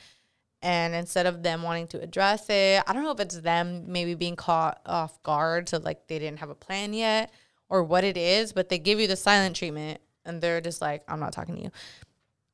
and 0.64 0.94
instead 0.94 1.26
of 1.26 1.42
them 1.42 1.62
wanting 1.62 1.86
to 1.88 2.00
address 2.00 2.48
it, 2.48 2.82
I 2.86 2.92
don't 2.94 3.04
know 3.04 3.10
if 3.10 3.20
it's 3.20 3.38
them 3.40 3.84
maybe 3.92 4.14
being 4.14 4.34
caught 4.34 4.80
off 4.86 5.22
guard, 5.22 5.68
so 5.68 5.78
like 5.78 6.08
they 6.08 6.18
didn't 6.18 6.38
have 6.38 6.48
a 6.48 6.54
plan 6.54 6.94
yet, 6.94 7.30
or 7.68 7.84
what 7.84 8.02
it 8.02 8.16
is, 8.16 8.54
but 8.54 8.70
they 8.70 8.78
give 8.78 8.98
you 8.98 9.06
the 9.06 9.14
silent 9.14 9.56
treatment, 9.56 10.00
and 10.24 10.40
they're 10.40 10.62
just 10.62 10.80
like, 10.80 11.02
I'm 11.06 11.20
not 11.20 11.34
talking 11.34 11.56
to 11.56 11.62
you. 11.62 11.70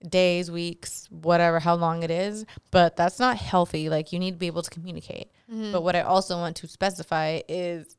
Days, 0.08 0.50
weeks, 0.50 1.06
whatever, 1.10 1.60
how 1.60 1.76
long 1.76 2.02
it 2.02 2.10
is, 2.10 2.46
but 2.72 2.96
that's 2.96 3.20
not 3.20 3.36
healthy. 3.36 3.88
Like 3.88 4.12
you 4.12 4.18
need 4.18 4.32
to 4.32 4.38
be 4.38 4.48
able 4.48 4.62
to 4.62 4.70
communicate. 4.70 5.30
Mm-hmm. 5.50 5.70
But 5.70 5.84
what 5.84 5.94
I 5.94 6.00
also 6.00 6.36
want 6.36 6.56
to 6.56 6.66
specify 6.66 7.40
is 7.48 7.96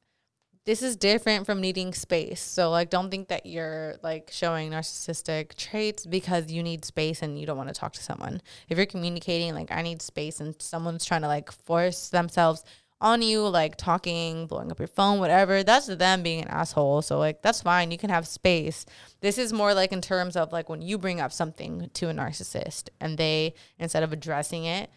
this 0.63 0.83
is 0.83 0.95
different 0.95 1.45
from 1.45 1.59
needing 1.59 1.93
space. 1.93 2.39
So 2.39 2.69
like 2.69 2.89
don't 2.89 3.09
think 3.09 3.29
that 3.29 3.45
you're 3.45 3.95
like 4.03 4.29
showing 4.31 4.71
narcissistic 4.71 5.55
traits 5.55 6.05
because 6.05 6.51
you 6.51 6.61
need 6.61 6.85
space 6.85 7.21
and 7.21 7.39
you 7.39 7.45
don't 7.45 7.57
want 7.57 7.69
to 7.69 7.75
talk 7.75 7.93
to 7.93 8.03
someone. 8.03 8.41
If 8.69 8.77
you're 8.77 8.85
communicating 8.85 9.55
like 9.55 9.71
I 9.71 9.81
need 9.81 10.01
space 10.01 10.39
and 10.39 10.55
someone's 10.59 11.05
trying 11.05 11.21
to 11.21 11.27
like 11.27 11.51
force 11.51 12.09
themselves 12.09 12.63
on 12.99 13.23
you 13.23 13.47
like 13.47 13.75
talking, 13.77 14.45
blowing 14.45 14.71
up 14.71 14.77
your 14.77 14.87
phone, 14.87 15.19
whatever, 15.19 15.63
that's 15.63 15.87
them 15.87 16.21
being 16.21 16.43
an 16.43 16.47
asshole. 16.49 17.01
So 17.01 17.17
like 17.17 17.41
that's 17.41 17.63
fine. 17.63 17.89
You 17.89 17.97
can 17.97 18.11
have 18.11 18.27
space. 18.27 18.85
This 19.21 19.39
is 19.39 19.51
more 19.51 19.73
like 19.73 19.91
in 19.91 20.01
terms 20.01 20.35
of 20.35 20.51
like 20.53 20.69
when 20.69 20.83
you 20.83 20.99
bring 20.99 21.19
up 21.19 21.33
something 21.33 21.89
to 21.95 22.09
a 22.09 22.13
narcissist 22.13 22.89
and 22.99 23.17
they 23.17 23.55
instead 23.79 24.03
of 24.03 24.13
addressing 24.13 24.65
it 24.65 24.91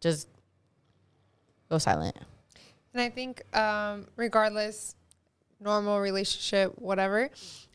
just 0.00 0.28
go 1.70 1.78
silent. 1.78 2.16
And 2.92 3.02
I 3.02 3.10
think, 3.10 3.42
um, 3.56 4.06
regardless, 4.16 4.94
normal 5.64 6.00
relationship, 6.00 6.72
whatever, 6.76 7.30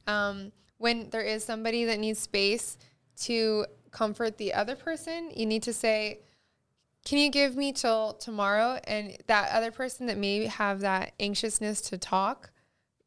um, 0.07 0.51
when 0.77 1.09
there 1.09 1.23
is 1.23 1.43
somebody 1.43 1.85
that 1.85 1.99
needs 1.99 2.19
space 2.19 2.77
to 3.21 3.65
comfort 3.91 4.37
the 4.37 4.53
other 4.53 4.75
person, 4.75 5.31
you 5.35 5.45
need 5.45 5.63
to 5.63 5.73
say, 5.73 6.21
can 7.03 7.17
you 7.17 7.29
give 7.29 7.55
me 7.55 7.73
till 7.73 8.13
tomorrow? 8.13 8.79
And 8.85 9.17
that 9.27 9.51
other 9.51 9.71
person 9.71 10.05
that 10.07 10.17
may 10.17 10.45
have 10.45 10.81
that 10.81 11.13
anxiousness 11.19 11.81
to 11.89 11.97
talk, 11.97 12.51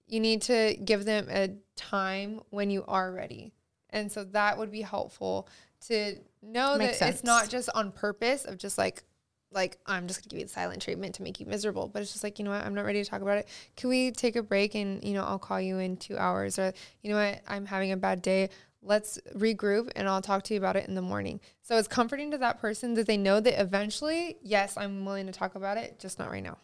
you 0.07 0.21
need 0.21 0.43
to 0.43 0.77
give 0.85 1.05
them 1.05 1.29
a 1.31 1.51
time 1.77 2.41
when 2.51 2.71
you 2.71 2.85
are 2.89 3.13
ready. 3.13 3.53
And 3.91 4.11
so 4.11 4.25
that 4.25 4.59
would 4.59 4.73
be 4.73 4.83
helpful 4.83 5.49
to 5.87 6.17
know 6.43 6.77
Makes 6.77 6.99
that 6.99 7.11
it's 7.11 7.25
not 7.25 7.49
just 7.49 7.69
on 7.75 7.93
purpose 7.93 8.45
of 8.45 8.59
just 8.59 8.79
like, 8.79 9.05
like 9.53 9.79
I'm 9.87 10.07
just 10.09 10.21
gonna 10.21 10.29
give 10.31 10.39
you 10.41 10.47
the 10.47 10.53
silent 10.53 10.83
treatment 10.83 11.15
to 11.17 11.23
make 11.23 11.41
you 11.41 11.47
miserable, 11.47 11.89
but 11.89 12.03
it's 12.03 12.13
just 12.13 12.25
like 12.25 12.39
you 12.39 12.45
know 12.45 12.51
what 12.53 12.65
I'm 12.65 12.75
not 12.75 12.85
ready 12.85 13.03
to 13.03 13.09
talk 13.09 13.23
about 13.23 13.39
it. 13.39 13.49
Can 13.77 13.91
we 13.91 14.11
take 14.11 14.37
a 14.37 14.43
break 14.43 14.75
and 14.75 15.03
you 15.05 15.15
know 15.15 15.25
I'll 15.25 15.39
call 15.39 15.61
you 15.61 15.79
in 15.79 15.97
two 15.97 16.17
hours 16.17 16.59
or 16.59 16.73
you 17.03 17.11
know 17.11 17.17
what 17.17 17.41
I'm 17.47 17.67
having 17.67 17.93
a 17.93 17.97
bad 17.97 18.23
day. 18.23 18.51
Let's 18.85 19.19
regroup 19.37 19.93
and 19.95 20.09
I'll 20.09 20.23
talk 20.23 20.43
to 20.45 20.55
you 20.55 20.59
about 20.59 20.75
it 20.77 20.89
in 20.89 20.95
the 20.97 21.03
morning. 21.03 21.41
So 21.63 21.79
it's 21.79 21.87
comforting 21.87 22.33
to 22.33 22.39
that 22.39 22.61
person 22.61 22.95
that 22.95 23.07
they 23.07 23.17
know 23.17 23.39
that 23.39 23.61
eventually, 23.61 24.39
yes, 24.43 24.77
I'm 24.77 25.05
willing 25.05 25.27
to 25.27 25.33
talk 25.33 25.55
about 25.55 25.77
it, 25.77 26.01
just 26.01 26.19
not 26.19 26.31
right 26.33 26.43
now. 26.43 26.59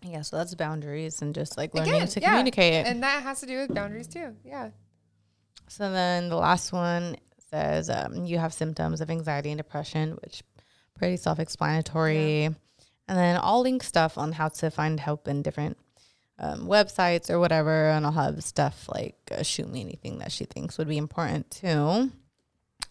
Yeah, 0.00 0.22
so 0.22 0.36
that's 0.36 0.54
boundaries 0.54 1.20
and 1.22 1.34
just 1.34 1.56
like 1.56 1.74
learning 1.74 1.94
Again, 1.94 2.06
to 2.08 2.20
yeah. 2.20 2.28
communicate. 2.28 2.86
and 2.86 3.02
that 3.02 3.24
has 3.24 3.40
to 3.40 3.46
do 3.46 3.58
with 3.58 3.74
boundaries 3.74 4.06
too. 4.06 4.36
Yeah. 4.44 4.70
so 5.66 5.90
then 5.90 6.28
the 6.28 6.36
last 6.36 6.72
one 6.72 7.16
says 7.50 7.90
um, 7.90 8.24
you 8.24 8.38
have 8.38 8.52
symptoms 8.52 9.00
of 9.00 9.10
anxiety 9.10 9.50
and 9.50 9.58
depression, 9.58 10.16
which 10.22 10.44
pretty 10.98 11.16
self-explanatory. 11.16 12.44
And 12.44 12.56
then 13.18 13.40
I'll 13.42 13.62
link 13.62 13.82
stuff 13.82 14.18
on 14.18 14.32
how 14.32 14.48
to 14.48 14.70
find 14.70 15.00
help 15.00 15.28
in 15.28 15.42
different 15.42 15.78
um, 16.38 16.66
websites 16.66 17.30
or 17.30 17.38
whatever, 17.38 17.90
and 17.90 18.04
I'll 18.06 18.12
have 18.12 18.42
stuff 18.44 18.88
like 18.92 19.16
uh, 19.32 19.42
shoot 19.42 19.68
me 19.68 19.80
anything 19.80 20.18
that 20.18 20.30
she 20.30 20.44
thinks 20.44 20.78
would 20.78 20.88
be 20.88 20.98
important 20.98 21.50
too. 21.50 22.10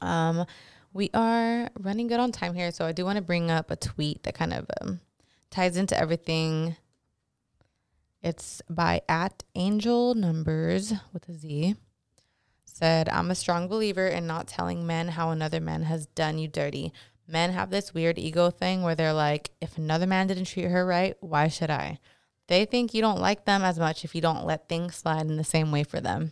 Um, 0.02 0.46
we 0.94 1.10
are 1.14 1.70
running 1.80 2.08
good 2.08 2.20
on 2.20 2.32
time 2.32 2.54
here, 2.56 2.72
so 2.72 2.86
I 2.86 2.92
do 2.92 3.06
want 3.06 3.18
to 3.18 3.22
bring 3.22 3.52
up 3.52 3.72
a 3.72 3.76
tweet 3.76 4.24
that 4.24 4.36
kind 4.36 4.54
of 4.54 4.66
um, 4.82 5.00
ties 5.50 5.78
into 5.78 5.98
everything. 5.98 6.76
It's 8.22 8.62
by 8.70 9.02
at 9.08 9.44
Angel 9.56 10.16
Numbers 10.16 10.94
with 11.14 11.30
a 11.30 11.34
Z. 11.34 11.76
Said, 12.66 13.10
I'm 13.10 13.32
a 13.32 13.36
strong 13.36 13.68
believer 13.68 14.08
in 14.08 14.28
not 14.28 14.48
telling 14.48 14.86
men 14.86 15.10
how 15.10 15.32
another 15.32 15.60
man 15.60 15.84
has 15.84 16.06
done 16.08 16.38
you 16.38 16.48
dirty. 16.48 16.92
Men 17.28 17.52
have 17.52 17.70
this 17.70 17.94
weird 17.94 18.18
ego 18.18 18.49
thing 18.49 18.84
where 18.84 18.95
they're 18.95 19.14
like, 19.14 19.52
if 19.60 19.78
another 19.78 20.08
man 20.08 20.28
didn't 20.28 20.45
treat 20.45 20.70
her 20.70 20.86
right, 20.86 21.16
why 21.20 21.49
should 21.49 21.70
I? 21.70 21.99
They 22.48 22.64
think 22.64 22.94
you 22.94 23.02
don't 23.02 23.20
like 23.20 23.44
them 23.44 23.64
as 23.64 23.78
much 23.78 24.06
if 24.06 24.16
you 24.16 24.22
don't 24.22 24.45
let 24.45 24.70
things 24.70 24.95
slide 24.95 25.26
in 25.26 25.36
the 25.36 25.44
same 25.44 25.72
way 25.72 25.84
for 25.84 25.99
them. 25.99 26.32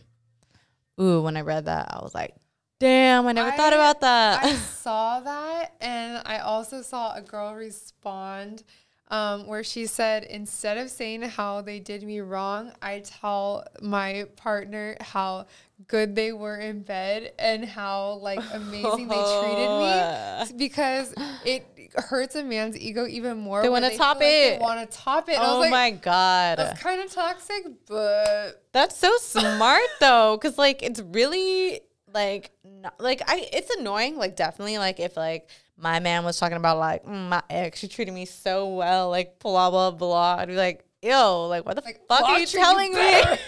Ooh, 0.98 1.20
when 1.20 1.36
I 1.36 1.42
read 1.42 1.66
that, 1.66 1.88
I 1.90 2.02
was 2.02 2.14
like, 2.14 2.34
damn, 2.80 3.26
I 3.26 3.32
never 3.32 3.50
thought 3.50 3.74
about 3.74 4.00
that. 4.00 4.42
I 4.42 4.52
saw 4.54 5.20
that, 5.20 5.74
and 5.80 6.22
I 6.24 6.38
also 6.38 6.80
saw 6.80 7.14
a 7.14 7.20
girl 7.20 7.54
respond 7.54 8.64
um, 9.08 9.46
where 9.46 9.62
she 9.62 9.86
said, 9.86 10.24
instead 10.24 10.78
of 10.78 10.90
saying 10.90 11.22
how 11.22 11.60
they 11.60 11.78
did 11.78 12.02
me 12.02 12.20
wrong, 12.20 12.72
I 12.82 13.00
tell 13.00 13.64
my 13.80 14.26
partner 14.36 14.96
how 15.00 15.46
good 15.88 16.16
they 16.16 16.32
were 16.32 16.56
in 16.56 16.80
bed 16.80 17.32
and 17.38 17.64
how 17.64 18.14
like 18.14 18.40
amazing 18.52 19.08
they 19.08 19.40
treated 19.40 19.70
me 19.78 20.56
because 20.56 21.14
it 21.44 21.66
hurts 21.94 22.34
a 22.34 22.42
man's 22.42 22.76
ego 22.78 23.06
even 23.06 23.38
more. 23.38 23.62
They 23.62 23.68
wanna 23.68 23.96
top 23.96 24.18
feel 24.18 24.26
like 24.26 24.34
it. 24.34 24.58
They 24.58 24.62
want 24.62 24.90
to 24.90 24.96
top 24.96 25.28
it. 25.28 25.36
Oh 25.38 25.58
was 25.58 25.60
like, 25.60 25.70
my 25.70 25.90
God. 25.90 26.58
That's 26.58 26.82
kind 26.82 27.00
of 27.00 27.10
toxic, 27.10 27.66
but 27.86 28.64
That's 28.72 28.96
so 28.96 29.16
smart 29.18 29.82
though, 30.00 30.36
because 30.36 30.58
like 30.58 30.82
it's 30.82 31.00
really 31.00 31.80
like 32.12 32.50
not, 32.64 32.98
like 32.98 33.22
I 33.26 33.48
it's 33.52 33.70
annoying. 33.76 34.16
Like 34.16 34.34
definitely 34.34 34.78
like 34.78 34.98
if 34.98 35.16
like 35.16 35.48
my 35.78 36.00
man 36.00 36.24
was 36.24 36.38
talking 36.38 36.56
about 36.56 36.78
like 36.78 37.04
mm, 37.04 37.28
my 37.28 37.42
ex, 37.50 37.78
she 37.80 37.88
treated 37.88 38.14
me 38.14 38.24
so 38.24 38.68
well, 38.74 39.10
like 39.10 39.38
blah 39.38 39.70
blah 39.70 39.90
blah. 39.90 40.36
I'd 40.38 40.48
be 40.48 40.54
like, 40.54 40.84
yo, 41.02 41.46
like 41.46 41.66
what 41.66 41.76
the 41.76 41.82
Like, 41.82 42.00
fuck 42.08 42.22
are 42.22 42.38
you 42.38 42.46
treat 42.46 42.54
you 42.54 42.64
telling 42.64 42.92
me? 42.94 43.22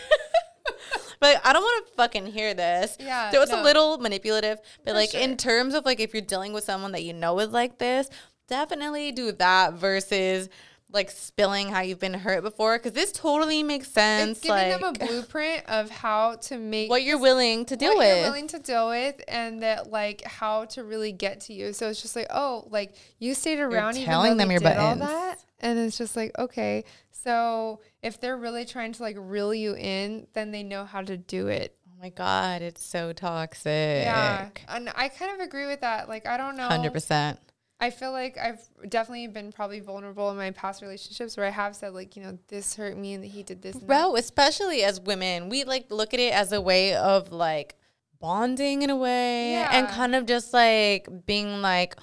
but 1.21 1.41
I 1.45 1.53
don't 1.53 1.63
want 1.63 1.87
to 1.89 1.95
fucking 1.95 2.27
hear 2.27 2.55
this. 2.55 2.97
Yeah, 3.01 3.31
so 3.31 3.43
it's 3.43 3.53
a 3.53 3.63
little 3.63 3.99
manipulative. 3.99 4.59
But 4.85 4.91
For 4.93 4.95
like 4.95 5.11
sure. 5.11 5.21
in 5.21 5.37
terms 5.37 5.75
of 5.75 5.85
like 5.85 6.01
if 6.01 6.13
you're 6.13 6.23
dealing 6.23 6.53
with 6.53 6.65
someone 6.65 6.93
that 6.93 7.03
you 7.03 7.13
know 7.13 7.39
is 7.41 7.51
like 7.51 7.79
this, 7.79 8.09
definitely 8.49 9.13
do 9.13 9.33
that 9.33 9.75
versus. 9.75 10.49
Like 10.91 11.11
spilling 11.11 11.69
how 11.69 11.81
you've 11.83 11.99
been 11.99 12.15
hurt 12.15 12.43
before, 12.43 12.79
because 12.79 12.93
this 12.93 13.13
totally 13.13 13.63
makes 13.63 13.89
sense. 13.89 14.39
it's 14.39 14.41
giving 14.41 14.71
like, 14.71 14.81
them 14.81 14.85
a 14.85 14.93
blueprint 15.07 15.67
of 15.67 15.91
how 15.91 16.37
to 16.37 16.57
make 16.57 16.89
what 16.89 17.03
you're 17.03 17.21
willing 17.21 17.67
to 17.67 17.77
deal 17.77 17.91
what 17.91 17.99
with. 17.99 18.17
you're 18.17 18.27
willing 18.27 18.49
to 18.49 18.59
deal 18.59 18.89
with 18.89 19.23
and 19.29 19.63
that 19.63 19.91
like 19.91 20.23
how 20.25 20.65
to 20.67 20.85
really 20.85 21.13
get 21.13 21.41
to 21.43 21.53
you. 21.53 21.75
So 21.75 21.91
it's 21.91 22.01
just 22.01 22.17
like, 22.17 22.29
oh, 22.31 22.67
like 22.71 22.95
you 23.19 23.35
stayed 23.35 23.61
around 23.61 23.97
even 23.97 24.07
telling 24.07 24.37
them 24.39 24.51
your 24.51 24.61
did 24.61 24.79
all 24.79 24.95
buttons. 24.95 25.11
that. 25.11 25.45
And 25.61 25.79
it's 25.79 25.99
just 25.99 26.17
like, 26.17 26.33
okay. 26.39 26.85
So 27.11 27.81
if 28.03 28.21
they're 28.21 28.37
really 28.37 28.65
trying 28.65 28.93
to 28.93 29.03
like 29.03 29.17
reel 29.19 29.53
you 29.53 29.75
in, 29.75 30.27
then 30.33 30.53
they 30.53 30.63
know 30.63 30.85
how 30.85 31.03
to 31.03 31.17
do 31.17 31.49
it. 31.49 31.77
Oh 31.87 32.01
my 32.01 32.11
god, 32.11 32.63
it's 32.63 32.85
so 32.85 33.13
toxic. 33.13 34.05
Yeah. 34.05 34.49
And 34.69 34.91
I 34.95 35.09
kind 35.09 35.33
of 35.33 35.47
agree 35.47 35.67
with 35.67 35.81
that. 35.81 36.09
Like 36.09 36.27
I 36.27 36.37
don't 36.37 36.57
know. 36.57 36.69
Hundred 36.69 36.93
percent. 36.95 37.39
I 37.81 37.91
feel 37.91 38.11
like 38.11 38.37
I've 38.37 38.61
definitely 38.89 39.29
been 39.29 39.53
probably 39.53 39.81
vulnerable 39.81 40.31
in 40.31 40.37
my 40.37 40.51
past 40.51 40.83
relationships 40.83 41.37
where 41.37 41.47
I 41.47 41.51
have 41.51 41.77
said 41.77 41.95
like, 41.95 42.17
you 42.17 42.23
know, 42.23 42.39
this 42.49 42.75
hurt 42.75 42.97
me 42.97 43.15
and 43.15 43.23
that 43.23 43.29
he 43.29 43.43
did 43.43 43.63
this. 43.63 43.77
and 43.77 43.89
that. 44.15 44.19
Especially 44.19 44.83
as 44.83 45.01
women, 45.01 45.49
we 45.49 45.65
like 45.65 45.91
look 45.91 46.13
at 46.13 46.21
it 46.21 46.33
as 46.33 46.53
a 46.53 46.61
way 46.61 46.95
of 46.95 47.31
like 47.31 47.77
bonding 48.21 48.83
in 48.83 48.91
a 48.91 48.97
way 48.97 49.55
and 49.55 49.87
kind 49.89 50.17
of 50.17 50.27
just 50.27 50.53
like 50.53 51.09
being 51.25 51.63
like 51.63 51.95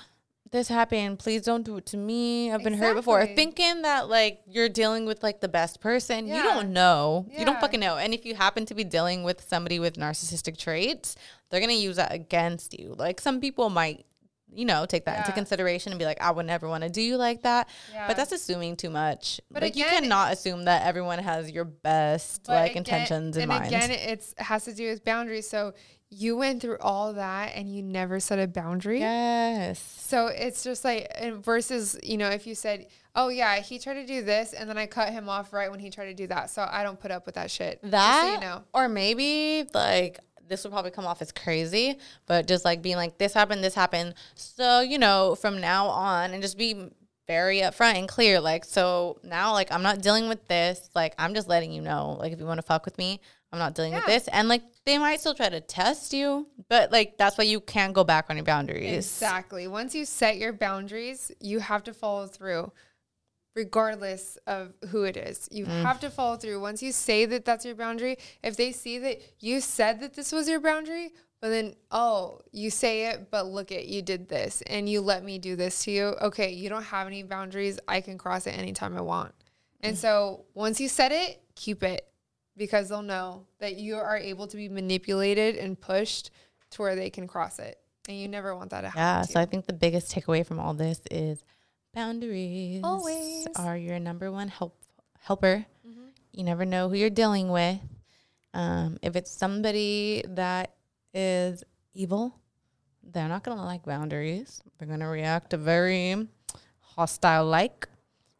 this 0.52 0.70
happened. 0.70 1.20
Please 1.20 1.42
don't 1.42 1.64
do 1.64 1.76
it 1.76 1.86
to 1.88 1.98
me. 1.98 2.50
I've 2.54 2.64
been 2.64 2.76
hurt 2.78 2.96
before. 2.96 3.26
Thinking 3.26 3.82
that 3.82 4.08
like 4.08 4.40
you're 4.48 4.70
dealing 4.70 5.06
with 5.06 5.24
like 5.24 5.42
the 5.42 5.50
best 5.50 5.82
person 5.82 6.28
you 6.28 6.36
don't 6.42 6.72
know. 6.72 7.26
You 7.38 7.44
don't 7.44 7.60
fucking 7.60 7.82
know. 7.82 7.98
And 7.98 8.14
if 8.14 8.26
you 8.26 8.36
happen 8.36 8.66
to 8.68 8.74
be 8.74 8.86
dealing 8.86 9.24
with 9.24 9.44
somebody 9.46 9.80
with 9.80 9.96
narcissistic 9.96 10.58
traits 10.58 11.18
they're 11.50 11.60
gonna 11.60 11.74
use 11.74 11.98
that 11.98 12.12
against 12.14 12.78
you. 12.78 12.96
Like 12.98 13.22
some 13.22 13.40
people 13.40 13.70
might 13.70 14.06
you 14.54 14.66
know, 14.66 14.86
take 14.86 15.06
that 15.06 15.20
into 15.20 15.32
consideration 15.32 15.92
and 15.92 16.00
be 16.00 16.06
like, 16.06 16.22
I 16.22 16.32
would 16.32 16.46
never 16.46 16.68
want 16.68 16.84
to 16.84 16.90
do 16.90 17.02
you 17.02 17.18
like 17.18 17.44
that. 17.44 17.68
Yeah. 17.92 18.08
But 18.08 18.16
that's 18.16 18.32
assuming 18.32 18.76
too 18.78 18.90
much. 18.90 19.42
But 19.52 19.64
like 19.64 19.76
you 19.76 19.86
cannot 19.86 20.32
assume 20.34 20.66
that 20.66 20.86
everyone 20.86 21.20
has 21.20 21.52
your 21.52 21.66
best 21.66 22.48
like 22.48 22.72
again- 22.72 22.78
intentions 22.78 23.36
in 23.38 23.44
and 23.44 23.50
mind. 23.50 23.68
again, 23.68 23.92
it's 23.92 24.34
it 24.34 24.44
has 24.44 24.66
to 24.66 24.74
do 24.74 24.90
with 24.90 25.04
boundaries. 25.04 25.50
So 25.50 25.74
you 26.10 26.38
went 26.38 26.62
through 26.62 26.78
all 26.80 27.14
that 27.14 27.54
and 27.56 27.74
you 27.74 27.82
never 27.82 28.20
set 28.20 28.40
a 28.40 28.48
boundary. 28.48 29.00
yes. 29.00 29.80
So 29.80 30.28
it's 30.28 30.64
just 30.64 30.86
like 30.86 31.12
and 31.16 31.44
versus, 31.44 31.98
you 32.04 32.18
know, 32.18 32.30
if 32.30 32.46
you 32.48 32.54
said, 32.56 32.88
"Oh 33.16 33.30
yeah, 33.30 33.56
he 33.60 33.80
tried 33.80 33.96
to 33.96 34.06
do 34.06 34.22
this 34.24 34.54
and 34.54 34.70
then 34.70 34.78
I 34.78 34.86
cut 34.86 35.10
him 35.12 35.28
off 35.28 35.52
right 35.52 35.70
when 35.72 35.80
he 35.80 35.90
tried 35.90 36.06
to 36.06 36.14
do 36.14 36.28
that." 36.28 36.50
So 36.52 36.66
I 36.70 36.84
don't 36.84 37.00
put 37.00 37.12
up 37.12 37.26
with 37.26 37.36
that 37.36 37.50
shit. 37.52 37.80
That 37.84 38.22
so 38.22 38.34
you 38.36 38.40
know. 38.40 38.64
or 38.74 38.88
maybe 38.88 39.68
like 39.74 40.20
this 40.48 40.64
would 40.64 40.74
probably 40.74 40.92
come 40.92 41.06
off 41.06 41.22
as 41.22 41.32
crazy, 41.32 41.98
but 42.26 42.48
just 42.48 42.66
like 42.66 42.82
being 42.82 42.98
like 42.98 43.18
this 43.18 43.34
happened, 43.34 43.64
this 43.64 43.76
happened. 43.76 44.14
So, 44.36 44.82
you 44.82 44.98
know, 44.98 45.36
from 45.36 45.60
now 45.60 45.88
on 45.88 46.32
and 46.32 46.42
just 46.42 46.58
be 46.58 46.90
very 47.28 47.60
upfront 47.60 47.96
and 47.96 48.08
clear. 48.08 48.40
Like, 48.40 48.66
so 48.66 49.20
now 49.24 49.54
like 49.54 49.72
I'm 49.72 49.84
not 49.84 50.02
dealing 50.02 50.28
with 50.28 50.48
this. 50.48 50.90
Like 50.96 51.16
I'm 51.18 51.34
just 51.34 51.48
letting 51.48 51.72
you 51.72 51.82
know. 51.82 52.18
Like 52.20 52.32
if 52.34 52.40
you 52.40 52.46
want 52.46 52.60
to 52.60 52.66
fuck 52.66 52.86
with 52.86 52.98
me, 52.98 53.20
I'm 53.52 53.60
not 53.60 53.74
dealing 53.74 53.94
with 53.94 54.06
this. 54.06 54.28
And 54.28 54.48
like 54.48 54.64
they 54.86 54.98
might 54.98 55.20
still 55.20 55.34
try 55.34 55.50
to 55.50 55.62
test 55.62 56.14
you, 56.14 56.48
but 56.70 56.92
like 56.92 57.18
that's 57.18 57.38
why 57.38 57.46
you 57.46 57.60
can't 57.60 57.94
go 57.94 58.04
back 58.04 58.26
on 58.30 58.36
your 58.36 58.46
boundaries. 58.46 58.94
Exactly. 58.94 59.68
Once 59.68 59.96
you 59.96 60.06
set 60.06 60.38
your 60.38 60.54
boundaries, 60.54 61.32
you 61.40 61.60
have 61.60 61.84
to 61.86 61.94
follow 61.94 62.28
through, 62.28 62.72
regardless 63.56 64.38
of 64.48 64.74
who 64.90 65.04
it 65.04 65.18
is. 65.18 65.48
You 65.52 65.66
Mm. 65.66 65.82
have 65.84 66.00
to 66.02 66.10
follow 66.10 66.36
through. 66.36 66.60
Once 66.60 66.84
you 66.84 66.92
say 66.92 67.26
that 67.26 67.46
that's 67.46 67.66
your 67.66 67.76
boundary, 67.76 68.18
if 68.44 68.58
they 68.58 68.72
see 68.72 69.00
that 69.00 69.22
you 69.40 69.62
said 69.62 70.00
that 70.02 70.14
this 70.14 70.32
was 70.32 70.48
your 70.50 70.60
boundary, 70.60 71.14
but 71.42 71.50
then, 71.50 71.76
oh, 71.92 72.42
you 72.52 72.70
say 72.70 73.08
it, 73.08 73.30
but 73.32 73.46
look 73.48 73.72
at 73.72 73.88
you 73.88 74.02
did 74.02 74.28
this 74.28 74.62
and 74.68 74.90
you 74.90 75.00
let 75.02 75.24
me 75.24 75.38
do 75.38 75.56
this 75.56 75.84
to 75.86 75.92
you. 75.92 76.04
Okay, 76.22 76.52
you 76.52 76.70
don't 76.70 76.84
have 76.84 77.08
any 77.08 77.24
boundaries. 77.24 77.80
I 77.88 78.02
can 78.02 78.18
cross 78.18 78.46
it 78.48 78.52
anytime 78.58 78.98
I 78.98 79.02
want. 79.02 79.34
And 79.82 79.98
so 79.98 80.46
once 80.56 80.82
you 80.82 80.88
said 80.90 81.12
it, 81.12 81.42
keep 81.56 81.84
it 81.84 82.08
because 82.58 82.90
they'll 82.90 83.04
know 83.04 83.46
that 83.60 83.76
you 83.76 83.96
are 83.98 84.18
able 84.18 84.48
to 84.48 84.58
be 84.58 84.68
manipulated 84.68 85.56
and 85.56 85.80
pushed 85.80 86.32
to 86.72 86.82
where 86.82 86.96
they 86.96 87.10
can 87.12 87.28
cross 87.28 87.60
it. 87.60 87.78
And 88.08 88.18
you 88.18 88.28
never 88.28 88.56
want 88.56 88.72
that 88.72 88.82
to 88.82 88.90
happen. 88.90 89.00
Yeah, 89.00 89.22
so. 89.22 89.40
I 89.40 89.46
think 89.46 89.68
the 89.68 89.74
biggest 89.74 90.12
takeaway 90.14 90.46
from 90.46 90.60
all 90.60 90.74
this 90.74 91.02
is 91.12 91.44
boundaries 91.96 92.82
Always. 92.84 93.48
are 93.56 93.78
your 93.78 93.98
number 94.00 94.32
one 94.32 94.50
help 94.50 94.78
helper. 95.22 95.66
Mm-hmm. 95.88 96.10
You 96.34 96.44
never 96.44 96.66
know 96.66 96.90
who 96.90 96.96
you're 96.96 97.10
dealing 97.10 97.50
with. 97.50 97.80
Um, 98.54 98.98
if 99.02 99.16
it's 99.16 99.32
somebody 99.32 100.24
that 100.28 100.76
is 101.14 101.64
evil, 101.94 102.36
they're 103.02 103.28
not 103.28 103.44
gonna 103.44 103.66
like 103.66 103.84
boundaries. 103.86 104.62
They're 104.78 104.88
gonna 104.88 105.10
react 105.10 105.54
a 105.54 105.58
very 105.58 106.28
hostile 106.80 107.46
like. 107.46 107.88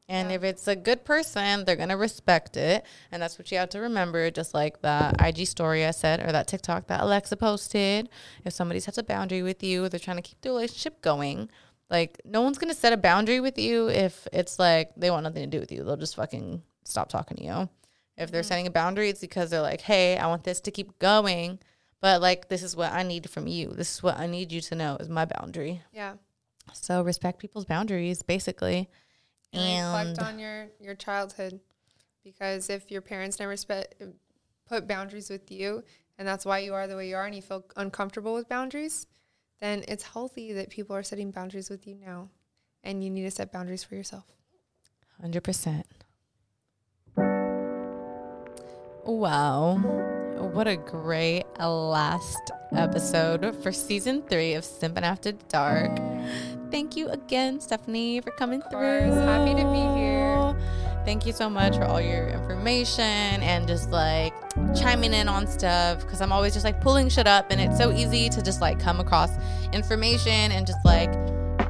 And 0.08 0.32
if 0.32 0.44
it's 0.44 0.68
a 0.68 0.76
good 0.76 1.04
person, 1.04 1.66
they're 1.66 1.76
gonna 1.76 1.98
respect 1.98 2.58
it. 2.58 2.86
And 3.12 3.22
that's 3.22 3.40
what 3.40 3.52
you 3.52 3.58
have 3.58 3.70
to 3.70 3.80
remember, 3.80 4.30
just 4.30 4.54
like 4.54 4.82
that 4.82 5.16
IG 5.20 5.48
story 5.48 5.84
I 5.84 5.92
said 5.92 6.20
or 6.20 6.32
that 6.32 6.48
TikTok 6.48 6.88
that 6.88 7.02
Alexa 7.02 7.38
posted. 7.38 8.10
If 8.44 8.54
somebody 8.54 8.80
sets 8.80 9.00
a 9.00 9.04
boundary 9.04 9.42
with 9.42 9.64
you, 9.64 9.90
they're 9.90 10.00
trying 10.00 10.18
to 10.18 10.24
keep 10.24 10.42
the 10.42 10.50
relationship 10.50 11.02
going. 11.02 11.50
Like 11.90 12.22
no 12.26 12.42
one's 12.42 12.58
gonna 12.58 12.74
set 12.74 12.94
a 12.94 12.98
boundary 12.98 13.40
with 13.40 13.58
you 13.58 13.90
if 13.90 14.28
it's 14.34 14.58
like 14.58 14.92
they 14.98 15.12
want 15.12 15.24
nothing 15.24 15.44
to 15.44 15.50
do 15.50 15.60
with 15.60 15.72
you. 15.72 15.84
They'll 15.84 15.98
just 15.98 16.16
fucking 16.16 16.64
stop 16.84 17.10
talking 17.10 17.38
to 17.38 17.44
you. 17.44 17.70
If 18.18 18.32
they're 18.32 18.42
mm-hmm. 18.42 18.48
setting 18.48 18.68
a 18.68 18.72
boundary, 18.72 19.10
it's 19.10 19.20
because 19.20 19.50
they're 19.50 19.62
like, 19.62 19.82
hey, 19.82 20.18
I 20.18 20.28
want 20.28 20.44
this 20.44 20.62
to 20.62 20.72
keep 20.72 20.98
going. 21.00 21.60
But 22.02 22.22
like 22.22 22.50
this 22.50 22.64
is 22.64 22.76
what 22.76 22.92
I 22.92 23.04
need 23.04 23.30
from 23.30 23.48
you. 23.48 23.70
This 23.70 23.96
is 23.96 24.04
what 24.04 24.18
I 24.18 24.28
need 24.28 24.52
you 24.52 24.62
to 24.62 24.76
know 24.76 24.98
is 24.98 25.10
my 25.10 25.26
boundary. 25.26 25.82
yeah. 25.94 26.14
So 26.74 27.04
respect 27.04 27.40
people's 27.40 27.66
boundaries, 27.66 28.24
basically. 28.24 28.90
And, 29.54 29.62
And 29.62 30.10
reflect 30.10 30.28
on 30.28 30.40
your 30.40 30.68
your 30.80 30.96
childhood 30.96 31.60
because 32.24 32.70
if 32.70 32.90
your 32.90 33.02
parents 33.02 33.40
never 33.40 33.56
spe- 33.56 33.94
put 34.68 34.88
boundaries 34.88 35.30
with 35.30 35.52
you 35.52 35.84
and 36.18 36.28
that's 36.28 36.46
why 36.46 36.60
you 36.60 36.74
are 36.74 36.88
the 36.88 36.96
way 36.96 37.08
you 37.08 37.16
are 37.16 37.26
and 37.26 37.36
you 37.36 37.42
feel 37.42 37.66
uncomfortable 37.76 38.34
with 38.34 38.50
boundaries, 38.50 39.06
then 39.60 39.84
it's 39.88 40.04
healthy 40.04 40.54
that 40.54 40.70
people 40.70 40.96
are 40.96 41.04
setting 41.04 41.32
boundaries 41.32 41.70
with 41.70 41.88
you 41.88 41.96
now. 41.96 42.30
And 42.84 43.04
you 43.04 43.10
need 43.10 43.24
to 43.24 43.32
set 43.32 43.52
boundaries 43.52 43.84
for 43.84 43.96
yourself. 43.96 44.26
Hundred 45.20 45.44
percent. 45.44 45.88
Wow. 49.06 49.78
What 50.54 50.68
a 50.68 50.76
great 50.76 51.46
last 51.60 52.52
episode 52.74 53.56
for 53.64 53.72
season 53.72 54.22
three 54.24 54.54
of 54.54 54.64
Simpin' 54.64 55.04
After 55.04 55.32
Dark. 55.50 55.98
Thank 56.70 56.96
you 56.96 57.08
again, 57.10 57.60
Stephanie, 57.60 58.22
for 58.22 58.32
coming 58.32 58.62
through. 58.70 59.12
Happy 59.12 59.56
to 59.56 59.72
be 59.72 60.00
here. 60.00 60.35
Thank 61.06 61.26
you 61.26 61.34
so 61.34 61.50
much 61.50 61.76
for 61.78 61.84
all 61.86 62.02
your 62.02 62.28
information 62.30 63.04
and 63.04 63.68
just 63.68 63.92
like 63.92 64.34
chiming 64.76 65.14
in 65.14 65.28
on 65.30 65.46
stuff 65.48 66.00
because 66.02 66.20
I'm 66.20 66.32
always 66.32 66.54
just 66.54 66.66
like 66.66 66.82
pulling 66.82 67.10
shit 67.10 67.28
up 67.28 67.52
and 67.52 67.62
it's 67.62 67.78
so 67.78 67.92
easy 67.92 68.28
to 68.30 68.42
just 68.42 68.60
like 68.60 68.80
come 68.80 69.00
across 69.00 69.30
information 69.72 70.52
and 70.52 70.66
just 70.66 70.84
like 70.84 71.14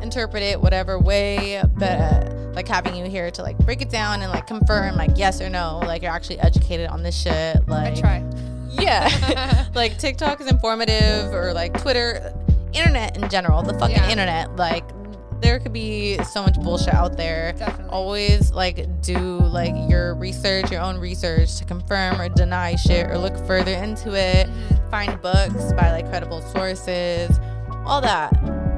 interpret 0.02 0.42
it 0.42 0.62
whatever 0.62 0.98
way. 1.00 1.62
But 1.76 1.92
uh, 2.00 2.52
like 2.54 2.68
having 2.68 2.96
you 2.96 3.06
here 3.06 3.30
to 3.32 3.42
like 3.42 3.58
break 3.60 3.82
it 3.82 3.90
down 3.90 4.22
and 4.22 4.32
like 4.32 4.48
confirm 4.48 4.96
like 4.96 5.12
yes 5.16 5.42
or 5.42 5.50
no, 5.50 5.80
like 5.86 6.02
you're 6.02 6.12
actually 6.14 6.40
educated 6.40 6.88
on 6.88 7.04
this 7.04 7.20
shit. 7.22 7.68
Like 7.68 7.98
I 7.98 8.00
try. 8.00 8.24
yeah. 8.70 9.66
like 9.76 9.98
TikTok 9.98 10.40
is 10.40 10.48
informative 10.48 11.34
or 11.34 11.52
like 11.54 11.78
Twitter, 11.82 12.34
internet 12.74 13.18
in 13.18 13.30
general, 13.30 13.62
the 13.64 13.74
fucking 13.78 13.98
Yeah. 13.98 14.10
internet. 14.10 14.56
Like 14.56 14.86
there 15.46 15.60
could 15.60 15.74
be 15.74 16.18
so 16.24 16.42
much 16.42 16.60
bullshit 16.60 16.94
out 16.94 17.18
there. 17.18 17.54
Definitely. 17.54 17.92
Always 17.92 18.52
like 18.52 19.02
do 19.02 19.20
like 19.20 19.76
your 19.90 20.16
research, 20.16 20.72
your 20.72 20.82
own 20.82 20.98
research 20.98 21.58
to 21.58 21.66
confirm 21.66 22.20
or 22.20 22.30
deny 22.30 22.76
shit 22.76 23.06
or 23.08 23.20
look 23.20 23.38
further 23.46 23.74
into 23.74 24.16
it. 24.16 24.48
Mm-hmm. 24.48 24.90
Find 24.90 25.22
books 25.22 25.72
by 25.74 25.92
like 25.92 26.10
credible 26.10 26.42
sources, 26.42 27.40
all 27.86 28.02
that. 28.02 28.34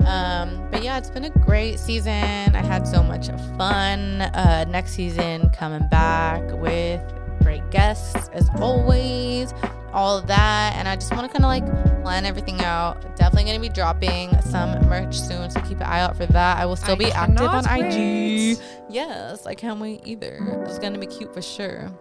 Um, 0.05 0.67
but 0.69 0.83
yeah, 0.83 0.97
it's 0.97 1.09
been 1.09 1.23
a 1.23 1.29
great 1.29 1.79
season. 1.79 2.11
I 2.13 2.61
had 2.61 2.85
so 2.85 3.01
much 3.01 3.27
fun. 3.57 4.21
Uh, 4.21 4.65
next 4.67 4.91
season 4.91 5.49
coming 5.51 5.87
back 5.87 6.43
with 6.51 7.01
great 7.41 7.69
guests 7.71 8.29
as 8.33 8.49
always 8.57 9.53
all 9.97 10.15
of 10.19 10.27
that 10.27 10.75
and 10.75 10.87
i 10.87 10.95
just 10.95 11.11
want 11.11 11.23
to 11.23 11.27
kind 11.27 11.43
of 11.43 11.49
like 11.49 12.03
plan 12.03 12.23
everything 12.23 12.61
out. 12.61 13.01
Definitely 13.17 13.43
going 13.49 13.61
to 13.61 13.67
be 13.69 13.73
dropping 13.73 14.39
some 14.43 14.69
merch 14.87 15.19
soon 15.19 15.49
so 15.49 15.59
keep 15.61 15.77
an 15.79 15.83
eye 15.83 15.99
out 15.99 16.15
for 16.15 16.25
that. 16.27 16.57
I 16.57 16.65
will 16.65 16.77
still 16.77 16.93
I 16.93 16.97
be 16.99 17.11
active 17.11 17.41
on 17.41 17.65
cannot 17.65 17.91
ig 17.93 18.57
yes 18.89 19.45
i 19.45 19.53
can't 19.53 19.79
wait 19.79 20.01
either. 20.05 20.37
It's 20.65 20.79
going 20.79 20.93
to 20.93 20.99
be 20.99 21.07
cute 21.07 21.33
for 21.33 21.41
sure 21.41 21.91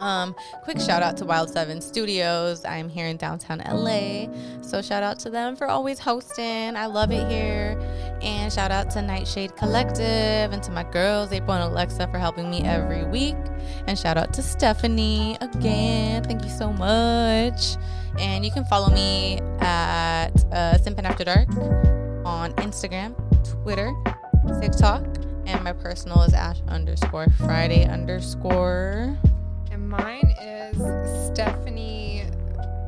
um, 0.00 0.34
quick 0.62 0.78
shout 0.80 1.02
out 1.02 1.16
to 1.18 1.24
Wild 1.24 1.50
Seven 1.50 1.80
Studios. 1.80 2.64
I'm 2.64 2.88
here 2.88 3.06
in 3.06 3.16
downtown 3.16 3.62
LA. 3.66 4.26
So 4.62 4.82
shout 4.82 5.02
out 5.02 5.18
to 5.20 5.30
them 5.30 5.56
for 5.56 5.66
always 5.66 5.98
hosting. 5.98 6.76
I 6.76 6.86
love 6.86 7.10
it 7.10 7.30
here. 7.30 7.78
And 8.22 8.52
shout 8.52 8.70
out 8.70 8.90
to 8.92 9.02
Nightshade 9.02 9.56
Collective 9.56 10.52
and 10.52 10.62
to 10.62 10.70
my 10.70 10.82
girls, 10.84 11.32
April 11.32 11.52
and 11.52 11.64
Alexa, 11.64 12.08
for 12.08 12.18
helping 12.18 12.50
me 12.50 12.62
every 12.62 13.04
week. 13.04 13.36
And 13.86 13.98
shout 13.98 14.16
out 14.16 14.32
to 14.34 14.42
Stephanie 14.42 15.36
again. 15.40 16.24
Thank 16.24 16.44
you 16.44 16.50
so 16.50 16.72
much. 16.72 17.76
And 18.18 18.44
you 18.44 18.50
can 18.50 18.64
follow 18.64 18.88
me 18.88 19.40
at 19.60 20.30
uh, 20.52 20.78
Simpin 20.78 21.04
After 21.04 21.24
Dark 21.24 21.48
on 22.24 22.52
Instagram, 22.54 23.14
Twitter, 23.62 23.92
TikTok, 24.60 25.04
and 25.46 25.62
my 25.62 25.72
personal 25.72 26.22
is 26.22 26.34
Ash 26.34 26.60
underscore 26.68 27.28
Friday 27.38 27.84
underscore. 27.84 29.16
Mine 29.86 30.34
is 30.42 30.76
Stephanie. 31.28 32.24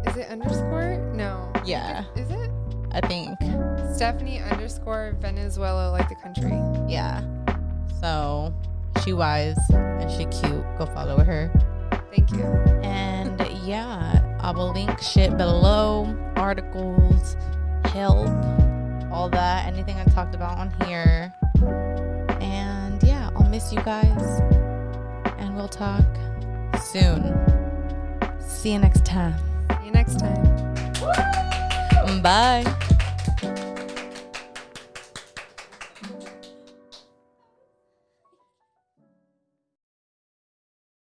Is 0.04 0.16
it 0.16 0.28
underscore? 0.30 0.98
No. 1.14 1.52
Yeah. 1.64 2.04
Is 2.16 2.28
it? 2.28 2.50
I 2.90 3.00
think. 3.06 3.38
Stephanie 3.94 4.40
underscore 4.40 5.16
Venezuela, 5.20 5.92
like 5.92 6.08
the 6.08 6.16
country. 6.16 6.58
Yeah. 6.92 7.22
So 8.00 8.52
she 9.04 9.12
wise 9.12 9.56
and 9.70 10.10
she 10.10 10.24
cute. 10.24 10.64
Go 10.76 10.86
follow 10.86 11.18
her. 11.18 11.52
Thank 12.12 12.32
you. 12.32 12.42
And 12.82 13.40
yeah, 13.64 14.20
I 14.40 14.50
will 14.50 14.72
link 14.72 15.00
shit 15.00 15.36
below, 15.36 16.16
articles, 16.34 17.36
help, 17.84 18.28
all 19.12 19.28
that, 19.30 19.66
anything 19.66 19.98
I 19.98 20.04
talked 20.06 20.34
about 20.34 20.58
on 20.58 20.72
here. 20.88 21.32
And 22.40 23.00
yeah, 23.04 23.30
I'll 23.36 23.48
miss 23.48 23.72
you 23.72 23.80
guys. 23.82 24.40
And 25.38 25.54
we'll 25.54 25.68
talk 25.68 26.04
soon. 26.80 27.34
See 28.40 28.72
you 28.72 28.78
next 28.78 29.05
time. 29.05 29.34
See 29.80 29.86
you 29.86 29.92
next 29.92 30.18
time. 30.18 32.22
Bye. 32.22 32.64